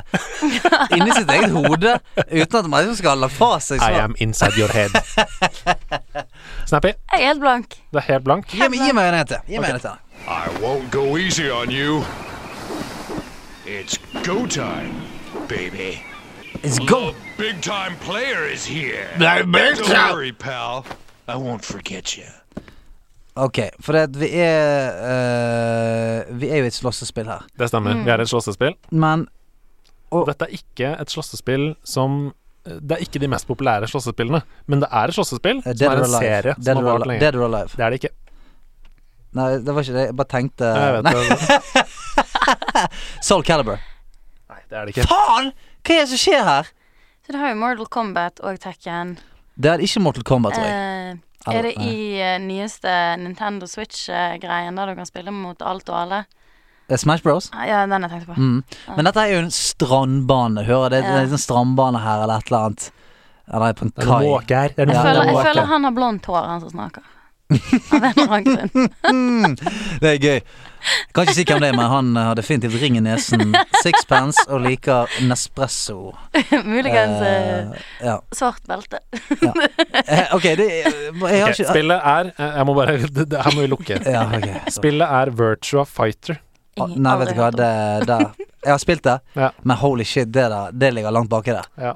inni 0.97 1.11
sitt 1.13 1.29
eget 1.29 1.51
hode 1.53 1.91
uten 2.25 2.57
at 2.59 2.69
man 2.71 2.81
liksom 2.87 2.97
skal 3.03 3.21
la 3.21 3.29
fra 3.29 3.59
seg 3.61 3.77
sånn? 3.83 3.93
I 3.93 4.01
am 4.01 4.15
inside 4.23 4.57
your 4.57 4.71
head. 4.73 4.97
Snappy, 6.65 6.95
Jeg 7.13 7.21
er 7.21 7.25
helt 7.27 7.39
blank. 7.43 7.77
det 7.93 8.01
er 8.01 8.07
helt 8.11 8.23
blank. 8.25 8.49
Gi 8.51 8.67
meg 8.97 9.13
en 9.13 9.27
til. 9.29 9.37
Gi 9.47 9.61
meg 9.61 9.75
en 9.77 9.79
til. 9.85 10.03
I 10.27 10.49
won't 10.63 10.89
go 10.91 11.17
easy 11.17 11.49
on 11.53 11.69
you. 11.71 12.01
It's 13.65 13.97
go 14.23 14.45
time, 14.47 14.95
baby. 15.47 16.01
It's 16.63 16.79
go. 16.79 17.11
The 17.11 17.15
big 17.37 17.61
time 17.61 17.95
player 18.01 18.47
is 18.53 18.65
here. 18.65 19.07
Big 19.19 19.29
time. 19.45 19.51
Don't 19.51 20.13
worry, 20.15 20.31
pal. 20.31 20.85
I 21.27 21.35
won't 21.35 21.63
forget 21.63 22.17
you. 22.17 22.25
Ok, 23.37 23.59
for 23.85 23.93
det 23.93 24.17
vi 24.17 24.27
er 24.41 24.95
eh, 25.11 26.33
Vi 26.39 26.49
er 26.49 26.61
jo 26.63 26.67
i 26.67 26.71
et 26.71 26.77
slåssespill 26.77 27.27
her. 27.29 27.43
Det 27.59 27.67
stemmer. 27.69 27.99
Vi 28.05 28.09
er 28.13 28.23
et 28.23 28.31
slåssespill. 28.31 28.73
Men 28.91 29.27
Dette 30.27 30.47
er 30.47 30.53
ikke 30.55 30.93
et 31.03 31.11
slåssespill 31.11 31.65
som 31.85 32.31
Det 32.67 32.95
er 32.97 33.03
ikke 33.03 33.19
de 33.21 33.27
mest 33.31 33.47
populære 33.47 33.87
slåssespillene, 33.91 34.41
men 34.67 34.81
det 34.83 34.87
er 34.91 35.11
et 35.11 35.15
slåssespill 35.15 35.59
eh, 35.65 35.73
som 35.75 35.91
er 35.91 35.99
en 35.99 36.03
Alive. 36.07 36.21
serie 36.23 36.55
Dead 36.57 36.65
som 36.65 36.79
har 36.79 36.87
vart 36.87 37.01
Alive. 37.05 37.11
lenge. 37.13 37.21
Dead 37.25 37.35
or 37.39 37.45
Alive. 37.47 37.69
Det 37.77 37.83
er 37.85 37.89
det 37.93 37.99
ikke. 38.01 38.13
Nei, 39.37 39.47
det 39.61 39.75
var 39.75 39.85
ikke 39.85 39.93
det. 39.99 40.05
Jeg 40.07 40.15
bare 40.17 40.31
tenkte 40.31 40.65
Jeg 40.73 40.93
vet 40.97 41.03
Nei, 41.03 41.13
det. 41.29 42.87
Soul 43.27 43.43
Caliber. 43.47 43.79
Nei, 44.49 44.59
det 44.71 44.77
er 44.79 44.85
det 44.89 44.95
ikke. 44.95 45.07
Faen! 45.11 45.51
Hva 45.87 45.95
er 45.95 46.01
det 46.03 46.09
som 46.11 46.19
skjer 46.23 46.43
her? 46.47 46.69
Så 47.27 47.35
det 47.35 47.41
har 47.41 47.51
jo 47.53 47.57
Mortal 47.59 47.89
Kombat 47.91 48.39
og 48.47 48.57
Tekken. 48.63 49.17
Det 49.57 49.71
er 49.71 49.83
ikke 49.83 50.01
Mortal 50.05 50.25
Kombat, 50.27 50.53
tror 50.57 50.67
jeg. 50.67 51.19
Uh, 51.47 51.53
er 51.53 51.63
det 51.65 51.73
i 51.81 51.95
uh, 52.21 52.33
nyeste 52.43 52.91
Nintendo 53.21 53.67
Switch-greien 53.69 54.77
der 54.77 54.91
du 54.91 54.97
kan 54.99 55.07
spille 55.09 55.33
mot 55.33 55.61
alt 55.65 55.89
og 55.89 56.01
alle? 56.03 56.25
Smash 56.95 57.23
Bros. 57.23 57.49
Ah, 57.51 57.65
Ja, 57.67 57.81
den 57.85 58.05
jeg 58.05 58.11
tenkte 58.11 58.33
på. 58.33 58.39
Mm. 58.39 58.61
Men 58.95 59.09
dette 59.09 59.19
er 59.25 59.33
jo 59.33 59.41
en 59.43 59.51
strandbane. 59.51 60.63
Hører 60.63 60.93
det? 60.93 61.01
Det 61.03 61.15
er 61.17 61.25
en 61.25 61.33
sånn 61.33 61.43
strandbane 61.43 61.99
her, 61.99 62.23
eller 62.23 62.39
et 62.39 62.51
eller 62.51 62.69
annet. 62.69 62.87
Eller 63.47 63.73
på 63.75 63.85
en 63.87 63.91
Det 63.95 64.03
er 64.05 64.07
noen 64.07 64.47
kai. 64.47 64.67
Det 64.75 64.85
er 64.85 64.87
Jeg, 64.87 64.93
noen 64.93 65.05
føler, 65.07 65.29
jeg 65.31 65.45
føler 65.49 65.69
han 65.73 65.87
har 65.87 65.95
blondt 65.97 66.29
hår, 66.31 66.47
han 66.47 66.63
som 66.63 66.71
snakker. 66.71 67.13
Av 67.47 68.03
en 68.03 68.21
eller 68.23 68.33
annen 68.37 68.47
grunn. 69.03 69.57
Det 70.03 70.13
er 70.13 70.17
gøy. 70.23 70.39
Kan 71.13 71.25
ikke 71.25 71.33
si 71.37 71.43
hvem 71.49 71.59
det 71.63 71.69
er, 71.71 71.75
men 71.77 71.89
han 71.91 72.11
har 72.19 72.35
definitivt 72.39 72.77
ring 72.81 72.97
i 72.97 73.01
nesen, 73.03 73.55
sixpence 73.83 74.43
og 74.47 74.61
liker 74.65 75.07
Nespresso. 75.27 76.13
Muligens 76.65 77.21
eh, 77.21 77.37
Eh, 77.47 77.85
ja. 78.05 78.17
svart 78.35 78.63
belte. 78.69 78.99
Eh, 80.07 80.27
Ok, 80.35 80.43
det 80.59 80.67
jeg 80.67 80.91
har 80.93 81.23
okay, 81.23 81.53
ikke 81.53 81.69
spillet 81.71 82.01
er 82.03 82.29
eh, 82.37 82.51
Jeg 82.59 82.65
må 82.69 82.75
bare 82.77 82.97
det, 83.17 83.25
det, 83.31 83.39
Her 83.45 83.55
må 83.55 83.63
vi 83.65 83.69
lukke. 83.71 83.97
ja, 84.05 84.25
okay, 84.27 84.59
Spillet 84.73 85.07
er 85.21 85.31
Virtua 85.37 85.85
Fighter. 85.89 86.39
Ah, 86.77 86.91
Nei, 86.93 87.15
vet 87.23 87.31
du 87.33 87.39
hva, 87.39 87.47
det 87.55 87.69
der 88.09 88.27
Jeg 88.37 88.69
har 88.73 88.81
spilt 88.83 89.03
det, 89.07 89.17
Ja. 89.39 89.49
men 89.63 89.77
holy 89.81 90.05
shit, 90.05 90.29
det 90.31 90.45
der 90.53 90.71
Det 90.77 90.91
ligger 90.93 91.11
langt 91.15 91.29
baki 91.31 91.55
der. 91.55 91.65
Ja. 91.81 91.95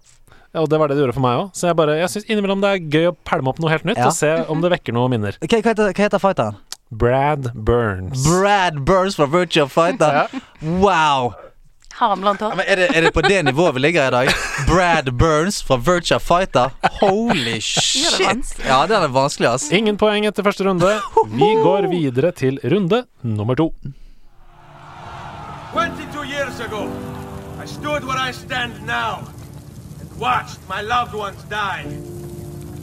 Ja, 0.51 0.59
Og 0.65 0.69
det 0.71 0.79
var 0.81 0.89
det 0.91 0.97
det 0.97 1.05
gjorde 1.05 1.13
for 1.15 1.23
meg 1.23 1.37
òg. 1.39 1.51
Så 1.55 1.69
jeg 1.69 1.77
bare 1.79 1.93
Jeg 2.01 2.09
syns 2.11 2.25
innimellom 2.27 2.59
det 2.63 2.71
er 2.73 2.81
gøy 2.91 3.05
å 3.11 3.15
pælme 3.29 3.53
opp 3.53 3.59
noe 3.63 3.71
helt 3.71 3.85
nytt 3.87 4.01
Ja. 4.01 4.09
og 4.09 4.17
se 4.17 4.31
om 4.51 4.59
det 4.63 4.71
vekker 4.73 4.95
noen 4.97 5.13
minner. 5.13 5.37
Ok, 5.39 5.53
Hva 5.61 5.71
heter, 5.71 5.93
hva 5.93 6.03
heter 6.09 6.19
fighteren? 6.23 6.57
Brad 6.91 7.51
Burns. 7.55 8.23
Brad 8.27 8.83
Burns 8.83 9.15
fra 9.15 9.25
Virtua 9.25 9.67
Fighter. 9.67 10.27
Wow! 10.61 11.33
Men 12.01 12.35
er, 12.67 12.75
det, 12.75 12.87
er 12.97 13.01
det 13.01 13.11
på 13.13 13.21
det 13.21 13.43
nivået 13.45 13.75
vi 13.75 13.79
ligger 13.79 14.07
i 14.07 14.11
dag? 14.11 14.29
Brad 14.67 15.11
Burns 15.17 15.63
fra 15.63 15.77
Virtua 15.77 16.17
Fighter. 16.19 16.69
Holy 16.99 17.59
shit! 17.61 18.57
Ja, 18.65 18.85
den 18.87 19.03
er 19.03 19.07
vanskelig, 19.07 19.49
ass. 19.49 19.71
Ingen 19.71 19.97
poeng 19.97 20.25
etter 20.25 20.43
første 20.43 20.65
runde. 20.65 20.95
Vi 21.31 21.49
går 21.63 21.87
videre 21.91 22.31
til 22.31 22.59
runde 22.63 23.03
nummer 23.21 23.55
to. 23.55 23.73
22 25.73 26.23
years 26.25 26.59
ago, 26.59 26.89
I 27.63 27.67
stood 27.67 28.03
where 28.03 28.19
I 28.29 28.33
stand 28.33 28.73
now 28.85 29.23
and 30.01 30.09
watched 30.19 30.59
my 30.67 30.81
loved 30.81 31.13
ones 31.13 31.43
die, 31.49 31.85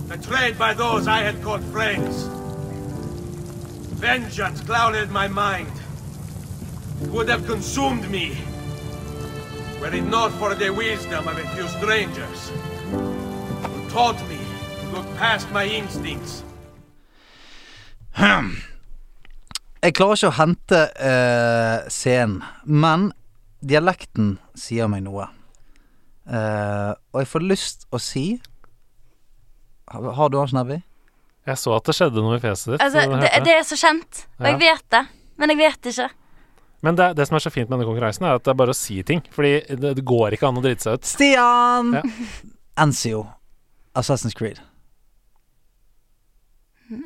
betrayed 0.08 0.56
by 0.58 0.72
those 0.74 1.06
I 1.06 1.20
had 1.24 1.42
called 1.42 1.64
friends. 1.72 2.37
Vengeance 4.00 4.60
clouded 4.60 5.10
my 5.10 5.28
mind. 5.28 5.72
It 7.02 7.10
would 7.10 7.28
have 7.28 7.46
consumed 7.46 8.08
me 8.10 8.36
were 9.80 9.94
it 9.94 10.04
not 10.04 10.32
for 10.32 10.54
the 10.54 10.70
wisdom 10.70 11.28
of 11.28 11.38
a 11.38 11.46
few 11.54 11.66
strangers 11.68 12.50
who 12.90 13.90
taught 13.90 14.20
me 14.28 14.38
to 14.80 14.96
look 14.96 15.06
past 15.16 15.50
my 15.52 15.64
instincts. 15.64 16.42
Jeg 19.78 19.94
klarer 19.94 20.18
ikke 20.18 20.30
å 20.32 20.34
hente 20.34 20.78
eh, 20.98 21.86
scenen, 21.86 22.42
men 22.66 23.12
dialekten 23.62 24.38
sier 24.58 24.90
meg 24.90 25.04
noe. 25.06 25.28
Eh, 26.26 26.92
og 27.14 27.22
jeg 27.22 27.30
får 27.30 27.46
lyst 27.46 27.86
å 27.94 28.00
si 28.02 28.26
Har, 29.88 30.28
du 30.28 30.36
han, 30.36 30.50
Snebby? 30.50 30.82
Jeg 31.48 31.56
så 31.60 31.72
at 31.78 31.88
det 31.88 31.94
skjedde 31.96 32.20
noe 32.24 32.36
i 32.36 32.42
fjeset 32.42 32.74
ditt. 32.74 32.82
Altså, 32.84 33.04
det, 33.22 33.30
det 33.46 33.52
er 33.56 33.62
så 33.64 33.76
kjent, 33.80 34.24
og 34.38 34.44
Ja. 34.44 34.50
jeg 34.52 34.58
vet 34.66 34.86
det. 34.94 35.02
Men 35.40 35.52
jeg 35.54 35.58
vet 35.62 35.88
ikke. 35.92 36.08
Men 36.84 36.98
det, 36.98 37.06
det 37.18 37.24
som 37.26 37.36
er 37.38 37.42
så 37.42 37.50
fint 37.50 37.70
med 37.70 37.78
denne 37.78 37.88
konkurransen, 37.88 38.26
er 38.28 38.36
at 38.38 38.44
det 38.44 38.52
er 38.52 38.58
bare 38.60 38.74
å 38.74 38.76
si 38.76 39.00
ting. 39.02 39.22
Fordi 39.34 39.52
det, 39.80 39.94
det 39.98 40.04
går 40.06 40.36
ikke 40.36 40.46
an 40.50 40.60
å 40.60 40.62
drite 40.62 40.84
seg 40.84 40.98
ut. 41.00 41.08
Stian! 41.08 41.94
Ja. 41.96 42.02
Enzio. 42.84 43.24
Assassin's 43.98 44.36
Creed. 44.38 44.60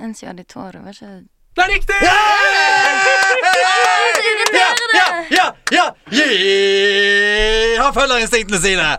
Enzio 0.03 0.29
Auditore, 0.31 0.83
var 0.85 0.93
ikke 0.95 1.13
Det 1.57 1.63
er 1.65 1.71
riktig! 1.73 1.97
Ja! 2.03 2.19
Ja, 4.93 5.07
ja, 5.31 5.47
ja! 5.73 5.87
Yeah! 6.13 7.83
Han 7.83 7.95
følger 7.97 8.23
instinktene 8.27 8.61
sine! 8.63 8.97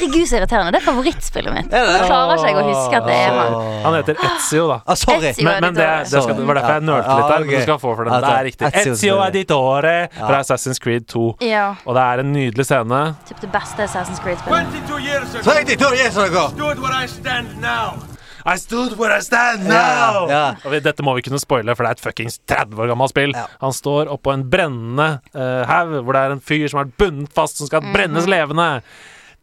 Herregud, 0.00 0.26
så 0.28 0.36
irriterende. 0.38 0.72
Det 0.72 0.80
er 0.80 0.84
favorittspillet 0.86 1.52
mitt. 1.54 1.72
Er 1.72 1.86
det 1.86 1.96
Jeg 1.98 2.06
klarer 2.08 2.38
ikke 2.40 2.48
jeg 2.48 2.56
å 2.56 2.66
huske 2.70 3.00
at 3.00 3.08
det 3.08 3.16
er 3.16 3.34
han. 3.36 3.56
Han 3.84 3.96
heter 3.98 4.20
Ezio, 4.30 4.66
da. 4.70 4.78
Ah, 4.86 4.96
sorry. 4.96 5.26
Ezio. 5.30 5.44
Men, 5.44 5.60
men 5.66 5.74
det, 5.76 5.88
det, 6.08 6.22
skal, 6.24 6.36
det 6.38 6.46
var 6.48 6.60
derfor 6.60 6.76
jeg 6.78 6.86
nølte 6.88 7.16
litt 7.20 7.32
der. 7.32 7.44
men 7.44 7.50
Du 7.54 7.64
skal 7.66 7.80
få 7.82 7.94
for 7.98 8.08
den. 8.08 8.14
Det 8.24 8.30
er 8.32 8.46
riktig. 8.48 8.70
Ezio, 8.70 8.94
Ezio. 8.94 9.18
Editore 9.28 9.94
fra 10.16 10.38
Assassin's 10.40 10.80
Creed 10.82 11.08
2. 11.12 11.26
Ja. 11.44 11.66
Og 11.84 11.98
det 11.98 12.06
er 12.14 12.24
en 12.24 12.32
nydelig 12.32 12.66
scene. 12.70 13.02
Typ 13.28 13.44
det 13.44 13.52
beste 13.52 13.84
Assassin's 13.88 14.22
Creed-spillet. 14.24 14.72
22 14.88 15.02
years 15.04 15.28
Så 15.36 15.42
ago, 15.44 15.58
riktig, 15.58 15.78
Tor 15.84 15.98
Jesu 16.00 16.20
ago. 16.24 16.48
stood 16.54 16.80
where 16.80 17.04
I 17.04 17.06
stand 17.06 17.60
now. 17.60 18.00
I 18.46 18.56
stood 18.56 18.96
where 18.96 19.12
I 19.12 19.20
stand 19.20 19.66
now! 19.68 20.24
Yeah, 20.24 20.28
yeah. 20.32 20.54
Og 20.64 20.72
vi, 20.72 20.80
dette 20.80 21.04
må 21.04 21.12
vi 21.18 21.22
kunne 21.26 21.38
spoile, 21.42 21.74
for 21.76 21.84
det 21.84 21.90
er 21.90 21.98
et 21.98 22.04
fuckings 22.04 22.38
30 22.48 22.78
år 22.80 22.88
gammelt 22.88 23.12
spill. 23.12 23.34
Yeah. 23.36 23.52
Han 23.60 23.74
står 23.76 24.08
oppå 24.14 24.32
en 24.32 24.46
brennende 24.50 25.08
uh, 25.36 26.00
hvor 26.00 26.16
det 26.16 26.22
er 26.24 26.36
en 26.38 26.40
fyr 26.40 26.64
som 26.72 26.80
er 26.80 26.88
bundet 26.98 27.34
fast, 27.36 27.60
som 27.60 27.68
skal 27.68 27.84
brennes 27.92 28.24
levende. 28.30 28.70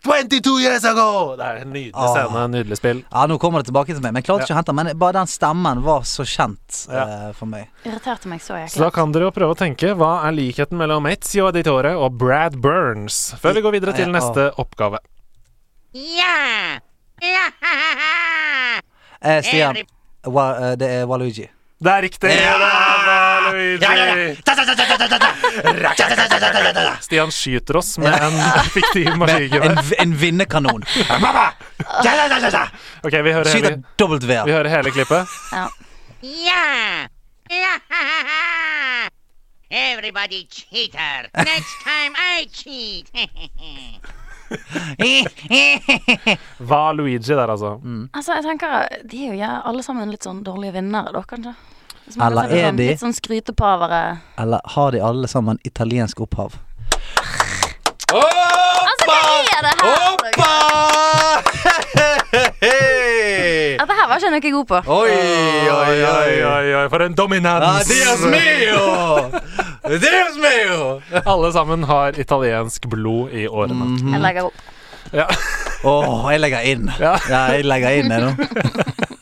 22 0.06 0.60
years 0.62 0.86
ago! 0.86 1.36
Det 1.38 1.44
er 1.46 1.62
en 1.64 1.72
nydelig 1.74 1.94
scene, 2.14 2.44
en 2.44 2.52
nydelig 2.54 2.78
spill. 2.80 3.00
Ja, 3.12 3.26
nå 3.28 3.38
kommer 3.42 3.60
det 3.64 3.70
tilbake 3.72 3.92
til 3.96 4.02
meg. 4.04 4.14
Men 4.14 4.22
jeg 4.22 4.28
klarte 4.30 4.46
ikke 4.46 4.54
å 4.56 4.60
hente. 4.60 4.76
Men 4.78 4.92
bare 5.02 5.18
den 5.20 5.28
stemmen 5.32 5.82
var 5.84 6.06
så 6.08 6.24
kjent 6.28 6.84
Ja. 6.92 7.04
eh, 7.28 7.32
for 7.34 7.46
meg. 7.50 7.68
Irriterte 7.84 8.28
meg 8.32 8.40
så 8.42 8.60
Så 8.70 8.80
da 8.86 8.90
kan 8.94 9.12
dere 9.12 9.28
jo 9.28 9.32
prøve 9.32 9.56
å 9.56 9.58
tenke 9.58 9.96
hva 9.98 10.24
er 10.28 10.32
likheten 10.38 10.78
mellom 10.78 11.06
Ezio 11.10 11.50
Editore 11.50 11.96
og 11.98 12.18
Brad 12.18 12.56
Burns, 12.62 13.34
før 13.42 13.54
vi 13.58 13.62
går 13.62 13.72
videre 13.80 13.94
til 13.98 14.08
Ja. 14.08 14.20
neste 14.20 14.52
oppgave. 14.58 15.00
Eh, 19.22 19.42
Stian, 19.42 19.76
eh, 19.76 20.76
det 20.78 20.88
er 20.88 21.06
Waluigi. 21.08 21.50
Det 21.78 21.92
er 21.94 22.02
riktig! 22.02 22.30
Stian 27.06 27.32
skyter 27.32 27.78
oss 27.78 27.92
med 28.02 28.14
en 28.18 28.38
fiktiv 28.74 29.12
maskingevær. 29.22 29.76
En, 29.76 29.82
en 30.06 30.16
vinnerkanon. 30.18 30.84
Ok, 33.04 33.14
vi 33.14 33.36
hører, 33.36 33.52
hele, 33.54 33.76
vi 34.48 34.56
hører 34.58 34.72
hele 34.74 34.92
klippet. 34.96 35.38
Ja. 35.54 35.68
Everybody 39.70 40.48
cheater. 40.50 41.30
Next 41.38 41.76
time 41.84 42.16
I 42.18 42.48
cheat. 42.52 43.12
Var 46.72 46.94
Luigi 46.94 47.34
der, 47.34 47.48
altså. 47.50 47.80
Altså, 48.14 48.34
jeg 48.38 48.44
tenker 48.46 48.88
De 49.10 49.18
er 49.26 49.30
jo 49.34 49.38
ja, 49.40 49.52
alle 49.68 49.84
sammen 49.84 50.10
litt 50.12 50.24
sånn 50.28 50.44
dårlige 50.46 50.74
vinnere, 50.80 51.12
da, 51.16 51.22
kanskje. 51.28 51.54
Eller 52.16 52.48
kan 52.48 52.56
er 52.56 52.64
sånn, 52.70 52.78
de? 52.80 52.88
Litt 52.94 53.02
sånn 53.04 53.16
skrytepavere. 53.18 54.04
Eller 54.40 54.60
har 54.76 54.90
de 54.96 55.00
alle 55.04 55.28
sammen 55.28 55.60
italiensk 55.68 56.20
opphav? 56.24 56.52
Altså, 58.08 59.04
hva 59.04 59.20
er 59.58 59.62
det 59.66 59.74
her? 59.82 59.88
Oppa! 60.16 60.54
Dette 63.78 63.94
her 63.94 64.08
var 64.08 64.16
ikke 64.18 64.30
noe 64.32 64.40
jeg 64.40 64.48
er 64.48 64.52
god 64.56 64.68
på. 64.70 64.78
Oi, 64.96 65.12
oi, 65.12 65.68
Oi, 65.68 66.00
oi, 66.48 66.68
oi. 66.80 66.86
for 66.94 67.00
en 67.06 67.14
dominans! 67.18 67.66
Ah, 67.68 67.82
Dios 67.88 68.22
mio! 68.32 68.86
Dios 69.90 70.40
jo! 70.68 71.02
Alle 71.24 71.52
sammen 71.56 71.84
har 71.88 72.20
italiensk 72.20 72.88
blod 72.92 73.32
i 73.32 73.48
årene. 73.48 73.94
Jeg 74.12 74.24
legger 74.24 74.50
opp. 74.50 74.66
Ja. 75.16 75.28
Åh, 75.88 76.26
jeg 76.34 76.42
legger 76.44 76.66
inn. 76.68 76.90
Ja. 77.00 77.14
Ja, 77.30 77.42
jeg 77.56 77.68
legger 77.68 78.00
inn 78.02 78.12
jeg 78.12 78.24
nå. 78.26 78.34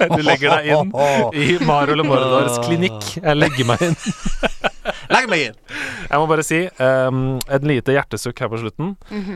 Du 0.05 0.21
legger 0.21 0.57
deg 0.57 0.67
inn 0.75 0.89
i 1.39 1.45
Mario 1.65 1.95
Lemordors 1.97 2.57
klinikk. 2.65 3.13
Jeg 3.15 3.37
legger 3.37 3.69
meg 3.69 3.81
inn. 3.87 3.95
Legg 5.13 5.29
meg 5.31 5.45
inn. 5.47 5.55
Jeg 6.09 6.19
må 6.19 6.27
bare 6.29 6.43
si 6.45 6.59
um, 6.77 7.21
et 7.49 7.65
lite 7.65 7.95
hjertesukk 7.95 8.41
her 8.43 8.51
på 8.51 8.59
slutten. 8.61 8.91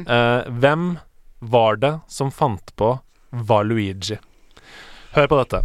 Uh, 0.05 0.45
hvem 0.61 0.91
var 1.39 1.80
det 1.82 1.93
som 2.11 2.30
fant 2.34 2.73
på 2.77 2.91
Valuigi? 3.32 4.19
Hør 5.15 5.32
på 5.32 5.39
dette. 5.39 5.63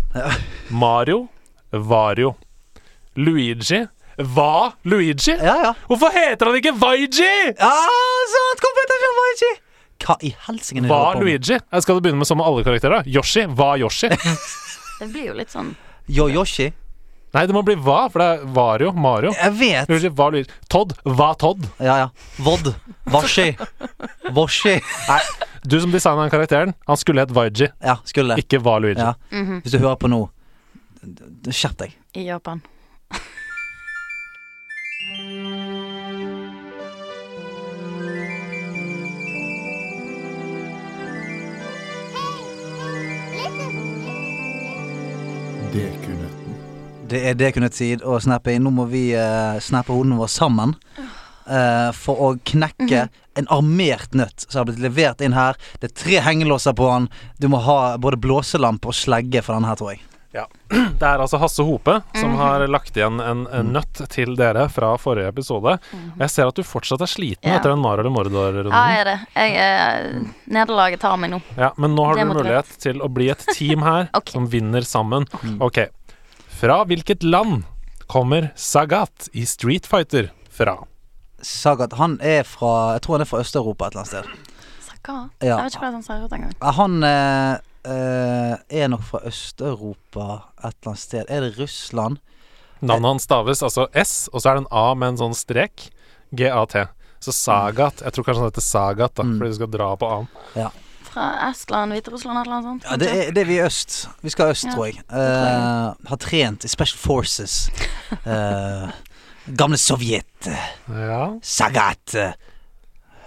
Mario 0.72 1.24
Vario. 1.74 2.34
Luigi 3.14 3.84
var 4.18 4.72
Luigi? 4.82 5.36
Ja, 5.38 5.56
ja. 5.64 5.72
Hvorfor 5.88 6.12
heter 6.14 6.46
han 6.50 6.58
ikke 6.60 6.74
Vaiji? 6.78 7.32
Ja, 7.58 7.72
sant! 8.34 8.62
Kom 8.64 8.80
ut 8.80 8.94
av 8.94 9.04
Hva 10.04 10.16
i 10.20 10.34
helsike 10.46 10.78
er 10.78 10.84
det 10.84 10.88
du 10.88 10.92
Var 10.92 11.04
holder 11.04 11.20
på? 11.20 11.24
Luigi? 11.24 11.58
Jeg 11.58 11.82
Skal 11.82 11.96
du 11.98 12.00
begynne 12.04 12.20
med 12.20 12.28
som 12.28 12.38
med 12.38 12.46
alle 12.46 12.64
karakterer? 12.66 13.06
Yoshi 13.06 13.46
var 13.48 13.76
Yoshi. 13.78 14.10
Det 15.00 15.10
blir 15.10 15.30
jo 15.32 15.34
litt 15.34 15.50
sånn 15.50 15.74
Yo-Yoshi? 16.06 16.70
Nei, 17.34 17.46
det 17.50 17.54
må 17.56 17.64
bli 17.66 17.74
hva, 17.82 18.04
for 18.12 18.22
det 18.22 18.26
er 18.30 18.42
Vario. 18.54 18.92
Mario. 18.94 19.32
Jeg 19.34 19.54
vet. 19.58 19.88
Luigi 19.90 20.10
hva, 20.14 20.28
Luigi. 20.30 20.46
Todd 20.70 20.92
hva 21.02 21.32
Todd. 21.34 21.64
Ja, 21.82 21.96
ja. 22.04 22.10
Vod. 22.46 22.70
Vashi. 23.10 23.48
Voshi. 24.36 24.76
Nei, 25.08 25.18
du 25.66 25.80
som 25.82 25.90
designa 25.90 26.22
den 26.22 26.30
karakteren, 26.30 26.76
han 26.86 27.00
skulle 27.00 27.24
hett 27.24 27.34
Vaiji. 27.34 27.72
Ja, 27.82 27.96
skulle 28.06 28.38
ikke 28.38 28.62
var 28.62 28.84
Luigi. 28.84 29.02
Ja. 29.02 29.16
Hvis 29.64 29.74
du 29.74 29.80
hører 29.80 29.98
på 29.98 30.12
nå, 30.12 30.20
skjerp 31.50 31.80
deg. 31.82 31.98
i 32.14 32.28
Japan. 32.28 32.62
Det 47.08 47.20
er 47.30 47.34
det 47.36 47.52
kunne 47.56 47.68
tid 47.72 48.02
å 48.06 48.16
snappe 48.22 48.54
inn. 48.54 48.64
Nå 48.64 48.70
må 48.74 48.86
vi 48.90 49.10
uh, 49.16 49.58
snappe 49.62 49.92
hodene 49.92 50.16
våre 50.20 50.32
sammen. 50.32 50.74
Uh, 51.44 51.90
for 51.92 52.16
å 52.24 52.30
knekke 52.48 53.08
en 53.36 53.48
armert 53.52 54.14
nøtt 54.16 54.46
som 54.48 54.62
har 54.62 54.70
blitt 54.70 54.80
levert 54.80 55.20
inn 55.20 55.34
her. 55.36 55.58
Det 55.82 55.90
er 55.90 55.96
tre 56.00 56.20
hengelåser 56.24 56.72
på 56.78 56.86
den. 56.88 57.10
Du 57.42 57.48
må 57.52 57.60
ha 57.66 57.96
både 58.00 58.16
blåselampe 58.22 58.88
og 58.88 58.96
slegge 58.96 59.42
for 59.44 59.56
denne 59.58 59.68
her, 59.72 59.76
tror 59.80 59.92
jeg. 59.96 60.02
Det 60.98 61.06
er 61.06 61.20
altså 61.22 61.38
Hasse 61.38 61.62
Hope 61.62 61.92
som 62.18 62.32
Mhm. 62.32 62.38
har 62.40 62.64
lagt 62.66 62.96
igjen 62.98 63.20
en, 63.22 63.44
en 63.54 63.68
nøtt 63.76 64.00
til 64.10 64.32
dere 64.34 64.64
fra 64.72 64.94
forrige 64.98 65.28
episode. 65.30 65.76
Jeg 66.18 66.30
ser 66.32 66.48
at 66.50 66.56
du 66.58 66.64
fortsatt 66.66 67.04
er 67.04 67.10
sliten 67.12 67.44
Mhm. 67.44 67.52
Ja. 67.52 67.58
etter 67.60 67.70
den 67.70 67.82
Mar 67.84 68.00
eller 68.02 68.10
Mordor-runden. 68.10 68.72
Ja, 68.72 68.80
jeg 68.90 69.00
er 69.04 69.10
det. 69.12 69.18
Jeg, 69.36 69.52
eh, 69.62 70.32
nederlaget 70.56 71.00
tar 71.04 71.16
meg 71.22 71.30
nå. 71.36 71.42
Ja, 71.60 71.70
men 71.78 71.94
nå 71.94 72.06
har 72.08 72.18
du 72.18 72.24
mulighet 72.32 72.72
til 72.82 72.98
å 73.04 73.10
bli 73.12 73.28
et 73.30 73.44
team 73.54 73.84
her 73.86 74.08
okay. 74.18 74.32
som 74.34 74.48
vinner 74.50 74.82
sammen. 74.88 75.28
Ok. 75.62 75.84
Fra 76.64 76.78
hvilket 76.88 77.22
land 77.22 77.66
kommer 78.06 78.46
Sagat 78.56 79.28
i 79.32 79.42
Street 79.46 79.84
Fighter 79.86 80.30
fra? 80.48 80.78
Sagat, 81.44 81.92
han 81.92 82.14
er 82.24 82.46
fra 82.48 82.94
Jeg 82.94 83.02
tror 83.04 83.18
han 83.18 83.24
er 83.26 83.28
fra 83.28 83.40
Øst-Europa 83.44 83.90
et 83.90 83.92
eller 83.92 84.00
annet 84.00 84.12
sted. 84.14 84.54
Sagat? 84.86 85.34
Ja. 85.44 85.58
Jeg 85.58 85.66
vet 85.66 85.74
ikke 85.76 85.82
hva 85.82 85.90
han 85.92 86.06
ser 86.06 86.22
ut 86.24 86.32
engang. 86.32 86.54
Han 86.78 86.94
eh, 87.04 87.58
eh, 87.84 88.54
er 88.80 88.88
nok 88.94 89.04
fra 89.10 89.20
Øst-Europa 89.28 90.24
et 90.64 90.70
eller 90.70 90.94
annet 90.94 91.02
sted. 91.02 91.28
Er 91.28 91.44
det 91.44 91.52
Russland? 91.58 92.16
Navnet 92.80 93.10
hans 93.10 93.28
staves 93.28 93.60
altså 93.68 93.84
S, 93.92 94.14
og 94.32 94.40
så 94.40 94.54
er 94.54 94.56
det 94.56 94.64
en 94.64 94.72
A 94.72 94.86
med 94.96 95.12
en 95.12 95.20
sånn 95.20 95.36
strek. 95.36 95.90
G-A-T. 96.32 96.86
Så 97.20 97.36
Sagat 97.44 98.00
Jeg 98.06 98.16
tror 98.16 98.24
kanskje 98.30 98.40
han 98.40 98.48
heter 98.54 98.64
Sagat, 98.70 99.14
da, 99.20 99.28
Mm. 99.28 99.36
fordi 99.36 99.52
du 99.52 99.60
skal 99.60 99.74
dra 99.76 99.92
på 100.00 100.08
A-en. 100.14 100.32
Fra 101.14 101.28
Estland, 101.50 101.92
Hviterussland, 101.94 102.38
et 102.40 102.46
eller 102.48 102.56
annet 102.56 102.68
sånt? 102.70 102.86
Ja, 102.90 102.96
det 102.98 103.08
er, 103.14 103.30
det 103.36 103.42
er 103.44 103.46
vi 103.48 103.56
i 103.60 103.62
øst. 103.62 104.08
Vi 104.22 104.30
skal 104.34 104.50
øst, 104.50 104.64
Ja, 104.66 104.72
tror 104.74 104.86
jeg. 104.90 104.96
Uh. 105.12 105.18
Eh, 105.18 106.08
har 106.10 106.16
trent 106.24 106.64
i 106.66 106.68
Special 106.72 106.98
Forces. 106.98 107.70
Uh, 108.26 108.90
gamle 109.56 109.78
Sovjet. 109.78 110.48
Ja. 110.90 111.28
Sagat. 111.42 112.16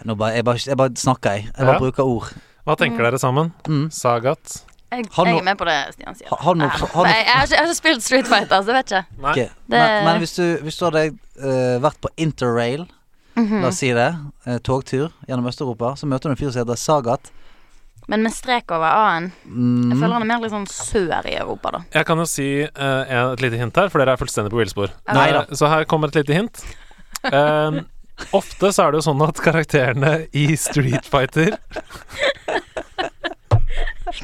Nå 0.05 0.15
bare, 0.15 0.35
jeg, 0.37 0.45
bare, 0.45 0.59
jeg 0.67 0.77
bare 0.77 0.95
snakker, 0.95 1.31
jeg. 1.37 1.47
Jeg 1.57 1.65
bare 1.65 1.73
Ja. 1.73 1.79
bruker 1.79 2.03
ord. 2.03 2.33
Hva 2.67 2.75
tenker 2.75 3.03
dere 3.07 3.19
sammen? 3.19 3.53
Mm. 3.67 3.87
Sagat? 3.91 4.63
Jeg, 4.91 5.05
jeg 5.17 5.33
er 5.37 5.43
med 5.43 5.57
på 5.59 5.65
det 5.67 5.77
Stian 5.93 6.15
sier. 6.15 6.27
Har, 6.31 6.37
har 6.43 6.53
no- 6.55 6.67
har 6.67 6.79
no- 6.79 7.07
jeg, 7.07 7.23
jeg, 7.25 7.33
har 7.35 7.43
ikke, 7.43 7.55
jeg 7.55 7.59
har 7.59 7.65
ikke 7.67 7.75
spilt 7.79 8.03
Street 8.03 8.27
Fighter, 8.27 8.61
så 8.63 8.71
jeg 8.71 8.77
vet 8.77 8.91
ikke. 8.91 9.21
Nei. 9.23 9.33
Det... 9.35 9.49
Men, 9.67 10.03
men 10.05 10.17
hvis, 10.23 10.33
du, 10.37 10.43
hvis 10.63 10.77
du 10.79 10.85
hadde 10.87 11.01
uh, 11.39 11.81
vært 11.83 11.99
på 12.03 12.09
interrail, 12.17 12.85
Mhm. 13.37 13.59
la 13.61 13.67
oss 13.69 13.77
si 13.83 13.91
det, 13.93 14.07
uh, 14.47 14.55
togtur 14.65 15.11
gjennom 15.27 15.45
Øst-Europa, 15.45 15.91
så 15.99 16.07
møter 16.09 16.29
du 16.29 16.33
en 16.33 16.37
fyr 16.39 16.49
som 16.51 16.63
heter 16.63 16.75
Sagat. 16.81 17.27
Men 18.07 18.23
med 18.23 18.31
strek 18.31 18.71
over 18.71 18.87
A-en. 18.87 19.25
Mm. 19.45 19.89
Jeg 19.91 19.97
føler 19.99 20.13
han 20.15 20.23
er 20.23 20.29
mer 20.29 20.43
litt 20.43 20.53
sånn 20.53 20.67
sør 20.71 21.27
i 21.27 21.35
Europa, 21.35 21.73
da. 21.75 21.81
Jeg 21.97 22.07
kan 22.07 22.21
jo 22.21 22.27
si 22.29 22.47
uh, 22.63 23.31
et 23.33 23.43
lite 23.43 23.59
hint 23.59 23.75
her, 23.79 23.91
for 23.91 23.99
dere 23.99 24.15
er 24.15 24.21
fullstendig 24.21 24.53
på 24.53 24.61
villspor. 24.61 24.93
Neida. 25.11 25.41
Eh, 25.49 25.55
Så 25.59 25.67
her 25.71 25.83
kommer 25.91 26.07
et 26.13 26.21
lite 26.21 26.37
hint. 26.37 26.63
Um, 27.27 27.81
ofte 28.37 28.71
så 28.71 28.85
er 28.87 28.93
det 28.95 29.01
jo 29.01 29.07
sånn 29.09 29.23
at 29.27 29.41
karakterene 29.43 30.13
i 30.37 30.45
Street 30.59 31.07
Fighter 31.09 31.57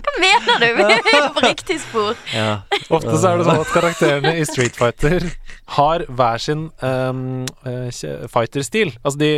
Hva 0.01 0.13
mener 0.19 0.59
du? 0.63 0.67
Vi 0.77 1.13
er 1.17 1.27
på 1.35 1.43
riktig 1.45 1.79
spor. 1.83 2.15
Ja. 2.33 2.61
Ofte 2.89 3.13
så 3.19 3.29
er 3.33 3.37
det 3.41 3.45
sånn 3.47 3.61
at 3.61 3.71
karakterene 3.73 4.31
i 4.39 4.45
Street 4.49 4.75
Fighter 4.77 5.27
har 5.77 6.03
hver 6.09 6.41
sin 6.41 6.63
um, 6.81 7.43
fighterstil. 8.33 8.93
Altså 9.03 9.19
de 9.21 9.29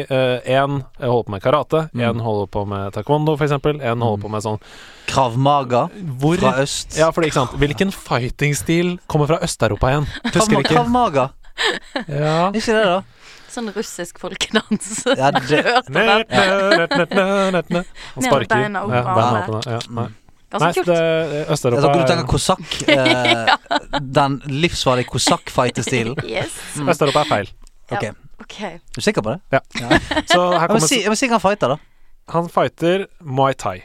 Én 0.46 0.80
holder 1.02 1.24
på 1.28 1.32
med 1.36 1.44
karate, 1.44 1.82
én 1.96 2.22
holder 2.24 2.48
på 2.52 2.66
med 2.70 2.94
taekwondo, 2.96 3.36
eksempel. 3.42 3.82
En 3.82 4.02
holder 4.06 4.24
på 4.26 4.32
med 4.34 4.46
sånn 4.46 4.60
Krav 5.10 5.36
Maga 5.38 5.84
Hvor 6.22 6.40
fra 6.42 6.56
øst. 6.64 6.96
Ja, 6.98 7.12
for 7.14 7.26
ikke 7.28 7.38
sant. 7.42 7.58
Hvilken 7.62 7.92
fighting-stil 7.94 8.96
kommer 9.12 9.30
fra 9.30 9.38
Øst-Europa 9.46 9.92
igjen? 9.94 10.08
Husker 10.32 10.64
ikke. 10.64 10.86
Maga. 10.90 11.30
Ja. 12.08 12.50
Ikke 12.56 12.74
det, 12.74 12.86
da? 12.90 13.02
Sånn 13.56 13.70
russisk 13.76 14.18
folkedans. 14.20 15.06
Ja, 15.16 15.30
det- 15.32 15.62
Hørt 15.64 17.08
om 17.08 17.54
den. 17.70 17.86
Han 18.16 18.24
sparker. 18.26 18.50
beina 18.52 18.84
opp 18.84 18.92
Ja, 18.92 19.04
beina 19.16 19.46
opp. 19.48 19.66
Ja, 19.70 20.08
Nei, 20.54 20.60
Ganske 20.62 20.84
kult. 20.84 20.88
det, 20.88 21.46
Øst-Europa 21.52 21.82
tror 21.82 21.92
ikke 21.92 22.02
du 22.02 22.08
tenke 22.08 22.22
tenker 22.22 22.32
kosakk. 22.32 22.76
Eh, 22.96 24.00
den 24.20 24.38
livsfarlige 24.46 25.10
kosakk-fighterstilen. 25.10 26.16
Yes. 26.36 26.54
Øst-Europa 26.80 27.20
er 27.26 27.32
feil. 27.32 27.52
Ja. 27.92 27.98
okay. 27.98 28.12
Ok. 28.40 28.62
Er 28.62 28.80
du 28.96 29.02
sikker 29.02 29.22
på 29.26 29.36
det? 29.36 29.62
Så 30.32 30.40
her 30.60 30.68
kommer 30.68 30.88
si, 30.88 31.02
jeg 31.02 31.12
må 31.12 31.18
si 31.20 31.28
hva 31.28 31.40
han 31.40 31.44
fighter, 31.44 31.76
da. 31.76 31.78
Han 32.34 32.50
fighter 32.50 33.06
Muay 33.22 33.54
Thai. 33.54 33.82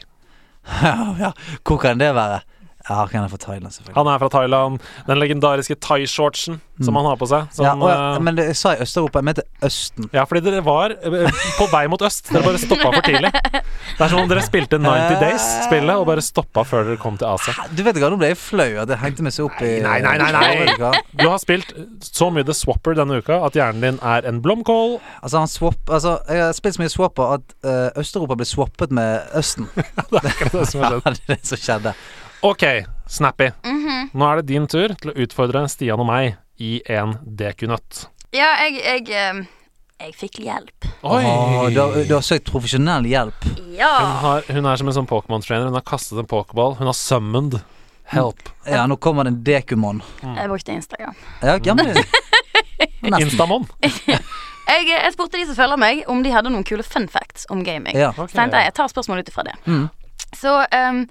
Ja, 0.81 0.95
ja. 1.19 1.31
Hvor 1.65 1.77
kan 1.81 1.99
det 1.99 2.13
være? 2.15 2.41
Ja, 2.89 3.05
han 3.11 3.23
er 3.23 3.29
fra 3.31 3.37
Thailand, 3.37 3.71
selvfølgelig. 3.75 3.95
Han 3.99 4.07
er 4.13 4.19
fra 4.23 4.29
Thailand. 4.33 4.79
Den 5.07 5.19
legendariske 5.21 5.75
thai-shortsen 5.75 6.59
som 6.81 6.95
han 6.97 7.05
har 7.05 7.17
på 7.21 7.27
seg. 7.29 7.45
Som, 7.53 7.65
Mm. 7.65 7.81
ja, 7.81 7.85
og, 7.85 8.15
eh, 8.15 8.21
men 8.25 8.35
det, 8.35 8.45
jeg 8.47 8.55
sa 8.57 8.71
i 8.73 8.81
Øst-Europa, 8.81 9.19
jeg 9.19 9.25
mente 9.27 9.43
Østen. 9.63 10.09
Ja, 10.13 10.23
fordi 10.25 10.41
dere 10.49 10.63
var 10.65 10.89
eh, 10.91 11.31
på 11.59 11.67
vei 11.71 11.83
mot 11.87 12.01
øst. 12.01 12.31
Dere 12.33 12.41
bare 12.43 12.57
stoppa 12.57 12.89
for 12.95 13.01
tidlig. 13.05 13.29
Det 13.31 14.01
er 14.01 14.07
som 14.09 14.19
om 14.23 14.29
dere 14.31 14.41
spilte 14.41 14.79
90 14.81 15.19
Days-spillet 15.21 15.93
og 15.95 16.05
bare 16.09 16.21
stoppa 16.25 16.63
før 16.65 16.87
dere 16.89 16.97
kom 16.97 17.17
til 17.21 17.27
Asia. 17.29 17.53
Du 17.69 17.83
vet 17.83 17.95
ikke, 17.99 18.09
Nå 18.09 18.17
ble 18.17 18.31
jeg 18.33 18.37
flau 18.41 18.67
at 18.81 18.89
jeg 18.89 18.97
hengte 19.03 19.23
meg 19.27 19.35
så 19.35 19.45
opp 19.45 19.61
i 19.61 19.75
Nei, 19.85 19.99
nei, 20.01 20.15
nei, 20.17 20.31
nei. 20.31 20.91
Du 21.13 21.27
har 21.29 21.37
spilt 21.43 21.69
så 22.01 22.31
mye 22.33 22.43
The 22.47 22.55
Swapper 22.57 22.97
denne 22.97 23.21
uka 23.21 23.37
at 23.45 23.53
hjernen 23.53 23.81
din 23.85 23.99
er 24.01 24.25
en 24.27 24.41
blomkål. 24.41 24.97
Altså, 25.21 25.37
han 25.43 25.47
swap, 25.51 25.77
altså, 25.89 26.17
jeg 26.27 26.41
har 26.47 26.57
spilt 26.57 26.75
så 26.79 26.81
mye 26.81 26.89
swapper 26.95 27.37
at 27.37 27.55
uh, 27.63 28.01
Øst-Europa 28.01 28.35
ble 28.41 28.45
swappet 28.49 28.91
med 28.91 29.21
Østen. 29.37 29.69
Det 29.75 30.23
er 30.23 30.27
akkurat 30.33 30.57
det 30.61 30.67
som 30.73 30.81
har 30.81 30.97
Ja, 31.05 31.09
det 31.13 31.21
er 31.29 31.35
det 31.35 31.39
som 31.47 31.57
skjedde. 31.61 31.93
Ok, 32.41 32.63
Snappy. 33.07 33.51
Mhm. 33.63 34.09
Nå 34.13 34.27
er 34.31 34.41
det 34.41 34.47
din 34.49 34.67
tur 34.67 34.95
til 34.97 35.11
å 35.11 35.17
utfordre 35.23 35.61
Stian 35.69 36.01
og 36.01 36.07
meg 36.09 36.37
i 36.57 36.79
en 36.89 37.17
dekunøtt. 37.21 38.07
Ja, 38.33 38.53
jeg, 38.63 38.79
jeg 38.81 39.09
eh, 39.13 39.41
Jeg 40.01 40.15
fikk 40.17 40.39
hjelp. 40.41 40.87
Oi! 41.05 41.21
Oh, 41.21 41.67
du, 41.69 41.77
har, 41.77 41.97
du 42.09 42.13
har 42.15 42.23
søkt 42.25 42.49
profesjonell 42.49 43.05
hjelp. 43.05 43.45
Ja. 43.77 43.91
Hun, 43.99 44.15
har, 44.23 44.47
hun 44.49 44.69
er 44.71 44.79
som 44.81 44.89
en 44.89 44.95
sånn 44.97 45.09
Pokémon-trainer. 45.09 45.67
Hun 45.69 45.77
har 45.77 45.85
kastet 45.85 46.17
en 46.17 46.29
pokéball. 46.29 46.73
Hun 46.79 46.89
har 46.89 46.97
summoned 46.97 47.59
help. 48.09 48.49
Ja, 48.65 48.87
nå 48.89 48.97
kommer 48.97 49.27
det 49.27 49.35
en 49.35 49.43
dekumon. 49.45 50.01
Jeg 50.23 50.49
brukte 50.49 50.73
Instagram. 50.73 51.13
Ja, 51.45 51.59
gammel. 51.61 52.01
Instamon. 53.21 53.67
Jeg, 54.71 54.85
jeg 54.87 55.11
spurte 55.11 55.35
de 55.35 55.43
som 55.49 55.55
følger 55.57 55.79
meg, 55.81 56.03
om 56.07 56.21
de 56.23 56.31
hadde 56.31 56.51
noen 56.53 56.63
kule 56.63 56.83
fun 56.85 57.03
facts 57.11 57.43
om 57.51 57.59
gaming. 57.65 57.97
Ja. 57.97 58.13
Tenkte 58.15 58.61
jeg 58.61 58.69
jeg 58.69 58.73
tar 58.77 58.87
spørsmål 58.87 59.19
ut 59.19 59.31
ifra 59.31 59.43
det. 59.43 59.55
Mm. 59.65 59.89
Så 60.37 60.53
ehm, 60.71 61.01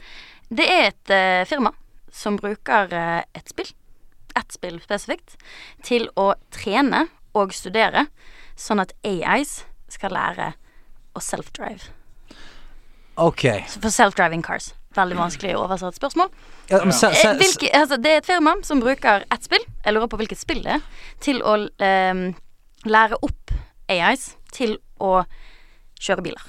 det 0.50 0.66
er 0.66 0.88
et 0.90 1.12
eh, 1.14 1.44
firma 1.48 1.72
som 2.12 2.36
bruker 2.40 2.90
eh, 2.96 3.22
et 3.38 3.52
spill, 3.52 3.70
ett 4.38 4.52
spill 4.52 4.80
spesifikt, 4.82 5.36
til 5.86 6.08
å 6.18 6.32
trene 6.54 7.06
og 7.38 7.54
studere, 7.54 8.08
sånn 8.58 8.82
at 8.82 8.92
AIs 9.06 9.60
skal 9.90 10.14
lære 10.14 10.52
å 11.14 11.22
self-drive. 11.22 11.92
Ok. 13.20 13.46
Så 13.68 13.82
For 13.82 13.94
self-driving 13.94 14.42
cars. 14.42 14.72
Veldig 14.96 15.18
vanskelig 15.20 15.54
å 15.54 15.64
oversette 15.68 16.00
spørsmål. 16.00 16.30
Ja, 16.70 16.80
men 16.82 16.94
se, 16.94 17.12
se, 17.14 17.28
Eh, 17.30 17.36
Hvilke, 17.38 17.70
altså, 17.76 17.96
det 17.96 18.10
er 18.10 18.22
et 18.22 18.26
firma 18.26 18.56
som 18.66 18.80
bruker 18.82 19.22
ett 19.30 19.46
spill, 19.46 19.62
jeg 19.84 19.94
lurer 19.94 20.10
på 20.10 20.18
hvilket 20.18 20.40
spill 20.40 20.64
det 20.64 20.78
er, 20.78 20.86
til 21.22 21.42
å 21.46 21.56
ehm, 21.78 22.32
lære 22.90 23.18
opp 23.22 23.54
AIs 23.90 24.32
til 24.54 24.78
å 24.98 25.20
kjøre 26.00 26.26
biler. 26.26 26.42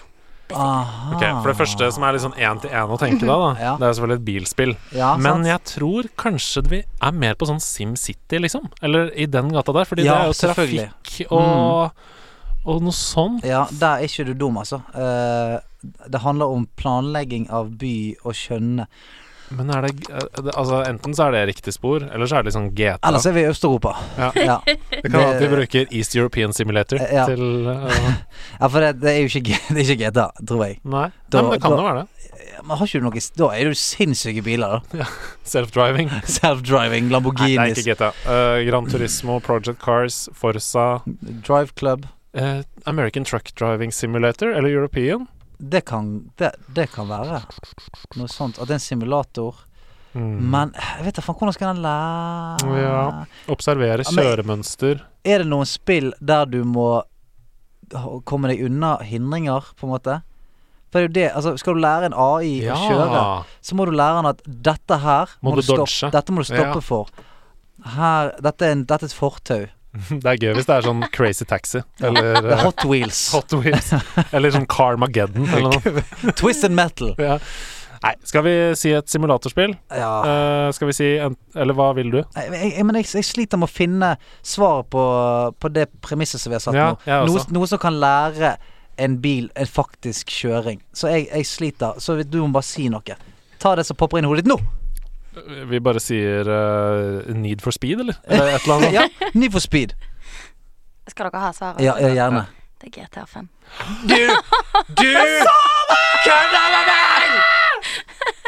Aha. 0.55 1.15
Ok, 1.15 1.23
For 1.41 1.51
det 1.51 1.57
første 1.59 1.89
som 1.95 2.03
er 2.07 2.15
litt 2.15 2.23
sånn 2.25 2.35
én-til-én 2.37 2.91
å 2.95 2.99
tenke 3.01 3.25
da, 3.27 3.37
da 3.41 3.49
Ja. 3.65 3.73
det 3.79 3.87
er 3.89 3.95
selvfølgelig 3.97 4.19
et 4.19 4.25
bilspill. 4.29 4.73
Ja, 4.97 5.11
Men 5.17 5.45
jeg 5.47 5.63
tror 5.71 6.09
kanskje 6.19 6.63
vi 6.69 6.81
er 6.85 7.11
mer 7.23 7.35
på 7.39 7.47
sånn 7.49 7.61
SimCity, 7.63 8.39
liksom. 8.43 8.69
Eller 8.81 9.11
i 9.15 9.25
den 9.25 9.51
gata 9.53 9.73
der. 9.75 9.85
Fordi 9.89 10.05
Ja, 10.07 10.19
det 10.21 10.21
er 10.21 10.31
jo. 10.31 10.37
Mm. 10.37 10.55
trafikk 10.55 11.31
og, 11.31 11.91
og 12.65 12.81
noe 12.85 12.95
sånt. 12.95 13.45
Ja, 13.47 13.65
der 13.71 13.99
er 14.01 14.07
ikke 14.07 14.25
du 14.29 14.33
dum, 14.37 14.57
altså. 14.61 14.81
Uh, 14.95 15.59
det 15.81 16.21
handler 16.21 16.51
om 16.53 16.67
planlegging 16.77 17.47
av 17.49 17.71
by 17.81 17.95
og 18.23 18.35
skjønne. 18.37 18.85
Men 19.57 19.69
er 19.75 19.81
det, 19.87 19.91
Altså, 20.55 20.81
enten 20.87 21.13
så 21.17 21.25
er 21.27 21.31
det 21.35 21.41
riktig 21.51 21.73
spor, 21.75 22.03
eller 22.07 22.25
så 22.29 22.37
er 22.39 22.43
det 22.45 22.51
liksom 22.53 22.69
GTA. 22.77 22.97
Ellers 23.09 23.25
er 23.27 23.35
vi 23.35 23.41
i 23.43 23.49
Øst-Europa. 23.51 23.95
Ja. 24.17 24.29
Ja. 24.51 24.57
Det 24.65 25.11
kan 25.11 25.19
hende 25.19 25.35
at 25.35 25.41
vi 25.43 25.49
bruker 25.55 25.91
East 25.91 26.15
European 26.15 26.53
Simulator 26.53 26.99
Ja. 27.01 27.25
til 27.27 27.67
uh, 27.67 27.89
ja, 28.61 28.67
for 28.67 28.79
det, 28.79 28.93
det 29.01 29.11
er 29.11 29.19
jo 29.25 29.29
ikke, 29.41 29.57
det 29.75 29.77
er 29.83 29.91
ikke 29.91 29.99
GTA, 30.09 30.27
tror 30.47 30.63
jeg. 30.65 30.79
Nei. 30.83 31.09
Da- 31.31 31.41
Nei, 31.41 31.49
men 31.49 31.51
det 31.57 31.61
kan 31.65 31.71
da- 31.71 31.77
jo 31.77 31.89
være 31.89 32.01
det. 32.01 32.07
Men 32.65 32.77
har 32.77 32.85
ikke 32.87 32.99
du 33.01 33.05
noe 33.05 33.21
Da 33.37 33.47
er 33.55 33.65
det 33.65 33.71
jo 33.71 33.77
sinnssyke 33.79 34.41
biler, 34.45 34.81
da. 34.93 35.05
Self-driving. 35.45 36.09
Self-driving, 36.29 37.09
Nei, 37.09 37.19
det 37.21 37.59
er 37.59 37.73
ikke 37.75 37.95
GTA. 37.95 38.09
Uh, 38.25 38.57
Gran 38.67 38.87
Turismo, 38.89 39.39
Project 39.43 39.79
Cars, 39.81 40.27
Forza 40.33 40.99
Drive 41.47 41.73
Club. 41.75 42.05
uh, 42.37 42.61
American 42.85 43.23
Truck 43.25 43.51
Driving 43.59 43.91
Simulator, 43.93 44.49
eller 44.53 44.69
European. 44.69 45.27
Det 45.61 45.83
kan, 45.85 46.07
det, 46.41 46.55
det 46.73 46.87
kan 46.91 47.05
være 47.09 47.43
noe 48.17 48.31
sånt. 48.31 48.57
At 48.57 48.67
det 48.67 48.73
er 48.75 48.79
en 48.79 48.83
simulator. 48.87 49.59
Mm. 50.17 50.31
Men 50.51 50.73
jeg 50.75 51.05
vet 51.05 51.19
da 51.19 51.23
faen 51.23 51.37
hvordan 51.39 51.55
skal 51.55 51.69
den 51.71 51.83
lære 51.85 52.81
Ja. 52.81 53.03
Observere 53.53 54.03
Ja, 54.03 54.09
kjøremønster. 54.11 55.05
Er 55.23 55.43
det 55.43 55.47
noen 55.47 55.69
spill 55.69 56.11
der 56.19 56.49
du 56.49 56.63
må 56.67 57.03
komme 58.27 58.49
deg 58.51 58.63
unna 58.65 58.97
hindringer, 59.03 59.69
på 59.77 59.87
en 59.87 59.93
måte? 59.93 60.17
For 60.91 60.99
det 60.99 61.03
er 61.03 61.07
jo 61.07 61.13
det, 61.15 61.25
altså 61.37 61.53
Skal 61.59 61.77
du 61.77 61.79
lære 61.79 62.09
en 62.09 62.15
AI 62.17 62.53
å 62.67 62.75
kjøre, 62.75 63.21
så 63.63 63.75
må 63.79 63.85
du 63.87 63.93
lære 63.95 64.17
han 64.19 64.27
at 64.33 64.41
dette 64.45 64.97
her 64.99 65.29
Må 65.43 65.53
du 65.55 65.61
stoppe. 65.63 66.09
Dette 66.11 66.35
må 66.35 66.43
du 66.43 66.49
stoppe 66.49 66.81
Ja. 66.81 66.83
for. 66.83 67.07
Her, 67.95 68.33
dette, 68.43 68.65
er 68.67 68.71
en, 68.75 68.83
dette 68.85 69.05
er 69.07 69.09
et 69.09 69.15
fortau. 69.15 69.63
Det 69.91 70.23
er 70.23 70.39
gøy 70.39 70.55
hvis 70.55 70.69
det 70.69 70.75
er 70.77 70.85
sånn 70.87 71.03
Crazy 71.11 71.45
Taxi, 71.47 71.81
eller 71.99 72.31
er 72.39 72.47
uh, 72.53 72.63
Hot 72.63 72.85
Wheels. 72.87 73.19
Hot 73.35 73.53
Wheels, 73.59 73.91
eller 74.31 74.53
sånn 74.55 74.67
Carmageddon, 74.71 75.49
eller 75.51 75.75
noe. 75.75 76.03
Twisted 76.39 76.71
Metal. 76.75 77.11
Ja. 77.19 77.37
Nei, 78.01 78.15
skal 78.25 78.41
vi 78.47 78.53
si 78.79 78.93
et 78.97 79.11
simulatorspill? 79.13 79.75
Ja. 79.93 80.11
Uh, 80.25 80.69
skal 80.73 80.89
vi 80.89 80.95
si 80.97 81.09
en, 81.21 81.35
Eller 81.53 81.75
hva 81.77 81.91
vil 81.93 82.09
du? 82.09 82.17
Jeg, 82.33 82.49
jeg, 82.55 82.85
men 82.87 82.97
jeg, 82.97 83.11
jeg 83.19 83.27
sliter 83.27 83.61
med 83.61 83.69
å 83.69 83.73
finne 83.73 84.15
svar 84.41 84.87
på, 84.89 85.03
på 85.61 85.69
det 85.69 85.85
premisset 86.01 86.41
som 86.41 86.49
vi 86.49 86.57
har 86.57 86.63
satt 86.63 86.79
Ja, 86.79 86.87
nå. 86.95 87.27
Noe, 87.29 87.45
noe 87.53 87.69
som 87.69 87.81
kan 87.83 87.99
lære 88.01 88.55
en 89.01 89.19
bil 89.21 89.51
en 89.55 89.69
faktisk 89.69 90.33
kjøring. 90.33 90.81
Så 90.97 91.13
jeg, 91.13 91.27
jeg 91.29 91.47
sliter. 91.47 92.01
Så 92.01 92.17
du 92.23 92.41
må 92.41 92.49
bare 92.57 92.67
si 92.67 92.89
noe. 92.91 93.17
Ta 93.61 93.75
det 93.77 93.85
som 93.85 93.97
popper 93.99 94.17
inn 94.17 94.25
i 94.25 94.31
hodet 94.31 94.47
ditt 94.47 94.53
nå! 94.55 94.57
Vi 95.71 95.79
bare 95.79 96.01
sier 96.03 96.47
uh, 96.47 97.35
Need 97.35 97.61
for 97.63 97.71
speed, 97.71 98.03
eller? 98.03 98.17
Eller 98.27 98.55
et 98.55 98.65
eller 98.65 98.75
annet. 98.79 98.95
Ja, 98.97 99.29
Need 99.33 99.53
for 99.53 99.63
speed. 99.63 99.95
Skal 101.09 101.29
dere 101.29 101.43
ha 101.43 101.51
svaret? 101.55 101.79
Ja, 101.83 101.95
ja 102.01 102.11
gjerne. 102.15 102.45
Det 102.81 102.89
er 102.89 103.05
GTA 103.05 103.25
5. 103.29 103.47
Du! 104.09 104.21
Du! 104.97 105.11
Kødder 106.25 106.67
med 106.73 106.87
meg! 106.89 107.35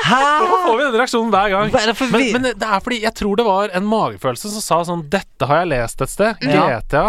Hæ? 0.04 0.20
Hvorfor 0.20 0.64
får 0.68 0.78
vi 0.78 0.86
den 0.86 0.96
reaksjonen 1.00 1.30
hver 1.34 1.52
gang? 1.54 1.70
Hva 1.74 1.84
er 1.84 1.92
det 1.92 1.98
for 1.98 2.12
Men, 2.12 2.26
men 2.36 2.48
det 2.50 2.70
er 2.70 2.82
fordi 2.84 2.98
jeg 3.06 3.16
tror 3.18 3.40
det 3.40 3.46
var 3.48 3.76
en 3.78 3.86
magefølelse 3.88 4.52
som 4.56 4.64
sa 4.66 4.80
sånn 4.90 5.06
Dette 5.14 5.48
har 5.50 5.64
jeg 5.64 5.70
lest 5.72 6.04
et 6.04 6.12
sted. 6.12 6.44
Ja. 6.50 6.66
GTA. 6.82 7.06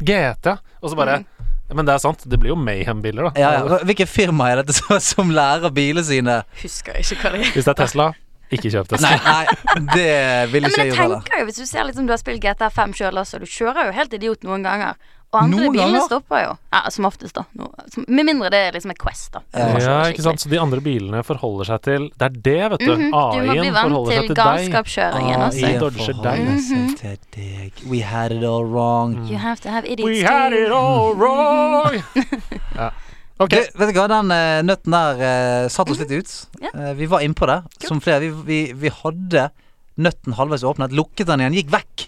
GTA. 0.00 0.54
Og 0.80 0.92
så 0.92 0.98
bare 0.98 1.18
Men 1.68 1.84
det 1.84 1.94
er 1.98 2.02
sant. 2.02 2.24
Det 2.24 2.38
blir 2.40 2.54
jo 2.54 2.58
Mayhem-biler, 2.58 3.28
da. 3.28 3.42
Ja, 3.42 3.50
ja. 3.58 3.82
Hvilket 3.84 4.08
firma 4.08 4.48
er 4.52 4.62
dette 4.62 4.78
som, 4.78 4.96
som 5.04 5.34
lærer 5.34 5.74
bilene 5.74 6.06
sine 6.06 6.40
Husker 6.62 6.96
jeg 6.96 7.04
ikke 7.04 7.26
hva 7.26 7.34
det 7.36 7.42
er. 7.44 7.52
Hvis 7.58 7.68
det 7.68 7.74
er 7.74 7.80
Tesla, 7.82 8.08
ikke 8.50 8.70
kjøp 8.72 8.88
det. 8.88 9.00
Nei, 9.04 9.14
nei 9.32 9.44
det 9.94 10.08
vil 10.52 10.62
Ja, 10.62 10.68
ikke 10.68 10.78
men 10.78 10.86
jeg 10.86 10.86
jeg 10.86 10.94
gjøre. 10.94 11.02
heller. 11.02 11.20
tenker 11.20 11.38
jo, 11.38 11.44
hvis 11.50 11.60
du 11.60 11.66
ser 11.66 11.84
liksom 11.84 12.06
du 12.08 12.12
har 12.12 12.18
spilt 12.22 12.42
GTA 12.42 12.68
5 12.70 12.92
sjøl 12.98 13.22
også, 13.22 13.38
du 13.42 13.46
kjører 13.46 13.86
jo 13.90 13.92
helt 13.92 14.12
idiot 14.18 14.42
noen 14.48 14.62
ganger. 14.66 14.94
Og 15.28 15.42
andre 15.42 15.58
Noen 15.60 15.72
bilene 15.74 15.92
ganger? 15.92 16.04
stopper 16.08 16.38
jo. 16.40 16.52
Ja, 16.72 16.78
som 16.88 17.04
oftest, 17.04 17.34
da. 17.36 17.42
No, 17.52 17.66
som, 17.92 18.04
med 18.08 18.24
mindre 18.24 18.48
det 18.48 18.60
er 18.64 18.72
liksom 18.72 18.94
et 18.94 18.98
Quest, 19.02 19.26
da. 19.34 19.42
Ja, 19.52 19.66
Ja, 19.76 19.96
ikke 20.08 20.22
sant. 20.24 20.40
Så 20.40 20.48
de 20.48 20.56
andre 20.56 20.80
bilene 20.80 21.20
forholder 21.22 21.68
seg 21.68 21.82
til 21.84 22.06
Det 22.16 22.24
er 22.30 22.38
det, 22.46 22.70
vet 22.72 22.80
du. 22.80 22.94
Mm 22.96 23.12
-hmm. 23.12 23.18
AI-en 23.18 23.74
forholder 23.74 24.12
seg 24.12 24.26
til 24.26 24.34
til 24.34 24.38
må 24.38 24.54
bli 24.54 24.72
vant 24.72 24.78
også. 24.78 25.00
jeg 25.00 25.36
også. 25.36 25.66
AI 25.66 25.78
forholder 25.78 26.22
deg. 26.22 26.60
seg 26.62 27.18
til 27.30 27.42
deg. 27.42 27.72
We 27.90 28.00
had 28.00 28.32
it 28.32 28.42
all 28.42 28.64
wrong. 28.64 29.28
You 29.30 29.36
have 29.36 29.56
to 29.60 29.68
have 29.68 29.84
idiots 29.86 30.08
We 30.08 30.24
had 30.24 30.52
it 30.52 30.72
all 30.72 31.12
wrong! 31.14 32.02
ja. 32.80 32.88
Ok. 33.38 33.50
Du, 33.54 33.78
vet 33.78 33.92
du 33.94 33.98
hva, 34.00 34.08
den 34.10 34.32
uh, 34.34 34.60
nøtten 34.66 34.94
der 34.96 35.20
uh, 35.22 35.68
satte 35.70 35.94
oss 35.94 36.00
litt 36.02 36.10
ut. 36.10 36.32
Yeah. 36.60 36.74
Uh, 36.74 36.92
vi 36.98 37.06
var 37.10 37.22
innpå 37.22 37.46
det, 37.46 37.60
som 37.86 38.00
flere. 38.02 38.20
Vi, 38.26 38.30
vi, 38.48 38.60
vi 38.74 38.90
hadde 38.90 39.48
nøtten 39.98 40.34
halvveis 40.38 40.64
åpnet, 40.66 40.94
lukket 40.94 41.26
den 41.30 41.42
igjen, 41.44 41.54
gikk 41.60 41.70
vekk. 41.74 42.06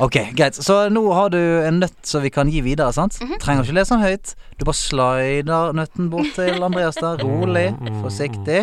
Ok, 0.00 0.16
greit. 0.36 0.56
Så 0.56 0.86
nå 0.88 1.02
har 1.12 1.28
du 1.32 1.36
en 1.68 1.80
nøtt 1.82 1.98
som 2.08 2.22
vi 2.24 2.30
kan 2.32 2.48
gi 2.48 2.62
videre, 2.64 2.92
sant? 2.96 3.18
Trenger 3.42 3.66
ikke 3.66 3.76
lese 3.76 3.92
den 3.96 4.04
høyt. 4.06 4.30
Du 4.56 4.64
bare 4.64 4.78
slider 4.80 5.74
nøtten 5.76 6.08
bort 6.12 6.30
til 6.38 6.62
Andreas 6.68 6.96
der. 7.00 7.20
Rolig, 7.20 7.66
forsiktig. 8.00 8.62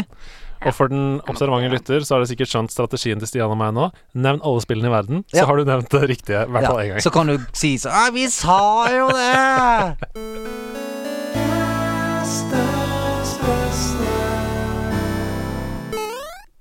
Og 0.66 0.74
for 0.74 0.90
den 0.90 1.20
observante 1.30 1.70
lytter 1.70 2.02
så 2.02 2.16
har 2.16 2.24
du 2.26 2.30
sikkert 2.32 2.50
skjønt 2.50 2.74
strategien 2.74 3.22
til 3.22 3.30
Stian 3.30 3.54
og 3.54 3.60
meg 3.62 3.76
nå. 3.78 3.92
Nevn 4.18 4.42
alle 4.42 4.64
spillene 4.66 4.90
i 4.90 4.96
verden, 4.96 5.22
så 5.30 5.44
Ja. 5.44 5.46
har 5.52 5.62
du 5.62 5.70
nevnt 5.70 5.94
det 5.94 6.02
riktige 6.10 6.42
i 6.48 6.50
hvert 6.50 6.66
fall 6.66 6.82
én 6.82 6.88
Ja, 6.88 6.94
gang. 6.96 7.06
så 7.06 7.14
kan 7.14 7.30
du 7.30 7.38
si 7.54 7.76
sånn 7.78 7.94
«Ah, 7.94 8.10
Vi 8.10 8.26
sa 8.34 8.58
jo 8.98 9.06
det! 9.14 10.74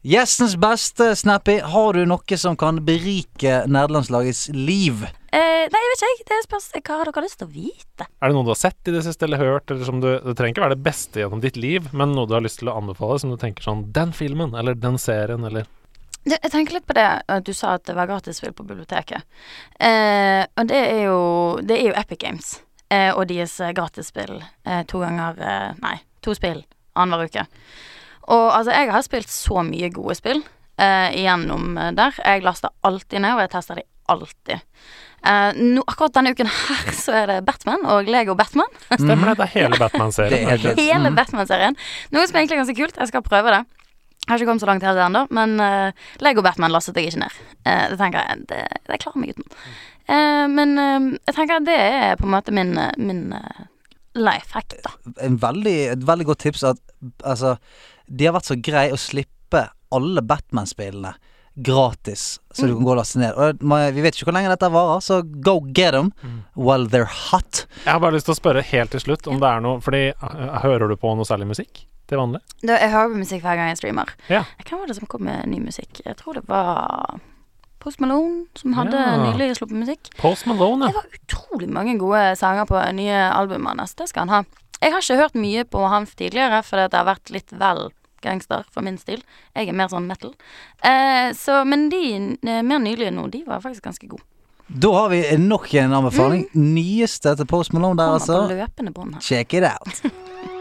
Gjestens 0.07 0.57
beste, 0.57 1.17
Snappy. 1.17 1.61
Har 1.61 1.93
du 1.93 2.05
noe 2.07 2.37
som 2.39 2.55
kan 2.57 2.77
berike 2.87 3.65
nederlandslagets 3.67 4.45
liv? 4.55 5.01
Eh, 5.35 5.65
nei, 5.67 5.81
jeg 5.83 5.89
vet 5.91 5.97
ikke, 5.97 6.11
jeg. 6.11 6.27
Det 6.29 6.37
spørs 6.45 6.67
hva 6.77 6.99
har 7.01 7.09
dere 7.09 7.23
lyst 7.25 7.41
til 7.41 7.49
å 7.49 7.51
vite. 7.51 8.07
Er 8.07 8.31
det 8.31 8.37
noe 8.37 8.47
du 8.47 8.53
har 8.53 8.61
sett 8.61 8.87
i 8.87 8.95
det 8.95 9.01
siste 9.03 9.27
eller 9.27 9.43
hørt, 9.43 9.67
eller 9.67 9.89
som 9.89 9.99
du 9.99 10.07
Det 10.07 10.37
trenger 10.39 10.55
ikke 10.55 10.63
være 10.63 10.77
det 10.77 10.85
beste 10.85 11.19
gjennom 11.19 11.43
ditt 11.43 11.59
liv, 11.59 11.89
men 11.91 12.15
noe 12.15 12.31
du 12.31 12.37
har 12.37 12.45
lyst 12.45 12.61
til 12.61 12.71
å 12.71 12.77
anbefale, 12.79 13.17
som 13.19 13.33
du 13.35 13.37
tenker 13.41 13.67
sånn 13.67 13.83
Den 13.97 14.13
filmen, 14.15 14.55
eller 14.55 14.79
den 14.79 14.95
serien, 15.03 15.43
eller 15.43 15.67
Du, 16.23 16.37
jeg 16.37 16.53
tenker 16.55 16.79
litt 16.79 16.87
på 16.87 16.95
det 16.95 17.09
du 17.43 17.51
sa 17.51 17.75
at 17.75 17.89
det 17.91 17.99
var 17.99 18.07
gratisspill 18.07 18.55
på 18.55 18.69
biblioteket. 18.71 19.27
Eh, 19.81 20.47
og 20.55 20.71
det 20.71 20.85
er 20.85 21.03
jo 21.09 21.19
Det 21.67 21.81
er 21.81 21.91
jo 21.91 21.99
Epic 21.99 22.23
Games 22.23 22.53
eh, 22.95 23.11
og 23.11 23.27
deres 23.27 23.59
eh, 23.59 23.75
gratisspill 23.75 24.39
eh, 24.39 24.87
to 24.87 25.03
ganger 25.03 25.43
eh, 25.43 25.69
Nei, 25.83 25.97
to 26.23 26.39
spill 26.39 26.63
annenhver 26.95 27.27
uke. 27.27 27.49
Og 28.27 28.47
altså, 28.51 28.75
jeg 28.75 28.93
har 28.93 29.05
spilt 29.07 29.33
så 29.33 29.63
mye 29.67 29.91
gode 29.95 30.17
spill 30.19 30.43
eh, 30.83 31.11
gjennom 31.23 31.77
eh, 31.79 31.93
der. 31.97 32.17
Jeg 32.25 32.45
laster 32.47 32.75
alltid 32.87 33.23
ned, 33.23 33.37
og 33.37 33.45
jeg 33.45 33.53
tester 33.55 33.81
de 33.81 33.87
alltid. 34.13 34.65
Eh, 35.27 35.59
no, 35.59 35.83
akkurat 35.87 36.19
denne 36.19 36.35
uken 36.37 36.51
her 36.51 36.93
så 36.95 37.17
er 37.23 37.33
det 37.33 37.39
Batman 37.47 37.87
og 37.91 38.11
Lego 38.11 38.37
Batman. 38.39 38.71
Stemmer 38.93 39.33
det? 39.33 39.39
Det 39.39 39.49
er 39.49 39.55
hele 39.57 39.81
Batman-serien. 39.81 40.53
er. 40.53 40.69
Hele 40.79 41.15
Batman-serien. 41.17 41.79
Noe 42.15 42.29
som 42.29 42.39
egentlig 42.39 42.59
er 42.59 42.65
ganske 42.65 42.79
kult. 42.79 43.01
Jeg 43.01 43.13
skal 43.13 43.27
prøve 43.27 43.55
det. 43.55 43.65
Jeg 44.27 44.33
har 44.33 44.41
ikke 44.41 44.49
kommet 44.49 44.63
så 44.65 44.67
langt 44.67 44.83
her 44.83 44.99
ennå, 44.99 45.21
men 45.31 45.53
uh, 45.63 46.07
Lego 46.19 46.43
Batman 46.43 46.73
lastet 46.75 46.97
jeg 46.99 47.13
ikke 47.13 47.21
ned. 47.23 47.35
Uh, 47.63 47.85
det 47.93 47.99
tenker 48.01 48.25
jeg, 48.25 48.41
det, 48.51 48.57
det 48.89 48.99
klarer 48.99 49.23
meg 49.23 49.37
uten. 49.37 49.47
Uh, 50.07 50.47
men 50.51 50.73
eh, 50.79 51.07
jeg 51.29 51.35
tenker 51.37 51.61
at 51.61 51.67
det 51.67 51.77
er 51.79 52.19
på 52.19 52.27
en 52.27 52.35
måte 52.35 52.55
min, 52.55 52.73
min 52.99 53.21
uh, 53.35 53.61
life 54.19 54.51
hack, 54.55 54.75
da. 54.83 54.93
En 55.23 55.39
veldig, 55.43 55.77
et 55.95 56.07
veldig 56.07 56.27
godt 56.27 56.43
tips 56.43 56.67
at 56.73 56.83
altså 57.23 57.55
De 58.09 58.27
har 58.29 58.35
vært 58.37 58.49
så 58.51 58.57
greie 58.61 58.93
å 58.95 59.01
slippe 59.01 59.69
alle 59.95 60.23
Batman-spillene 60.23 61.15
gratis, 61.57 62.41
så 62.53 62.67
du 62.69 62.75
kan 62.77 62.85
gå 62.85 62.91
og 62.93 62.99
laste 62.99 63.17
ned. 63.19 63.33
Og 63.33 63.63
Vi 63.97 64.03
vet 64.05 64.17
ikke 64.19 64.27
hvor 64.29 64.35
lenge 64.37 64.51
dette 64.53 64.69
varer, 64.73 65.01
så 65.01 65.23
go 65.25 65.55
get 65.73 65.93
them 65.97 66.11
while 66.55 66.85
they're 66.87 67.09
hot. 67.09 67.63
Jeg 67.85 67.93
har 67.95 68.01
bare 68.03 68.13
lyst 68.19 68.29
til 68.29 68.35
å 68.35 68.39
spørre 68.41 68.63
helt 68.63 68.93
til 68.93 69.01
slutt 69.01 69.27
om 69.33 69.41
det 69.41 69.49
er 69.49 69.63
noe 69.65 69.81
Fordi 69.81 70.03
øh, 70.13 70.59
hører 70.67 70.89
du 70.93 70.97
på 71.01 71.15
noe 71.17 71.25
særlig 71.25 71.49
musikk 71.55 71.87
til 72.07 72.21
vanlig? 72.21 72.43
Da, 72.61 72.77
jeg 72.77 72.93
hører 72.93 73.15
på 73.15 73.23
musikk 73.23 73.43
hver 73.47 73.57
gang 73.57 73.71
jeg 73.73 73.81
streamer. 73.81 74.13
Ja. 74.29 74.43
Hvem 74.67 74.83
var 74.83 74.93
det 74.93 74.99
som 75.01 75.09
kom 75.11 75.25
med 75.27 75.49
ny 75.49 75.63
musikk? 75.65 76.03
Jeg 76.05 76.19
tror 76.21 76.37
det 76.39 76.45
var 76.51 77.17
Post 77.81 78.01
Malone 78.05 78.45
som 78.59 78.77
hadde 78.77 79.01
Ja. 79.01 79.17
nylig 79.25 79.57
sluppet 79.57 79.81
musikk. 79.81 80.13
Post 80.19 80.47
Malone, 80.47 80.87
Det 80.93 80.95
var 80.95 81.09
utrolig 81.23 81.69
mange 81.73 81.97
gode 81.99 82.37
sanger 82.37 82.67
på 82.69 82.85
nye 82.95 83.17
albumet 83.33 83.79
hans. 83.81 83.95
Det 83.95 84.09
skal 84.11 84.27
han 84.29 84.29
ha. 84.29 84.45
Jeg 84.83 84.93
har 84.93 85.01
ikke 85.01 85.17
hørt 85.23 85.35
mye 85.41 85.65
på 85.65 85.89
han 85.89 86.05
tidligere, 86.05 86.61
fordi 86.63 86.91
det 86.91 86.99
har 87.01 87.07
vært 87.09 87.31
litt 87.33 87.51
vel 87.57 87.87
gangster 88.27 88.67
for 88.73 88.85
min 88.87 88.99
stil. 89.01 89.23
Jeg 89.57 89.71
er 89.71 89.77
mer 89.77 89.89
sånn 89.93 90.09
metal. 90.11 90.35
Eh, 90.83 91.31
så, 91.39 91.63
men 91.69 91.89
de 91.93 92.03
eh, 92.17 92.63
mer 92.67 92.83
nylige 92.83 93.15
nå, 93.15 93.29
de 93.33 93.45
var 93.47 93.65
faktisk 93.65 93.87
ganske 93.89 94.11
gode. 94.11 94.27
Da 94.67 94.91
har 94.93 95.09
vi 95.09 95.37
nok 95.39 95.75
en 95.75 95.93
anbefaling. 95.95 96.49
Nyeste 96.59 97.37
til 97.39 97.47
Post 97.47 97.73
Malone 97.73 98.03
der, 98.03 98.17
altså. 98.19 98.33
på 98.33 98.43
altså. 98.43 98.55
løpende 98.59 98.93
bånd 98.93 99.15
her. 99.15 99.23
Check 99.23 99.55
it 99.55 99.63
out. 99.63 100.03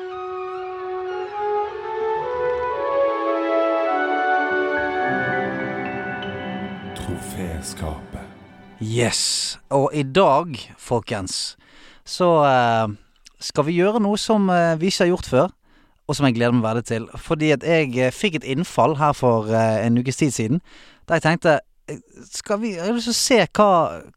Troféskapet. 7.02 8.22
Yes. 8.82 9.58
Og 9.74 9.90
i 9.94 10.04
dag, 10.04 10.54
folkens, 10.78 11.58
så 12.06 12.30
uh, 12.46 12.94
skal 13.42 13.66
vi 13.66 13.80
gjøre 13.80 14.00
noe 14.04 14.18
som 14.22 14.50
uh, 14.52 14.78
vi 14.78 14.92
ikke 14.92 15.04
har 15.06 15.14
gjort 15.16 15.30
før. 15.32 15.48
Og 16.08 16.16
som 16.16 16.28
jeg 16.28 16.36
gleder 16.38 16.54
meg 16.54 16.66
veldig 16.68 16.84
til. 16.86 17.08
Fordi 17.18 17.52
at 17.56 17.64
jeg 17.66 17.96
eh, 17.98 18.14
fikk 18.14 18.40
et 18.40 18.50
innfall 18.56 18.98
her 19.00 19.16
for 19.18 19.50
eh, 19.50 19.86
en 19.86 19.98
ukes 19.98 20.22
tid 20.22 20.32
siden. 20.32 20.62
Der 21.08 21.18
jeg 21.18 21.26
tenkte 21.26 21.60
eh, 21.90 21.98
skal 22.32 22.62
vi 22.62 22.76
Jeg 22.76 22.94
vil 22.94 23.02
se 23.14 23.40
hva, 23.58 23.70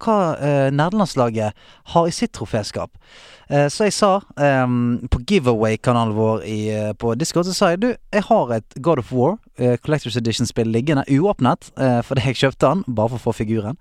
hva 0.04 0.18
uh, 0.36 0.68
nerdelandslaget 0.72 1.56
har 1.94 2.06
i 2.08 2.14
sitt 2.14 2.32
troféskap. 2.36 2.90
Uh, 3.48 3.68
så 3.72 3.88
jeg 3.88 3.96
sa 3.96 4.12
um, 4.64 5.00
på 5.10 5.20
giveaway-kanalen 5.28 6.16
vår 6.16 6.44
i, 6.48 6.60
uh, 6.76 6.92
på 6.92 7.14
Discord, 7.14 7.48
så 7.48 7.56
sa 7.56 7.72
jeg 7.72 7.82
du, 7.82 7.90
jeg 8.12 8.24
har 8.28 8.56
et 8.56 8.80
God 8.82 9.04
of 9.04 9.12
War 9.12 9.36
eh, 9.58 9.76
Collectors 9.82 10.16
Edition-spill 10.16 10.70
liggende 10.72 11.04
uåpnet, 11.08 11.70
uh, 11.80 12.00
fordi 12.06 12.24
jeg 12.28 12.38
kjøpte 12.42 12.70
den 12.70 12.96
bare 12.96 13.12
for 13.12 13.18
å 13.18 13.24
få 13.28 13.34
figuren. 13.40 13.78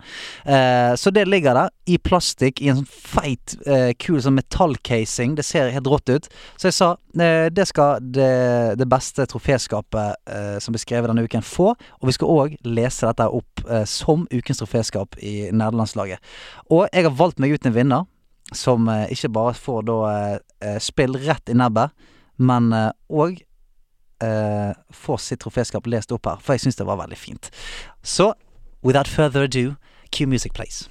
Uh, 0.48 0.94
så 1.00 1.12
det 1.14 1.28
ligger 1.30 1.58
der 1.58 1.74
i 1.88 1.98
plastikk 2.02 2.62
i 2.62 2.70
en 2.72 2.82
sånn 2.82 2.90
feit, 2.90 3.56
uh, 3.68 3.94
kul 4.02 4.20
sånn 4.24 4.38
metallcasing. 4.38 5.38
Det 5.38 5.46
ser 5.48 5.72
helt 5.74 5.90
rått 5.90 6.12
ut. 6.12 6.30
Så 6.58 6.70
jeg 6.70 6.78
sa 6.78 6.94
det 7.18 7.64
skal 7.66 8.04
det, 8.14 8.76
det 8.78 8.86
beste 8.86 9.24
troféskapet 9.26 10.20
som 10.62 10.76
blir 10.76 10.84
skrevet 10.84 11.10
denne 11.10 11.24
uken, 11.26 11.42
få. 11.42 11.72
Og 11.74 12.06
vi 12.06 12.14
skal 12.14 12.30
òg 12.30 12.58
lese 12.68 13.08
dette 13.08 13.26
opp 13.26 13.64
som 13.90 14.28
ukens 14.30 14.62
troféskap 14.62 15.18
i 15.18 15.48
nederlandslaget. 15.50 16.22
Og 16.70 16.86
jeg 16.92 17.08
har 17.08 17.16
valgt 17.18 17.42
meg 17.42 17.56
ut 17.56 17.66
en 17.66 17.74
vinner. 17.74 18.06
Som 18.54 18.86
ikke 18.86 19.32
bare 19.34 19.58
får 19.58 19.82
da 19.90 19.98
spill 20.84 21.18
rett 21.26 21.50
i 21.50 21.58
nebbet, 21.58 21.96
men 22.38 22.70
òg 23.10 23.42
eh, 24.24 24.74
får 24.94 25.22
sitt 25.24 25.42
troféskap 25.44 25.88
lest 25.88 26.12
opp 26.16 26.30
her. 26.30 26.42
For 26.44 26.56
jeg 26.56 26.68
syns 26.68 26.80
det 26.80 26.88
var 26.88 27.00
veldig 27.02 27.18
fint. 27.20 27.50
Så 28.04 28.34
without 28.84 29.08
further 29.08 29.48
ado, 29.48 29.76
cue 30.12 30.28
music 30.28 30.54
Place. 30.54 30.90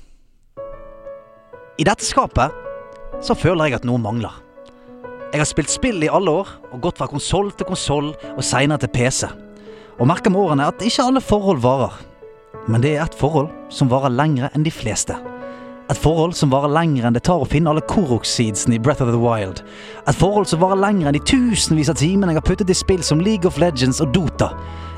I 1.78 1.85
dette 1.85 2.05
skapet 2.05 2.55
så 3.24 3.36
føler 3.36 3.69
jeg 3.69 3.81
at 3.81 3.86
noe 3.89 4.01
mangler. 4.01 4.32
Jeg 5.32 5.43
har 5.43 5.48
spilt 5.48 5.73
spill 5.73 6.05
i 6.05 6.11
alle 6.12 6.32
år, 6.32 6.51
og 6.73 6.81
gått 6.85 7.01
fra 7.01 7.09
konsoll 7.11 7.51
til 7.53 7.69
konsoll 7.69 8.12
og 8.32 8.44
seinere 8.47 8.85
til 8.85 8.93
PC. 8.94 9.27
Og 9.98 10.09
merker 10.09 10.32
med 10.32 10.40
årene 10.40 10.69
at 10.70 10.85
ikke 10.85 11.05
alle 11.05 11.20
forhold 11.24 11.61
varer. 11.65 11.97
Men 12.69 12.82
det 12.82 12.97
er 12.97 13.05
ett 13.05 13.16
forhold 13.16 13.51
som 13.73 13.90
varer 13.90 14.15
lengre 14.15 14.51
enn 14.55 14.65
de 14.66 14.73
fleste. 14.73 15.16
Et 15.87 15.99
forhold 16.03 16.35
som 16.35 16.51
varer 16.51 16.73
lenger 16.75 17.05
enn 17.07 17.15
det 17.15 17.23
tar 17.29 17.39
å 17.39 17.47
finne 17.47 17.71
alle 17.71 17.83
Korok-seedsene 17.87 18.75
i 18.75 18.81
Breath 18.83 19.05
of 19.05 19.13
the 19.13 19.21
Wild. 19.23 19.61
Et 20.11 20.17
forhold 20.19 20.49
som 20.51 20.59
varer 20.59 20.81
lenger 20.83 21.07
enn 21.07 21.15
de 21.15 21.21
tusenvis 21.23 21.93
av 21.93 22.01
timene 22.01 22.33
jeg 22.33 22.41
har 22.41 22.47
puttet 22.49 22.73
i 22.73 22.75
spill 22.75 23.05
som 23.07 23.23
League 23.23 23.47
of 23.47 23.61
Legends 23.63 24.01
og 24.03 24.11
Dota. 24.17 24.49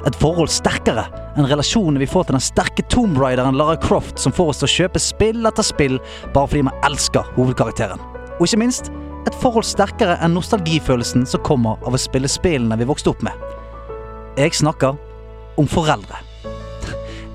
Et 0.09 0.17
forhold 0.17 0.49
sterkere 0.49 1.05
enn 1.37 1.49
relasjonen 1.51 2.01
vi 2.01 2.09
får 2.09 2.29
til 2.29 2.39
den 2.39 2.45
sterke 2.47 2.87
Tomb 2.89 3.21
Raideren 3.21 3.59
Lara 3.59 3.77
Croft, 3.83 4.17
som 4.17 4.33
får 4.33 4.55
oss 4.55 4.63
til 4.63 4.69
å 4.71 4.77
kjøpe 4.77 5.03
spill 5.03 5.51
etter 5.51 5.67
spill 5.67 5.99
bare 6.33 6.49
fordi 6.49 6.65
vi 6.65 6.81
elsker 6.89 7.29
hovedkarakteren. 7.37 8.01
Og 8.39 8.47
ikke 8.47 8.63
minst 8.63 8.89
et 9.29 9.37
forhold 9.43 9.69
sterkere 9.69 10.17
enn 10.25 10.33
nostalgifølelsen 10.39 11.29
som 11.29 11.45
kommer 11.45 11.77
av 11.85 11.99
å 11.99 12.01
spille 12.01 12.33
spillene 12.33 12.81
vi 12.81 12.89
vokste 12.89 13.13
opp 13.13 13.27
med. 13.29 13.37
Jeg 14.41 14.57
snakker 14.57 14.97
om 15.61 15.69
foreldre. 15.69 16.28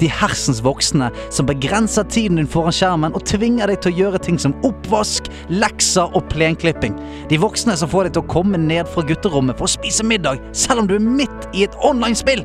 De 0.01 0.09
hersens 0.09 0.61
voksne 0.65 1.09
som 1.33 1.47
begrenser 1.47 2.07
tiden 2.11 2.39
din 2.39 2.49
foran 2.49 2.75
skjermen 2.75 3.15
og 3.15 3.25
tvinger 3.29 3.69
deg 3.69 3.81
til 3.83 3.93
å 3.93 3.97
gjøre 4.01 4.21
ting 4.25 4.39
som 4.41 4.55
oppvask, 4.67 5.29
lekser 5.53 6.11
og 6.17 6.27
plenklipping. 6.33 6.97
De 7.29 7.39
voksne 7.41 7.77
som 7.79 7.91
får 7.91 8.09
deg 8.09 8.17
til 8.17 8.25
å 8.25 8.31
komme 8.33 8.59
ned 8.59 8.89
fra 8.89 9.05
gutterommet 9.07 9.59
for 9.59 9.69
å 9.69 9.75
spise 9.75 10.05
middag 10.07 10.41
selv 10.57 10.83
om 10.83 10.89
du 10.89 10.97
er 10.97 11.05
midt 11.05 11.49
i 11.53 11.65
et 11.67 11.77
online-spill. 11.85 12.43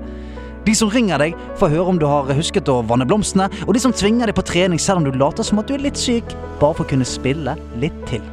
De 0.68 0.74
som 0.76 0.90
ringer 0.92 1.22
deg 1.22 1.36
for 1.56 1.68
å 1.68 1.72
høre 1.72 1.92
om 1.94 2.00
du 2.00 2.04
har 2.04 2.28
husket 2.36 2.68
å 2.68 2.82
vanne 2.84 3.06
blomstene, 3.08 3.46
og 3.64 3.72
de 3.72 3.80
som 3.80 3.94
tvinger 3.94 4.28
deg 4.28 4.36
på 4.36 4.44
trening 4.44 4.80
selv 4.82 5.00
om 5.00 5.06
du 5.06 5.16
later 5.16 5.46
som 5.46 5.60
at 5.62 5.70
du 5.70 5.78
er 5.78 5.86
litt 5.86 5.96
syk, 5.96 6.34
bare 6.60 6.76
for 6.76 6.84
å 6.84 6.90
kunne 6.90 7.08
spille 7.08 7.54
litt 7.80 7.96
til. 8.10 8.24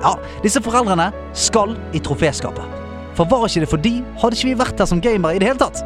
Ja, 0.00 0.16
disse 0.42 0.62
foreldrene 0.64 1.10
skal 1.36 1.76
i 1.94 2.00
troféskapet. 2.02 2.78
For 3.14 3.28
var 3.28 3.46
ikke 3.46 3.62
det 3.62 3.70
for 3.70 3.84
de, 3.84 4.00
hadde 4.18 4.38
ikke 4.38 4.48
vi 4.48 4.58
vært 4.58 4.80
her 4.80 4.88
som 4.88 5.02
gamere 5.04 5.36
i 5.36 5.42
det 5.42 5.50
hele 5.50 5.60
tatt. 5.60 5.82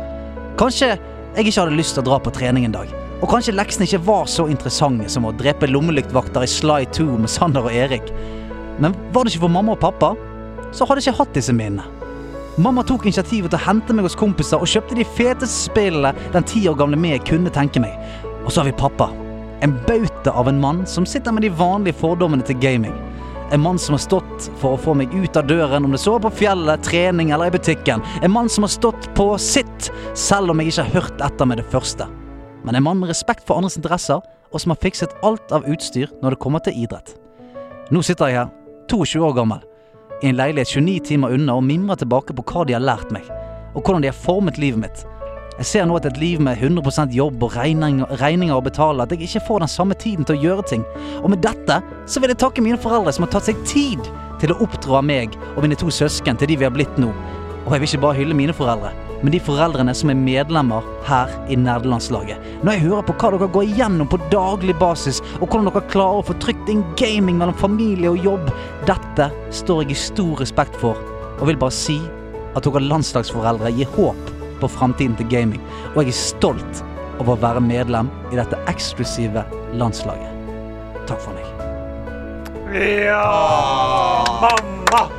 Kanskje 0.61 0.95
jeg 1.35 1.49
ikke 1.49 1.65
hadde 1.65 1.79
lyst 1.79 1.97
til 1.97 2.05
å 2.05 2.07
dra 2.07 2.21
på 2.23 2.33
trening 2.35 2.69
en 2.69 2.75
dag. 2.77 2.91
Og 3.19 3.31
kanskje 3.31 3.55
leksene 3.57 3.89
ikke 3.89 4.05
var 4.07 4.29
så 4.31 4.45
interessante 4.53 5.09
som 5.11 5.27
å 5.27 5.33
drepe 5.35 5.67
lommelyktvakter 5.71 6.45
i 6.45 6.51
Sly 6.51 6.85
2 6.95 7.07
med 7.25 7.33
Sander 7.33 7.67
og 7.67 7.75
Erik. 7.75 8.11
Men 8.79 8.95
var 9.15 9.25
det 9.25 9.35
ikke 9.35 9.47
for 9.47 9.55
mamma 9.55 9.75
og 9.75 9.83
pappa, 9.83 10.13
så 10.75 10.87
hadde 10.87 11.03
jeg 11.03 11.11
ikke 11.11 11.23
hatt 11.23 11.37
disse 11.39 11.55
minnene. 11.55 11.87
Mamma 12.55 12.85
tok 12.87 13.09
initiativet 13.09 13.51
til 13.51 13.59
å 13.59 13.65
hente 13.65 13.95
meg 13.97 14.07
hos 14.07 14.15
kompiser 14.19 14.63
og 14.63 14.71
kjøpte 14.71 14.95
de 14.95 15.07
feteste 15.17 15.71
spillene 15.73 16.13
den 16.37 16.47
ti 16.47 16.63
år 16.71 16.77
gamle 16.79 16.99
meg 17.01 17.25
kunne 17.27 17.51
tenke 17.51 17.83
meg. 17.83 17.97
Og 18.45 18.53
så 18.53 18.63
har 18.63 18.69
vi 18.69 18.77
pappa. 18.79 19.09
En 19.65 19.75
bauta 19.89 20.31
av 20.31 20.47
en 20.51 20.61
mann 20.63 20.85
som 20.87 21.07
sitter 21.09 21.35
med 21.35 21.43
de 21.43 21.51
vanlige 21.59 21.99
fordommene 21.99 22.47
til 22.47 22.61
gaming. 22.63 22.95
En 23.53 23.61
mann 23.61 23.79
som 23.79 23.93
har 23.93 24.01
stått 24.01 24.51
for 24.61 24.75
å 24.75 24.81
få 24.81 24.95
meg 24.97 25.13
ut 25.15 25.37
av 25.37 25.47
døren, 25.47 25.85
om 25.85 25.93
det 25.93 26.01
så 26.01 26.17
er 26.17 26.23
på 26.25 26.33
fjellet, 26.41 26.83
trening 26.87 27.31
eller 27.35 27.51
i 27.51 27.55
butikken. 27.55 28.03
En 28.25 28.33
mann 28.33 28.49
som 28.49 28.65
har 28.65 28.73
stått 28.73 29.11
på 29.15 29.27
sitt, 29.39 29.91
selv 30.17 30.55
om 30.55 30.63
jeg 30.63 30.73
ikke 30.73 30.87
har 30.87 31.03
hørt 31.03 31.25
etter 31.29 31.49
med 31.51 31.61
det 31.61 31.67
første. 31.73 32.09
Men 32.65 32.79
en 32.79 32.87
mann 32.87 33.03
med 33.03 33.13
respekt 33.13 33.45
for 33.47 33.61
andres 33.61 33.77
interesser, 33.77 34.25
og 34.55 34.63
som 34.63 34.73
har 34.73 34.81
fikset 34.81 35.13
alt 35.27 35.53
av 35.53 35.69
utstyr 35.69 36.09
når 36.23 36.35
det 36.35 36.41
kommer 36.43 36.65
til 36.65 36.79
idrett. 36.87 37.17
Nå 37.93 38.01
sitter 38.07 38.33
jeg 38.33 38.41
her, 38.41 38.53
22 38.89 39.25
år 39.29 39.37
gammel, 39.37 39.65
i 40.23 40.31
en 40.31 40.39
leilighet 40.39 40.79
29 40.79 41.01
timer 41.11 41.35
unna 41.37 41.59
og 41.59 41.67
mimrer 41.67 42.01
tilbake 42.01 42.37
på 42.37 42.47
hva 42.49 42.65
de 42.65 42.77
har 42.79 42.85
lært 42.85 43.13
meg, 43.13 43.29
og 43.75 43.83
hvordan 43.83 44.05
de 44.05 44.09
har 44.09 44.17
formet 44.17 44.61
livet 44.63 44.87
mitt. 44.87 45.05
Jeg 45.55 45.67
ser 45.71 45.85
nå 45.87 45.95
at 45.95 46.07
et 46.09 46.17
liv 46.19 46.41
med 46.43 46.59
100% 46.59 47.13
jobb 47.15 47.45
og 47.47 47.53
regninger, 47.55 48.55
å 48.57 48.63
betale, 48.65 49.05
at 49.05 49.13
jeg 49.15 49.23
ikke 49.23 49.45
får 49.47 49.63
den 49.63 49.71
samme 49.71 49.95
tiden 49.95 50.27
til 50.27 50.35
å 50.35 50.43
gjøre 50.43 50.65
ting. 50.67 50.83
Og 51.21 51.31
med 51.31 51.45
dette 51.47 51.77
så 52.11 52.19
vil 52.19 52.33
jeg 52.33 52.41
takke 52.43 52.65
mine 52.65 52.81
foreldre 52.83 53.15
som 53.15 53.23
har 53.23 53.31
tatt 53.37 53.47
seg 53.47 53.61
tid 53.71 54.03
til 54.43 54.51
å 54.51 54.59
oppdra 54.67 54.99
meg 55.07 55.39
og 55.55 55.63
mine 55.63 55.79
to 55.79 55.93
søsken 55.95 56.41
til 56.41 56.51
de 56.51 56.59
vi 56.59 56.67
har 56.67 56.75
blitt 56.75 56.99
nå. 56.99 57.13
Og 57.65 57.71
jeg 57.71 57.85
vil 57.85 57.89
ikke 57.93 58.03
bare 58.03 58.19
hylle 58.19 58.37
mine 58.37 58.57
foreldre, 58.57 58.91
men 59.23 59.31
de 59.31 59.45
foreldrene 59.47 59.95
som 59.95 60.11
er 60.11 60.19
medlemmer 60.19 60.91
her 61.07 61.31
i 61.47 61.57
nerdelandslaget. 61.57 62.43
Når 62.67 62.75
jeg 62.75 62.87
hører 62.89 63.07
på 63.07 63.19
hva 63.23 63.31
dere 63.37 63.53
går 63.55 63.71
igjennom 63.71 64.11
på 64.11 64.19
daglig 64.35 64.75
basis, 64.83 65.23
og 65.39 65.47
hvordan 65.47 65.71
dere 65.71 65.87
klarer 65.95 66.19
å 66.19 66.29
få 66.33 66.41
trykt 66.43 66.69
inn 66.75 66.83
gaming 66.99 67.39
mellom 67.39 67.55
familie 67.63 68.11
og 68.11 68.27
jobb, 68.27 68.51
dette 68.91 69.31
står 69.55 69.87
jeg 69.87 69.95
i 69.95 70.05
stor 70.11 70.35
respekt 70.43 70.83
for, 70.83 70.99
og 71.39 71.47
vil 71.47 71.63
bare 71.63 71.79
si 71.79 72.03
at 72.59 72.67
dere 72.67 72.89
landslagsforeldre 72.91 73.79
gir 73.79 73.95
håp 73.95 74.35
på 74.61 74.71
framtiden 74.71 75.17
til 75.19 75.29
gaming, 75.31 75.63
og 75.95 76.03
jeg 76.03 76.15
er 76.15 76.21
stolt 76.21 76.85
over 77.21 77.35
å 77.35 77.43
være 77.43 77.63
medlem 77.65 78.11
i 78.33 78.39
dette 78.39 78.59
eksklusive 78.71 79.45
landslaget. 79.79 80.31
Takk 81.09 81.21
for 81.23 81.37
meg. 81.37 81.47
Ja! 82.75 83.23
Mamma! 84.41 84.75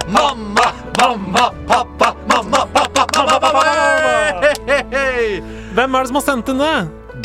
Mamma, 0.07 0.66
mamma, 0.98 1.53
pappa, 1.68 2.16
mamma, 2.28 2.68
pappa, 2.74 3.07
mamma, 3.16 3.40
pappa! 3.40 3.64
Hvem 5.74 5.95
er 5.95 5.99
det 5.99 6.07
som 6.07 6.20
har 6.20 6.24
sendt 6.24 6.52
inn 6.53 6.62
det? 6.62 6.76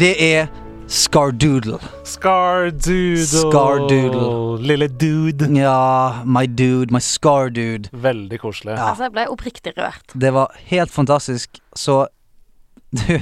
Det 0.00 0.10
er 0.24 0.48
Scardoodle. 0.90 1.78
Scardoodle. 2.02 3.26
Scardoodle. 3.26 4.58
Lille 4.66 4.88
dude. 4.88 5.46
Ja, 5.54 6.22
my 6.24 6.46
dude, 6.46 6.90
my 6.92 6.98
Scardude. 6.98 7.88
Veldig 7.92 8.40
koselig. 8.42 8.74
Ja. 8.74 8.88
Altså, 8.90 9.06
jeg 9.06 9.14
ble 9.14 9.26
oppriktig 9.30 9.74
rørt. 9.78 10.16
Det 10.18 10.32
var 10.34 10.50
helt 10.72 10.90
fantastisk. 10.90 11.60
Så 11.78 12.08
du, 12.90 13.20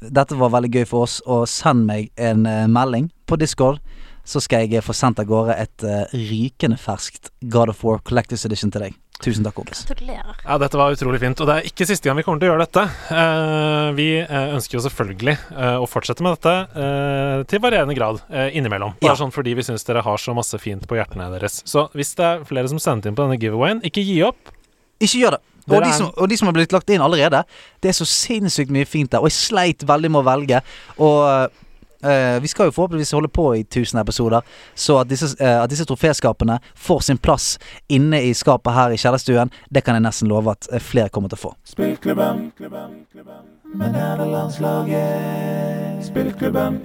dette 0.00 0.40
var 0.40 0.54
veldig 0.56 0.72
gøy 0.72 0.88
for 0.88 1.04
oss. 1.04 1.18
Og 1.28 1.44
send 1.52 1.84
meg 1.90 2.08
en 2.16 2.48
uh, 2.48 2.64
melding 2.64 3.10
på 3.28 3.36
Discord, 3.36 3.82
så 4.24 4.40
skal 4.40 4.72
jeg 4.72 4.80
få 4.86 4.96
sendt 4.96 5.20
av 5.20 5.28
gårde 5.28 5.58
et 5.60 5.84
uh, 5.84 6.08
rykende 6.16 6.80
ferskt 6.80 7.28
God 7.52 7.74
of 7.74 7.84
War 7.84 8.00
Collectors 8.00 8.48
Edition 8.48 8.72
til 8.72 8.88
deg. 8.88 9.01
Tusen 9.22 9.44
takk, 9.46 9.54
kompis. 9.54 9.84
Gratulerer. 9.86 10.34
Ja, 10.42 10.56
dette 10.58 10.78
var 10.80 10.90
utrolig 10.96 11.20
fint. 11.22 11.38
Og 11.38 11.46
det 11.46 11.54
er 11.60 11.66
ikke 11.68 11.86
siste 11.86 12.08
gang 12.08 12.16
vi 12.18 12.24
kommer 12.26 12.42
til 12.42 12.48
å 12.50 12.52
gjøre 12.56 12.64
dette. 12.66 12.82
Eh, 13.14 13.90
vi 13.94 14.06
eh, 14.18 14.48
ønsker 14.56 14.78
jo 14.80 14.82
selvfølgelig 14.88 15.34
eh, 15.54 15.76
å 15.78 15.86
fortsette 15.86 16.24
med 16.26 16.34
dette 16.34 16.54
eh, 16.82 17.44
til 17.52 17.62
varierende 17.62 17.94
grad 17.94 18.18
innimellom. 18.50 18.96
Bare 18.98 19.12
Ja. 19.14 19.18
sånn 19.20 19.30
fordi 19.34 19.54
vi 19.54 19.62
syns 19.66 19.86
dere 19.86 20.02
har 20.02 20.18
så 20.18 20.34
masse 20.34 20.58
fint 20.58 20.88
på 20.90 20.98
hjertene 20.98 21.30
deres. 21.36 21.60
Så 21.70 21.86
hvis 21.94 22.10
det 22.18 22.26
er 22.32 22.42
flere 22.48 22.66
som 22.72 22.82
sender 22.82 23.12
inn 23.12 23.18
på 23.18 23.22
denne 23.28 23.38
giveawayen, 23.38 23.84
ikke 23.86 24.02
gi 24.02 24.18
opp. 24.26 24.50
Ikke 24.98 25.22
gjør 25.22 25.36
det. 25.38 25.42
Og 25.70 25.78
de, 25.86 25.92
som, 25.94 26.08
og 26.18 26.26
de 26.26 26.36
som 26.40 26.48
har 26.50 26.56
blitt 26.56 26.72
lagt 26.74 26.90
inn 26.90 27.02
allerede, 27.06 27.44
det 27.80 27.92
er 27.92 27.94
så 27.94 28.06
sinnssykt 28.10 28.72
mye 28.74 28.86
fint 28.90 29.12
der. 29.14 29.22
Og 29.22 29.30
jeg 29.30 29.38
sleit 29.38 29.84
veldig 29.86 30.10
med 30.10 30.24
å 30.24 30.26
velge. 30.26 30.58
Og 30.98 31.60
vi 32.42 32.48
skal 32.50 32.68
jo 32.68 32.74
forhåpentligvis 32.74 33.14
holde 33.14 33.28
på 33.28 33.54
i 33.54 33.60
1000 33.60 34.00
episoder, 34.00 34.40
så 34.74 34.98
at 34.98 35.10
disse, 35.10 35.26
uh, 35.40 35.62
at 35.62 35.70
disse 35.70 35.84
troféskapene 35.86 36.58
får 36.74 37.00
sin 37.00 37.18
plass 37.18 37.58
inne 37.88 38.22
i 38.22 38.34
skapet 38.34 38.74
her 38.74 38.90
i 38.90 39.00
kjellerstuen, 39.00 39.50
det 39.70 39.84
kan 39.84 39.94
jeg 39.94 40.02
nesten 40.06 40.28
love 40.28 40.50
at 40.50 40.68
eh, 40.72 40.82
flere 40.82 41.08
kommer 41.08 41.28
til 41.32 41.38
å 41.38 41.42
få. 41.46 41.54
Spillklubben 41.64 42.52
med 43.74 43.92
nerdelandslaget. 43.92 46.04
Spillklubben 46.04 46.80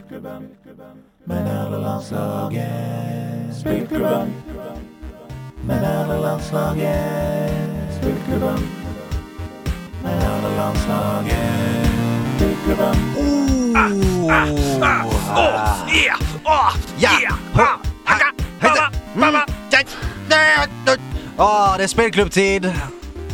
med 1.26 1.44
nerdelandslaget. 1.44 3.56
Spillklubben 3.60 4.34
med 5.64 5.82
nerdelandslaget. 5.82 7.52
Spillklubben 8.00 8.60
med 10.04 10.16
nerdelandslaget. 10.22 11.88
Spillklubben. 12.38 12.96
Ah, 13.76 14.07
det 21.78 21.84
er 21.84 21.88
spillklubbtid. 21.88 22.72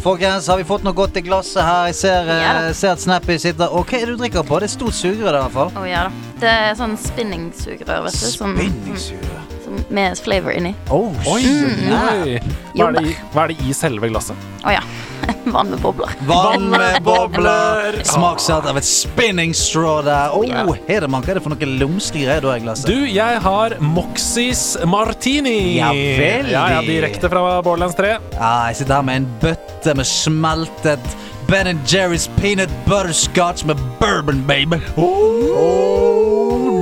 Folkens, 0.04 0.48
har 0.48 0.58
vi 0.60 0.66
fått 0.68 0.84
noe 0.84 0.94
godt 0.94 1.16
i 1.16 1.24
glasset 1.24 1.64
her? 1.64 1.86
Jeg 1.88 1.96
ser, 1.96 2.28
eh, 2.28 2.42
Ja 2.44 2.74
ser 2.76 2.92
at 2.92 3.00
Snappy 3.00 3.38
sitter 3.40 3.72
Og 3.72 3.86
hva 3.88 4.02
er 4.02 4.06
det 4.06 4.18
du 4.18 4.20
drikker 4.20 4.44
på? 4.44 4.60
Det 4.60 4.68
er 4.68 4.74
stort 4.74 4.98
sugerør 4.98 5.38
i 5.38 5.44
hvert 5.46 5.56
fall. 5.56 5.72
Oh, 5.80 5.88
ja 5.88 6.04
da. 6.10 6.12
Det 6.42 6.52
er 6.52 6.76
sånn 6.76 6.98
spinningsugerør, 7.00 8.04
vet 8.10 8.20
du. 8.20 8.26
Som, 8.28 8.58
Spinningsugerør. 8.58 9.53
Med 9.94 10.18
flavor 10.20 10.52
inni. 10.58 10.74
Oh, 10.94 11.14
Oi, 11.30 11.42
mm, 11.46 11.88
oi. 11.94 12.38
Hva, 12.74 12.90
er 12.90 12.96
det 12.98 13.04
i, 13.12 13.16
hva 13.34 13.44
er 13.48 13.54
det 13.54 13.58
i 13.70 13.74
selve 13.78 14.10
glasset? 14.12 14.48
Å 14.66 14.74
ja. 14.76 14.84
Vann 15.54 15.70
med 15.72 15.80
bobler. 15.84 16.12
Vann 16.28 16.66
med 16.72 16.98
bobler. 17.04 17.96
Smaksatt 18.08 18.66
av 18.68 18.78
et 18.80 18.88
spinning 18.88 19.54
straw 19.56 20.02
der. 20.04 20.34
Oh, 20.36 20.44
Ja. 20.48 20.64
Hedemann, 20.88 21.24
hva 21.24 21.34
er 21.34 21.40
det 21.40 21.44
for 21.46 21.54
noe 21.54 21.70
lumske 21.80 22.20
greier 22.24 22.44
du 22.44 22.50
har 22.52 22.60
i 22.60 22.64
glasset? 22.66 22.90
Du, 22.92 23.06
jeg 23.08 23.40
har 23.46 23.76
Moxis 23.84 24.64
Martini. 24.88 25.78
Ja, 25.78 25.92
veldig. 25.94 26.52
Ja, 26.52 26.66
ja, 26.78 26.82
direkte 26.88 27.32
fra 27.32 27.44
Borderlands 27.64 27.96
3. 28.00 28.16
Ja, 28.36 28.54
jeg 28.72 28.82
sitter 28.82 29.00
her 29.00 29.08
med 29.08 29.22
en 29.24 29.30
bøtte 29.44 29.96
med 30.00 30.10
smeltet 30.10 31.16
Ben 31.48 31.68
Jerry's 31.86 32.30
peanut 32.40 32.72
butter 32.88 33.12
scotch 33.14 33.66
med 33.68 33.80
bourbon, 34.00 34.44
baby. 34.48 34.80
Oh, 34.98 36.13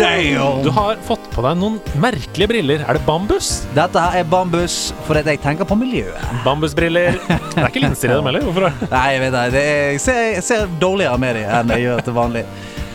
damn. 0.02 0.64
Du 0.65 0.69
har 0.73 0.98
fått 1.06 1.28
på 1.34 1.44
deg 1.45 1.60
noen 1.61 1.78
merkelige 2.02 2.49
briller. 2.52 2.84
Er 2.88 2.98
det 2.98 3.03
bambus? 3.06 3.52
Dette 3.78 4.02
her 4.02 4.22
er 4.22 4.28
bambus 4.30 4.76
fordi 5.07 5.23
jeg 5.36 5.41
tenker 5.44 5.68
på 5.69 5.78
miljøet. 5.80 6.18
Bambusbriller. 6.45 7.18
Det 7.52 7.61
er 7.61 7.69
ikke 7.69 7.84
linser 7.84 8.10
i 8.10 8.15
dem 8.15 8.30
heller. 8.30 8.45
Hvorfor? 8.48 8.69
det? 8.69 8.90
Nei, 8.91 9.07
jeg 9.15 9.22
vet 9.26 9.34
det. 9.36 9.45
det 9.53 9.64
er, 9.72 9.82
jeg, 9.91 10.02
ser, 10.03 10.22
jeg 10.38 10.44
ser 10.48 10.78
dårligere 10.82 11.18
med 11.22 11.36
dem 11.38 11.56
enn 11.60 11.73
jeg 11.76 11.88
gjør 11.88 12.06
til 12.07 12.15
vanlig. 12.18 12.45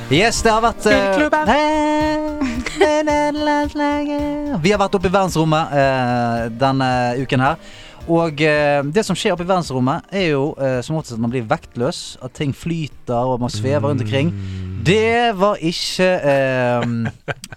Yes, 0.06 0.38
det 0.46 0.52
har 0.54 0.62
vært 0.62 0.86
eh, 0.86 0.92
Vi 4.62 4.70
har 4.70 4.78
vært 4.78 4.94
oppe 4.94 5.08
i 5.08 5.10
verdensrommet 5.10 5.72
uh, 5.74 6.46
denne 6.54 6.90
uken 7.24 7.42
her. 7.42 7.58
Og 8.06 8.40
eh, 8.44 8.84
det 8.94 9.02
som 9.02 9.16
skjer 9.18 9.34
oppe 9.34 9.42
i 9.42 9.48
verdensrommet, 9.48 10.06
er 10.14 10.28
jo 10.30 10.52
eh, 10.62 10.78
som 10.86 10.98
oftest 10.98 11.16
at 11.16 11.22
man 11.22 11.32
blir 11.32 11.46
vektløs. 11.50 12.18
At 12.22 12.36
ting 12.38 12.54
flyter, 12.54 13.18
og 13.18 13.42
man 13.42 13.50
svever 13.50 13.88
rundt 13.88 14.04
omkring. 14.04 14.30
Det 14.86 15.34
var 15.34 15.58
ikke 15.58 16.06
eh, 16.06 16.86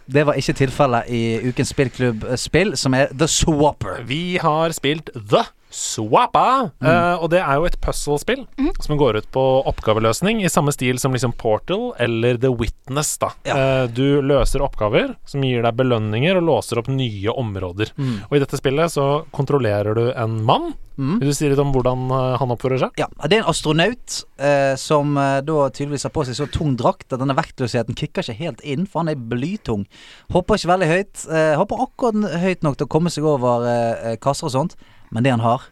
Det 0.10 0.26
var 0.26 0.40
ikke 0.42 0.58
tilfellet 0.64 1.12
i 1.14 1.22
ukens 1.52 1.70
spillklubb-spill, 1.76 2.74
som 2.78 2.98
er 2.98 3.14
The 3.14 3.28
Swapper. 3.30 4.02
Vi 4.10 4.40
har 4.42 4.74
spilt 4.74 5.14
The 5.14 5.46
Swappa, 5.70 6.70
Mm. 6.80 6.88
Uh, 6.90 7.24
og 7.24 7.30
det 7.34 7.40
er 7.44 7.58
jo 7.60 7.66
et 7.68 7.76
puzzle-spill 7.84 8.46
som 8.82 8.98
går 8.98 9.20
ut 9.20 9.28
på 9.34 9.42
oppgaveløsning 9.70 10.42
i 10.44 10.50
samme 10.52 10.72
stil 10.74 10.98
som 11.02 11.14
liksom 11.14 11.34
Portal 11.38 11.94
eller 12.00 12.38
The 12.42 12.50
Witness. 12.56 13.18
da. 13.22 13.30
Ja. 13.46 13.56
uh, 13.56 13.86
du 13.92 14.22
løser 14.26 14.64
oppgaver 14.66 15.16
som 15.30 15.44
gir 15.44 15.62
deg 15.66 15.78
belønninger 15.78 16.40
og 16.40 16.48
låser 16.48 16.82
opp 16.82 16.90
nye 16.92 17.30
områder. 17.32 17.92
Mm. 17.98 18.16
Og 18.30 18.38
i 18.38 18.42
dette 18.44 18.58
spillet 18.60 18.92
så 18.96 19.08
kontrollerer 19.36 19.96
du 19.96 20.12
en 20.12 20.40
mann. 20.44 20.72
Mm. 21.00 21.20
Vil 21.22 21.30
du 21.32 21.36
si 21.38 21.48
litt 21.48 21.60
om 21.64 21.70
hvordan 21.72 22.10
eh, 22.12 22.34
han 22.42 22.52
oppfører 22.52 22.82
seg? 22.82 22.98
Ja, 23.00 23.06
Det 23.24 23.38
er 23.38 23.46
en 23.46 23.48
astronaut 23.48 24.18
uh, 24.42 24.76
som 24.76 25.14
da 25.16 25.70
tydeligvis 25.72 26.04
har 26.04 26.12
på 26.12 26.26
seg 26.28 26.36
så 26.36 26.48
tung 26.52 26.74
drakt 26.76 27.14
at 27.16 27.22
denne 27.22 27.38
vektløsheten 27.38 27.96
kicker 27.96 28.20
ikke 28.26 28.36
helt 28.42 28.64
inn, 28.68 28.84
for 28.84 29.06
han 29.06 29.14
er 29.14 29.16
blytung. 29.32 29.86
Hopper 30.36 30.60
ikke 30.60 30.74
veldig 30.74 30.90
høyt. 30.92 31.24
Hopper 31.62 31.86
akkurat 31.86 32.40
høyt 32.44 32.68
nok 32.68 32.76
til 32.82 32.90
å 32.90 32.92
komme 32.92 33.14
seg 33.14 33.24
over 33.32 33.64
kasser 34.20 34.50
og 34.50 34.56
sånt, 34.58 34.76
men 35.10 35.26
det 35.26 35.36
han 35.36 35.46
har 35.46 35.68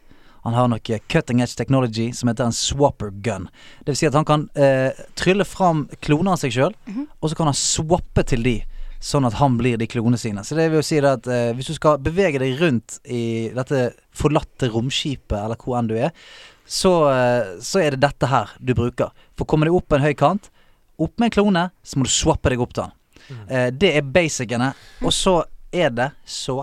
han 0.47 0.55
har 0.55 0.69
noe 0.71 0.99
cutting 1.11 1.41
edge 1.43 1.57
technology 1.59 2.13
som 2.15 2.29
heter 2.29 2.47
en 2.47 2.55
swapper 2.55 3.09
gun. 3.11 3.49
Det 3.83 3.91
vil 3.91 3.97
si 3.99 4.07
at 4.07 4.15
han 4.15 4.27
kan 4.27 4.45
eh, 4.55 4.95
trylle 5.19 5.43
fram 5.43 5.89
kloner 5.99 6.37
av 6.37 6.39
seg 6.39 6.53
sjøl, 6.55 6.75
og 7.19 7.27
så 7.27 7.35
kan 7.35 7.49
han 7.49 7.57
swappe 7.57 8.23
til 8.23 8.45
de. 8.45 8.61
Sånn 9.03 9.27
at 9.27 9.35
han 9.41 9.57
blir 9.59 9.75
de 9.77 9.89
klonene 9.91 10.17
sine. 10.17 10.45
Så 10.47 10.55
det 10.55 10.69
vil 10.71 10.79
jo 10.79 10.85
si 10.87 11.01
det 11.03 11.11
at 11.19 11.27
eh, 11.27 11.51
hvis 11.57 11.67
du 11.67 11.75
skal 11.75 11.99
bevege 11.99 12.39
deg 12.39 12.55
rundt 12.61 12.95
i 13.03 13.51
dette 13.53 13.89
forlatte 14.15 14.71
romskipet, 14.71 15.35
eller 15.35 15.59
hvor 15.59 15.81
enn 15.81 15.91
du 15.91 15.97
er, 15.99 16.15
så, 16.63 16.93
eh, 17.11 17.51
så 17.59 17.83
er 17.83 17.97
det 17.97 18.05
dette 18.07 18.31
her 18.31 18.55
du 18.63 18.71
bruker. 18.77 19.11
For 19.35 19.43
kommer 19.43 19.67
du 19.67 19.75
opp 19.75 19.91
på 19.91 19.99
en 19.99 20.07
høy 20.07 20.15
kant, 20.15 20.47
opp 20.95 21.13
med 21.19 21.27
en 21.27 21.35
klone, 21.35 21.67
så 21.83 21.99
må 21.99 22.07
du 22.07 22.13
swappe 22.15 22.55
deg 22.55 22.63
opp 22.63 22.71
til 22.71 22.87
den. 22.87 23.45
Eh, 23.51 23.69
det 23.75 23.93
er 23.99 24.11
basicene. 24.15 24.71
Og 25.03 25.11
så 25.11 25.41
er 25.75 25.91
det 25.91 26.13
så 26.23 26.61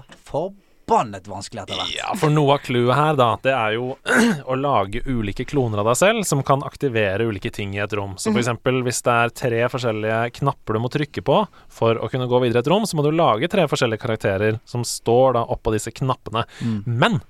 forbannet 0.85 1.29
vanskelig 1.29 1.63
etter 1.63 1.79
hvert. 1.79 1.95
Ja, 1.97 2.15
for 2.19 2.33
noe 2.33 2.55
av 2.57 2.65
clouet 2.65 2.97
her, 2.97 3.17
da, 3.19 3.29
det 3.43 3.53
er 3.55 3.77
jo 3.77 3.97
å 4.51 4.57
lage 4.59 5.03
ulike 5.07 5.45
kloner 5.49 5.81
av 5.81 5.91
deg 5.91 5.99
selv 6.01 6.25
som 6.29 6.43
kan 6.47 6.65
aktivere 6.67 7.27
ulike 7.29 7.51
ting 7.55 7.75
i 7.77 7.83
et 7.83 7.93
rom. 7.93 8.17
Så 8.19 8.33
for 8.33 8.43
eksempel 8.43 8.83
hvis 8.85 9.03
det 9.05 9.15
er 9.15 9.35
tre 9.35 9.63
forskjellige 9.73 10.23
knapper 10.41 10.77
du 10.77 10.83
må 10.85 10.91
trykke 10.93 11.25
på 11.25 11.39
for 11.73 12.01
å 12.01 12.11
kunne 12.13 12.29
gå 12.31 12.43
videre 12.45 12.63
i 12.63 12.65
et 12.65 12.73
rom, 12.73 12.87
så 12.87 12.99
må 12.99 13.05
du 13.07 13.13
lage 13.15 13.51
tre 13.53 13.67
forskjellige 13.71 14.05
karakterer 14.05 14.59
som 14.69 14.85
står 14.87 15.39
da 15.39 15.47
oppå 15.55 15.75
disse 15.75 15.95
knappene. 15.95 16.47
Men 16.85 17.23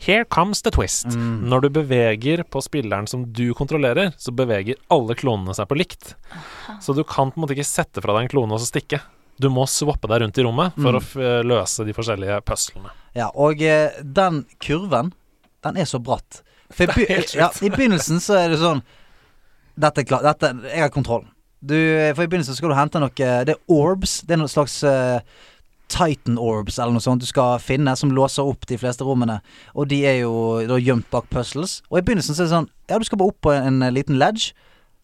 Here 0.00 0.24
comes 0.24 0.62
the 0.64 0.70
twist. 0.72 1.12
Når 1.12 1.66
du 1.66 1.68
beveger 1.76 2.40
på 2.48 2.62
spilleren 2.64 3.04
som 3.04 3.26
du 3.36 3.50
kontrollerer, 3.52 4.14
så 4.16 4.32
beveger 4.32 4.78
alle 4.88 5.12
klonene 5.12 5.52
seg 5.52 5.68
på 5.68 5.76
likt. 5.76 6.14
Så 6.80 6.96
du 6.96 7.02
kan 7.04 7.28
på 7.28 7.36
en 7.36 7.44
måte 7.44 7.52
ikke 7.52 7.68
sette 7.68 8.00
fra 8.00 8.14
deg 8.16 8.24
en 8.24 8.32
klone 8.32 8.56
og 8.56 8.62
så 8.62 8.70
stikke. 8.70 9.02
Du 9.40 9.48
må 9.52 9.64
swappe 9.70 10.10
deg 10.10 10.20
rundt 10.24 10.38
i 10.38 10.44
rommet 10.44 10.76
for 10.76 10.98
å 10.98 11.00
f 11.00 11.14
løse 11.46 11.86
de 11.88 11.94
forskjellige 11.96 12.40
puzzlene. 12.44 12.92
Ja, 13.16 13.30
og 13.34 13.62
eh, 13.64 13.98
den 14.04 14.44
kurven, 14.62 15.12
den 15.64 15.78
er 15.80 15.88
så 15.88 16.00
bratt. 16.02 16.42
For 16.70 16.90
i, 17.00 17.06
helt 17.08 17.34
ja, 17.34 17.50
I 17.62 17.70
begynnelsen 17.72 18.20
så 18.22 18.36
er 18.38 18.52
det 18.52 18.60
sånn 18.60 18.84
Dette 19.80 20.04
er 20.04 20.06
klart. 20.06 20.26
Dette, 20.26 20.52
jeg 20.68 20.84
har 20.84 20.92
kontroll. 20.94 21.24
Du, 21.60 21.74
eh, 21.74 22.12
for 22.14 22.24
i 22.24 22.30
begynnelsen 22.30 22.56
skal 22.56 22.70
du 22.72 22.76
hente 22.78 23.00
noe 23.02 23.14
Det 23.16 23.56
er 23.56 23.62
orbs. 23.72 24.20
Det 24.26 24.36
er 24.36 24.42
noe 24.42 24.52
slags 24.52 24.76
uh, 24.86 25.18
Titan 25.90 26.38
orbs 26.38 26.78
eller 26.78 26.94
noe 26.94 27.04
sånt 27.04 27.24
du 27.24 27.28
skal 27.28 27.58
finne, 27.62 27.96
som 27.98 28.12
låser 28.14 28.46
opp 28.46 28.68
de 28.70 28.78
fleste 28.80 29.06
rommene. 29.06 29.40
Og 29.74 29.88
de 29.90 30.02
er 30.06 30.20
jo 30.22 30.34
da 30.70 30.78
gjemt 30.78 31.08
bak 31.10 31.26
puzzles. 31.32 31.80
Og 31.90 31.98
i 32.00 32.04
begynnelsen 32.04 32.36
så 32.36 32.44
er 32.44 32.48
det 32.48 32.54
sånn 32.54 32.70
Ja, 32.92 33.00
du 33.00 33.08
skal 33.08 33.20
bare 33.20 33.34
opp 33.34 33.40
på 33.46 33.54
en, 33.56 33.80
en 33.82 33.96
liten 33.96 34.20
ledge. 34.20 34.52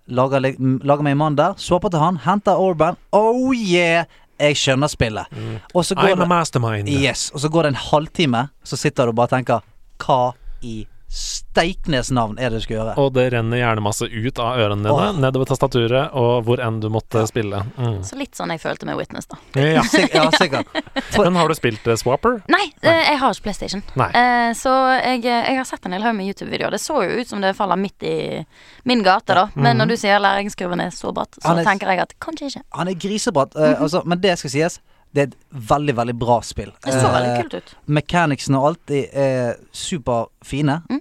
Lager, 0.06 0.38
lager 0.38 1.02
meg 1.02 1.16
en 1.16 1.22
mann 1.24 1.40
der. 1.40 1.56
Swapper 1.58 1.90
til 1.90 2.04
han. 2.04 2.20
Henter 2.22 2.60
orben. 2.62 3.00
Oh 3.16 3.50
yeah! 3.50 4.06
Jeg 4.38 4.56
skjønner 4.60 4.90
spillet. 4.92 5.38
Og 5.74 5.84
så 5.84 5.96
går 5.96 6.12
I'm 6.14 6.22
a 6.22 6.28
mastermind. 6.28 6.88
Yes, 6.88 7.30
og 7.34 7.40
så 7.40 7.48
går 7.48 7.62
det 7.62 7.74
en 7.74 7.80
halvtime, 7.86 8.48
så 8.64 8.76
sitter 8.76 9.08
du 9.08 9.14
og 9.14 9.20
bare 9.22 9.32
tenker 9.38 9.64
Hva 10.02 10.34
i 10.62 10.82
steiknes 11.08 12.10
navn 12.10 12.38
er 12.38 12.50
det 12.50 12.60
du 12.60 12.64
skal 12.66 12.76
gjøre? 12.76 12.94
Og 13.00 13.12
det 13.16 13.28
renner 13.32 13.60
hjernemasse 13.60 14.08
ut 14.10 14.40
av 14.42 14.58
ørene 14.60 14.84
dine, 14.84 15.08
oh. 15.10 15.18
nedover 15.22 15.48
tastaturet 15.48 16.14
og 16.18 16.44
hvor 16.46 16.60
enn 16.62 16.80
du 16.82 16.88
måtte 16.92 17.22
spille. 17.30 17.62
Mm. 17.78 18.00
Så 18.04 18.18
litt 18.18 18.36
sånn 18.36 18.52
jeg 18.52 18.60
følte 18.62 18.88
med 18.88 18.98
Witness, 18.98 19.28
da. 19.30 19.38
Ja. 19.56 19.84
Sik 19.92 20.14
ja, 20.14 20.26
sikkert. 20.34 20.68
For, 21.14 21.24
Men 21.26 21.38
har 21.40 21.48
du 21.48 21.56
spilt 21.58 21.86
eh, 21.86 21.96
Swapper? 22.00 22.40
Nei, 22.52 22.64
Nei. 22.84 22.96
jeg 23.12 23.20
har 23.22 23.36
ikke 23.36 23.46
PlayStation. 23.48 23.84
Nei. 23.96 24.10
Eh, 24.18 24.50
så 24.58 24.74
jeg, 24.98 25.22
jeg 25.28 25.60
har 25.60 25.68
sett 25.68 25.88
en 25.88 25.96
del 25.96 26.04
haug 26.04 26.18
med 26.18 26.28
YouTube-videoer. 26.32 26.76
Det 26.76 26.82
så 26.82 26.98
jo 27.06 27.22
ut 27.22 27.30
som 27.30 27.44
det 27.44 27.54
faller 27.58 27.80
midt 27.80 28.06
i 28.06 28.16
min 28.88 29.04
gate, 29.06 29.36
da. 29.38 29.46
Men 29.54 29.80
når 29.80 29.94
du 29.94 29.96
sier 30.00 30.20
læringskurven 30.22 30.82
er 30.84 30.92
så 30.94 31.14
bratt, 31.16 31.38
så 31.40 31.54
er- 31.54 31.64
tenker 31.66 31.94
jeg 31.94 32.04
at 32.04 32.12
kanskje 32.22 32.50
ikke. 32.52 32.66
han 32.76 32.92
er 32.92 33.00
grisebratt, 33.06 33.56
eh, 33.56 33.80
altså, 33.80 34.02
men 34.04 34.20
det 34.20 34.36
skal 34.42 34.52
sies. 34.52 34.80
Det 35.16 35.22
er 35.22 35.30
et 35.30 35.36
veldig, 35.70 35.94
veldig 35.96 36.14
bra 36.20 36.36
spill. 36.44 36.70
Det 36.84 36.92
så 36.92 37.08
veldig 37.08 37.32
Eh, 37.32 37.38
kult 37.40 37.54
ut. 37.56 37.74
Mechanicsene 37.98 38.60
og 38.60 38.66
alt 38.68 38.92
er 38.92 39.06
eh, 39.24 39.54
superfine. 39.72 40.82
Mm. 40.92 41.00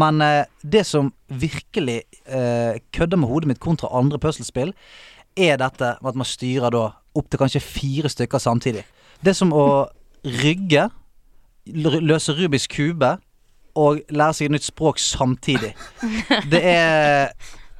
Men 0.00 0.22
eh, 0.24 0.44
det 0.62 0.86
som 0.86 1.12
virkelig 1.28 1.98
eh, 2.24 2.78
kødder 2.96 3.20
med 3.20 3.28
hodet 3.28 3.50
mitt 3.50 3.60
kontra 3.60 3.90
andre 3.98 4.18
puslespill, 4.22 4.72
er 5.36 5.58
dette 5.60 5.94
med 6.00 6.12
at 6.12 6.18
man 6.18 6.28
styrer 6.28 6.72
da 6.72 6.84
opp 7.18 7.28
til 7.30 7.40
kanskje 7.42 7.62
fire 7.62 8.10
stykker 8.10 8.38
samtidig. 8.42 8.84
Det 9.20 9.34
er 9.34 9.38
som 9.38 9.52
å 9.52 9.66
rygge, 10.24 10.88
løse 11.66 12.34
Rubiks 12.38 12.68
kube 12.70 13.16
og 13.78 14.00
lære 14.10 14.36
seg 14.36 14.48
et 14.48 14.54
nytt 14.56 14.66
språk 14.66 14.98
samtidig. 15.02 15.74
Det 16.50 16.60
er 16.64 17.34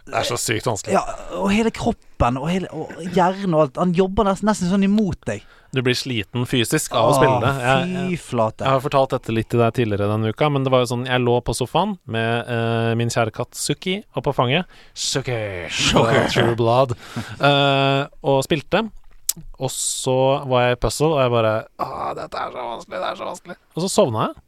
Det 0.07 0.17
er 0.19 0.27
så 0.27 0.37
sykt 0.41 0.67
vanskelig. 0.67 0.95
Ja, 0.97 1.03
og 1.39 1.51
hele 1.55 1.71
kroppen 1.71 2.39
og, 2.41 2.49
hele, 2.51 2.71
og 2.75 2.91
hjernen 3.15 3.55
og 3.55 3.63
alt. 3.67 3.79
Han 3.79 3.95
jobber 3.95 4.27
nesten, 4.27 4.49
nesten 4.51 4.71
sånn 4.71 4.87
imot 4.87 5.21
deg. 5.29 5.45
Du 5.71 5.83
blir 5.87 5.95
sliten 5.95 6.47
fysisk 6.51 6.95
av 6.99 7.13
å 7.13 7.15
spille 7.15 7.37
det. 7.45 7.51
Jeg, 7.63 7.91
jeg, 7.95 8.19
jeg 8.19 8.67
har 8.67 8.81
fortalt 8.83 9.13
dette 9.15 9.35
litt 9.35 9.47
til 9.53 9.63
deg 9.63 9.75
tidligere 9.77 10.09
denne 10.11 10.33
uka, 10.35 10.49
men 10.51 10.67
det 10.67 10.73
var 10.75 10.83
jo 10.83 10.89
sånn 10.91 11.05
Jeg 11.07 11.23
lå 11.23 11.37
på 11.47 11.55
sofaen 11.55 11.93
med 12.11 12.49
uh, 12.51 12.91
min 12.99 13.13
kjære 13.13 13.35
katt 13.37 13.55
Suki 13.59 14.01
oppå 14.19 14.35
fanget. 14.35 14.67
Suki, 14.99 15.39
Suki, 15.71 16.25
True 16.35 16.57
Blood. 16.59 16.97
Uh, 17.39 18.11
og 18.33 18.43
spilte. 18.49 18.89
Og 19.63 19.71
så 19.71 20.19
var 20.51 20.67
jeg 20.67 20.77
i 20.79 20.81
puzzle, 20.83 21.13
og 21.15 21.23
jeg 21.23 21.35
bare 21.37 21.55
Å, 21.79 21.89
dette 22.19 22.41
er 22.43 22.55
så 22.55 22.67
vanskelig, 22.73 22.99
det 22.99 23.11
er 23.13 23.21
så 23.21 23.29
vanskelig. 23.29 23.59
Og 23.77 23.85
så 23.85 23.91
sovna 23.93 24.27
jeg. 24.27 24.39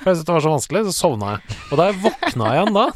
For 0.00 0.10
jeg 0.10 0.18
syntes 0.18 0.26
det 0.26 0.34
var 0.34 0.44
så 0.44 0.54
vanskelig, 0.56 0.82
så 0.88 0.96
sovna 0.96 1.34
jeg. 1.36 1.58
Og 1.70 1.78
da 1.78 1.86
jeg 1.90 2.00
våkna 2.04 2.54
igjen 2.56 2.74
da, 2.74 2.86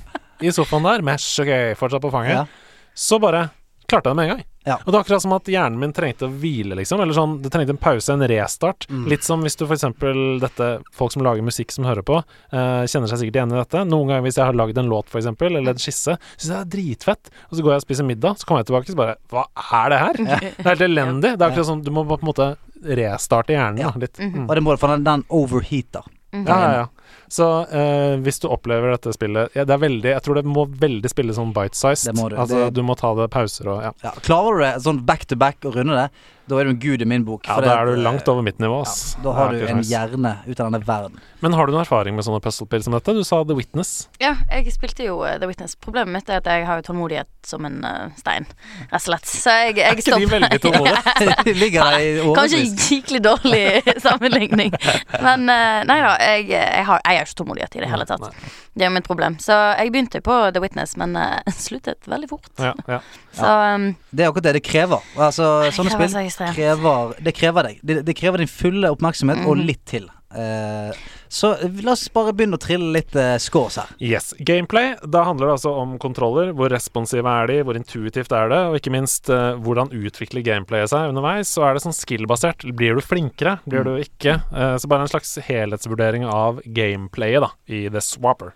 i 0.43 0.53
sofaen 0.55 0.87
der, 0.91 1.05
med 1.07 1.23
Suki 1.23 1.61
fortsatt 1.79 2.03
på 2.03 2.11
fanget, 2.15 2.41
Ja. 2.43 2.91
så 2.99 3.23
bare 3.23 3.49
klarte 3.95 4.11
jeg 4.11 4.15
det 4.15 4.19
med 4.21 4.29
en 4.29 4.33
gang. 4.35 4.45
Ja. 4.65 4.77
Og 4.81 4.87
det 4.89 4.95
var 4.97 5.03
akkurat 5.05 5.23
som 5.23 5.35
at 5.37 5.49
hjernen 5.53 5.81
min 5.81 5.93
trengte 5.93 6.25
å 6.25 6.33
hvile, 6.41 6.77
liksom. 6.79 7.01
Eller 7.05 7.17
sånn, 7.17 7.37
det 7.45 7.51
trengte 7.53 7.75
en 7.75 7.81
pause, 7.81 8.15
en 8.15 8.25
restart. 8.31 8.87
Mm. 8.89 9.03
Litt 9.13 9.27
som 9.27 9.45
hvis 9.45 9.59
du 9.61 9.67
for 9.67 9.77
eksempel 9.77 10.41
dette 10.43 10.71
Folk 10.95 11.13
som 11.13 11.25
lager 11.27 11.45
musikk 11.45 11.73
som 11.75 11.85
hører 11.85 12.05
på, 12.07 12.21
uh, 12.55 12.85
kjenner 12.89 13.11
seg 13.11 13.21
sikkert 13.21 13.41
igjen 13.41 13.53
i 13.53 13.59
dette. 13.59 13.85
Noen 13.89 14.11
ganger 14.11 14.25
hvis 14.27 14.39
jeg 14.41 14.49
har 14.49 14.57
lagd 14.57 14.79
en 14.81 14.89
låt, 14.91 15.11
for 15.13 15.21
eksempel, 15.21 15.59
eller 15.59 15.75
en 15.75 15.83
skisse, 15.83 16.17
syns 16.37 16.49
jeg 16.49 16.55
det 16.55 16.61
er 16.63 16.73
dritfett. 16.77 17.33
Og 17.51 17.59
så 17.59 17.65
går 17.65 17.75
jeg 17.75 17.83
og 17.83 17.87
spiser 17.87 18.09
middag, 18.09 18.39
så 18.41 18.49
kommer 18.49 18.63
jeg 18.65 18.71
tilbake 18.71 18.89
og 18.89 18.95
så 18.95 19.01
bare 19.03 19.17
Hva 19.35 19.47
er 19.83 19.93
det 19.93 20.01
her? 20.05 20.21
Det 20.25 20.65
er 20.65 20.71
helt 20.71 20.87
elendig. 20.89 21.35
Det 21.35 21.45
er 21.45 21.51
akkurat 21.51 21.69
sånn 21.69 21.85
Du 21.85 21.93
må 21.95 22.07
på 22.09 22.19
en 22.21 22.29
måte 22.31 22.51
restarte 22.85 23.55
hjernen 23.55 23.81
Ja. 23.81 23.93
da, 23.93 24.05
litt. 24.07 24.21
Mm. 24.21 24.45
Og 24.49 24.55
det 24.55 24.65
må 24.65 24.77
for 24.81 24.95
den, 24.95 25.05
den 25.07 25.25
overheater. 25.33 26.05
Ja, 26.35 26.57
ja, 26.59 26.71
ja. 26.83 26.87
Så 27.33 27.47
eh, 27.73 28.17
hvis 28.21 28.39
du 28.43 28.49
opplever 28.53 28.91
dette 28.93 29.13
spillet 29.17 29.55
ja, 29.57 29.65
Det 29.65 29.73
er 29.75 29.81
veldig 29.81 30.11
Jeg 30.13 30.23
tror 30.23 30.35
det 30.37 30.45
må 30.45 30.67
veldig 30.69 31.09
spille 31.11 31.33
sånn 31.37 31.53
bite-sized. 31.57 32.13
Altså, 32.37 32.65
Det- 32.67 32.75
du 32.75 32.83
må 32.83 32.97
ta 32.97 33.15
det 33.15 33.31
pauser 33.31 33.67
og 33.73 33.83
Ja, 33.83 33.93
Ja, 34.05 34.11
klarer 34.21 34.59
du 34.59 34.65
det 34.65 34.83
sånn 34.85 35.05
back 35.07 35.25
to 35.27 35.37
back 35.37 35.65
og 35.65 35.75
runde 35.77 35.95
det, 35.97 36.11
da 36.45 36.59
er 36.61 36.69
du 36.69 36.75
en 36.75 36.81
gud 36.81 37.01
i 37.01 37.07
min 37.09 37.23
bok. 37.25 37.47
ja 37.49 37.57
da 37.65 37.79
er 37.81 37.89
du 37.89 38.03
langt 38.05 38.29
over 38.29 38.45
mitt 38.45 38.59
nivå, 38.61 38.83
ass. 38.85 39.15
Da 39.25 39.33
har 39.33 39.55
du 39.55 39.63
en 39.65 39.81
hjerne 39.81 40.35
ut 40.45 40.59
av 40.61 40.69
denne 40.69 40.81
verden. 40.85 41.21
Men 41.41 41.57
har 41.57 41.67
du 41.67 41.73
noen 41.73 41.83
erfaring 41.83 42.17
med 42.17 42.27
sånne 42.27 42.41
puzzle-spill 42.45 42.85
som 42.85 42.97
dette? 42.97 43.15
Du 43.17 43.23
sa 43.25 43.39
The 43.49 43.57
Witness. 43.57 44.11
Ja, 44.21 44.35
jeg 44.53 44.73
spilte 44.75 45.07
jo 45.07 45.23
eh, 45.25 45.39
The 45.41 45.49
Witness. 45.49 45.77
Problemet 45.81 46.13
mitt 46.13 46.29
er 46.29 46.43
at 46.43 46.51
jeg 46.53 46.67
har 46.69 46.81
jo 46.81 46.87
tålmodighet 46.91 47.31
som 47.49 47.65
en 47.69 47.81
eh, 47.89 48.13
stein, 48.21 48.49
rett 48.91 48.99
og 49.01 49.05
slett. 49.07 49.29
Så 49.31 49.57
jeg, 49.63 49.79
jeg 49.81 49.89
Er 49.95 50.03
ikke 50.05 50.21
de 50.21 50.31
veldig 50.35 50.61
tålmodige? 50.65 51.57
Ligger 51.63 51.89
der 51.89 52.05
i 52.05 52.37
Kanskje 52.37 52.61
en 52.61 52.77
skikkelig 52.87 53.23
dårlig 53.25 53.65
sammenligning. 54.07 54.77
Men 55.25 55.49
eh, 55.49 55.81
nei 55.89 55.99
da, 56.05 56.15
jeg, 56.21 56.49
jeg, 56.53 56.87
har, 56.91 57.01
jeg 57.05 57.23
har 57.23 57.29
ikke 57.29 57.41
tålmodighet 57.41 57.81
i 57.81 57.85
det 57.87 57.93
hele 57.93 58.09
tatt. 58.09 58.29
Nei. 58.29 58.55
Det 58.75 58.83
er 58.83 58.91
jo 58.91 58.95
mitt 58.97 59.07
problem. 59.07 59.37
Så 59.39 59.55
jeg 59.79 59.93
begynte 59.95 60.21
på 60.27 60.39
The 60.55 60.61
Witness, 60.65 60.97
men 60.99 61.15
uh, 61.17 61.39
sluttet 61.67 62.09
veldig 62.11 62.29
fort. 62.33 62.51
Ja, 62.59 62.73
ja. 62.91 63.01
Så 63.39 63.47
um, 63.75 63.89
Det 64.11 64.25
er 64.25 64.33
akkurat 64.33 64.49
det 64.51 64.57
det 64.59 64.65
krever. 64.67 65.03
Altså, 65.17 65.49
sånne 65.75 65.95
krever 65.95 66.11
spill 66.11 66.31
så 66.35 66.51
krever 66.55 67.15
Det 67.23 67.35
krever 67.39 67.69
deg. 67.71 67.81
Det, 67.83 68.01
det 68.07 68.15
krever 68.19 68.43
din 68.45 68.51
fulle 68.51 68.91
oppmerksomhet 68.95 69.45
og 69.47 69.57
Mhm. 69.59 69.67
litt 69.71 69.85
til. 69.87 70.11
Uh, 70.35 70.91
Så 71.31 71.53
eh, 71.63 71.71
la 71.87 71.93
oss 71.95 72.09
bare 72.15 72.33
begynne 72.35 72.55
å 72.59 72.63
trille 72.63 72.89
litt 72.95 73.15
uh, 73.19 73.37
scores 73.43 73.77
her. 73.79 73.89
Yes. 74.03 74.33
Gameplay, 74.39 74.93
da 75.07 75.23
handler 75.27 75.47
det 75.49 75.55
altså 75.57 75.73
om 75.79 75.97
kontroller. 76.03 76.51
Hvor 76.55 76.71
responsive 76.71 77.27
er 77.31 77.47
de, 77.51 77.57
hvor 77.67 77.79
intuitivt 77.79 78.35
er 78.35 78.51
det, 78.51 78.59
og 78.71 78.77
ikke 78.79 78.93
minst 78.95 79.31
uh, 79.31 79.55
hvordan 79.63 79.91
utvikler 79.95 80.43
gameplayet 80.47 80.91
seg 80.91 81.11
underveis. 81.11 81.51
Så 81.55 81.63
er 81.67 81.75
det 81.79 81.83
sånn 81.87 81.95
skill-basert. 81.95 82.67
Blir 82.79 82.99
du 82.99 83.03
flinkere, 83.03 83.57
blir 83.67 83.87
du 83.87 83.93
ikke? 84.03 84.41
Eh, 84.55 84.75
så 84.83 84.91
bare 84.91 85.07
en 85.07 85.11
slags 85.15 85.35
helhetsvurdering 85.47 86.27
av 86.27 86.61
gameplayet 86.67 87.43
da, 87.47 87.51
i 87.71 87.87
The 87.91 88.03
Swapper. 88.03 88.55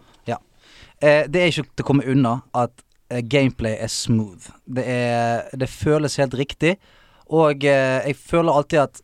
Eh, 1.01 1.25
det 1.31 1.41
er 1.41 1.51
ikke 1.53 1.66
til 1.69 1.85
å 1.85 1.89
komme 1.89 2.07
unna 2.11 2.39
at 2.59 2.83
eh, 3.12 3.23
gameplay 3.23 3.77
er 3.79 3.91
smooth. 3.93 4.51
Det, 4.66 4.85
er, 4.85 5.51
det 5.55 5.70
føles 5.70 6.19
helt 6.19 6.35
riktig, 6.39 6.77
og 7.29 7.65
eh, 7.66 8.01
jeg 8.09 8.19
føler 8.19 8.55
alltid 8.55 8.85
at 8.87 9.03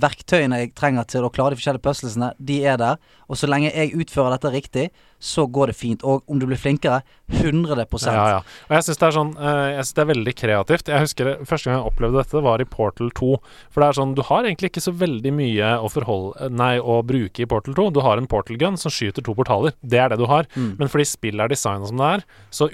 verktøyene 0.00 0.60
jeg 0.62 0.72
trenger 0.78 1.06
til 1.08 1.26
å 1.26 1.30
klare 1.32 1.54
de 1.54 1.60
forskjellige 1.60 1.84
puzzlesene, 1.84 2.32
de 2.38 2.58
er 2.68 2.78
der. 2.80 3.00
Og 3.30 3.38
så 3.40 3.48
lenge 3.50 3.70
jeg 3.70 3.94
utfører 3.96 4.34
dette 4.34 4.52
riktig, 4.52 4.84
så 5.20 5.44
går 5.46 5.70
det 5.70 5.76
fint. 5.76 6.04
Og 6.06 6.24
om 6.30 6.40
du 6.40 6.46
blir 6.48 6.60
flinkere, 6.60 7.02
100% 7.30 8.10
Ja, 8.10 8.24
ja. 8.32 8.38
Og 8.68 8.74
jeg 8.74 8.86
syns 8.86 8.98
det 8.98 9.06
er 9.06 9.14
sånn 9.14 9.28
eh, 9.38 9.66
Jeg 9.76 9.84
synes 9.84 9.96
det 9.96 10.02
er 10.02 10.08
veldig 10.10 10.34
kreativt. 10.34 10.88
Jeg 10.90 11.04
husker 11.04 11.28
det, 11.28 11.34
Første 11.46 11.68
gang 11.68 11.78
jeg 11.78 11.92
opplevde 11.92 12.18
dette, 12.18 12.42
var 12.42 12.62
i 12.62 12.66
Portal 12.68 13.12
2. 13.14 13.28
For 13.70 13.82
det 13.84 13.90
er 13.90 13.98
sånn 14.00 14.16
Du 14.18 14.24
har 14.26 14.48
egentlig 14.48 14.72
ikke 14.72 14.82
så 14.82 14.94
veldig 14.96 15.34
mye 15.36 15.74
å 15.78 15.92
forholde 15.92 16.50
Nei, 16.56 16.72
å 16.80 17.00
bruke 17.06 17.44
i 17.44 17.48
Portal 17.50 17.76
2. 17.78 17.90
Du 17.94 18.02
har 18.06 18.18
en 18.18 18.30
portal 18.30 18.58
gun 18.60 18.80
som 18.80 18.92
skyter 18.92 19.24
to 19.24 19.36
portaler. 19.36 19.76
Det 19.82 20.00
er 20.00 20.10
det 20.10 20.18
du 20.20 20.26
har. 20.30 20.48
Mm. 20.56 20.74
Men 20.80 20.90
fordi 20.90 21.06
spillet 21.08 21.44
er 21.44 21.52
designa 21.52 21.86
som 21.86 22.00
det 22.00 22.10
er, 22.16 22.26
så 22.54 22.70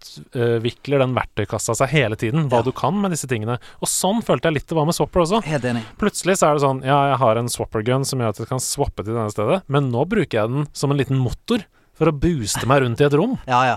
utvikler 0.00 0.98
den 1.02 1.14
verktøykassa 1.16 1.74
seg 1.76 1.88
hele 1.94 2.16
tiden. 2.16 2.48
Hva 2.50 2.60
Ja. 2.60 2.62
du 2.62 2.72
kan 2.72 3.00
med 3.00 3.10
disse 3.12 3.26
tingene. 3.28 3.58
Og 3.80 3.88
sånn 3.88 4.22
følte 4.22 4.48
jeg 4.48 4.54
litt 4.54 4.66
det 4.68 4.76
var 4.76 4.86
med 4.86 4.94
Swapper 4.94 5.20
også. 5.22 5.42
Plutselig 5.98 6.38
så 6.38 6.50
er 6.50 6.54
det 6.54 6.62
sånn 6.62 6.82
Ja, 6.84 7.10
jeg 7.10 7.18
har 7.18 7.36
en 7.36 7.48
swapper 7.48 7.82
gun 7.84 8.04
som 8.04 8.18
gjør 8.20 8.28
at 8.30 8.38
jeg 8.38 8.48
kan 8.48 8.58
swappe 8.58 9.04
til 9.04 9.14
denne 9.14 9.30
stedet, 9.30 9.62
men 9.68 9.90
nå 9.90 10.06
bruker 10.08 10.30
jeg 10.40 10.48
den 10.48 10.66
som 10.72 10.90
en 10.90 10.96
liten 10.98 11.18
motor 11.18 11.64
for 11.94 12.06
å 12.06 12.12
booste 12.18 12.66
meg 12.66 12.82
rundt 12.82 13.00
i 13.00 13.04
et 13.04 13.12
rom. 13.12 13.38
Ja, 13.46 13.64
ja. 13.64 13.76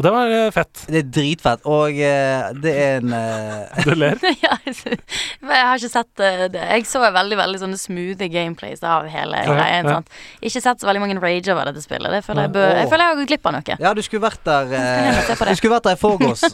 Og 0.00 0.04
det 0.06 0.10
var 0.14 0.30
eh, 0.32 0.46
fett. 0.48 0.86
Det 0.88 1.00
er 1.02 1.08
dritfett, 1.12 1.66
og 1.68 1.98
eh, 2.00 2.46
det 2.56 2.70
er 2.72 3.02
en 3.02 3.10
eh, 3.12 3.82
Du 3.84 3.90
ler. 3.92 4.16
ja, 4.46 4.54
jeg 4.64 4.96
men 5.44 5.52
jeg 5.52 5.66
har 5.68 5.82
ikke 5.82 5.90
sett 5.92 6.22
eh, 6.24 6.44
det. 6.54 6.62
Jeg 6.70 6.86
så 6.88 7.02
veldig 7.04 7.36
veldig 7.36 7.60
sånne 7.60 7.76
smooth 7.76 8.24
gameplays 8.32 8.80
av 8.80 9.10
hele 9.12 9.42
Ja, 9.44 9.58
greien. 9.58 9.90
ja. 9.92 9.98
Ikke 10.40 10.62
sett 10.64 10.80
så 10.80 10.88
veldig 10.88 11.02
mange 11.04 11.18
rage 11.20 11.52
over 11.52 11.68
dette 11.68 11.84
spillet. 11.84 12.08
Det 12.16 12.22
føler 12.24 12.48
jeg, 12.48 12.54
bør, 12.56 12.72
jeg 12.78 12.88
føler 12.94 13.04
jeg 13.04 13.12
har 13.12 13.20
gått 13.20 13.32
glipp 13.34 13.50
av 13.50 13.56
noe. 13.58 13.76
Ja, 13.84 13.92
du 13.92 14.02
skulle 14.06 14.24
vært 14.24 14.48
der 14.48 14.72
eh. 14.80 15.20
Du 15.50 15.60
skulle 15.60 15.76
vært 15.76 15.90
der 15.90 15.98
i 15.98 16.00
forgårs, 16.00 16.46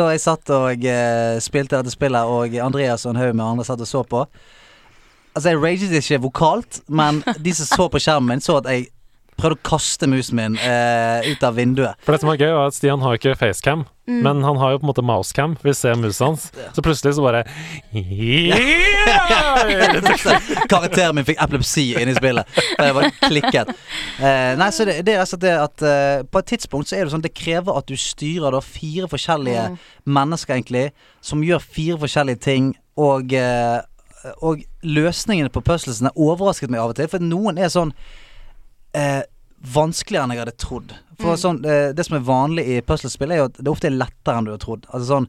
da 0.00 0.08
jeg 0.14 0.24
satt 0.24 0.56
og 0.56 0.88
eh, 0.88 1.36
spilte 1.44 1.76
dette 1.76 1.92
spillet, 1.92 2.32
og 2.32 2.56
Andreas 2.64 3.04
og 3.04 3.12
en 3.12 3.20
haug 3.26 3.36
med 3.36 3.44
andre 3.44 3.68
satt 3.68 3.84
og 3.84 3.92
så 3.92 4.06
på. 4.08 4.24
Altså, 5.36 5.52
jeg 5.52 5.60
raget 5.60 5.92
ikke 6.00 6.22
vokalt, 6.30 6.80
men 6.88 7.20
de 7.44 7.52
som 7.52 7.68
så 7.68 7.92
på 7.92 8.00
skjermen 8.00 8.38
min, 8.38 8.40
så 8.40 8.62
at 8.62 8.72
jeg 8.72 8.88
prøvde 9.36 9.58
å 9.58 9.62
kaste 9.68 10.06
musen 10.08 10.36
min 10.38 10.54
eh, 10.58 11.26
ut 11.32 11.42
av 11.44 11.56
vinduet. 11.58 11.98
For 12.06 12.14
det 12.16 12.20
som 12.22 12.30
er 12.32 12.38
gøy, 12.40 12.48
er 12.52 12.66
at 12.70 12.74
Stian 12.76 13.02
har 13.04 13.18
ikke 13.18 13.34
facecam, 13.36 13.84
Mm. 14.06 14.20
men 14.22 14.38
han 14.46 14.54
har 14.60 14.70
jo 14.70 14.78
på 14.78 14.84
en 14.86 14.90
måte 14.92 15.02
mousecam. 15.02 15.56
Vi 15.66 15.72
ser 15.74 15.96
musen 15.98 16.28
hans. 16.28 16.44
Så 16.76 16.82
plutselig 16.86 17.16
så 17.16 17.24
bare 17.24 17.40
Karakteren 20.70 21.16
min 21.18 21.26
fikk 21.26 21.40
epilepsi 21.42 21.86
inni 21.98 22.14
spillet. 22.16 22.46
Det 22.78 22.92
var 22.96 23.08
klikket. 23.24 23.72
Eh, 24.20 24.52
nei, 24.60 24.68
så 24.74 24.86
det, 24.88 25.00
det 25.06 25.16
er 25.16 25.22
altså 25.24 25.38
det 25.42 25.52
at 25.58 25.82
eh, 25.82 26.22
På 26.30 26.40
et 26.42 26.48
tidspunkt 26.52 26.88
så 26.88 26.96
er 26.96 27.04
det 27.06 27.12
sånn 27.12 27.24
Det 27.24 27.34
krever 27.36 27.76
at 27.78 27.88
du 27.90 27.96
styrer 27.98 28.54
da 28.56 28.62
fire 28.64 29.08
forskjellige 29.10 29.66
Mm. 29.66 29.76
mennesker, 30.06 30.54
egentlig, 30.54 30.84
som 31.24 31.40
gjør 31.42 31.58
fire 31.64 31.96
forskjellige 31.98 32.38
ting, 32.44 32.68
og 32.96 33.32
eh, 33.34 33.80
Og 34.46 34.62
løsningene 34.86 35.50
på 35.50 35.62
puzzlesene 35.66 36.12
overrasket 36.14 36.70
meg 36.70 36.80
av 36.82 36.92
og 36.94 36.98
til, 36.98 37.08
for 37.10 37.18
noen 37.22 37.58
er 37.58 37.68
sånn 37.72 37.92
eh, 38.96 39.22
vanskeligere 39.76 40.24
enn 40.26 40.34
jeg 40.36 40.42
hadde 40.44 40.56
trodd. 40.62 40.96
For 41.20 41.32
Mm. 41.36 41.40
sånn, 41.40 41.60
eh, 41.64 41.92
Det 41.96 42.04
som 42.06 42.16
er 42.18 42.24
vanlig 42.26 42.64
i 42.68 42.80
puslespill, 42.84 43.32
er 43.32 43.36
jo 43.40 43.44
at 43.50 43.54
det 43.60 43.70
ofte 43.72 43.86
er 43.88 43.96
lettere 43.96 44.36
enn 44.38 44.44
du 44.44 44.50
har 44.52 44.58
trodd. 44.62 44.84
Altså 44.92 45.06
sånn 45.12 45.28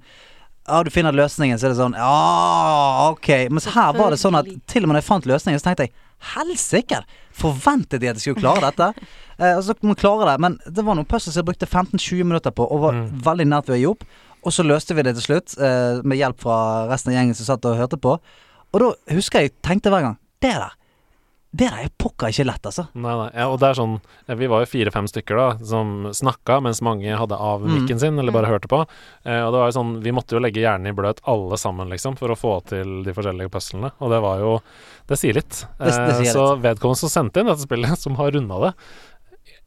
ja, 0.67 0.81
du 0.83 0.89
finner 0.91 1.13
løsningen, 1.15 1.55
så 1.57 1.67
er 1.67 1.69
det 1.71 1.77
sånn 1.79 1.95
Ja, 1.95 3.09
ok. 3.11 3.47
Mens 3.49 3.65
her 3.71 3.93
var 3.95 4.09
det 4.11 4.19
sånn 4.19 4.35
at 4.37 4.45
til 4.67 4.83
og 4.83 4.89
med 4.89 4.97
når 4.97 5.01
jeg 5.01 5.07
fant 5.07 5.25
løsningen, 5.25 5.59
så 5.61 5.69
tenkte 5.69 5.85
jeg 5.87 5.93
Helsike! 6.33 7.03
Forventet 7.37 8.01
de 8.01 8.07
at 8.09 8.17
jeg 8.17 8.33
skulle 8.35 8.41
klare 8.43 8.71
dette? 8.71 8.93
Eh, 9.39 9.53
og 9.55 9.61
så 9.61 9.75
må 9.83 9.91
man 9.91 9.95
klare 10.01 10.25
det. 10.31 10.39
Men 10.41 10.55
det 10.65 10.83
var 10.83 10.95
noen 10.97 11.05
puzzles 11.05 11.35
jeg 11.37 11.45
brukte 11.45 11.67
15-20 11.69 12.23
minutter 12.25 12.49
på, 12.49 12.65
og 12.71 12.79
var 12.81 12.93
Mm. 12.93 13.21
veldig 13.21 13.45
nært 13.45 13.67
ved 13.69 13.75
å 13.77 13.79
gi 13.79 13.85
opp. 13.85 14.03
Og 14.43 14.51
så 14.51 14.63
løste 14.65 14.95
vi 14.95 15.03
det 15.03 15.13
til 15.13 15.21
slutt, 15.27 15.53
eh, 15.61 16.01
med 16.01 16.17
hjelp 16.17 16.39
fra 16.41 16.87
resten 16.89 17.13
av 17.13 17.19
gjengen 17.19 17.35
som 17.35 17.45
satt 17.45 17.63
og 17.69 17.77
hørte 17.77 17.99
på. 18.01 18.17
Og 18.73 18.79
da 18.81 18.93
husker 19.13 19.41
jeg 19.41 19.51
tenkte 19.61 19.91
hver 19.93 20.01
gang 20.01 20.17
Det 20.41 20.53
der, 20.57 20.71
det 21.57 21.67
er 21.73 21.87
pokker 21.97 22.29
ikke 22.29 22.45
lett, 22.45 22.65
altså. 22.69 22.83
Nei, 22.93 23.13
nei. 23.17 23.29
Ja, 23.33 23.47
og 23.49 23.57
det 23.61 23.69
er 23.71 23.77
sånn 23.79 23.95
Vi 24.39 24.47
var 24.51 24.61
jo 24.63 24.69
fire-fem 24.69 25.07
stykker 25.09 25.39
da 25.39 25.47
som 25.65 26.05
snakka 26.13 26.59
mens 26.61 26.81
mange 26.85 27.17
hadde 27.17 27.37
av 27.37 27.61
Mm. 27.65 27.71
mikken 27.79 27.99
sin, 27.99 28.19
eller 28.19 28.31
bare 28.35 28.51
hørte 28.51 28.67
på. 28.71 28.81
Eh, 29.25 29.41
og 29.41 29.51
det 29.53 29.59
var 29.63 29.71
jo 29.71 29.77
sånn 29.79 29.95
Vi 30.03 30.11
måtte 30.11 30.37
jo 30.37 30.39
legge 30.43 30.61
hjernen 30.61 30.87
i 30.91 30.95
bløt 30.97 31.19
alle 31.25 31.57
sammen, 31.57 31.89
liksom, 31.89 32.17
for 32.17 32.29
å 32.29 32.37
få 32.37 32.53
til 32.67 33.03
de 33.03 33.13
forskjellige 33.13 33.49
puslene. 33.49 33.91
Og 33.99 34.09
det 34.11 34.21
var 34.21 34.39
jo 34.39 34.61
Det 35.07 35.17
sier 35.17 35.33
litt. 35.33 35.65
Det- 35.79 35.87
det 35.91 35.93
Eh, 35.97 36.21
sier 36.23 36.33
så 36.33 36.47
vedkommende 36.61 36.97
som 36.97 37.09
sendte 37.09 37.39
inn 37.39 37.47
dette 37.47 37.65
spillet, 37.67 37.97
som 38.05 38.15
har 38.15 38.31
runda 38.31 38.59
det 38.67 38.73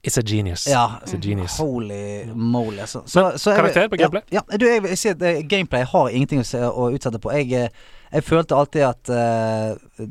It's 0.02 0.16
a 0.16 0.22
genius. 0.22 0.66
Ja. 0.66 0.98
It's 1.04 1.12
a 1.12 1.18
genius. 1.20 1.58
Holy 1.58 2.24
moly, 2.34 2.78
altså. 2.80 3.02
Så, 3.04 3.32
så 3.36 3.50
jeg- 3.52 3.58
karakter 3.60 3.88
på 3.90 3.98
gameplay? 3.98 4.22
Ja, 4.32 4.40
ja 4.50 4.56
du, 4.56 4.64
jeg 4.66 4.82
vil 4.82 4.96
si 4.96 5.08
at 5.10 5.20
eh, 5.22 5.42
gameplay 5.42 5.82
har 5.84 6.08
ingenting 6.08 6.40
å, 6.40 6.44
se, 6.46 6.58
å 6.58 6.88
utsette 6.94 7.20
på. 7.20 7.30
Jeg, 7.32 7.52
eh, 7.52 7.68
jeg 8.12 8.24
følte 8.24 8.56
alltid 8.56 8.82
at 8.88 9.10
eh, 9.10 10.06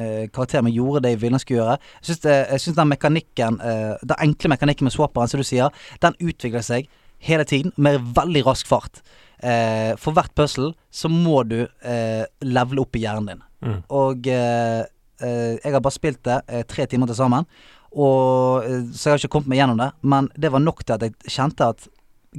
eh, 0.00 0.24
karakteren 0.32 0.66
min 0.66 0.74
gjorde 0.74 1.04
det 1.04 1.14
jeg 1.14 1.22
ville 1.22 1.36
han 1.36 1.42
skulle 1.42 1.60
gjøre. 1.60 1.76
Jeg 2.00 2.60
syns, 2.64 2.76
den 2.76 2.90
mekanikken, 2.90 3.60
eh, 3.60 3.94
den 4.00 4.24
enkle 4.26 4.54
mekanikken 4.54 4.88
med 4.88 4.96
swapperen, 4.96 5.30
som 5.30 5.42
du 5.42 5.46
sier, 5.46 5.70
den 6.02 6.16
utvikler 6.20 6.64
seg 6.64 6.88
hele 7.20 7.44
tiden 7.44 7.72
med 7.76 8.00
veldig 8.16 8.44
rask 8.46 8.68
fart. 8.68 9.02
Eh, 9.42 9.96
for 10.00 10.16
hvert 10.16 10.34
puzzle 10.36 10.72
så 10.92 11.08
må 11.08 11.42
du 11.48 11.60
eh, 11.64 12.24
levele 12.44 12.82
opp 12.82 12.96
i 12.96 13.04
hjernen 13.04 13.30
din. 13.30 13.44
Mm. 13.64 13.78
Og 13.96 14.28
eh, 14.28 14.82
eh, 15.20 15.54
jeg 15.56 15.72
har 15.72 15.84
bare 15.84 15.96
spilt 15.96 16.20
det 16.28 16.40
eh, 16.48 16.64
tre 16.68 16.86
timer 16.90 17.08
til 17.08 17.20
sammen, 17.20 17.48
og, 17.90 18.66
eh, 18.66 18.84
så 18.92 19.08
jeg 19.08 19.14
har 19.14 19.22
ikke 19.22 19.34
kommet 19.38 19.52
meg 19.52 19.62
gjennom 19.62 19.80
det. 19.80 19.90
Men 20.02 20.28
det 20.36 20.52
var 20.52 20.64
nok 20.64 20.84
til 20.84 20.96
at 20.96 21.06
jeg 21.06 21.36
kjente 21.36 21.72
at 21.72 21.88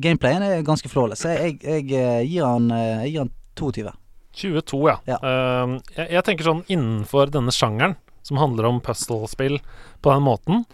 gameplayen 0.01 0.45
er 0.45 0.67
ganske 0.67 0.89
flawless. 0.89 1.25
Så 1.25 1.33
jeg, 1.33 1.57
jeg, 1.65 1.89
jeg, 1.91 2.29
gir 2.29 2.47
han 2.47 2.69
Jeg 2.71 3.11
gir 3.11 3.25
han 3.25 3.33
22. 3.59 3.91
22, 4.33 4.81
ja. 4.89 4.97
Ja. 5.07 5.17
Uh, 5.23 5.77
jeg, 5.97 6.07
jeg 6.17 6.23
tenker 6.27 6.47
sånn 6.47 6.63
innenfor 6.71 7.31
denne 7.33 7.51
sjangeren, 7.51 7.95
som 8.23 8.37
handler 8.37 8.65
om 8.69 8.79
puzzle-spill 8.85 9.59
på 10.01 10.13
den 10.13 10.23
måten, 10.23 10.65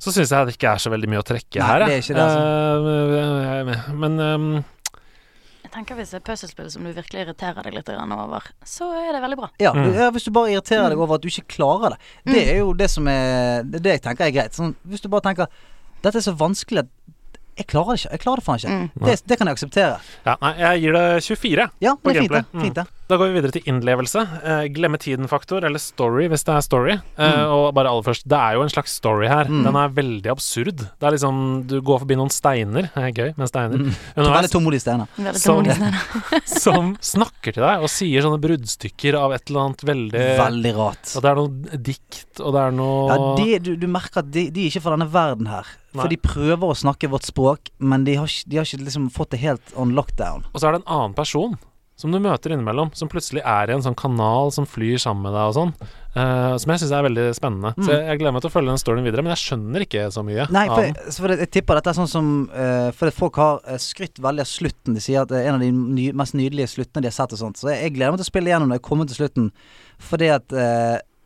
så 0.00 0.08
syns 0.14 0.30
jeg 0.32 0.46
det 0.48 0.54
ikke 0.56 0.70
er 0.72 0.80
så 0.80 0.90
veldig 0.90 1.08
mye 1.12 1.20
å 1.20 1.26
trekke 1.28 1.60
Nei, 1.60 1.66
her. 1.68 1.82
det 1.84 1.92
er 1.98 2.00
ikke 2.00 2.14
det, 2.16 2.24
altså. 2.24 3.92
men 4.00 4.14
um, 4.20 4.46
Jeg 5.60 5.72
tenker 5.74 5.98
Hvis 5.98 6.10
det 6.14 6.18
er 6.20 6.24
puslespill 6.26 6.70
som 6.72 6.86
du 6.88 6.92
virkelig 6.96 7.20
irriterer 7.26 7.62
deg 7.66 7.76
litt 7.76 7.90
over, 7.92 8.46
så 8.66 8.88
er 8.96 9.12
det 9.14 9.20
veldig 9.22 9.38
bra. 9.38 9.50
Ja, 9.62 9.72
Mm. 9.76 9.92
ja, 9.94 10.08
hvis 10.10 10.24
du 10.24 10.30
bare 10.34 10.50
irriterer 10.54 10.88
deg 10.90 10.98
over 10.98 11.14
at 11.18 11.22
du 11.22 11.28
ikke 11.28 11.46
klarer 11.58 11.90
det. 11.94 11.98
Det 12.24 12.40
Mm. 12.46 12.48
er 12.48 12.56
jo 12.58 12.72
det 12.74 12.88
som 12.90 13.06
er 13.08 13.62
Det 13.62 13.76
er 13.76 13.84
det 13.84 13.92
jeg 13.92 14.02
tenker 14.02 14.24
er 14.26 14.30
greit. 14.34 14.52
Sånn, 14.56 14.74
hvis 14.88 15.00
du 15.02 15.08
bare 15.08 15.20
tenker 15.28 15.46
Dette 16.02 16.16
er 16.16 16.22
så 16.24 16.32
vanskelig 16.34 16.78
at 16.78 16.88
jeg 17.60 17.66
klarer 17.70 17.92
det 17.94 18.00
ikke. 18.00 18.12
Jeg 18.16 18.22
klarer 18.24 18.40
det 18.42 18.46
faen 18.48 18.60
ikke. 18.62 18.76
Mm. 18.80 19.04
Det, 19.06 19.16
det 19.30 19.38
kan 19.40 19.50
jeg 19.50 19.58
akseptere. 19.58 19.98
ja, 20.26 20.34
nei, 20.44 20.52
jeg 20.64 20.80
gir 20.86 20.96
det 20.98 21.04
24. 21.28 21.68
Ja, 21.84 21.94
På 22.00 22.10
det 22.10 22.16
er 22.16 22.20
fint, 22.24 22.32
det. 22.32 22.42
gameplay. 22.50 22.64
Fint, 22.64 22.80
det. 22.80 22.86
Da 23.10 23.16
går 23.18 23.32
vi 23.32 23.40
videre 23.40 23.50
til 23.56 23.64
innlevelse. 23.66 24.20
Eh, 24.46 24.64
glemme 24.70 24.98
tiden-faktor, 25.02 25.64
eller 25.66 25.82
story, 25.82 26.28
hvis 26.30 26.44
det 26.46 26.52
er 26.54 26.62
story. 26.62 26.92
Eh, 27.18 27.30
Mm. 27.30 27.50
Og 27.50 27.74
bare 27.74 27.88
aller 27.90 28.04
først, 28.06 28.22
det 28.28 28.36
er 28.38 28.54
jo 28.54 28.62
en 28.62 28.70
slags 28.70 28.92
story 29.00 29.26
her. 29.26 29.44
Mm. 29.50 29.64
Den 29.66 29.76
er 29.76 29.88
veldig 29.96 30.30
absurd. 30.30 30.76
Det 30.98 31.06
er 31.08 31.14
liksom 31.16 31.66
Du 31.66 31.80
går 31.82 31.98
forbi 32.04 32.16
noen 32.16 32.30
steiner. 32.30 32.86
Det 32.94 33.02
er 33.02 33.10
gøy 33.12 33.32
med 33.36 33.48
steiner. 33.50 33.76
Mm. 33.78 33.94
Underveis, 34.16 34.36
Veldig 34.40 34.52
tomodige 34.54 34.80
steiner 34.84 35.34
Som- 35.34 36.44
som 36.60 36.96
snakker 37.00 37.52
til 37.56 37.62
deg 37.64 37.82
og 37.82 37.88
sier 37.90 38.22
sånne 38.22 38.40
bruddstykker 38.40 39.18
av 39.18 39.32
et 39.36 39.50
eller 39.50 39.60
annet 39.66 39.82
veldig 39.90 40.24
Veldig 40.40 40.72
rart. 40.76 41.16
Og 41.16 41.22
det 41.24 41.30
er 41.30 41.34
noe 41.40 41.82
dikt, 41.90 42.40
og 42.40 42.52
det 42.54 42.60
er 42.62 42.70
noe 42.78 43.08
Ja, 43.10 43.18
de, 43.42 43.58
du, 43.58 43.70
du 43.76 43.86
merker 43.90 44.22
at 44.22 44.30
de, 44.30 44.46
de 44.50 44.66
er 44.66 44.70
ikke 44.70 44.82
fra 44.86 44.94
denne 44.96 45.10
verden 45.10 45.46
her. 45.50 45.66
For 45.94 46.06
Nei. 46.06 46.12
de 46.14 46.20
prøver 46.22 46.70
å 46.70 46.76
snakke 46.78 47.10
vårt 47.10 47.26
språk, 47.26 47.72
men 47.82 48.04
de 48.06 48.14
har, 48.20 48.30
de 48.46 48.56
har 48.60 48.64
ikke 48.68 48.84
liksom 48.86 49.10
fått 49.10 49.32
det 49.34 49.40
helt 49.42 49.74
on 49.74 49.90
lockdown. 49.96 50.44
Og 50.54 50.60
så 50.62 50.68
er 50.70 50.76
det 50.78 50.82
en 50.84 50.92
annen 50.94 51.16
person 51.18 51.58
som 52.00 52.12
du 52.12 52.18
møter 52.22 52.54
innimellom, 52.54 52.92
som 52.96 53.10
plutselig 53.12 53.42
er 53.44 53.70
i 53.70 53.74
en 53.76 53.84
sånn 53.84 53.98
kanal 53.98 54.52
som 54.54 54.66
flyr 54.68 55.00
sammen 55.02 55.26
med 55.26 55.36
deg 55.36 55.50
og 55.50 55.56
sånn. 55.58 55.74
Uh, 56.10 56.56
som 56.58 56.72
jeg 56.72 56.80
syns 56.82 56.94
er 56.96 57.04
veldig 57.06 57.24
spennende. 57.36 57.70
Mm. 57.76 57.84
Så 57.86 57.92
jeg, 57.92 58.06
jeg 58.08 58.18
gleder 58.18 58.34
meg 58.34 58.42
til 58.42 58.50
å 58.50 58.54
følge 58.54 58.72
den 58.72 58.80
storyen 58.82 59.06
videre, 59.06 59.22
men 59.22 59.34
jeg 59.36 59.42
skjønner 59.44 59.84
ikke 59.84 60.06
så 60.10 60.24
mye. 60.26 60.46
Nei, 60.50 60.64
for, 60.72 60.86
jeg, 60.88 61.14
for 61.14 61.34
jeg, 61.34 61.42
jeg 61.44 61.52
tipper 61.54 61.78
dette 61.78 61.92
er 61.92 61.98
sånn 62.00 62.10
som 62.10 62.32
uh, 62.50 62.88
For 62.96 63.14
folk 63.14 63.38
har 63.38 63.60
eh, 63.70 63.78
skrytt 63.82 64.18
veldig 64.24 64.42
av 64.42 64.50
slutten. 64.50 64.96
De 64.96 65.04
sier 65.04 65.22
at 65.22 65.30
det 65.30 65.38
er 65.38 65.52
en 65.52 65.60
av 65.60 65.62
de 65.62 65.70
ny, 65.70 66.08
mest 66.18 66.34
nydelige 66.34 66.72
sluttene 66.72 67.04
de 67.04 67.12
har 67.12 67.14
sett 67.14 67.36
og 67.36 67.42
sånt. 67.44 67.60
Så 67.60 67.70
jeg, 67.70 67.94
gleder 67.94 68.16
meg 68.16 68.22
til 68.22 68.26
å 68.26 68.32
spille 68.32 68.50
igjennom 68.50 68.72
når 68.72 68.80
jeg 68.80 68.86
kommer 68.88 69.10
til 69.10 69.20
slutten. 69.20 69.52
Fordi 70.10 70.32
at 70.34 70.56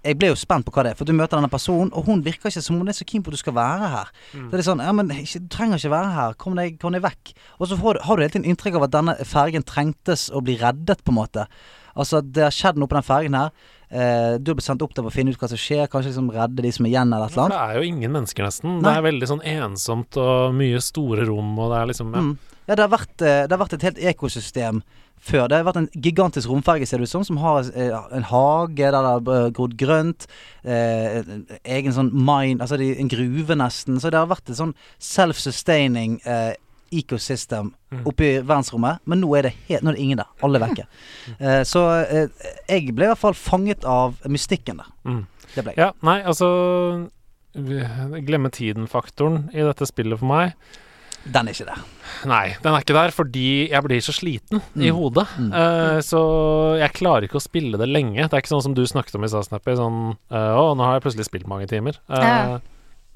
jeg 0.05 0.19
ble 0.21 0.29
jo 0.31 0.37
spent 0.39 0.67
på 0.67 0.73
hva 0.75 0.85
det 0.85 0.93
er, 0.93 0.99
for 0.99 1.09
du 1.09 1.15
møter 1.17 1.39
denne 1.39 1.51
personen, 1.53 1.93
og 1.97 2.09
hun 2.09 2.25
virker 2.25 2.51
ikke 2.51 2.63
som 2.65 2.77
hun 2.81 2.91
er 2.93 2.97
så 2.97 3.07
keen 3.09 3.23
på 3.25 3.33
at 3.33 3.39
du 3.39 3.41
skal 3.41 3.57
være 3.57 3.93
her. 3.95 4.11
Så 4.33 4.51
det 4.53 4.61
er 4.61 4.67
sånn 4.67 4.83
Ja, 4.85 4.93
men 4.97 5.13
ikke, 5.15 5.41
du 5.45 5.49
trenger 5.53 5.81
ikke 5.81 5.95
være 5.95 6.11
her. 6.19 6.35
Kom 6.41 6.59
deg, 6.61 6.77
kom 6.83 6.97
deg 6.97 7.05
vekk. 7.07 7.33
Og 7.59 7.71
så 7.71 7.79
får 7.81 8.03
har 8.05 8.17
du 8.17 8.25
hele 8.25 8.35
tiden 8.35 8.51
inntrykk 8.53 8.77
av 8.81 8.89
at 8.89 8.97
denne 8.99 9.17
fergen 9.29 9.65
trengtes 9.65 10.29
å 10.29 10.45
bli 10.45 10.59
reddet, 10.61 11.01
på 11.05 11.15
en 11.15 11.19
måte. 11.23 11.47
Altså, 11.95 12.21
det 12.21 12.45
har 12.49 12.55
skjedd 12.55 12.81
noe 12.81 12.91
på 12.91 12.99
den 12.99 13.07
fergen 13.07 13.39
her. 13.39 13.55
Eh, 13.95 14.35
du 14.43 14.51
har 14.51 14.59
blitt 14.59 14.67
sendt 14.67 14.83
opp 14.83 14.95
der 14.97 15.05
for 15.05 15.13
å 15.13 15.15
finne 15.15 15.33
ut 15.33 15.39
hva 15.41 15.49
som 15.51 15.61
skjer, 15.61 15.87
kanskje 15.91 16.11
liksom 16.11 16.33
redde 16.35 16.65
de 16.65 16.73
som 16.75 16.87
er 16.87 16.93
igjen, 16.93 17.13
eller 17.15 17.31
et 17.31 17.37
eller 17.37 17.45
annet. 17.45 17.55
det 17.55 17.63
er 17.63 17.79
jo 17.79 17.93
ingen 17.93 18.17
mennesker, 18.17 18.49
nesten. 18.49 18.73
Nei. 18.81 18.89
Det 18.89 18.95
er 18.99 19.07
veldig 19.07 19.29
sånn 19.31 19.45
ensomt 19.55 20.19
og 20.21 20.57
mye 20.59 20.81
store 20.83 21.29
rom, 21.29 21.53
og 21.55 21.71
det 21.73 21.79
er 21.81 21.91
liksom 21.93 22.11
ja. 22.17 22.25
Mm. 22.25 22.35
Ja, 22.69 22.75
det 22.75 22.83
har, 22.87 22.93
vært, 22.93 23.17
eh, 23.23 23.43
det 23.47 23.53
har 23.53 23.61
vært 23.61 23.75
et 23.77 23.83
helt 23.89 23.99
ekosystem 24.15 24.83
før. 25.25 25.47
Det 25.49 25.57
har 25.59 25.65
vært 25.65 25.79
en 25.83 25.89
gigantisk 26.05 26.49
romferge, 26.51 26.87
ser 26.89 26.99
det 27.01 27.07
ut 27.09 27.13
som, 27.13 27.25
som 27.25 27.39
har 27.41 27.69
eh, 27.75 27.93
en 28.17 28.27
hage 28.29 28.77
der 28.77 28.93
det 28.93 29.13
har 29.13 29.51
grodd 29.57 29.77
grønt. 29.81 30.27
Eh, 30.65 31.23
egen 31.65 31.93
sånn 31.97 32.11
mine, 32.13 32.61
altså 32.61 32.77
de, 32.81 32.91
en 33.01 33.09
gruve 33.13 33.57
nesten. 33.57 34.01
Så 34.01 34.11
det 34.13 34.21
har 34.21 34.29
vært 34.33 34.49
et 34.53 34.59
sånn 34.61 34.75
self-sustaining 34.99 36.21
eh, 36.25 36.53
ecosystem 36.95 37.73
Mm. 37.95 38.01
oppe 38.11 38.25
i 38.27 38.39
verdensrommet. 38.43 38.99
Men 39.07 39.21
nå 39.23 39.29
er 39.39 39.43
det, 39.47 39.53
helt, 39.69 39.85
nå 39.87 39.93
er 39.93 39.95
det 39.95 40.03
ingen 40.03 40.19
der. 40.19 40.27
Alle 40.43 40.59
er 40.59 40.65
vekke. 40.67 40.85
Eh, 41.39 41.61
så 41.63 41.83
eh, 42.03 42.49
jeg 42.67 42.89
ble 42.97 43.07
i 43.07 43.11
hvert 43.13 43.21
fall 43.21 43.37
fanget 43.39 43.85
av 43.87 44.17
mystikken 44.27 44.81
der. 44.83 44.89
Mm. 45.07 45.21
Det 45.55 45.63
ble 45.63 45.75
jeg. 45.77 45.79
Ja, 45.79 45.93
nei, 46.03 46.17
altså 46.27 46.49
Glemme 47.55 48.51
tiden-faktoren 48.51 49.45
i 49.55 49.63
dette 49.63 49.87
spillet 49.87 50.19
for 50.19 50.27
meg. 50.27 50.57
Den 51.23 51.47
er 51.47 51.55
ikke 51.55 51.69
der. 51.71 51.85
Nei, 52.27 52.57
den 52.63 52.75
er 52.75 52.81
ikke 52.85 52.97
der 52.97 53.15
fordi 53.15 53.47
jeg 53.71 53.83
blir 53.87 54.01
så 54.05 54.13
sliten 54.17 54.61
i 54.77 54.91
Mm. 54.91 54.97
hodet. 54.99 55.27
Mm. 55.39 55.53
Uh, 55.53 55.99
så 56.05 56.21
jeg 56.81 56.93
klarer 56.99 57.27
ikke 57.29 57.41
å 57.41 57.47
spille 57.47 57.79
det 57.81 57.89
lenge. 57.89 58.23
Det 58.29 58.33
er 58.33 58.43
ikke 58.45 58.55
sånn 58.55 58.63
som 58.63 58.75
du 58.75 58.85
snakket 58.87 59.15
om 59.17 59.25
i 59.25 59.29
stad, 59.33 59.45
Snappy. 59.49 59.77
Sånn 59.79 60.17
Å, 60.31 60.69
nå 60.77 60.85
har 60.85 60.99
jeg 61.01 61.03
plutselig 61.09 61.27
spilt 61.31 61.47
mange 61.51 61.67
timer. 61.71 61.99
Uh, 62.09 62.21
Ja. 62.25 62.61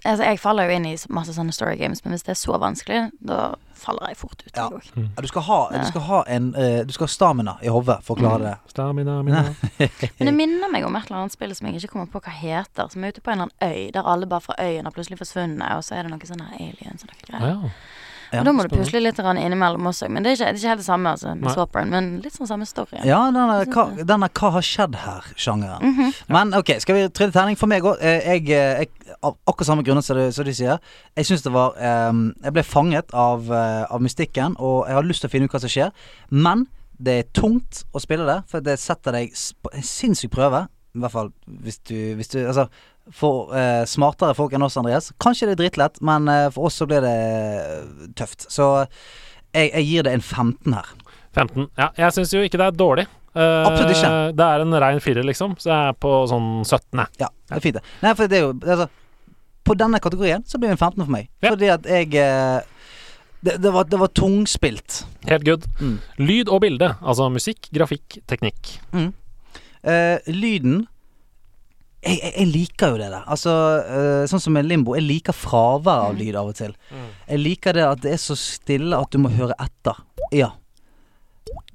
Altså, 0.07 0.23
jeg 0.29 0.39
faller 0.39 0.69
jo 0.71 0.77
inn 0.77 0.85
i 0.87 0.93
masse 1.11 1.33
sånne 1.35 1.51
story 1.53 1.75
games, 1.75 2.05
men 2.05 2.13
hvis 2.15 2.23
det 2.23 2.31
er 2.31 2.39
så 2.39 2.55
vanskelig, 2.63 3.11
da 3.19 3.57
faller 3.75 4.13
jeg 4.13 4.17
fort 4.21 4.45
ut. 4.47 4.53
Ja. 4.55 4.69
Mm. 4.95 5.09
Ja, 5.17 5.23
du 5.25 5.27
skal 5.27 5.43
ha, 5.43 5.57
du 5.75 5.87
skal 5.89 6.05
ha 6.07 6.21
en 6.29 6.53
Du 6.87 6.93
skal 6.95 7.09
ha 7.09 7.11
stamina 7.11 7.57
i 7.67 7.67
hodet 7.67 7.97
for 8.07 8.15
å 8.15 8.21
klare 8.23 8.39
det. 8.45 8.53
Stamina, 8.71 9.17
mina. 9.27 9.43
Men 10.21 10.31
det 10.31 10.35
minner 10.39 10.71
meg 10.71 10.87
om 10.87 10.95
et 10.95 11.11
eller 11.11 11.25
annet 11.25 11.35
spill 11.35 11.51
som 11.59 11.67
jeg 11.67 11.81
ikke 11.83 11.91
kommer 11.97 12.07
på 12.15 12.23
hva 12.23 12.31
heter, 12.31 12.87
som 12.95 13.03
er 13.03 13.11
ute 13.11 13.21
på 13.27 13.33
en 13.35 13.41
eller 13.41 13.51
annen 13.51 13.75
øy, 13.75 13.91
der 13.99 14.07
alle 14.15 14.27
bare 14.31 14.41
fra 14.47 14.55
øyen 14.63 14.87
har 14.87 14.95
plutselig 14.95 15.19
forsvunnet, 15.19 15.67
og 15.75 15.83
så 15.83 15.99
er 15.99 16.07
det 16.07 16.13
noen 16.15 16.31
sånne 16.31 16.47
aliens 16.55 17.03
og 17.03 17.11
noe 17.11 17.27
greier. 17.27 17.49
Ja. 17.51 17.73
Ja, 18.33 18.41
og 18.41 18.49
da 18.49 18.53
må 18.53 18.65
du 18.67 18.73
pusle 18.75 19.01
litt 19.03 19.19
innimellom 19.19 19.89
også, 19.91 20.09
men 20.13 20.25
det 20.25 20.33
er 20.33 20.37
ikke, 20.37 20.45
det 20.45 20.51
er 20.51 20.61
ikke 20.61 20.73
helt 20.73 20.83
det 20.83 20.87
samme 20.87 21.13
altså, 21.15 21.35
med 21.35 21.55
Swapperen, 21.55 21.93
men 21.93 22.09
litt 22.25 22.37
sånn 22.37 22.51
samme 22.51 22.67
story. 22.69 23.01
Ja, 23.09 23.21
denne 23.33 23.61
hva, 23.73 23.85
denne 24.05 24.29
'hva 24.29 24.51
har 24.57 24.65
skjedd 24.65 24.99
her'-sjangeren. 25.05 25.83
Mhm. 25.83 26.15
Men 26.29 26.55
ok, 26.55 26.75
skal 26.81 26.95
vi 26.95 27.09
trille 27.09 27.33
terning? 27.33 27.57
For 27.57 27.67
meg 27.67 27.83
òg. 27.83 28.01
Jeg, 28.03 28.51
eh, 28.51 28.85
jeg, 28.85 28.89
av 29.23 29.37
akkurat 29.47 29.67
samme 29.67 29.85
grunner 29.85 30.03
som 30.03 30.17
du, 30.17 30.31
som 30.33 30.45
du 30.45 30.53
sier. 30.53 30.79
Jeg 31.17 31.27
syns 31.27 31.43
det 31.43 31.53
var 31.53 31.75
um, 32.09 32.35
Jeg 32.43 32.53
ble 32.53 32.63
fanget 32.63 33.15
av, 33.15 33.51
eh, 33.51 33.85
av 33.91 34.01
mystikken, 34.01 34.57
og 34.59 34.87
jeg 34.87 34.95
har 34.95 35.03
lyst 35.03 35.21
til 35.25 35.29
å 35.29 35.33
finne 35.33 35.45
ut 35.45 35.53
hva 35.53 35.61
som 35.61 35.73
skjer. 35.73 35.93
Men 36.31 36.67
det 36.99 37.15
er 37.19 37.31
tungt 37.33 37.85
å 37.95 38.03
spille 38.03 38.27
det, 38.27 38.43
for 38.51 38.61
det 38.61 38.79
setter 38.79 39.13
deg 39.13 39.33
på 39.63 39.73
en 39.73 39.83
sinnssyk 39.87 40.31
prøve. 40.35 40.67
I 40.97 41.03
hvert 41.03 41.15
fall 41.15 41.33
hvis 41.47 41.79
du, 41.87 42.15
hvis 42.19 42.33
du 42.33 42.39
Altså, 42.47 42.69
for 43.15 43.55
eh, 43.57 43.85
smartere 43.89 44.37
folk 44.37 44.53
enn 44.57 44.65
oss, 44.67 44.77
Andreas. 44.81 45.11
Kanskje 45.23 45.49
det 45.49 45.57
er 45.57 45.63
drittlett, 45.63 46.01
men 46.05 46.29
eh, 46.33 46.49
for 46.55 46.69
oss 46.69 46.79
så 46.81 46.89
blir 46.89 47.05
det 47.05 47.15
eh, 47.15 48.09
tøft. 48.19 48.49
Så 48.53 48.71
jeg, 49.55 49.71
jeg 49.73 49.87
gir 49.89 50.09
det 50.09 50.17
en 50.19 50.25
15 50.25 50.77
her. 50.77 50.91
15. 51.37 51.69
Ja, 51.79 51.91
jeg 51.97 52.17
syns 52.17 52.35
jo 52.35 52.45
ikke 52.45 52.61
det 52.61 52.69
er 52.69 52.79
dårlig. 52.79 53.07
Eh, 53.39 53.67
Absolutt 53.67 53.95
ikke. 53.95 54.15
Det 54.39 54.47
er 54.47 54.65
en 54.65 54.79
rein 54.85 55.03
firer, 55.05 55.27
liksom, 55.27 55.55
så 55.61 55.71
jeg 55.71 55.93
er 55.93 56.01
på 56.01 56.15
sånn 56.31 56.49
17, 56.65 57.03
jeg. 57.03 57.21
Ja, 57.23 57.29
det 57.51 57.59
er 57.59 57.65
fint 57.69 57.79
det. 57.79 57.85
Nei, 58.05 58.15
for 58.19 58.31
det 58.31 58.41
er 58.41 58.49
jo 58.49 58.57
altså, 58.57 58.89
På 59.69 59.77
denne 59.77 60.01
kategorien 60.01 60.45
så 60.49 60.59
blir 60.61 60.73
det 60.73 60.79
en 60.79 60.81
15 60.81 61.05
for 61.05 61.13
meg. 61.13 61.31
Ja. 61.45 61.53
Fordi 61.53 61.73
at 61.75 61.89
jeg 61.89 62.13
eh, 62.19 62.61
det, 63.45 63.59
det, 63.63 63.71
var, 63.71 63.87
det 63.87 64.01
var 64.01 64.11
tungspilt. 64.17 65.03
Helt 65.29 65.45
good. 65.47 65.67
Mm. 65.79 65.99
Lyd 66.19 66.49
og 66.51 66.63
bilde, 66.65 66.93
altså 66.99 67.29
musikk, 67.31 67.69
grafikk, 67.75 68.19
teknikk. 68.27 68.79
Eh, 68.99 70.17
lyden 70.33 70.87
jeg, 72.09 72.19
jeg, 72.23 72.33
jeg 72.41 72.49
liker 72.51 72.93
jo 72.95 72.99
det 73.01 73.09
der. 73.13 73.25
Altså, 73.31 73.53
uh, 73.85 74.23
sånn 74.31 74.41
som 74.43 74.55
med 74.57 74.67
Limbo. 74.69 74.95
Jeg 74.97 75.05
liker 75.07 75.37
fravær 75.37 76.09
av 76.09 76.17
lyd 76.19 76.37
av 76.41 76.51
og 76.51 76.57
til. 76.59 76.73
Jeg 77.29 77.43
liker 77.43 77.77
det 77.77 77.85
at 77.87 78.01
det 78.05 78.15
er 78.17 78.23
så 78.23 78.37
stille 78.39 78.97
at 78.99 79.13
du 79.15 79.21
må 79.23 79.31
høre 79.37 79.57
etter. 79.61 80.01
Ja. 80.35 80.51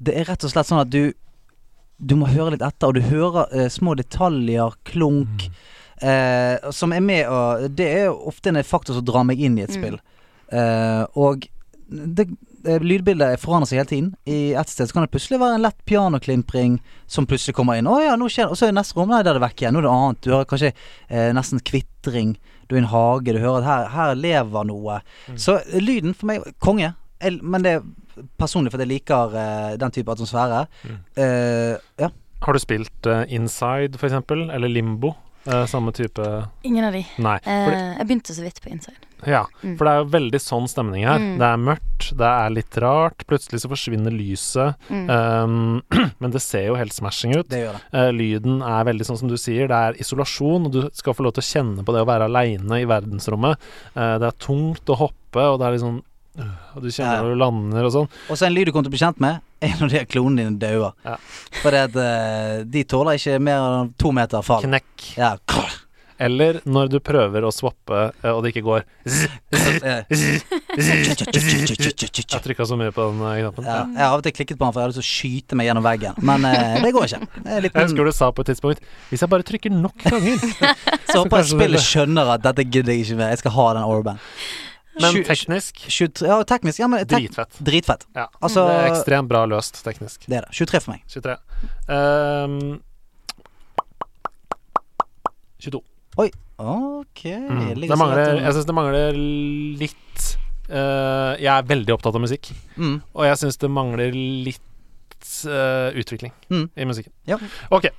Det 0.03 0.13
er 0.19 0.27
rett 0.29 0.43
og 0.45 0.51
slett 0.53 0.69
sånn 0.69 0.81
at 0.83 0.91
du 0.93 1.13
Du 2.03 2.15
må 2.19 2.27
høre 2.27 2.51
litt 2.55 2.63
etter, 2.65 2.89
og 2.89 2.97
du 2.97 3.05
hører 3.05 3.47
uh, 3.53 3.67
små 3.71 3.93
detaljer, 3.95 4.73
klunk, 4.89 5.45
eh, 6.03 6.57
som 6.75 6.91
er 6.91 6.99
med 7.05 7.29
og 7.31 7.69
Det 7.77 7.85
er 7.87 8.05
jo 8.09 8.17
ofte 8.33 8.49
en 8.51 8.59
faktor 8.65 8.97
som 8.97 9.05
drar 9.07 9.23
meg 9.23 9.39
inn 9.39 9.55
i 9.57 9.63
et 9.63 9.71
Mm. 9.71 9.77
spill. 9.77 9.99
Og 11.15 11.45
det, 11.89 12.25
lydbildet 12.63 13.41
forandrer 13.41 13.69
seg 13.69 13.79
hele 13.81 13.89
tiden. 13.89 14.09
I 14.29 14.53
ett 14.59 14.69
sted 14.71 14.87
så 14.87 14.95
kan 14.95 15.05
det 15.05 15.11
plutselig 15.13 15.39
være 15.41 15.57
en 15.57 15.65
lett 15.65 15.79
pianoklimpring 15.89 16.77
som 17.07 17.27
plutselig 17.27 17.55
kommer 17.57 17.79
inn. 17.79 17.89
'Å 17.89 17.97
ja, 18.03 18.15
nå 18.19 18.29
skjer 18.31 18.47
det.' 18.47 18.55
Og 18.55 18.59
så 18.59 18.69
i 18.69 18.75
neste 18.75 18.95
rom, 18.97 19.09
nei, 19.11 19.21
der 19.23 19.35
er 19.35 19.39
det 19.39 19.45
vekk 19.47 19.61
igjen. 19.63 19.73
Nå 19.75 19.81
er 19.83 19.87
det 19.87 19.93
annet. 19.93 20.21
Du 20.23 20.31
hører 20.31 20.49
kanskje 20.49 20.71
eh, 21.09 21.31
nesten 21.35 21.59
kvitring. 21.59 22.37
Du 22.67 22.75
er 22.75 22.79
i 22.79 22.83
en 22.83 22.91
hage, 22.93 23.33
du 23.35 23.39
hører 23.43 23.61
at 23.61 23.67
her, 23.67 23.89
her 23.93 24.15
lever 24.15 24.67
noe. 24.69 25.01
Så 25.35 25.59
eh, 25.59 25.79
lyden 25.83 26.15
for 26.15 26.31
meg 26.31 26.47
konge. 26.63 26.93
Jeg, 27.23 27.39
men 27.43 27.63
det 27.63 27.77
er 27.77 27.83
personlig 28.39 28.71
fordi 28.73 28.87
jeg 28.87 28.93
liker 28.95 29.35
eh, 29.39 29.73
den 29.81 29.91
type 29.95 30.11
atmosfære. 30.11 30.65
Eh, 31.17 31.75
ja. 31.99 32.09
Har 32.43 32.53
du 32.53 32.59
spilt 32.59 33.07
eh, 33.07 33.25
Inside, 33.35 33.97
for 33.99 34.09
eksempel? 34.09 34.49
Eller 34.51 34.71
Limbo? 34.71 35.13
Eh, 35.45 35.65
samme 35.65 35.91
type 35.91 36.47
Ingen 36.61 36.85
av 36.85 36.93
de. 36.95 37.01
Nei. 37.19 37.35
Eh, 37.43 37.65
For 37.65 37.75
jeg 37.75 38.07
begynte 38.07 38.35
så 38.35 38.45
vidt 38.45 38.61
på 38.63 38.71
Inside. 38.71 39.09
ja, 39.27 39.45
mm. 39.63 39.77
for 39.77 39.87
det 39.87 39.91
er 39.91 39.99
jo 40.01 40.07
veldig 40.13 40.39
sånn 40.43 40.69
stemning 40.71 41.05
her. 41.07 41.19
Mm. 41.19 41.35
Det 41.39 41.47
er 41.47 41.61
mørkt, 41.63 42.07
det 42.19 42.29
er 42.29 42.53
litt 42.55 42.77
rart. 42.83 43.25
Plutselig 43.27 43.63
så 43.63 43.71
forsvinner 43.71 44.11
lyset. 44.15 44.79
Mm. 44.91 45.05
Um, 45.09 45.81
men 46.23 46.35
det 46.35 46.43
ser 46.43 46.67
jo 46.69 46.79
helt 46.79 46.95
smashing 46.95 47.35
ut. 47.37 47.47
Det 47.51 47.63
gjør 47.63 47.77
det. 47.77 47.83
Uh, 47.95 48.09
lyden 48.15 48.63
er 48.67 48.87
veldig 48.87 49.07
sånn 49.07 49.19
som 49.19 49.31
du 49.31 49.37
sier, 49.39 49.67
det 49.71 49.81
er 49.89 49.99
isolasjon, 50.03 50.67
og 50.67 50.75
du 50.75 50.81
skal 50.95 51.15
få 51.17 51.27
lov 51.27 51.35
til 51.37 51.43
å 51.43 51.49
kjenne 51.51 51.85
på 51.85 51.95
det 51.95 52.03
å 52.03 52.09
være 52.09 52.27
aleine 52.31 52.81
i 52.83 52.87
verdensrommet. 52.89 53.69
Eh, 53.93 54.15
det 54.21 54.27
er 54.29 54.41
tungt 54.43 54.89
å 54.91 54.99
hoppe, 55.05 55.43
og 55.43 55.59
det 55.59 55.67
er 55.67 55.75
litt 55.75 55.83
sånn 55.83 55.99
øh, 55.99 56.12
Og 56.33 56.81
du 56.81 56.89
kjenner 56.89 57.21
når 57.21 57.35
du 57.35 57.41
lander 57.43 57.87
og 57.87 57.93
sånn. 57.93 58.11
Og 58.31 58.39
så 58.39 58.47
en 58.47 58.55
lyd 58.55 58.69
du 58.69 58.73
kommer 58.73 58.87
til 58.87 58.93
å 58.93 58.95
bli 58.95 59.03
kjent 59.03 59.21
med, 59.23 59.43
er 59.63 59.77
når 59.79 59.93
de 59.93 60.03
klonene 60.09 60.47
dine 60.47 60.59
dauer. 60.61 60.97
Ja. 61.05 61.17
For 61.61 61.77
de 62.73 62.85
tåler 62.89 63.21
ikke 63.21 63.39
mer 63.43 63.63
enn 63.69 63.95
to 64.01 64.13
meter 64.15 64.45
fall. 64.45 64.65
Knekk. 64.65 65.13
Ja. 65.19 65.35
Eller 66.23 66.59
når 66.69 66.91
du 66.93 66.99
prøver 67.03 67.43
å 67.43 67.51
swappe, 67.51 68.11
eh, 68.21 68.31
og 68.31 68.43
det 68.43 68.53
ikke 68.53 68.63
går 68.67 68.83
Jeg 72.31 72.41
trykka 72.45 72.67
så 72.69 72.77
mye 72.79 72.93
på 72.95 73.07
den 73.09 73.23
eh, 73.27 73.39
knappen. 73.41 73.67
Ja, 73.67 73.79
jeg 73.89 74.03
har 74.03 74.13
av 74.13 74.21
og 74.21 74.25
til 74.27 74.35
klikket 74.37 74.59
på 74.59 74.63
den 74.63 74.75
for 74.75 74.79
jeg 74.79 74.85
hadde 74.85 74.93
lyst 74.93 75.01
til 75.01 75.07
å 75.07 75.13
skyte 75.13 75.57
meg 75.59 75.69
gjennom 75.69 75.85
veggen, 75.85 76.19
men 76.23 76.45
eh, 76.49 76.77
det 76.85 76.93
går 76.95 77.09
ikke. 77.09 77.21
Det 77.39 77.57
Jeg 77.59 77.73
husker 77.79 78.03
du 78.07 78.13
sa 78.15 78.29
på 78.31 78.45
et 78.45 78.51
tidspunkt 78.53 78.85
Hvis 79.09 79.25
jeg 79.25 79.31
bare 79.33 79.47
trykker 79.47 79.73
nok 79.73 79.97
ganger 80.05 80.37
så 81.09 81.23
håper 81.23 81.41
jeg 81.41 81.51
spillet 81.55 81.83
skjønner 81.83 82.35
at 82.37 82.45
dette 82.45 82.63
gidder 82.67 82.93
jeg 82.93 83.07
ikke 83.07 83.19
mer. 83.19 83.33
Jeg 83.33 83.43
skal 83.43 83.57
ha 83.57 83.67
den 83.79 83.89
orban. 83.89 84.21
Men 85.01 85.23
teknisk 85.25 85.79
23, 85.89 86.27
ja, 86.27 86.37
teknisk. 86.45 86.79
Ja, 86.79 86.87
men 86.87 87.01
tek, 87.07 87.15
dritfett. 87.17 87.57
dritfett. 87.59 88.05
Ja. 88.15 88.27
Altså- 88.41 88.67
det 88.67 88.75
er 88.77 88.89
ekstremt 88.91 89.27
bra 89.31 89.45
løst 89.49 89.79
teknisk. 89.83 90.27
Det 90.27 90.37
er 90.37 90.41
det. 90.45 90.51
23 90.53 90.81
for 90.81 90.91
meg. 90.93 91.01
23. 91.07 91.37
Um, 91.89 92.81
22. 95.63 95.81
Ok. 96.63 97.23
Mm. 97.25 97.81
jeg 97.81 97.97
mangler, 97.97 98.37
jeg 98.43 98.53
syns 98.55 98.67
det 98.69 98.75
mangler 98.77 99.15
litt 99.17 100.25
uh, 100.69 101.33
Jeg 101.41 101.49
er 101.49 101.65
veldig 101.67 101.95
opptatt 101.95 102.15
av 102.15 102.21
musikk, 102.23 102.51
mm. 102.77 102.99
og 103.17 103.25
jeg 103.25 103.39
syns 103.41 103.57
det 103.61 103.69
mangler 103.73 104.13
litt 104.13 105.31
uh, 105.49 105.89
utvikling 105.97 106.31
Mm. 106.53 106.67
i 106.77 106.85
musikken. 106.85 107.11
Ja. 107.27 107.39
Ok. 107.73 107.89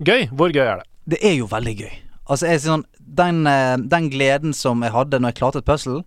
Gøy. 0.00 0.28
Hvor 0.32 0.52
gøy 0.54 0.64
er 0.64 0.80
det? 0.80 0.88
Det 1.14 1.18
er 1.24 1.34
jo 1.40 1.48
veldig 1.50 1.74
gøy. 1.82 1.92
Altså, 2.28 2.46
jeg, 2.50 2.60
sånn, 2.60 2.84
den, 3.00 3.46
eh, 3.48 3.76
den 3.88 4.10
gleden 4.12 4.52
som 4.54 4.82
jeg 4.84 4.92
hadde 4.92 5.16
når 5.20 5.32
jeg 5.32 5.38
klarte 5.40 5.62
et 5.62 5.68
puzzle, 5.68 6.02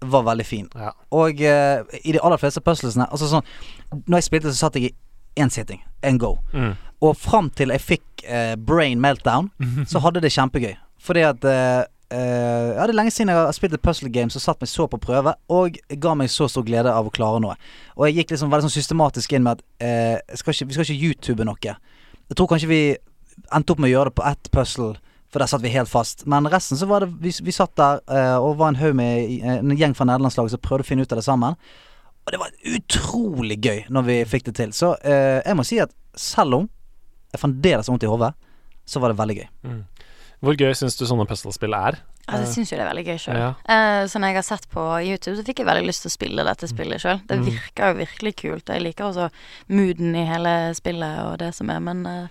var 0.00 0.24
veldig 0.26 0.46
fin. 0.46 0.68
Ja. 0.74 0.92
Og 1.12 1.40
uh, 1.44 1.84
i 2.04 2.14
de 2.14 2.22
aller 2.22 2.40
fleste 2.40 2.62
puzzlesene 2.64 3.04
Altså 3.12 3.28
sånn 3.28 3.44
Når 4.06 4.16
jeg 4.20 4.26
spilte, 4.28 4.52
så 4.52 4.66
satt 4.66 4.78
jeg 4.78 4.90
i 4.90 5.40
én 5.40 5.52
sitting. 5.52 5.82
En 6.02 6.18
go. 6.18 6.38
Mm. 6.52 6.74
Og 7.04 7.16
fram 7.16 7.50
til 7.56 7.72
jeg 7.74 7.84
fikk 7.84 8.24
uh, 8.26 8.56
brain 8.56 9.00
meltdown, 9.00 9.50
så 9.90 10.02
hadde 10.04 10.22
det 10.24 10.32
kjempegøy. 10.34 10.74
Fordi 11.00 11.24
at 11.28 11.44
uh, 11.48 11.88
Uh, 12.10 12.74
Ja, 12.74 12.82
det 12.86 12.90
er 12.90 12.98
lenge 12.98 13.12
siden 13.14 13.30
jeg 13.30 13.38
har 13.38 13.52
spilt 13.54 13.74
et 13.76 13.82
puzzle 13.82 14.10
game 14.10 14.32
som 14.34 14.42
satt 14.42 14.58
meg 14.58 14.66
så 14.68 14.88
på 14.90 14.98
prøve, 14.98 15.30
og 15.46 15.76
ga 16.02 16.14
meg 16.18 16.30
så 16.32 16.48
stor 16.50 16.64
glede 16.66 16.90
av 16.90 17.06
å 17.06 17.12
klare 17.14 17.38
noe. 17.42 17.54
Og 17.94 18.08
jeg 18.08 18.16
gikk 18.16 18.32
liksom 18.34 18.50
veldig 18.50 18.66
sånn 18.66 18.74
systematisk 18.74 19.36
inn 19.36 19.44
med 19.46 19.60
at 19.60 19.62
uh, 20.18 20.34
skal 20.40 20.56
ikke, 20.56 20.66
vi 20.66 20.74
skal 20.74 20.88
ikke 20.88 21.06
YouTube 21.06 21.46
noe. 21.46 21.76
Jeg 22.30 22.38
tror 22.38 22.50
kanskje 22.50 22.70
vi 22.70 22.80
endte 23.54 23.74
opp 23.74 23.82
med 23.82 23.92
å 23.92 23.94
gjøre 23.94 24.10
det 24.10 24.18
på 24.18 24.26
ett 24.26 24.50
puzzle, 24.54 24.96
for 25.30 25.38
der 25.42 25.46
satt 25.50 25.62
vi 25.62 25.70
helt 25.70 25.90
fast. 25.90 26.24
Men 26.26 26.48
resten 26.50 26.78
så 26.80 26.88
var 26.90 27.04
det 27.04 27.12
Vi, 27.22 27.32
vi 27.46 27.52
satt 27.54 27.76
der 27.78 28.00
uh, 28.10 28.38
og 28.42 28.56
var 28.58 28.72
en 28.72 28.80
haug 28.80 28.96
med 28.98 29.30
eh, 29.38 29.60
en 29.60 29.76
gjeng 29.78 29.94
fra 29.94 30.08
nederlandslaget 30.08 30.56
som 30.56 30.62
prøvde 30.64 30.86
å 30.86 30.88
finne 30.90 31.06
ut 31.06 31.12
av 31.14 31.20
det 31.20 31.26
sammen. 31.26 31.54
Og 32.26 32.34
det 32.34 32.40
var 32.42 32.52
utrolig 32.74 33.56
gøy 33.62 33.84
når 33.88 34.06
vi 34.08 34.16
fikk 34.28 34.48
det 34.50 34.56
til. 34.58 34.74
Så 34.76 34.92
uh, 34.98 35.38
jeg 35.40 35.56
må 35.56 35.64
si 35.66 35.78
at 35.82 35.94
selv 36.18 36.58
om 36.58 36.68
jeg 37.30 37.40
fremdeles 37.44 37.86
har 37.86 37.94
vondt 37.94 38.06
i 38.08 38.10
hodet, 38.10 38.32
så 38.90 38.98
var 39.02 39.12
det 39.12 39.20
veldig 39.20 39.36
gøy. 39.38 39.48
Hvor 40.42 40.56
gøy 40.58 40.72
syns 40.74 40.96
du 40.98 41.04
sånne 41.06 41.28
puzzlespill 41.30 41.76
er? 41.76 42.00
Altså, 42.26 42.42
jeg 42.42 42.52
syns 42.54 42.72
jo 42.72 42.78
det 42.78 42.82
er 42.82 42.88
veldig 42.90 43.04
gøy 43.06 43.18
sjøl. 43.22 43.38
Ja. 43.38 43.50
så 44.10 44.18
når 44.18 44.32
jeg 44.32 44.38
har 44.38 44.46
sett 44.46 44.66
på 44.72 44.82
YouTube, 45.04 45.36
så 45.38 45.44
fikk 45.46 45.62
jeg 45.62 45.68
veldig 45.68 45.86
lyst 45.86 46.02
til 46.04 46.10
å 46.10 46.14
spille 46.14 46.44
dette 46.46 46.68
spillet 46.70 47.02
sjøl. 47.02 47.20
Det 47.28 47.38
Mm. 47.38 47.44
virker 47.52 47.90
jo 47.92 47.98
virkelig 48.00 48.32
kult, 48.40 48.64
og 48.66 48.74
jeg 48.74 48.82
liker 48.82 49.04
også 49.06 49.28
mooden 49.68 50.14
i 50.18 50.26
hele 50.26 50.54
spillet 50.74 51.22
og 51.26 51.38
det 51.42 51.52
som 51.54 51.70
er, 51.70 51.80
men 51.86 52.02
uh, 52.06 52.26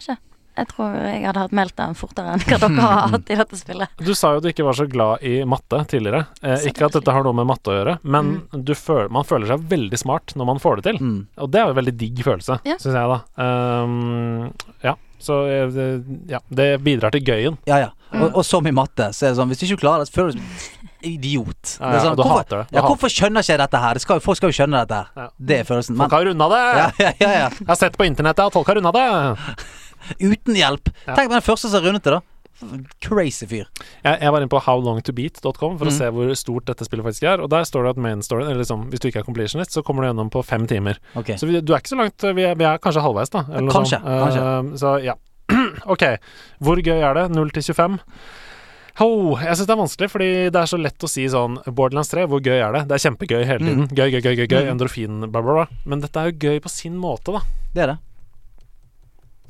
ikke. 0.00 0.18
Jeg 0.54 0.68
tror 0.70 0.92
jeg 1.02 1.24
hadde 1.26 1.42
hatt 1.42 1.54
meltdown 1.56 1.96
fortere 1.98 2.34
enn 2.36 2.44
hva 2.46 2.58
dere 2.62 2.84
har 2.84 3.08
hatt 3.14 3.30
i 3.32 3.38
dette 3.40 3.58
spillet. 3.58 3.88
Du 3.98 4.12
sa 4.14 4.34
jo 4.36 4.42
du 4.44 4.48
ikke 4.52 4.66
var 4.66 4.76
så 4.78 4.86
glad 4.90 5.24
i 5.26 5.36
matte 5.48 5.80
tidligere. 5.90 6.24
Eh, 6.42 6.68
ikke 6.70 6.86
at 6.88 6.98
dette 7.00 7.14
har 7.16 7.26
noe 7.26 7.34
med 7.34 7.48
matte 7.50 7.72
å 7.72 7.78
gjøre, 7.78 7.96
men 8.06 8.34
du 8.54 8.74
føler, 8.78 9.10
man 9.14 9.26
føler 9.26 9.50
seg 9.50 9.66
veldig 9.72 9.98
smart 9.98 10.36
når 10.38 10.50
man 10.52 10.62
får 10.62 10.80
det 10.80 10.86
til. 10.92 11.00
Mm. 11.02 11.18
Og 11.42 11.50
det 11.50 11.60
er 11.60 11.66
jo 11.66 11.74
en 11.74 11.80
veldig 11.82 11.96
digg 12.04 12.22
følelse, 12.26 12.60
Ja. 12.68 12.78
syns 12.78 12.94
jeg, 13.00 13.10
da. 13.16 13.18
Um, 13.42 14.52
ja, 14.84 14.94
så 15.24 15.40
eh, 15.50 15.66
det, 15.74 15.88
ja, 16.30 16.40
det 16.54 16.70
bidrar 16.86 17.14
til 17.14 17.24
gøyen. 17.26 17.58
Ja, 17.66 17.82
ja. 17.88 17.92
Mm. 18.14 18.22
Og, 18.28 18.40
og 18.40 18.46
som 18.46 18.66
i 18.66 18.72
matte, 18.74 19.10
så 19.10 19.26
er 19.26 19.32
det 19.32 19.38
sånn 19.40 19.50
Hvis 19.50 19.58
du 19.58 19.64
ikke 19.66 19.80
klarer 19.82 20.04
det, 20.04 20.10
så 20.12 20.20
føler 20.20 20.36
du 20.36 20.38
deg 20.38 20.58
som 20.62 20.82
idiot. 21.04 21.74
Ja, 21.80 21.88
Det 21.90 21.96
ja, 21.98 22.02
sånn, 22.06 22.14
hvorfor, 22.16 22.38
hater 22.38 22.60
det. 22.62 22.66
Du 22.70 22.76
ja, 22.78 22.82
hvorfor 22.86 23.10
skjønner 23.12 23.44
ikke 23.44 23.52
jeg 23.52 23.60
dette 23.60 23.80
her? 23.82 23.98
Det 23.98 24.02
skal, 24.04 24.20
folk 24.24 24.38
skal 24.38 24.52
jo 24.52 24.56
skjønne 24.56 24.80
dette 24.84 25.00
her. 25.00 25.10
Ja. 25.20 25.26
Det 25.50 25.58
er 25.60 25.66
følelsen. 25.68 25.96
Men, 25.98 26.06
Folk 26.06 26.14
har 26.16 26.28
runda 26.30 26.46
det! 26.54 26.60
ja, 26.78 26.86
ja, 27.02 27.10
ja, 27.20 27.32
ja. 27.42 27.48
Jeg 27.58 27.68
har 27.68 27.80
sett 27.80 27.98
på 28.00 28.06
internettet 28.08 28.46
at 28.46 28.56
folk 28.56 28.70
har 28.70 28.78
runda 28.80 28.92
det! 28.94 29.04
Uten 30.20 30.54
hjelp. 30.58 30.90
Ja. 31.06 31.14
Tenk 31.18 31.30
på 31.32 31.36
den 31.38 31.44
første 31.46 31.70
som 31.72 31.84
rundet 31.84 32.04
det, 32.06 32.12
da. 32.18 32.20
Crazy 33.02 33.46
fyr. 33.50 33.66
Jeg, 34.04 34.18
jeg 34.22 34.30
var 34.32 34.40
inne 34.40 34.48
på 34.52 34.60
howlongtobeat.com 34.62 35.74
for 35.78 35.88
å 35.88 35.90
Mm. 35.90 35.96
se 35.98 36.08
hvor 36.14 36.30
stort 36.38 36.64
dette 36.70 36.86
spillet 36.86 37.04
faktisk 37.04 37.26
er, 37.28 37.42
og 37.42 37.50
der 37.50 37.66
står 37.66 37.82
det 37.84 37.90
at 37.96 38.02
main 38.04 38.22
storyen, 38.22 38.46
eller 38.48 38.62
liksom, 38.62 38.86
hvis 38.92 39.02
du 39.02 39.08
ikke 39.10 39.20
er 39.24 39.26
completionist, 39.26 39.74
så 39.74 39.82
kommer 39.84 40.02
du 40.06 40.08
gjennom 40.12 40.30
på 40.32 40.42
fem 40.46 40.64
timer. 40.70 41.00
Ok. 41.18 41.34
Så 41.36 41.46
vi, 41.50 41.60
du 41.60 41.74
er 41.74 41.82
ikke 41.82 41.92
så 41.96 41.98
langt, 41.98 42.16
vi 42.38 42.46
er, 42.46 42.54
vi 42.54 42.64
er 42.64 42.78
kanskje 42.78 43.02
halvveis, 43.04 43.30
da. 43.34 43.42
Kanskje, 43.44 43.98
sånt. 44.00 44.72
Eh, 44.72 44.78
så 44.80 44.94
ja. 45.04 45.16
ok. 45.92 46.04
Hvor 46.64 46.80
gøy 46.80 47.02
er 47.02 47.14
det? 47.18 47.26
0 47.34 47.50
til 47.58 47.62
25? 47.74 47.98
Oh, 49.02 49.34
jeg 49.42 49.56
syns 49.58 49.66
det 49.66 49.74
er 49.74 49.80
vanskelig, 49.82 50.08
fordi 50.12 50.28
det 50.54 50.60
er 50.60 50.68
så 50.70 50.78
lett 50.78 51.02
å 51.02 51.08
si 51.10 51.24
sånn 51.26 51.56
Borderlands 51.66 52.12
3, 52.14 52.28
hvor 52.30 52.38
gøy 52.40 52.60
er 52.62 52.76
det? 52.78 52.84
Det 52.88 52.94
er 52.94 53.02
kjempegøy 53.10 53.40
hele 53.44 53.58
tiden. 53.66 53.88
Gøy, 53.90 54.06
gøy, 54.14 54.20
gøy, 54.22 54.34
gøy, 54.38 54.46
gøy. 54.46 54.60
Mm. 54.68 54.72
endorfin, 54.76 55.16
bla, 55.26 55.42
bla, 55.42 55.56
bla. 55.58 55.66
Men 55.90 56.00
dette 56.04 56.22
er 56.22 56.30
jo 56.30 56.38
gøy 56.46 56.60
på 56.62 56.70
sin 56.70 56.94
måte, 57.02 57.34
da. 57.34 57.42
Det 57.74 57.82
er 57.82 57.90
det. 57.96 57.98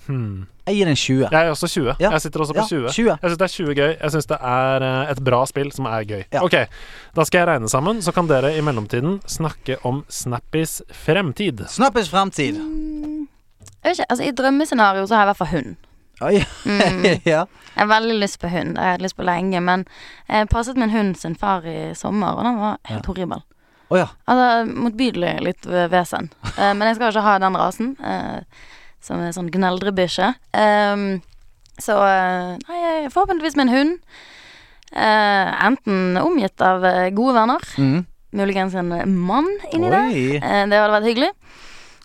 Hmm. 0.07 0.47
Jeg 0.67 0.79
gir 0.79 0.89
den 0.89 0.95
en 0.95 0.97
20. 0.97 1.29
Jeg 1.31 1.47
er 1.47 1.51
også 1.53 1.69
20. 1.69 1.95
Ja. 2.01 2.11
Jeg 2.15 2.21
sitter 2.25 2.41
også 2.41 2.55
på 2.57 2.63
Ja, 2.63 2.67
20. 2.67 2.89
20. 2.93 3.09
Jeg 3.11 3.31
syns 3.31 3.39
det 3.39 3.47
er 3.47 3.55
20 3.55 3.75
gøy. 3.75 3.93
Jeg 4.01 4.15
syns 4.15 4.27
det 4.31 4.39
er 4.41 4.87
eh, 4.89 5.13
et 5.13 5.23
bra 5.25 5.41
spill 5.47 5.73
som 5.77 5.89
er 5.91 6.05
gøy. 6.09 6.23
Ja. 6.33 6.43
Ok, 6.45 6.57
da 7.17 7.25
skal 7.29 7.43
jeg 7.43 7.49
regne 7.53 7.69
sammen, 7.69 8.03
så 8.03 8.13
kan 8.17 8.29
dere 8.31 8.55
i 8.57 8.63
mellomtiden 8.65 9.19
snakke 9.29 9.77
om 9.85 10.05
Snappys 10.09 10.83
fremtid. 11.05 11.65
Snappys 11.69 12.09
fremtid. 12.13 12.61
Mm, 12.61 13.27
jeg 13.61 13.91
vet 13.91 13.99
ikke, 13.99 14.11
altså 14.11 14.25
I 14.25 14.37
drømmescenario 14.41 15.07
så 15.07 15.15
har 15.19 15.25
jeg 15.25 15.27
i 15.27 15.33
hvert 15.33 15.43
fall 15.43 15.53
hund. 15.57 15.75
Oi. 16.25 16.37
Mm. 16.65 17.05
ja. 17.35 17.45
Jeg 17.75 17.81
har 17.83 17.91
veldig 17.91 18.21
lyst 18.23 18.41
på 18.41 18.49
hund. 18.49 18.77
Jeg 18.79 18.85
har 18.85 18.97
hatt 18.97 19.03
lyst 19.05 19.17
på 19.19 19.27
lenge. 19.27 19.61
Men 19.61 19.85
jeg 20.29 20.49
passet 20.49 20.79
min 20.81 20.93
hund 20.95 21.17
sin 21.21 21.35
far 21.37 21.67
i 21.67 21.93
sommer, 21.99 22.39
og 22.39 22.47
den 22.47 22.61
var 22.63 22.79
helt 22.89 23.11
horribel. 23.11 23.43
Oh, 23.93 23.99
ja. 23.99 24.07
Altså 24.31 24.71
motbydelig 24.73 25.35
litt 25.45 25.67
vesen. 25.93 26.31
Eh, 26.57 26.73
men 26.73 26.87
jeg 26.89 26.97
skal 26.97 27.13
ikke 27.13 27.27
ha 27.27 27.35
den 27.43 27.59
rasen, 27.61 27.91
eh, 28.01 28.71
som 29.05 29.21
er 29.21 29.35
sånn 29.37 29.51
gneldrebikkje. 29.53 30.31
Um, 30.57 31.07
så 31.83 31.99
eh, 32.07 32.55
nei, 32.65 32.81
forhåpentligvis 33.13 33.57
med 33.59 33.69
en 33.69 33.75
hund. 33.75 33.95
Uh, 34.95 35.51
enten 35.67 36.17
omgitt 36.23 36.63
av 36.63 36.85
eh, 36.87 37.09
gode 37.17 37.35
venner, 37.37 37.65
Mm. 37.79 38.05
muligens 38.35 38.75
en 38.79 38.93
mann 39.27 39.49
inni 39.73 39.91
der. 39.91 40.13
Eh, 40.39 40.65
det 40.71 40.79
hadde 40.79 40.93
vært 40.95 41.09
hyggelig. 41.11 41.31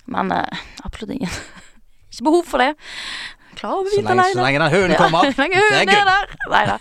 Men 0.09 0.31
uh, 0.33 0.63
absolutt 0.83 1.13
ingen. 1.15 1.29
ikke 2.11 2.25
behov 2.27 2.47
for 2.49 2.63
det. 2.65 2.73
Å 3.59 3.59
Så 3.59 3.83
vite 3.91 4.13
lenge, 4.15 4.31
så 4.33 4.43
lenge 4.45 4.59
den 4.61 4.71
hunden 4.71 4.93
Ja, 4.95 4.99
kommer. 5.03 5.31
så 5.35 5.41
lenge 5.43 5.59
hunden 5.59 5.89
er 5.93 6.07
der. 6.07 6.35
Nei 6.49 6.61
da. 6.69 6.77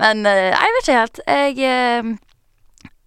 Men 0.00 0.26
eh, 0.26 0.50
jeg 0.54 0.76
vet 0.76 0.86
ikke 0.88 1.00
helt. 1.00 1.20
Jeg 1.28 1.58
eh, 1.68 2.12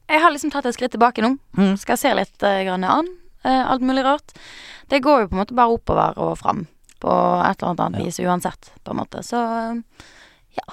Jeg 0.07 0.21
har 0.23 0.31
liksom 0.31 0.51
tatt 0.53 0.67
et 0.69 0.75
skritt 0.77 0.93
tilbake 0.93 1.23
nå. 1.25 1.33
Mm. 1.57 1.73
Skal 1.81 1.97
se 1.99 2.11
litt 2.15 2.45
uh, 2.45 2.61
grann 2.63 2.85
an. 2.87 3.09
Eh, 3.47 3.63
alt 3.71 3.81
mulig 3.87 4.03
rart. 4.05 4.35
Det 4.91 4.99
går 5.03 5.23
jo 5.23 5.29
på 5.31 5.37
en 5.37 5.41
måte 5.43 5.55
bare 5.57 5.73
oppover 5.79 6.19
og 6.23 6.35
fram 6.39 6.65
på 7.01 7.13
et 7.45 7.61
eller 7.63 7.73
annet 7.85 7.99
Ja. 7.99 8.05
vis 8.05 8.19
uansett, 8.19 8.71
på 8.83 8.91
en 8.93 8.99
måte. 9.01 9.23
Så 9.25 9.39
eh, 9.41 9.81
ja. 10.59 10.67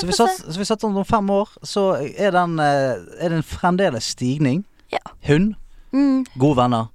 Så 0.00 0.06
vi 0.06 0.12
satt, 0.14 0.36
så 0.46 0.58
vi 0.60 0.64
satt 0.68 0.84
om 0.86 1.00
fem 1.04 1.30
år, 1.34 1.48
så 1.66 1.88
er, 1.98 2.30
den, 2.30 2.52
eh, 2.62 3.00
er 3.18 3.32
det 3.32 3.40
en 3.40 3.46
fremdeles 3.46 4.12
stigning. 4.16 4.64
Ja. 4.92 5.02
Hund, 5.26 5.54
Mm, 5.92 6.20
gode 6.38 6.54
venner 6.56 6.86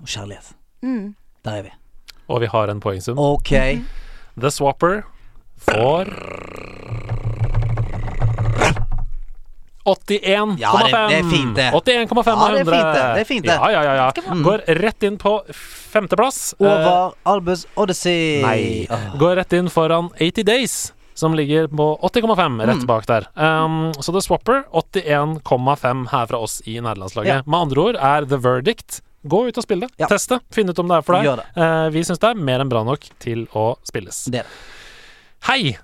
og 0.00 0.08
kjærlighet. 0.10 0.48
mm. 0.82 1.14
Der 1.44 1.52
er 1.60 1.62
vi. 1.62 1.70
Og 2.28 2.40
vi 2.40 2.46
har 2.50 2.68
en 2.70 2.80
poengsum. 2.80 3.18
Ok. 3.18 3.52
The 4.40 4.50
Swapper 4.50 5.02
får 5.58 6.08
81,5. 9.84 10.58
Ja, 10.58 10.72
det- 10.78 10.92
det 11.10 11.18
er 11.18 11.30
fint, 11.30 11.54
det. 11.56 11.70
81,5 11.72 12.26
Ja, 12.26 12.44
av 12.46 12.52
det 12.52 12.60
er 12.60 12.64
100. 12.64 12.72
fint, 12.72 12.94
det. 12.94 13.20
Er 13.20 13.24
fint, 13.24 13.44
det. 13.46 13.54
Ja, 13.58 13.70
ja, 13.70 13.82
ja, 13.82 13.94
ja. 13.94 14.34
Går 14.42 14.64
rett 14.80 15.02
inn 15.02 15.18
på 15.18 15.32
femteplass. 15.92 16.54
Over 16.60 17.12
Albus 17.26 17.66
Odyssey. 17.76 18.42
Nei. 18.42 18.86
Går 19.18 19.36
rett 19.36 19.52
inn 19.52 19.68
foran 19.68 20.10
80 20.20 20.44
Days, 20.44 20.92
som 21.14 21.34
ligger 21.34 21.66
på 21.68 21.98
80,5 22.00 22.60
rett 22.64 22.76
Mm. 22.82 22.86
bak 22.86 23.06
der. 23.06 23.26
Um, 23.36 23.92
så 23.94 24.12
The 24.12 24.20
Swapper 24.22 24.64
81,5 24.72 26.06
her 26.10 26.26
fra 26.26 26.38
oss 26.38 26.62
i 26.66 26.78
nederlandslaget. 26.80 27.26
Ja. 27.26 27.42
Med 27.46 27.60
andre 27.60 27.78
ord 27.82 27.96
er 27.96 28.24
The 28.26 28.36
Verdict 28.38 29.00
Gå 29.24 29.46
ut 29.46 29.56
og 29.56 29.62
spill 29.62 29.78
det. 29.78 29.88
Ja. 30.00 30.08
Test 30.08 30.28
det. 30.30 30.40
Finn 30.50 30.68
ut 30.68 30.76
om 30.80 30.88
det 30.88 30.96
er 30.96 31.02
for 31.02 31.12
deg. 31.14 31.38
Eh, 31.56 31.90
vi 31.94 32.00
syns 32.02 32.18
det 32.18 32.30
er 32.30 32.34
mer 32.34 32.58
enn 32.58 32.68
bra 32.68 32.82
nok 32.82 32.98
til 33.20 33.46
å 33.54 33.76
spilles. 33.86 34.24
Det 34.24 34.42
det. 34.42 34.46
Hei! 35.44 35.76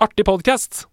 Artig 0.00 0.24
podkast. 0.24 0.84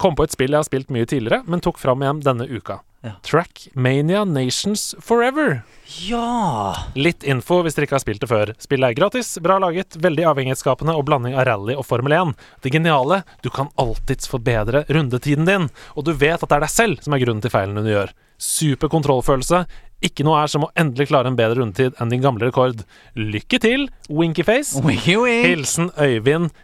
Kom 0.00 0.16
på 0.16 0.24
et 0.24 0.32
spill 0.32 0.54
jeg 0.54 0.62
har 0.62 0.68
spilt 0.68 0.92
mye 0.94 1.08
tidligere, 1.08 1.44
men 1.44 1.60
tok 1.60 1.76
fram 1.80 2.00
igjen 2.00 2.22
denne 2.24 2.46
uka. 2.48 2.78
Ja. 3.04 3.14
Trackmania 3.24 4.24
Nations 4.24 4.94
Forever. 5.00 5.62
Ja 6.04 6.76
Litt 6.92 7.24
info 7.24 7.62
hvis 7.64 7.76
dere 7.76 7.86
ikke 7.88 7.96
har 7.96 8.02
spilt 8.02 8.20
det 8.20 8.28
før. 8.28 8.52
Spillet 8.60 8.92
er 8.92 8.96
gratis, 8.98 9.30
bra 9.40 9.56
laget, 9.60 9.96
veldig 10.00 10.26
avhengighetsskapende 10.32 10.92
og 10.96 11.06
blanding 11.08 11.36
av 11.36 11.46
rally 11.48 11.76
og 11.76 11.86
Formel 11.88 12.16
1. 12.16 12.34
Det 12.64 12.72
geniale, 12.72 13.22
du 13.44 13.48
kan 13.52 13.72
alltids 13.80 14.28
forbedre 14.28 14.84
rundetiden 14.88 15.48
din, 15.48 15.68
og 15.96 16.08
du 16.08 16.12
vet 16.12 16.40
at 16.40 16.48
det 16.48 16.58
er 16.58 16.66
deg 16.66 16.74
selv 16.74 17.04
som 17.04 17.16
er 17.16 17.24
grunnen 17.24 17.44
til 17.44 17.52
feilene 17.52 17.84
du 17.84 17.92
gjør. 17.92 18.12
Super 18.40 18.92
kontrollfølelse. 18.92 19.64
Ikke 20.00 20.24
noe 20.24 20.38
er 20.40 20.48
som 20.48 20.64
å 20.64 20.70
endelig 20.80 21.10
klare 21.10 21.28
en 21.28 21.36
bedre 21.36 21.58
rundetid 21.60 21.98
enn 22.00 22.08
din 22.12 22.22
gamle 22.24 22.46
rekord. 22.48 22.84
Lykke 23.20 23.58
til, 23.60 23.88
Winkyface. 24.08 24.80
Winky 24.80 25.18
wink. 25.20 25.44
Hilsen 25.44 25.90
Øyvind 26.00 26.54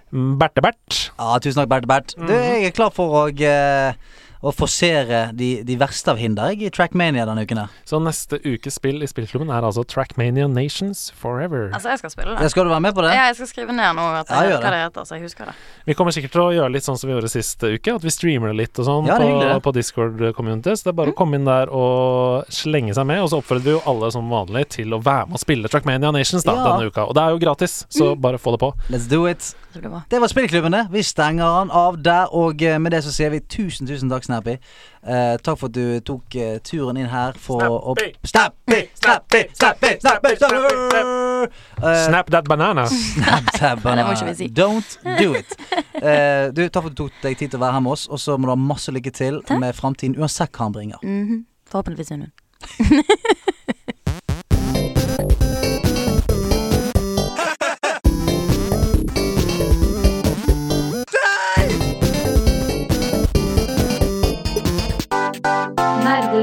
Bertebert. 0.41 1.11
Ja, 1.19 1.37
tusen 1.45 1.61
takk, 1.61 1.69
Bert 1.75 1.89
Bert. 1.91 2.15
Mhm. 2.17 2.31
Du, 2.31 2.33
jeg 2.33 2.71
er 2.71 2.77
klar 2.77 2.95
for 2.97 3.13
å, 3.13 3.27
eh, 3.29 3.93
å 4.43 4.53
forsere 4.55 5.31
de, 5.37 5.63
de 5.67 5.77
verste 5.81 6.11
av 6.13 6.19
hinder 6.21 6.53
jeg, 6.53 6.67
i 6.69 6.71
Trackmania 6.75 7.25
denne 7.29 7.45
uken 7.47 7.61
her. 7.63 7.69
Så 7.89 8.01
neste 8.03 8.39
ukes 8.45 8.77
spill 8.79 9.03
i 9.03 9.09
spillklubben 9.09 9.51
er 9.51 9.65
altså 9.67 9.85
Trackmania 9.89 10.47
Nations 10.49 11.11
Forever. 11.17 11.71
Altså, 11.75 11.89
jeg 11.95 11.99
skal 12.03 12.11
spille 12.15 12.35
Ja, 12.37 12.43
det. 12.45 12.51
Skal 12.53 12.65
du 12.69 12.71
være 12.75 12.85
med 12.85 12.95
på 12.97 13.03
det? 13.07 13.15
Ja, 13.17 13.27
jeg 13.31 13.39
skal 13.41 13.51
skrive 13.53 13.73
ned 13.77 13.97
nå 13.97 14.05
at 14.21 14.31
Ja, 14.31 14.43
jeg 14.45 14.53
gjør 14.55 14.63
hva 14.67 14.73
det 14.75 14.83
heter, 14.85 15.09
så 15.09 15.17
jeg 15.19 15.25
husker 15.27 15.51
det. 15.51 15.57
Vi 15.89 15.95
kommer 15.99 16.15
sikkert 16.17 16.35
til 16.37 16.45
å 16.45 16.51
gjøre 16.57 16.73
litt 16.77 16.87
sånn 16.87 16.99
som 17.01 17.09
vi 17.11 17.15
gjorde 17.17 17.33
sist 17.33 17.63
uke, 17.67 17.95
at 17.97 18.05
vi 18.07 18.13
streamer 18.15 18.53
det 18.53 18.59
litt 18.61 18.83
og 18.83 18.89
sånn 18.91 19.09
Ja, 19.11 19.19
på, 19.21 19.61
på 19.71 19.75
Discord-community. 19.79 20.77
Så 20.77 20.89
det 20.89 20.93
er 20.95 20.99
bare 21.01 21.15
å 21.15 21.19
komme 21.19 21.41
inn 21.41 21.49
der 21.49 21.73
og 21.73 22.47
slenge 22.53 22.95
seg 22.97 23.07
med. 23.09 23.23
Og 23.25 23.31
så 23.33 23.41
oppfordrer 23.41 23.67
vi 23.67 23.75
jo 23.77 23.83
alle 23.89 24.11
som 24.15 24.29
vanlig 24.31 24.67
til 24.77 24.95
å 24.97 25.01
være 25.03 25.27
med 25.31 25.39
og 25.41 25.43
spille 25.43 25.71
Trackmania 25.73 26.13
Nations 26.15 26.45
da, 26.47 26.55
Ja. 26.57 26.65
denne 26.77 26.91
uka. 26.91 27.07
Og 27.09 27.15
det 27.17 27.23
er 27.25 27.31
jo 27.37 27.39
gratis, 27.43 27.85
så 27.93 28.13
bare 28.19 28.39
få 28.39 28.53
det 28.57 28.61
på. 28.63 28.73
Let's 28.93 29.09
do 29.09 29.25
it. 29.27 29.55
Det 30.09 30.19
var 30.21 30.29
Spillklubben, 30.33 30.73
det. 30.73 30.87
Vi 30.91 31.03
stenger 31.05 31.45
den 31.61 31.71
av 31.71 31.99
der, 32.03 32.31
og 32.33 32.63
eh, 32.65 32.79
med 32.81 32.93
det 32.95 33.03
så 33.05 33.11
sier 33.13 33.29
vi 33.35 33.41
tusen, 33.45 33.85
tusen 33.87 34.09
takk, 34.09 34.25
Snappy. 34.27 34.57
Eh, 35.07 35.37
takk 35.47 35.61
for 35.61 35.71
at 35.71 35.75
du 35.77 36.01
tok 36.07 36.37
eh, 36.41 36.57
turen 36.67 36.99
inn 37.01 37.09
her 37.13 37.37
for 37.41 37.63
å 37.63 37.95
Snappy! 37.97 38.11
Snappy! 38.27 38.81
Snappy! 39.01 39.43
Snappy! 39.55 39.93
Snappy! 40.03 40.37
Snappy! 40.37 41.51
Eh, 41.83 42.05
Snap 42.07 42.31
that 42.35 42.45
banana. 42.51 42.87
Snap 43.15 43.51
that 43.59 43.83
banana. 43.83 44.03
det 44.03 44.07
må 44.09 44.17
ikke 44.19 44.31
vi 44.33 44.37
si. 44.41 44.49
Don't 44.63 44.99
do 45.21 45.33
it. 45.39 45.57
Eh, 45.97 46.51
du, 46.53 46.61
takk 46.69 46.83
for 46.85 46.91
at 46.91 46.97
du 46.99 46.99
tok 47.07 47.15
deg 47.23 47.39
tid 47.41 47.55
til 47.55 47.57
å 47.57 47.63
være 47.63 47.79
her 47.79 47.83
med 47.87 47.95
oss, 47.95 48.03
og 48.13 48.21
så 48.21 48.35
må 48.37 48.51
du 48.51 48.53
ha 48.53 48.57
masse 48.61 48.93
lykke 48.93 49.11
til 49.17 49.39
Takk. 49.49 49.57
med 49.63 49.73
framtiden, 49.79 50.13
uansett 50.21 50.53
hva 50.53 50.67
han 50.67 50.75
bringer. 50.77 51.01
Mhm. 51.01 51.39
Forhåpentligvis 51.73 52.13
en 52.13 52.27
hund. 52.27 52.35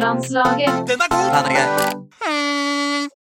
Nordlandslaget. 0.03 0.88
Den 0.89 0.99
er 1.05 1.09
god! 1.15 1.27
Den 1.35 1.51
er 1.51 1.55
gøy. 1.57 3.23